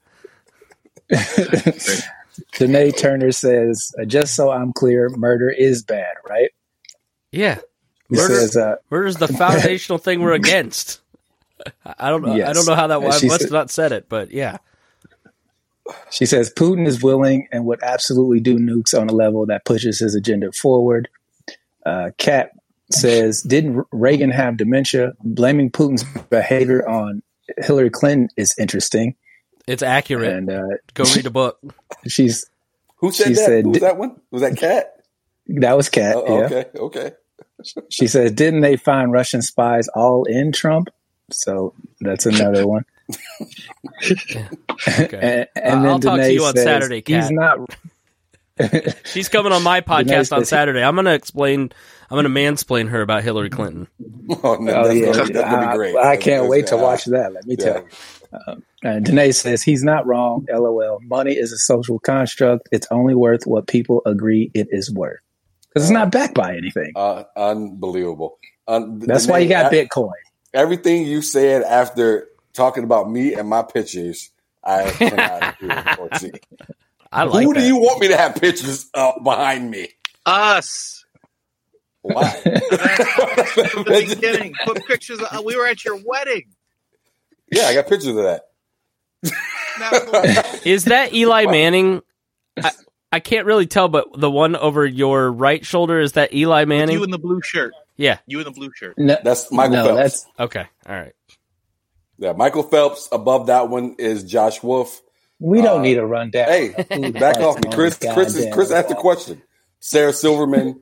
Danae 2.59 2.90
Turner 2.96 3.32
says, 3.32 3.92
uh, 4.00 4.04
"Just 4.04 4.34
so 4.34 4.50
I'm 4.50 4.72
clear, 4.72 5.09
murder 5.11 5.50
is 5.50 5.82
bad, 5.82 6.14
right?" 6.28 6.50
Yeah, 7.32 7.57
He 8.09 8.16
Murder- 8.16 8.34
says, 8.34 8.57
uh, 8.57 8.76
murder's 8.90 9.16
the 9.16 9.28
foundational 9.44 9.98
thing 9.98 10.20
we're 10.20 10.32
against. 10.32 11.00
I 11.84 12.11
don't 12.11 12.22
know. 12.22 12.32
I 12.32 12.52
don't 12.52 12.66
know 12.66 12.74
how 12.74 12.86
that. 12.88 13.00
I 13.02 13.11
she 13.18 13.28
must 13.28 13.42
said- 13.42 13.50
not 13.52 13.70
said 13.70 13.92
it, 13.92 14.09
but 14.09 14.30
yeah. 14.30 14.59
She 16.11 16.26
says 16.26 16.52
Putin 16.52 16.84
is 16.86 17.00
willing 17.00 17.46
and 17.52 17.64
would 17.66 17.80
absolutely 17.82 18.40
do 18.40 18.59
nukes 18.59 18.98
on 18.98 19.09
a 19.09 19.12
level 19.12 19.46
that 19.46 19.64
pushes 19.64 20.00
his 20.00 20.16
agenda 20.16 20.50
forward. 20.50 21.09
Uh, 21.84 22.11
Kat 22.18 22.50
says, 22.90 23.40
didn't 23.42 23.86
Reagan 23.92 24.32
have 24.32 24.57
dementia? 24.57 25.12
Blaming 25.22 25.70
Putin's 25.70 26.02
behavior 26.28 26.86
on 26.88 27.22
Hillary 27.59 27.90
Clinton 27.90 28.28
is 28.36 28.55
interesting. 28.59 29.14
It's 29.66 29.82
accurate. 29.82 30.32
And 30.32 30.51
uh, 30.51 30.62
Go 30.94 31.05
read 31.14 31.26
a 31.26 31.30
book. 31.30 31.59
she's 32.09 32.47
Who 32.97 33.11
said 33.12 33.26
she 33.28 33.32
that? 33.34 33.44
said- 33.47 33.64
Who 33.64 33.70
was 33.70 33.80
that 33.80 33.97
one? 33.99 34.20
Was 34.30 34.42
that 34.42 34.57
Cat? 34.57 34.92
that 35.49 35.76
was 35.76 35.88
Cat. 35.88 36.16
Oh, 36.16 36.38
yeah. 36.38 36.44
Okay, 36.47 36.64
okay. 36.76 37.12
She 37.90 38.07
says, 38.07 38.32
didn't 38.32 38.61
they 38.61 38.76
find 38.76 39.11
Russian 39.12 39.40
spies 39.40 39.88
all 39.88 40.24
in 40.24 40.53
Trump? 40.53 40.88
So 41.30 41.72
that's 42.01 42.26
another 42.26 42.66
one. 42.66 42.84
Okay. 44.88 45.47
And, 45.55 45.64
and 45.64 45.84
then 45.84 45.86
I'll 45.90 45.99
talk 45.99 46.16
to 46.16 46.22
Danae 46.22 46.32
you 46.34 46.44
on 46.44 46.55
says, 46.55 46.64
Saturday, 46.64 47.03
He's 47.07 47.30
not. 47.30 47.59
She's 49.05 49.28
coming 49.28 49.53
on 49.53 49.62
my 49.62 49.80
Danae 49.80 50.05
podcast 50.05 50.32
on 50.32 50.40
says- 50.40 50.49
Saturday. 50.51 50.82
I'm 50.82 50.94
going 50.94 51.05
to 51.07 51.14
explain. 51.14 51.72
I'm 52.11 52.14
going 52.14 52.24
to 52.24 52.30
mansplain 52.30 52.88
her 52.90 53.00
about 53.02 53.22
Hillary 53.24 53.50
Clinton. 53.50 53.88
Oh, 54.42 54.57
no, 54.57 54.72
Oh 54.72 54.90
yeah, 54.90 55.12
gonna, 55.12 55.16
that's 55.18 55.30
gonna 55.30 55.61
be 55.61 55.66
I, 55.66 55.76
great. 55.76 55.94
I 55.96 56.02
That's- 56.02 56.24
can't 56.24 56.48
wait 56.48 56.66
to 56.68 56.76
watch 56.76 57.04
that. 57.04 57.32
Let 57.32 57.46
me 57.46 57.54
Yeah. 57.59 57.64
tell 57.64 57.76
you. 57.82 57.88
Um, 58.48 58.62
uh, 58.84 58.98
Danae 58.98 59.30
says 59.30 59.62
he's 59.62 59.84
not 59.84 60.04
wrong. 60.04 60.46
LOL. 60.52 60.98
Money 61.02 61.34
is 61.34 61.52
a 61.52 61.59
social 61.59 62.00
construct. 62.00 62.68
It's 62.72 62.88
only 62.90 63.14
worth 63.14 63.44
what 63.46 63.68
people 63.68 64.02
agree 64.04 64.50
it 64.52 64.66
is 64.70 64.92
worth. 64.92 65.20
Because 65.68 65.84
it's 65.84 65.92
not 65.92 66.11
backed 66.11 66.34
by 66.34 66.57
anything. 66.57 66.90
Uh, 66.96 67.22
unbelievable. 67.36 68.38
Un- 68.66 68.98
That's 68.98 69.28
why 69.28 69.38
you 69.38 69.48
got 69.48 69.70
Danae, 69.70 69.86
Bitcoin. 69.86 70.11
Everything 70.52 71.07
you 71.07 71.22
said 71.22 71.62
after 71.62 72.26
talking 72.52 72.82
about 72.82 73.09
me 73.09 73.32
and 73.34 73.48
my 73.48 73.62
pictures, 73.62 74.30
I 74.64 74.90
cannot 74.90 75.54
agree 75.62 75.70
or 76.00 76.09
see. 76.18 76.32
I 77.12 77.22
like 77.22 77.44
Who 77.44 77.54
that. 77.54 77.61
do 77.61 77.66
you 77.66 77.76
want 77.76 78.00
me 78.00 78.09
to 78.09 78.16
have 78.16 78.34
pictures 78.34 78.90
uh, 78.92 79.12
behind 79.20 79.70
me? 79.70 79.88
Us. 80.26 80.95
Why? 82.12 82.40
The 83.57 84.14
beginning. 84.16 84.54
Put 84.64 84.84
pictures. 84.86 85.20
Of, 85.20 85.44
we 85.44 85.57
were 85.57 85.66
at 85.66 85.84
your 85.84 85.96
wedding. 86.04 86.44
yeah, 87.50 87.64
I 87.64 87.74
got 87.74 87.86
pictures 87.88 88.09
of 88.16 88.16
that. 88.16 88.42
Is 90.64 90.84
that 90.86 91.12
Eli 91.14 91.46
Manning? 91.46 92.02
I, 92.62 92.70
I 93.12 93.20
can't 93.20 93.46
really 93.46 93.66
tell, 93.66 93.88
but 93.88 94.07
the 94.18 94.30
one 94.30 94.57
over 94.57 94.84
your 94.86 95.30
right 95.30 95.64
shoulder 95.64 96.00
is 96.00 96.12
that 96.12 96.34
Eli 96.34 96.64
Manning? 96.64 96.96
you 96.96 97.04
in 97.04 97.11
the 97.11 97.18
blue 97.18 97.40
shirt. 97.42 97.72
yeah. 97.96 98.18
You 98.26 98.38
in 98.38 98.44
the 98.44 98.50
blue 98.50 98.70
shirt. 98.74 98.94
No, 98.98 99.16
That's 99.22 99.50
Michael 99.52 99.76
no, 99.76 99.84
Phelps. 99.96 100.00
that's 100.24 100.26
Okay. 100.40 100.66
All 100.88 100.94
right. 100.96 101.12
Yeah, 102.18 102.32
Michael 102.32 102.62
Phelps. 102.62 103.09
Above 103.12 103.46
that 103.48 103.68
one 103.68 103.96
is 103.98 104.24
Josh 104.24 104.62
Wolf. 104.62 105.00
we 105.38 105.61
don't 105.62 105.80
Uh, 105.80 105.82
need 105.82 105.98
a 105.98 106.07
rundown. 106.07 106.48
Hey, 106.48 106.68
back 107.12 107.38
off 107.38 107.57
me, 107.62 107.70
Chris. 107.72 107.98
Chris, 108.14 108.34
is, 108.36 108.52
Chris 108.54 108.70
asked 108.70 108.88
the 108.88 108.94
question. 108.94 109.42
Sarah 109.80 110.12
Silverman. 110.12 110.80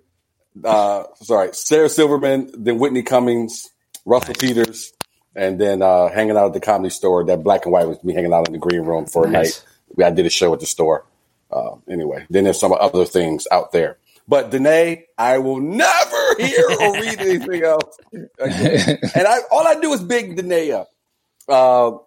Uh, 0.62 1.04
sorry, 1.22 1.50
Sarah 1.52 1.88
Silverman. 1.88 2.50
Then 2.56 2.78
Whitney 2.78 3.02
Cummings, 3.02 3.70
Russell 4.04 4.34
Peters, 4.34 4.92
and 5.34 5.60
then 5.60 5.82
uh, 5.82 6.08
hanging 6.08 6.36
out 6.36 6.46
at 6.46 6.52
the 6.52 6.60
comedy 6.60 6.90
store. 6.90 7.24
That 7.24 7.42
black 7.42 7.64
and 7.64 7.72
white 7.72 7.88
was 7.88 8.02
me 8.04 8.14
hanging 8.14 8.32
out 8.32 8.46
in 8.46 8.52
the 8.52 8.58
green 8.58 8.82
room 8.82 9.06
for 9.06 9.26
a 9.26 9.30
Nice. 9.30 9.64
night. 9.98 10.06
I 10.06 10.10
did 10.10 10.26
a 10.26 10.30
show 10.30 10.52
at 10.54 10.60
the 10.60 10.66
store. 10.66 11.06
Uh, 11.50 11.76
anyway, 11.88 12.26
then 12.30 12.44
there's 12.44 12.58
some 12.58 12.72
other 12.72 13.04
things 13.04 13.46
out 13.52 13.72
there. 13.72 13.98
But 14.26 14.50
Danae, 14.50 15.06
I 15.18 15.38
will 15.38 15.60
never 15.60 16.34
hear 16.38 16.66
or 16.80 16.92
read 16.94 17.20
anything 17.20 17.62
else. 17.62 17.96
again. 18.12 18.98
and 19.14 19.26
I, 19.26 19.38
all 19.52 19.66
I 19.66 19.78
do 19.80 19.92
is 19.92 20.02
big 20.02 20.36
Danae 20.36 20.70
up. 20.72 20.90
Uh, 21.48 21.98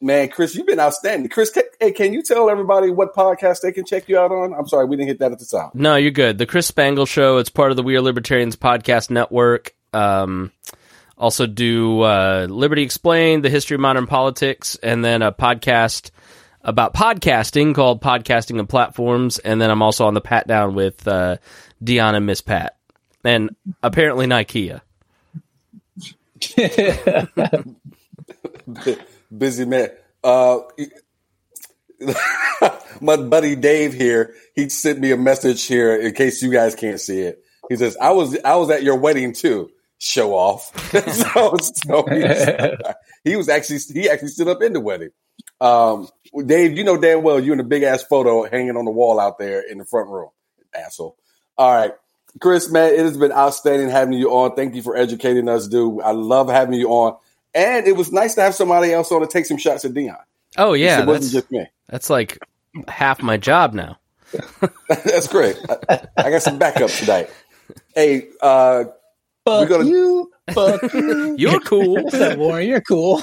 man, 0.00 0.28
Chris, 0.28 0.54
you've 0.54 0.66
been 0.66 0.80
outstanding. 0.80 1.28
Chris, 1.28 1.50
can, 1.50 1.64
hey, 1.80 1.92
can 1.92 2.12
you 2.12 2.22
tell 2.22 2.50
everybody 2.50 2.90
what 2.90 3.14
podcast 3.14 3.62
they 3.62 3.72
can 3.72 3.84
check 3.84 4.08
you 4.08 4.18
out 4.18 4.30
on? 4.30 4.54
I'm 4.54 4.68
sorry, 4.68 4.86
we 4.86 4.96
didn't 4.96 5.08
hit 5.08 5.18
that 5.20 5.32
at 5.32 5.38
the 5.38 5.46
top. 5.46 5.74
No, 5.74 5.96
you're 5.96 6.10
good. 6.10 6.38
The 6.38 6.46
Chris 6.46 6.66
Spangle 6.66 7.06
Show. 7.06 7.38
It's 7.38 7.50
part 7.50 7.70
of 7.70 7.76
the 7.76 7.82
We 7.82 7.96
Are 7.96 8.02
Libertarians 8.02 8.56
podcast 8.56 9.10
network. 9.10 9.74
Um, 9.92 10.52
also 11.16 11.46
do 11.46 12.02
uh, 12.02 12.46
Liberty 12.48 12.82
Explained, 12.82 13.44
the 13.44 13.50
history 13.50 13.76
of 13.76 13.80
modern 13.80 14.06
politics, 14.06 14.76
and 14.82 15.04
then 15.04 15.22
a 15.22 15.32
podcast 15.32 16.10
about 16.62 16.94
podcasting 16.94 17.74
called 17.74 18.02
Podcasting 18.02 18.58
and 18.58 18.68
Platforms. 18.68 19.38
And 19.38 19.60
then 19.60 19.70
I'm 19.70 19.82
also 19.82 20.06
on 20.06 20.14
the 20.14 20.20
Patdown 20.20 20.74
with 20.74 21.06
uh, 21.06 21.36
Deon 21.82 22.14
and 22.14 22.26
Miss 22.26 22.40
Pat, 22.40 22.76
and 23.24 23.54
apparently 23.82 24.26
Nikea. 24.26 24.80
Busy 29.36 29.64
man. 29.64 29.90
Uh, 30.22 30.60
my 33.00 33.16
buddy 33.16 33.56
Dave 33.56 33.92
here, 33.92 34.34
he 34.54 34.68
sent 34.68 35.00
me 35.00 35.10
a 35.12 35.16
message 35.16 35.64
here 35.64 35.94
in 35.94 36.14
case 36.14 36.42
you 36.42 36.50
guys 36.50 36.74
can't 36.74 37.00
see 37.00 37.20
it. 37.20 37.42
He 37.68 37.76
says, 37.76 37.96
"I 38.00 38.10
was 38.12 38.38
I 38.44 38.56
was 38.56 38.70
at 38.70 38.82
your 38.82 38.96
wedding 38.96 39.32
too." 39.32 39.70
Show 39.98 40.34
off. 40.34 40.72
so, 41.12 41.56
so 41.56 42.04
he, 42.10 42.24
he 43.30 43.36
was 43.36 43.48
actually 43.48 43.78
he 43.78 44.10
actually 44.10 44.28
stood 44.28 44.48
up 44.48 44.62
in 44.62 44.72
the 44.72 44.80
wedding. 44.80 45.10
Um, 45.60 46.08
Dave, 46.44 46.76
you 46.76 46.84
know 46.84 47.00
damn 47.00 47.22
well 47.22 47.40
you're 47.40 47.54
in 47.54 47.60
a 47.60 47.64
big 47.64 47.84
ass 47.84 48.02
photo 48.02 48.44
hanging 48.48 48.76
on 48.76 48.84
the 48.84 48.90
wall 48.90 49.18
out 49.18 49.38
there 49.38 49.60
in 49.60 49.78
the 49.78 49.84
front 49.84 50.10
room, 50.10 50.30
asshole. 50.74 51.16
All 51.56 51.74
right. 51.74 51.92
Chris, 52.40 52.68
man, 52.68 52.92
it 52.92 52.98
has 52.98 53.16
been 53.16 53.32
outstanding 53.32 53.88
having 53.88 54.14
you 54.14 54.30
on. 54.30 54.56
Thank 54.56 54.74
you 54.74 54.82
for 54.82 54.96
educating 54.96 55.48
us, 55.48 55.68
dude. 55.68 56.02
I 56.02 56.10
love 56.10 56.48
having 56.48 56.74
you 56.74 56.88
on. 56.88 57.16
And 57.54 57.86
it 57.86 57.96
was 57.96 58.12
nice 58.12 58.34
to 58.34 58.42
have 58.42 58.54
somebody 58.54 58.92
else 58.92 59.12
on 59.12 59.20
to 59.20 59.26
take 59.26 59.46
some 59.46 59.58
shots 59.58 59.84
at 59.84 59.92
Deon. 59.92 60.16
Oh 60.56 60.72
yeah, 60.72 61.02
it 61.02 61.06
wasn't 61.06 61.32
just 61.32 61.50
me. 61.50 61.66
That's 61.88 62.10
like 62.10 62.38
half 62.88 63.22
my 63.22 63.36
job 63.36 63.74
now. 63.74 63.98
that's 64.88 65.28
great. 65.28 65.56
I, 65.88 66.06
I, 66.16 66.30
got 66.30 66.42
some 66.42 66.58
backup 66.58 66.90
tonight. 66.90 67.30
Hey, 67.94 68.28
uh, 68.40 68.84
Fuck 69.44 69.60
we're 69.60 69.66
gonna, 69.66 69.84
you. 69.84 70.32
Fuck 70.52 70.92
you. 70.92 71.34
You're 71.38 71.60
cool. 71.60 72.02
Warren, 72.36 72.66
you're 72.66 72.80
cool. 72.80 73.22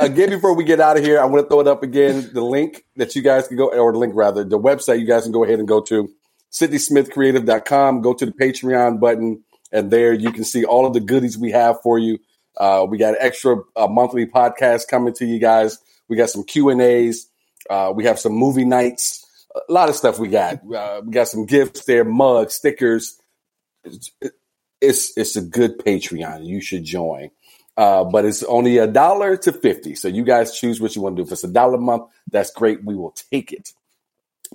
again, 0.00 0.30
before 0.30 0.54
we 0.54 0.64
get 0.64 0.80
out 0.80 0.96
of 0.96 1.04
here, 1.04 1.20
I 1.20 1.24
want 1.26 1.44
to 1.44 1.48
throw 1.48 1.60
it 1.60 1.68
up 1.68 1.82
again. 1.82 2.30
The 2.32 2.40
link 2.40 2.84
that 2.96 3.14
you 3.14 3.22
guys 3.22 3.46
can 3.46 3.56
go, 3.56 3.68
or 3.68 3.92
the 3.92 3.98
link 3.98 4.14
rather, 4.16 4.44
the 4.44 4.58
website 4.58 5.00
you 5.00 5.06
guys 5.06 5.24
can 5.24 5.32
go 5.32 5.44
ahead 5.44 5.58
and 5.58 5.68
go 5.68 5.80
to 5.82 6.08
SidneySmithCreative.com. 6.52 8.00
Go 8.00 8.14
to 8.14 8.26
the 8.26 8.32
Patreon 8.32 8.98
button, 9.00 9.44
and 9.70 9.90
there 9.90 10.12
you 10.12 10.32
can 10.32 10.44
see 10.44 10.64
all 10.64 10.86
of 10.86 10.94
the 10.94 11.00
goodies 11.00 11.36
we 11.36 11.50
have 11.50 11.80
for 11.82 11.98
you. 11.98 12.18
Uh, 12.58 12.84
we 12.88 12.98
got 12.98 13.14
extra 13.18 13.56
uh, 13.76 13.86
monthly 13.86 14.26
podcast 14.26 14.88
coming 14.88 15.14
to 15.14 15.24
you 15.24 15.38
guys. 15.38 15.78
We 16.08 16.16
got 16.16 16.30
some 16.30 16.44
Q 16.44 16.70
and 16.70 16.82
A's. 16.82 17.28
Uh, 17.70 17.92
we 17.94 18.04
have 18.04 18.18
some 18.18 18.32
movie 18.32 18.64
nights. 18.64 19.24
A 19.54 19.72
lot 19.72 19.88
of 19.88 19.94
stuff 19.94 20.18
we 20.18 20.28
got. 20.28 20.60
Uh, 20.74 21.00
we 21.04 21.12
got 21.12 21.28
some 21.28 21.46
gifts 21.46 21.84
there, 21.84 22.04
mugs, 22.04 22.54
stickers. 22.54 23.20
It's, 23.84 24.10
it's 24.80 25.16
it's 25.16 25.36
a 25.36 25.42
good 25.42 25.78
Patreon. 25.78 26.44
You 26.44 26.60
should 26.60 26.84
join. 26.84 27.30
Uh, 27.76 28.02
but 28.02 28.24
it's 28.24 28.42
only 28.42 28.78
a 28.78 28.88
dollar 28.88 29.36
to 29.36 29.52
50. 29.52 29.94
So 29.94 30.08
you 30.08 30.24
guys 30.24 30.58
choose 30.58 30.80
what 30.80 30.96
you 30.96 31.02
want 31.02 31.16
to 31.16 31.22
do. 31.22 31.26
If 31.26 31.32
it's 31.32 31.44
a 31.44 31.48
dollar 31.48 31.76
a 31.76 31.80
month, 31.80 32.10
that's 32.28 32.50
great. 32.50 32.84
We 32.84 32.96
will 32.96 33.14
take 33.30 33.52
it. 33.52 33.72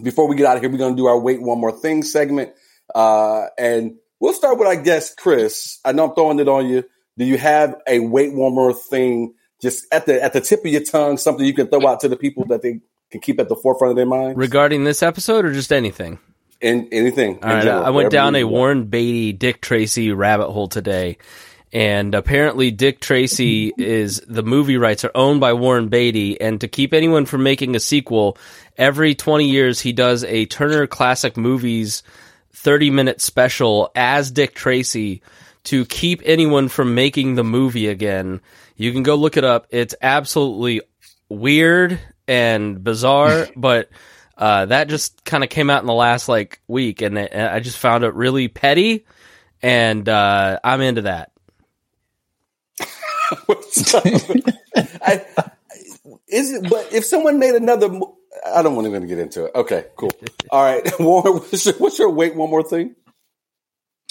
Before 0.02 0.28
we 0.28 0.36
get 0.36 0.46
out 0.46 0.58
of 0.58 0.62
here, 0.62 0.70
we're 0.70 0.78
going 0.78 0.96
to 0.96 1.02
do 1.02 1.06
our 1.06 1.18
wait 1.18 1.42
one 1.42 1.60
more 1.60 1.72
thing 1.72 2.04
segment. 2.04 2.52
Uh, 2.94 3.46
and 3.58 3.96
we'll 4.20 4.34
start 4.34 4.60
with, 4.60 4.68
I 4.68 4.76
guess, 4.76 5.16
Chris. 5.16 5.80
I 5.86 5.94
know 5.94 6.10
I'm 6.10 6.16
throwing 6.16 6.40
it 6.40 6.50
on 6.50 6.68
you. 6.68 6.84
Do 7.18 7.26
you 7.26 7.38
have 7.38 7.76
a 7.88 8.00
weight 8.00 8.34
warmer 8.34 8.74
thing 8.74 9.36
just 9.62 9.86
at 9.92 10.06
the, 10.06 10.22
at 10.22 10.34
the 10.34 10.42
tip 10.42 10.66
of 10.66 10.72
your 10.72 10.84
tongue, 10.84 11.18
something 11.18 11.46
you 11.46 11.54
can 11.54 11.68
throw 11.68 11.88
out 11.88 12.00
to 12.02 12.10
the 12.10 12.18
people 12.18 12.46
that 12.46 12.62
they 12.62 12.80
can 13.12 13.22
keep 13.22 13.40
at 13.40 13.50
the 13.50 13.56
forefront 13.56 13.92
of 13.92 13.96
their 13.96 14.06
mind? 14.06 14.38
Regarding 14.38 14.84
this 14.84 15.04
episode 15.04 15.46
or 15.46 15.54
just 15.54 15.72
anything? 15.72 16.20
In, 16.62 16.88
anything. 16.92 17.40
All 17.44 17.50
right, 17.50 17.64
general, 17.64 17.86
I 17.86 17.90
went 17.90 18.10
down 18.10 18.36
a 18.36 18.46
Warren 18.46 18.86
Beatty, 18.86 19.34
Dick 19.34 19.62
Tracy 19.62 20.12
rabbit 20.12 20.50
hole 20.52 20.70
today 20.70 21.18
and 21.74 22.14
apparently, 22.14 22.70
Dick 22.70 23.00
Tracy 23.00 23.74
is 23.80 24.22
the 24.28 24.44
movie 24.44 24.78
rights 24.78 25.04
are 25.04 25.12
owned 25.16 25.40
by 25.40 25.54
Warren 25.54 25.90
Beatty. 25.90 26.40
And 26.40 26.62
to 26.62 26.68
keep 26.68 26.94
anyone 26.94 27.26
from 27.26 27.42
making 27.42 27.76
a 27.76 27.80
sequel, 27.80 28.38
every 28.78 29.16
20 29.16 29.50
years 29.50 29.82
he 29.82 29.92
does 29.92 30.24
a 30.24 30.46
Turner 30.46 30.86
Classic 30.86 31.36
Movies 31.36 32.04
30 32.54 32.92
minute 32.92 33.22
special 33.22 33.92
as 33.96 34.30
Dick 34.30 34.54
Tracy 34.54 35.24
to 35.66 35.86
keep 35.86 36.22
anyone 36.26 36.68
from 36.68 36.96
making 36.96 37.36
the 37.36 37.44
movie 37.44 37.88
again. 37.88 38.42
You 38.76 38.92
can 38.92 39.04
go 39.04 39.16
look 39.16 39.38
it 39.38 39.44
up. 39.44 39.68
It's 39.70 39.96
absolutely 40.02 40.82
weird 41.30 42.00
and 42.28 42.84
bizarre, 42.84 43.48
but 43.56 43.90
uh, 44.38 44.66
that 44.68 44.88
just 44.88 45.24
kind 45.24 45.44
of 45.44 45.50
came 45.50 45.70
out 45.70 45.82
in 45.82 45.88
the 45.88 45.94
last 45.94 46.28
like 46.28 46.60
week, 46.68 47.02
and 47.02 47.18
I 47.18 47.60
just 47.60 47.78
found 47.78 48.04
it 48.04 48.14
really 48.14 48.48
petty, 48.48 49.06
and 49.62 50.08
uh, 50.10 50.60
I'm 50.64 50.82
into 50.82 51.04
that. 51.04 51.32
I, 54.76 55.26
is 56.28 56.52
it? 56.52 56.70
But 56.70 56.92
if 56.92 57.06
someone 57.06 57.40
made 57.40 57.56
another, 57.56 57.88
I 58.46 58.62
don't 58.62 58.76
want 58.76 58.86
to 58.86 58.90
even 58.90 59.08
get 59.08 59.20
into 59.20 59.46
it. 59.46 59.52
Okay, 59.56 59.86
cool. 59.96 60.12
All 60.50 60.64
right, 60.64 60.84
Warren, 61.00 61.36
what's 61.36 61.66
your, 61.66 61.76
what's 61.76 62.00
your 62.00 62.10
wait? 62.10 62.36
One 62.36 62.50
more 62.50 62.64
thing. 62.64 62.96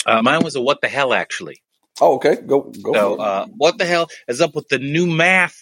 Uh, 0.06 0.22
mine 0.22 0.42
was 0.42 0.56
a 0.56 0.60
what 0.60 0.80
the 0.80 0.88
hell 0.88 1.12
actually. 1.12 1.62
Oh, 2.00 2.16
okay. 2.16 2.36
Go 2.36 2.72
go. 2.82 2.92
So, 2.92 3.14
uh, 3.16 3.46
what 3.56 3.78
the 3.78 3.84
hell 3.84 4.08
is 4.28 4.40
up 4.40 4.54
with 4.54 4.68
the 4.68 4.78
new 4.78 5.06
math 5.06 5.56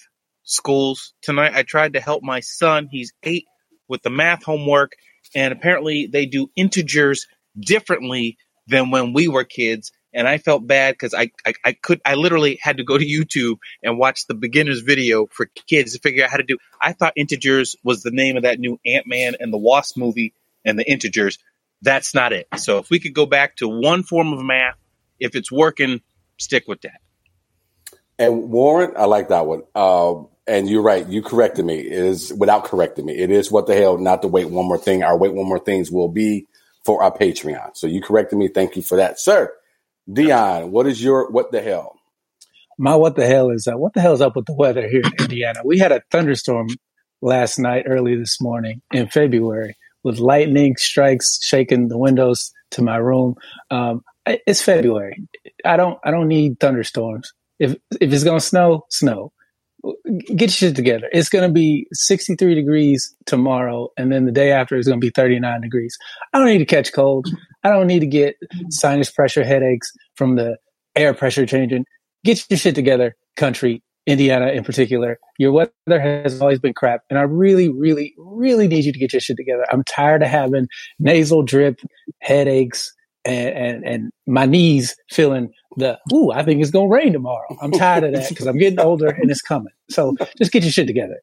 schools 0.44 1.12
tonight? 1.22 1.52
I 1.54 1.62
tried 1.62 1.94
to 1.94 2.00
help 2.00 2.22
my 2.22 2.40
son. 2.40 2.88
He's 2.90 3.12
eight 3.22 3.46
with 3.88 4.02
the 4.02 4.10
math 4.10 4.44
homework, 4.44 4.92
and 5.34 5.52
apparently 5.52 6.08
they 6.10 6.26
do 6.26 6.50
integers 6.56 7.26
differently 7.58 8.38
than 8.66 8.90
when 8.90 9.12
we 9.12 9.28
were 9.28 9.44
kids 9.44 9.90
and 10.12 10.26
I 10.26 10.38
felt 10.38 10.66
bad 10.66 10.94
because 10.94 11.14
I, 11.14 11.30
I, 11.46 11.54
I 11.64 11.72
could 11.72 12.00
I 12.04 12.14
literally 12.14 12.58
had 12.60 12.78
to 12.78 12.84
go 12.84 12.98
to 12.98 13.04
YouTube 13.04 13.58
and 13.82 13.98
watch 13.98 14.26
the 14.26 14.34
beginner's 14.34 14.80
video 14.80 15.26
for 15.26 15.48
kids 15.68 15.92
to 15.92 16.00
figure 16.00 16.24
out 16.24 16.30
how 16.30 16.36
to 16.38 16.42
do. 16.42 16.58
I 16.80 16.92
thought 16.92 17.12
integers 17.16 17.76
was 17.84 18.02
the 18.02 18.10
name 18.10 18.36
of 18.36 18.42
that 18.42 18.58
new 18.58 18.78
Ant 18.84 19.06
Man 19.06 19.34
and 19.38 19.52
the 19.52 19.58
Wasp 19.58 19.96
movie 19.96 20.34
and 20.64 20.78
the 20.78 20.90
integers. 20.90 21.38
That's 21.82 22.14
not 22.14 22.32
it. 22.32 22.46
So 22.56 22.78
if 22.78 22.90
we 22.90 23.00
could 23.00 23.14
go 23.14 23.26
back 23.26 23.56
to 23.56 23.68
one 23.68 24.02
form 24.02 24.32
of 24.32 24.44
math, 24.44 24.76
if 25.18 25.34
it's 25.34 25.50
working, 25.50 26.00
stick 26.38 26.64
with 26.66 26.82
that. 26.82 27.00
And 28.18 28.50
Warren, 28.50 28.92
I 28.96 29.06
like 29.06 29.28
that 29.28 29.46
one. 29.46 29.62
Um, 29.74 30.28
and 30.46 30.68
you're 30.68 30.82
right. 30.82 31.06
You 31.06 31.22
corrected 31.22 31.64
me. 31.64 31.78
It 31.78 31.92
is 31.92 32.32
without 32.32 32.64
correcting 32.64 33.06
me. 33.06 33.16
It 33.16 33.30
is 33.30 33.50
what 33.50 33.66
the 33.66 33.74
hell. 33.74 33.98
Not 33.98 34.22
to 34.22 34.28
wait 34.28 34.50
one 34.50 34.66
more 34.66 34.78
thing. 34.78 35.02
Our 35.02 35.16
wait 35.16 35.32
one 35.32 35.48
more 35.48 35.58
things 35.58 35.90
will 35.90 36.08
be 36.08 36.46
for 36.84 37.02
our 37.02 37.16
Patreon. 37.16 37.76
So 37.76 37.86
you 37.86 38.02
corrected 38.02 38.38
me. 38.38 38.48
Thank 38.48 38.76
you 38.76 38.82
for 38.82 38.96
that, 38.96 39.18
sir. 39.18 39.52
Deon, 40.08 40.70
what 40.70 40.86
is 40.86 41.02
your 41.02 41.30
what 41.30 41.52
the 41.52 41.62
hell? 41.62 41.96
My 42.78 42.96
what 42.96 43.14
the 43.14 43.26
hell 43.26 43.50
is 43.50 43.68
uh, 43.68 43.76
what 43.76 43.94
the 43.94 44.00
hell 44.00 44.14
is 44.14 44.20
up 44.20 44.34
with 44.36 44.46
the 44.46 44.54
weather 44.54 44.88
here 44.88 45.02
in 45.04 45.12
Indiana? 45.24 45.60
We 45.64 45.78
had 45.78 45.92
a 45.92 46.02
thunderstorm 46.10 46.68
last 47.22 47.58
night, 47.58 47.84
early 47.86 48.16
this 48.16 48.40
morning 48.40 48.82
in 48.92 49.08
February, 49.08 49.76
with 50.04 50.18
lightning 50.18 50.76
strikes 50.76 51.38
shaking 51.42 51.88
the 51.88 51.98
windows 51.98 52.52
to 52.72 52.82
my 52.82 52.96
room. 52.96 53.34
Um, 53.70 54.02
it's 54.26 54.62
February. 54.62 55.22
I 55.64 55.76
don't 55.76 55.98
I 56.04 56.10
don't 56.10 56.28
need 56.28 56.60
thunderstorms. 56.60 57.32
If 57.58 57.76
if 58.00 58.12
it's 58.12 58.24
gonna 58.24 58.40
snow, 58.40 58.86
snow. 58.90 59.32
Get 60.26 60.40
your 60.40 60.48
shit 60.50 60.76
together. 60.76 61.08
It's 61.10 61.30
gonna 61.30 61.50
be 61.50 61.86
63 61.92 62.54
degrees 62.54 63.14
tomorrow, 63.24 63.88
and 63.96 64.12
then 64.12 64.26
the 64.26 64.32
day 64.32 64.52
after 64.52 64.76
it's 64.76 64.86
gonna 64.86 65.00
be 65.00 65.10
39 65.10 65.60
degrees. 65.62 65.96
I 66.32 66.38
don't 66.38 66.48
need 66.48 66.58
to 66.58 66.66
catch 66.66 66.92
cold. 66.92 67.28
I 67.64 67.70
don't 67.70 67.86
need 67.86 68.00
to 68.00 68.06
get 68.06 68.36
sinus 68.68 69.10
pressure 69.10 69.44
headaches 69.44 69.90
from 70.16 70.36
the 70.36 70.58
air 70.96 71.14
pressure 71.14 71.46
changing. 71.46 71.86
Get 72.24 72.44
your 72.50 72.58
shit 72.58 72.74
together, 72.74 73.16
country, 73.36 73.82
Indiana 74.10 74.48
in 74.48 74.64
particular. 74.64 75.18
Your 75.38 75.52
weather 75.52 75.72
has 76.00 76.40
always 76.40 76.58
been 76.58 76.74
crap. 76.74 77.02
And 77.10 77.18
I 77.18 77.22
really, 77.22 77.68
really, 77.68 78.14
really 78.18 78.68
need 78.68 78.84
you 78.84 78.92
to 78.92 78.98
get 78.98 79.12
your 79.12 79.20
shit 79.20 79.36
together. 79.36 79.64
I'm 79.70 79.84
tired 79.84 80.22
of 80.22 80.28
having 80.28 80.68
nasal 80.98 81.42
drip, 81.42 81.80
headaches, 82.20 82.94
and, 83.24 83.48
and, 83.48 83.84
and 83.84 84.10
my 84.26 84.46
knees 84.46 84.96
feeling 85.10 85.52
the, 85.76 85.98
ooh, 86.12 86.30
I 86.30 86.42
think 86.42 86.60
it's 86.60 86.70
going 86.70 86.88
to 86.88 86.94
rain 86.94 87.12
tomorrow. 87.12 87.56
I'm 87.62 87.70
tired 87.70 88.04
of 88.04 88.12
that 88.12 88.28
because 88.28 88.46
I'm 88.46 88.58
getting 88.58 88.80
older 88.80 89.08
and 89.08 89.30
it's 89.30 89.42
coming. 89.42 89.72
So 89.90 90.16
just 90.38 90.52
get 90.52 90.62
your 90.62 90.72
shit 90.72 90.86
together. 90.86 91.20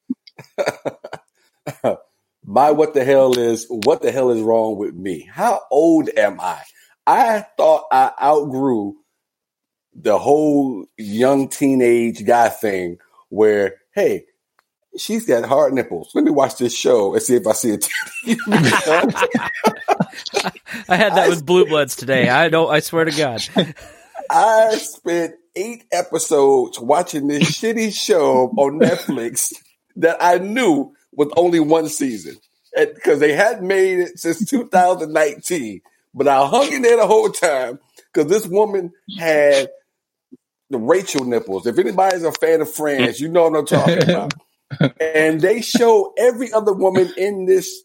my 2.45 2.71
what 2.71 2.93
the 2.93 3.03
hell 3.03 3.37
is 3.37 3.65
what 3.69 4.01
the 4.01 4.11
hell 4.11 4.31
is 4.31 4.41
wrong 4.41 4.77
with 4.77 4.95
me? 4.95 5.27
How 5.31 5.61
old 5.69 6.09
am 6.17 6.39
I? 6.39 6.61
I 7.05 7.45
thought 7.57 7.83
I 7.91 8.11
outgrew 8.21 8.95
the 9.97 10.17
whole 10.17 10.85
young 10.97 11.49
teenage 11.49 12.23
guy 12.25 12.49
thing 12.49 12.99
where, 13.29 13.75
hey, 13.93 14.25
she's 14.97 15.25
got 15.25 15.45
hard 15.45 15.73
nipples. 15.73 16.11
Let 16.13 16.23
me 16.23 16.31
watch 16.31 16.57
this 16.57 16.75
show 16.75 17.13
and 17.13 17.21
see 17.21 17.35
if 17.35 17.47
I 17.47 17.53
see 17.53 17.71
it. 17.71 17.87
I 20.89 20.95
had 20.95 21.13
that 21.13 21.25
I 21.25 21.29
with 21.29 21.45
Blue 21.45 21.65
Bloods 21.65 21.95
today. 21.95 22.29
I 22.29 22.49
don't. 22.49 22.71
I 22.71 22.79
swear 22.79 23.05
to 23.05 23.11
God. 23.11 23.41
I 24.29 24.75
spent 24.75 25.35
eight 25.55 25.85
episodes 25.91 26.79
watching 26.79 27.27
this 27.27 27.43
shitty 27.43 27.93
show 27.93 28.53
on 28.57 28.79
Netflix 28.79 29.53
that 29.95 30.17
I 30.21 30.37
knew 30.37 30.93
was 31.13 31.31
only 31.35 31.59
one 31.59 31.89
season 31.89 32.35
because 32.75 33.19
they 33.19 33.33
hadn't 33.33 33.67
made 33.67 33.99
it 33.99 34.19
since 34.19 34.45
2019. 34.45 35.81
But 36.13 36.27
I 36.27 36.45
hung 36.47 36.71
in 36.71 36.81
there 36.81 36.97
the 36.97 37.07
whole 37.07 37.29
time 37.29 37.79
because 38.13 38.29
this 38.29 38.45
woman 38.45 38.91
had 39.17 39.69
the 40.69 40.77
Rachel 40.77 41.25
nipples. 41.25 41.65
If 41.65 41.77
anybody's 41.77 42.23
a 42.23 42.31
fan 42.31 42.61
of 42.61 42.71
Friends, 42.71 43.19
you 43.19 43.29
know 43.29 43.49
what 43.49 43.59
I'm 43.59 43.65
talking 43.65 44.03
about. 44.03 44.33
and 44.99 45.39
they 45.39 45.61
show 45.61 46.13
every 46.17 46.51
other 46.51 46.73
woman 46.73 47.11
in 47.17 47.45
this 47.45 47.83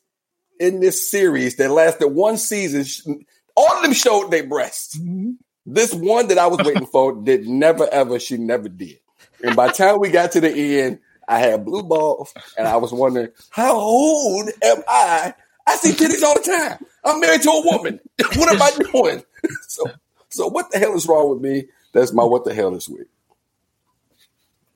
in 0.59 0.81
this 0.81 1.11
series 1.11 1.57
that 1.57 1.71
lasted 1.71 2.09
one 2.09 2.37
season. 2.37 3.25
All 3.57 3.77
of 3.77 3.83
them 3.83 3.93
showed 3.93 4.31
their 4.31 4.47
breasts. 4.47 4.99
Mm-hmm. 4.99 5.33
This 5.67 5.95
one 5.95 6.29
that 6.29 6.39
I 6.39 6.49
was 6.49 6.67
waiting 6.67 6.87
for 6.87 7.15
did 7.15 7.47
never 7.47 7.89
ever. 7.89 8.19
She 8.19 8.37
never 8.37 8.69
did. 8.69 8.99
And 9.45 9.57
by 9.57 9.69
the 9.69 9.73
time 9.73 10.01
we 10.01 10.11
got 10.11 10.33
to 10.33 10.41
the 10.41 10.81
end, 10.81 10.99
I 11.29 11.39
had 11.39 11.65
blue 11.65 11.83
balls, 11.83 12.35
and 12.59 12.67
I 12.67 12.77
was 12.77 12.93
wondering 12.93 13.29
how 13.51 13.77
old 13.77 14.51
am 14.63 14.83
I? 14.89 15.35
I 15.67 15.77
see 15.77 15.93
titties 15.93 16.23
all 16.23 16.35
the 16.35 16.41
time. 16.41 16.85
I'm 17.05 17.21
married 17.21 17.43
to 17.43 17.51
a 17.51 17.65
woman. 17.65 18.01
what 18.35 18.53
am 18.53 18.61
I 18.61 18.71
doing? 18.93 19.23
so, 19.69 19.85
so 20.29 20.49
what 20.49 20.71
the 20.71 20.79
hell 20.79 20.95
is 20.95 21.07
wrong 21.07 21.31
with 21.31 21.41
me? 21.41 21.69
That's 21.93 22.13
my 22.13 22.25
what 22.25 22.45
the 22.45 22.55
hell 22.55 22.71
this 22.71 22.89
week. 22.89 23.07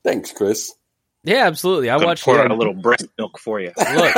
Thanks, 0.04 0.32
Chris. 0.32 0.72
Yeah, 1.24 1.46
absolutely. 1.46 1.90
I 1.90 1.96
Gonna 1.96 2.06
watched 2.06 2.24
pour 2.24 2.36
it. 2.38 2.44
out 2.44 2.50
a 2.52 2.54
little 2.54 2.74
breast 2.74 3.06
milk 3.18 3.38
for 3.38 3.58
you. 3.60 3.72
Look, 3.76 4.14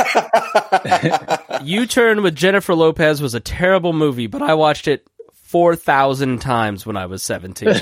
U 1.62 1.86
Turn 1.86 2.22
with 2.22 2.34
Jennifer 2.36 2.74
Lopez 2.74 3.22
was 3.22 3.34
a 3.34 3.40
terrible 3.40 3.94
movie, 3.94 4.26
but 4.26 4.42
I 4.42 4.52
watched 4.54 4.88
it 4.88 5.06
4,000 5.44 6.40
times 6.40 6.84
when 6.84 6.98
I 6.98 7.06
was 7.06 7.22
17. 7.22 7.74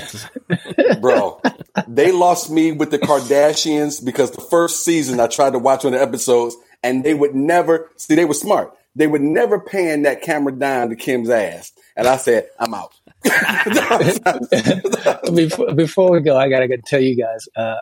Bro, 1.01 1.41
they 1.89 2.13
lost 2.13 2.49
me 2.49 2.71
with 2.71 2.91
the 2.91 2.99
Kardashians 2.99 4.03
because 4.03 4.31
the 4.31 4.39
first 4.41 4.85
season 4.85 5.19
I 5.19 5.27
tried 5.27 5.51
to 5.51 5.59
watch 5.59 5.83
one 5.83 5.93
of 5.93 5.99
the 5.99 6.05
episodes 6.05 6.55
and 6.81 7.03
they 7.03 7.13
would 7.13 7.35
never 7.35 7.89
see 7.97 8.15
they 8.15 8.23
were 8.23 8.33
smart. 8.33 8.73
They 8.95 9.07
would 9.07 9.21
never 9.21 9.59
pan 9.59 10.03
that 10.03 10.21
camera 10.21 10.53
down 10.53 10.89
to 10.89 10.95
Kim's 10.95 11.29
ass. 11.29 11.73
And 11.97 12.07
I 12.07 12.15
said, 12.15 12.47
I'm 12.57 12.73
out. 12.73 12.93
before, 15.33 15.73
before 15.73 16.11
we 16.11 16.21
go, 16.21 16.37
I 16.37 16.49
gotta 16.49 16.67
go 16.67 16.75
tell 16.85 17.01
you 17.01 17.15
guys. 17.15 17.47
Uh, 17.55 17.75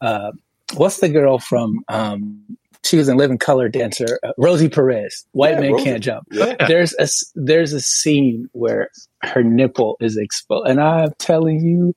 uh, 0.00 0.32
what's 0.74 1.00
the 1.00 1.08
girl 1.08 1.38
from? 1.38 1.82
Um, 1.88 2.42
she 2.84 2.96
was 2.96 3.08
in 3.08 3.16
Living 3.16 3.38
Color 3.38 3.68
Dancer. 3.68 4.18
Uh, 4.22 4.32
Rosie 4.38 4.68
Perez. 4.68 5.26
White 5.32 5.54
Yeah, 5.54 5.60
man 5.60 5.72
Rosie. 5.72 5.84
can't 5.84 6.02
jump. 6.02 6.28
Yeah. 6.30 6.54
There's 6.66 6.94
a 6.94 7.02
s- 7.02 7.30
there's 7.34 7.72
a 7.72 7.80
scene 7.80 8.48
where 8.52 8.88
her 9.22 9.42
nipple 9.42 9.96
is 10.00 10.16
exposed, 10.16 10.68
and 10.68 10.80
I'm 10.80 11.12
telling 11.18 11.60
you, 11.60 11.94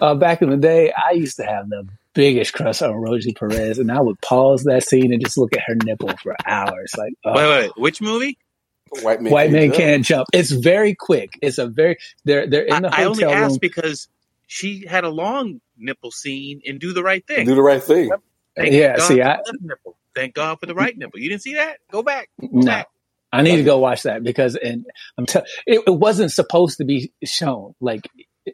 uh, 0.00 0.14
back 0.14 0.42
in 0.42 0.50
the 0.50 0.56
day, 0.56 0.92
I 0.92 1.12
used 1.12 1.36
to 1.36 1.44
have 1.44 1.68
the 1.68 1.86
biggest 2.12 2.52
crush 2.54 2.82
on 2.82 2.94
Rosie 2.96 3.32
Perez, 3.32 3.78
and 3.78 3.90
I 3.92 4.00
would 4.00 4.20
pause 4.20 4.64
that 4.64 4.82
scene 4.82 5.12
and 5.12 5.22
just 5.22 5.38
look 5.38 5.54
at 5.56 5.62
her 5.66 5.76
nipple 5.84 6.10
for 6.22 6.34
hours. 6.44 6.92
Like, 6.98 7.14
oh, 7.24 7.34
Wait, 7.34 7.48
wait, 7.62 7.70
which 7.76 8.00
movie? 8.02 8.36
White 9.02 9.22
man, 9.22 9.32
white 9.32 9.50
man 9.52 9.70
can't 9.70 10.04
jump. 10.04 10.28
It's 10.32 10.50
very 10.50 10.94
quick. 10.94 11.38
It's 11.42 11.58
a 11.58 11.66
very 11.68 11.96
they're 12.24 12.46
they're 12.48 12.64
in 12.64 12.82
the 12.82 12.94
I, 12.94 13.02
I 13.02 13.04
only 13.04 13.22
hotel 13.24 13.40
room. 13.40 13.50
asked 13.50 13.60
because 13.60 14.08
she 14.46 14.84
had 14.86 15.04
a 15.04 15.08
long 15.10 15.60
nipple 15.78 16.10
scene 16.10 16.60
in 16.64 16.78
Do 16.78 16.92
the 16.92 17.02
Right 17.02 17.24
Thing. 17.26 17.46
do 17.46 17.54
the 17.54 17.62
right 17.62 17.82
thing. 17.82 18.10
Thank 18.56 18.72
Yeah, 18.74 18.96
God 18.96 19.06
see, 19.06 19.16
for 19.20 19.28
I- 19.28 19.36
the 19.44 19.58
nipple. 19.62 19.96
Thank 20.14 20.34
God 20.34 20.58
for 20.58 20.66
the 20.66 20.74
right 20.74 20.96
nipple. 20.98 21.20
You 21.20 21.28
didn't 21.28 21.42
see 21.42 21.54
that? 21.54 21.78
Go 21.92 22.02
back. 22.02 22.30
Go 22.40 22.48
No, 22.50 22.66
back. 22.66 22.88
I 23.32 23.42
need 23.42 23.56
to 23.56 23.62
go 23.62 23.78
watch 23.78 24.02
that 24.02 24.24
because 24.24 24.56
and 24.56 24.84
I'm 25.16 25.24
tell 25.24 25.44
it, 25.66 25.84
it 25.86 25.90
wasn't 25.94 26.32
supposed 26.32 26.78
to 26.78 26.84
be 26.84 27.12
shown. 27.22 27.76
Like 27.80 28.08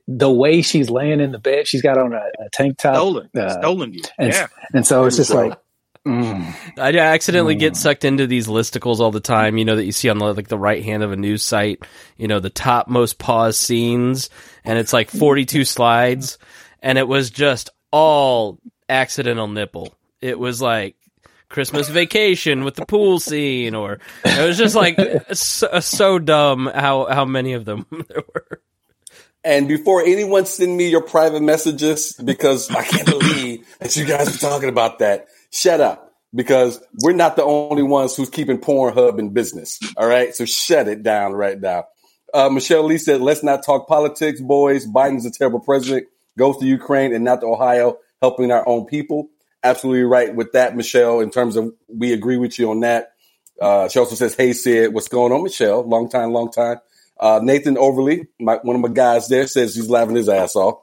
the 0.06 0.30
way 0.30 0.60
she's 0.60 0.90
laying 0.90 1.20
in 1.20 1.32
the 1.32 1.38
bed, 1.38 1.66
she's 1.66 1.80
got 1.80 1.96
on 1.96 2.12
a, 2.12 2.18
a 2.18 2.50
tank 2.52 2.76
top, 2.76 2.96
Stolen. 2.96 3.30
uh, 3.34 3.58
Stolen 3.58 3.94
you. 3.94 4.02
and 4.18 4.32
Yeah. 4.34 4.48
and 4.74 4.86
so 4.86 5.06
it's 5.06 5.16
just 5.16 5.32
like, 5.32 5.58
mm, 6.06 6.78
I 6.78 6.96
accidentally 6.96 7.54
get 7.56 7.72
Mm. 7.74 7.76
sucked 7.76 8.04
into 8.04 8.26
these 8.26 8.46
listicles 8.46 9.00
all 9.00 9.10
the 9.10 9.20
time, 9.20 9.58
you 9.58 9.64
know, 9.64 9.76
that 9.76 9.84
you 9.84 9.92
see 9.92 10.08
on 10.08 10.18
the, 10.18 10.32
like 10.32 10.48
the 10.48 10.58
right 10.58 10.84
hand 10.84 11.02
of 11.02 11.12
a 11.12 11.16
news 11.16 11.42
site, 11.42 11.82
you 12.16 12.28
know, 12.28 12.40
the 12.40 12.50
top 12.50 12.88
most 12.88 13.18
paused 13.18 13.58
scenes, 13.58 14.30
and 14.64 14.78
it's 14.78 14.92
like 14.92 15.10
42 15.10 15.64
slides, 15.66 16.38
and 16.82 16.96
it 16.98 17.08
was 17.08 17.30
just 17.30 17.70
all 17.90 18.58
accidental 18.88 19.48
nipple. 19.48 19.94
It 20.20 20.38
was 20.38 20.62
like 20.62 20.96
Christmas 21.48 21.88
vacation 21.88 22.64
with 22.64 22.74
the 22.76 22.86
pool 22.86 23.18
scene, 23.20 23.74
or 23.74 23.98
it 24.24 24.46
was 24.46 24.56
just 24.58 24.74
like 24.74 24.98
so, 25.32 25.80
so 25.80 26.18
dumb 26.18 26.70
how, 26.72 27.06
how 27.06 27.24
many 27.24 27.52
of 27.54 27.64
them 27.64 27.86
there 28.08 28.22
were. 28.34 28.60
And 29.44 29.68
before 29.68 30.02
anyone 30.02 30.44
send 30.44 30.76
me 30.76 30.88
your 30.88 31.02
private 31.02 31.40
messages, 31.40 32.14
because 32.14 32.68
I 32.68 32.82
can't 32.82 33.06
believe 33.06 33.64
that 33.78 33.96
you 33.96 34.04
guys 34.04 34.34
are 34.34 34.38
talking 34.38 34.68
about 34.68 34.98
that, 34.98 35.28
shut 35.50 35.80
up. 35.80 36.02
Because 36.34 36.82
we're 37.02 37.14
not 37.14 37.36
the 37.36 37.44
only 37.44 37.84
ones 37.84 38.14
who's 38.14 38.28
keeping 38.28 38.58
Pornhub 38.58 39.18
in 39.18 39.30
business. 39.30 39.78
All 39.96 40.06
right. 40.06 40.34
So 40.34 40.44
shut 40.44 40.86
it 40.86 41.02
down 41.02 41.32
right 41.32 41.58
now. 41.58 41.86
Uh, 42.34 42.50
Michelle 42.50 42.82
Lee 42.82 42.98
said, 42.98 43.22
let's 43.22 43.42
not 43.42 43.64
talk 43.64 43.88
politics, 43.88 44.38
boys. 44.42 44.86
Biden's 44.86 45.24
a 45.24 45.30
terrible 45.30 45.60
president, 45.60 46.08
goes 46.36 46.58
to 46.58 46.66
Ukraine 46.66 47.14
and 47.14 47.24
not 47.24 47.40
to 47.40 47.46
Ohio, 47.46 47.96
helping 48.20 48.50
our 48.50 48.68
own 48.68 48.84
people. 48.84 49.30
Absolutely 49.62 50.02
right 50.02 50.34
with 50.34 50.52
that, 50.52 50.76
Michelle, 50.76 51.20
in 51.20 51.30
terms 51.30 51.56
of 51.56 51.72
we 51.88 52.12
agree 52.12 52.36
with 52.36 52.58
you 52.58 52.70
on 52.70 52.80
that. 52.80 53.12
Uh, 53.58 53.88
she 53.88 53.98
also 53.98 54.16
says, 54.16 54.34
hey, 54.34 54.52
Sid, 54.52 54.92
what's 54.92 55.08
going 55.08 55.32
on, 55.32 55.42
Michelle? 55.42 55.88
Long 55.88 56.10
time, 56.10 56.32
long 56.32 56.50
time. 56.52 56.78
Uh, 57.18 57.40
Nathan 57.42 57.78
Overly, 57.78 58.26
my, 58.38 58.56
one 58.56 58.76
of 58.76 58.82
my 58.82 58.88
guys 58.88 59.28
there, 59.28 59.46
says 59.46 59.74
he's 59.74 59.88
laughing 59.88 60.16
his 60.16 60.28
ass 60.28 60.54
off. 60.54 60.80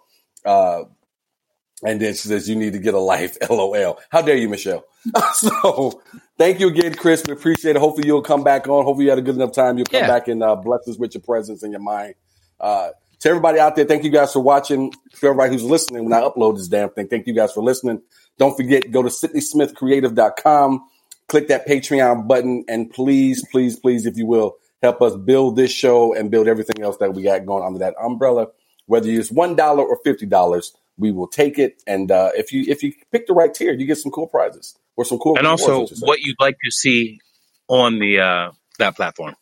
And 1.86 2.00
then 2.02 2.14
she 2.14 2.28
says, 2.28 2.48
you 2.50 2.56
need 2.56 2.74
to 2.74 2.80
get 2.80 2.94
a 2.94 3.00
life, 3.00 3.38
LOL. 3.50 4.00
How 4.10 4.22
dare 4.22 4.38
you, 4.38 4.50
Michelle? 4.50 4.86
so 5.34 6.02
thank 6.38 6.60
you 6.60 6.68
again, 6.70 6.96
Chris. 6.96 7.24
We 7.28 7.34
appreciate 7.34 7.76
it. 7.76 7.80
Hopefully 7.80 8.08
you'll 8.08 8.22
come 8.22 8.44
back 8.44 8.68
on. 8.68 8.84
Hopefully 8.86 9.06
you 9.06 9.10
had 9.10 9.20
a 9.20 9.24
good 9.24 9.36
enough 9.36 9.52
time. 9.52 9.78
You'll 9.78 9.86
come 9.86 10.02
Yeah. 10.02 10.08
back 10.08 10.28
and 10.28 10.42
uh, 10.44 10.56
bless 10.56 10.88
us 10.88 10.98
with 10.98 11.14
your 11.14 11.22
presence 11.22 11.62
and 11.64 11.72
your 11.72 11.82
mind. 11.82 12.16
Uh, 12.60 12.90
to 13.20 13.30
everybody 13.30 13.60
out 13.60 13.76
there, 13.76 13.86
thank 13.86 14.04
you 14.04 14.10
guys 14.12 14.34
for 14.34 14.42
watching. 14.42 14.92
To 14.92 15.28
everybody 15.28 15.52
who's 15.54 15.64
listening, 15.64 16.04
when 16.06 16.14
I 16.14 16.22
upload 16.22 16.58
this 16.58 16.68
damn 16.68 16.90
thing, 16.90 17.08
thank 17.08 17.28
you 17.28 17.34
guys 17.34 17.52
for 17.54 17.64
listening. 17.64 18.02
Don't 18.38 18.56
forget, 18.58 18.92
go 18.92 19.02
to 19.04 19.10
SidneySmithCreative.com, 19.10 20.88
click 21.28 21.48
that 21.48 21.68
Patreon 21.68 22.28
button, 22.28 22.66
and 22.68 22.90
please, 22.90 23.44
please, 23.52 23.78
please, 23.80 24.06
if 24.06 24.18
you 24.18 24.26
will, 24.26 24.58
help 24.82 25.02
us 25.02 25.16
build 25.16 25.56
this 25.56 25.72
show 25.72 26.14
and 26.14 26.32
build 26.32 26.48
everything 26.48 26.82
else 26.84 26.98
that 26.98 27.14
we 27.14 27.24
got 27.24 27.46
going 27.46 27.64
under 27.64 27.80
that 27.80 27.96
umbrella. 28.02 28.48
Whether 28.88 29.10
it's 29.10 29.32
one 29.32 29.56
dollar 29.56 29.84
or 29.84 29.98
fifty 30.04 30.26
dollars, 30.26 30.74
we 30.98 31.12
will 31.12 31.28
take 31.28 31.58
it. 31.60 31.82
And 31.88 32.12
uh, 32.12 32.32
if 32.36 32.52
you 32.52 32.66
if 32.68 32.84
you 32.84 32.94
pick 33.12 33.28
the 33.28 33.34
right 33.34 33.54
tier, 33.54 33.74
you 33.74 33.86
get 33.86 33.98
some 33.98 34.12
cool 34.12 34.28
prizes 34.28 34.76
or 34.96 35.06
some 35.06 35.18
cool 35.20 35.38
And 35.38 35.48
also 35.48 35.84
I 35.84 35.86
should 35.86 35.98
say. 35.98 36.06
what 36.06 36.20
you'd 36.22 36.40
like 36.40 36.58
to 36.64 36.72
see 36.72 37.20
on 37.68 38.00
the 38.00 38.20
uh, 38.20 38.52
that 38.80 38.96
platform. 38.96 39.36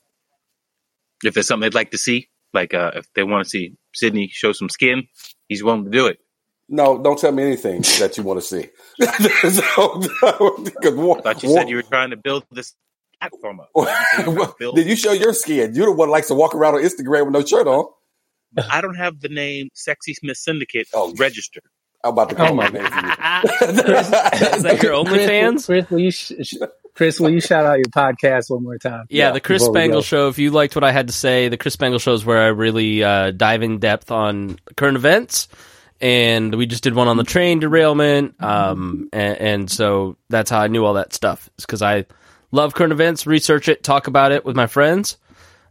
If 1.24 1.34
there's 1.34 1.48
something 1.48 1.62
they'd 1.70 1.76
like 1.76 1.92
to 1.92 1.98
see, 1.98 2.30
like 2.54 2.74
uh, 2.74 2.92
if 2.96 3.06
they 3.14 3.24
want 3.24 3.44
to 3.44 3.50
see 3.50 3.76
Sidney 3.94 4.30
show 4.32 4.54
some 4.54 4.70
skin, 4.70 5.08
he's 5.48 5.64
willing 5.64 5.86
to 5.86 5.92
do 5.92 6.08
it. 6.08 6.20
No, 6.68 7.02
don't 7.02 7.20
tell 7.20 7.32
me 7.34 7.44
anything 7.44 7.82
that 8.00 8.18
you 8.18 8.24
want 8.24 8.40
to 8.42 8.46
see. 8.46 8.70
so, 9.50 10.02
I 10.22 11.22
thought 11.22 11.44
you 11.44 11.50
said 11.50 11.70
you 11.70 11.76
were 11.76 11.82
trying 11.84 12.12
to 12.12 12.18
build 12.18 12.46
this 12.52 12.74
platform 13.20 13.60
up. 13.60 13.70
You 13.76 13.86
said 13.86 14.26
you 14.26 14.32
were 14.32 14.36
trying 14.36 14.48
to 14.48 14.56
build- 14.58 14.76
Did 14.78 14.88
you 14.88 14.96
show 14.96 15.12
your 15.12 15.34
skin? 15.34 15.76
You're 15.76 15.88
the 15.88 15.92
one 15.92 16.08
that 16.08 16.14
likes 16.14 16.28
to 16.30 16.34
walk 16.36 16.56
around 16.56 16.76
on 16.76 16.82
Instagram 16.82 17.26
with 17.26 17.34
no 17.34 17.46
shirt 17.46 17.68
on. 17.68 17.86
I 18.70 18.82
don't 18.82 18.96
have 18.96 19.20
the 19.20 19.30
name 19.30 19.70
Sexy 19.74 20.14
Smith 20.14 20.38
Syndicate 20.38 20.88
Oh. 20.94 21.14
registered. 21.18 21.64
I'm 22.04 22.14
about 22.14 22.30
to 22.30 22.36
call 22.36 22.48
Oh 22.50 22.54
my 22.56 22.70
my 22.70 22.80
name 22.80 22.84
for. 22.92 23.66
Is 23.66 24.64
that 24.64 24.80
your 24.82 25.06
Chris, 25.06 25.28
OnlyFans? 25.30 25.66
Chris, 25.68 25.90
will 25.90 26.00
you 26.00 26.12
sh- 26.12 26.32
sh- 26.42 26.56
Chris, 26.96 27.20
will 27.20 27.30
you 27.30 27.40
shout 27.40 27.66
out 27.66 27.76
your 27.78 27.86
podcast 27.86 28.50
one 28.50 28.64
more 28.64 28.78
time? 28.78 29.06
Yeah, 29.10 29.28
Yeah, 29.28 29.32
the 29.34 29.40
Chris 29.40 29.64
Spangle. 29.64 30.02
Show. 30.02 30.28
If 30.28 30.40
you 30.40 30.52
liked 30.52 30.76
what 30.76 30.84
I 30.84 30.92
had 30.92 31.08
to 31.08 31.14
say, 31.14 31.48
the 31.48 31.58
Chris 31.58 31.74
Spangle 31.76 32.00
Show 32.00 32.14
is 32.14 32.26
where 32.26 32.40
I 32.40 32.48
really 32.48 33.04
uh, 33.04 33.32
dive 33.32 33.62
in 33.64 33.78
depth 33.80 34.10
on 34.12 34.58
current 34.76 34.98
events. 34.98 35.48
And 36.02 36.56
we 36.56 36.66
just 36.66 36.82
did 36.84 36.96
one 36.96 37.08
on 37.08 37.18
the 37.18 37.24
train 37.24 37.60
derailment. 37.60 38.42
Um, 38.42 39.10
and, 39.14 39.38
and 39.38 39.72
so 39.72 40.18
that's 40.30 40.50
how 40.50 40.60
I 40.60 40.68
knew 40.68 40.84
all 40.84 40.96
that 40.96 41.14
stuff. 41.14 41.50
It's 41.56 41.66
because 41.68 41.84
I 41.84 42.08
love 42.52 42.74
current 42.74 42.92
events, 42.92 43.28
research 43.28 43.70
it, 43.70 43.84
talk 43.84 44.08
about 44.08 44.32
it 44.32 44.44
with 44.44 44.56
my 44.56 44.66
friends. 44.66 45.18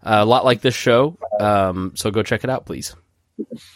Uh, 0.03 0.19
a 0.21 0.25
lot 0.25 0.45
like 0.45 0.61
this 0.61 0.75
show. 0.75 1.19
Um, 1.39 1.93
so 1.95 2.11
go 2.11 2.23
check 2.23 2.45
it 2.45 2.51
out, 2.51 2.67
please. 2.67 2.95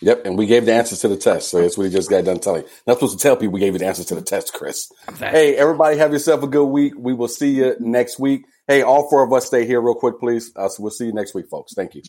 Yep, 0.01 0.27
and 0.27 0.37
we 0.37 0.47
gave 0.47 0.67
the 0.67 0.75
answers 0.75 1.01
to 1.01 1.09
the 1.09 1.17
test. 1.17 1.51
So 1.51 1.61
that's 1.61 1.79
what 1.79 1.85
he 1.85 1.93
just 1.93 2.11
got 2.11 2.25
done 2.25 2.39
telling. 2.39 2.65
Not 2.87 2.95
supposed 2.95 3.19
to 3.19 3.23
tell 3.23 3.37
people 3.37 3.53
we 3.53 3.61
gave 3.61 3.73
you 3.73 3.79
the 3.79 3.87
answers 3.87 4.07
to 4.07 4.15
the 4.15 4.23
test, 4.23 4.53
Chris. 4.53 4.93
Hey, 5.19 5.57
everybody, 5.57 5.97
have 5.99 6.13
yourself 6.13 6.43
a 6.43 6.47
good 6.47 6.67
week. 6.67 6.93
We 6.97 7.15
will 7.15 7.29
see 7.29 7.51
you 7.51 7.77
next 7.81 8.19
week. 8.19 8.45
Hey, 8.69 8.83
all 8.83 9.09
four 9.09 9.25
of 9.25 9.33
us 9.33 9.47
stay 9.47 9.67
here 9.67 9.81
real 9.81 9.95
quick, 9.95 10.19
please. 10.21 10.53
Uh, 10.55 10.69
so 10.69 10.83
we'll 10.83 10.91
see 10.91 11.07
you 11.07 11.13
next 11.13 11.35
week, 11.35 11.49
folks. 11.49 11.75
Thank 11.75 11.95
you. 11.95 12.03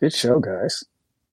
Good 0.00 0.12
show, 0.12 0.40
guys. 0.40 0.84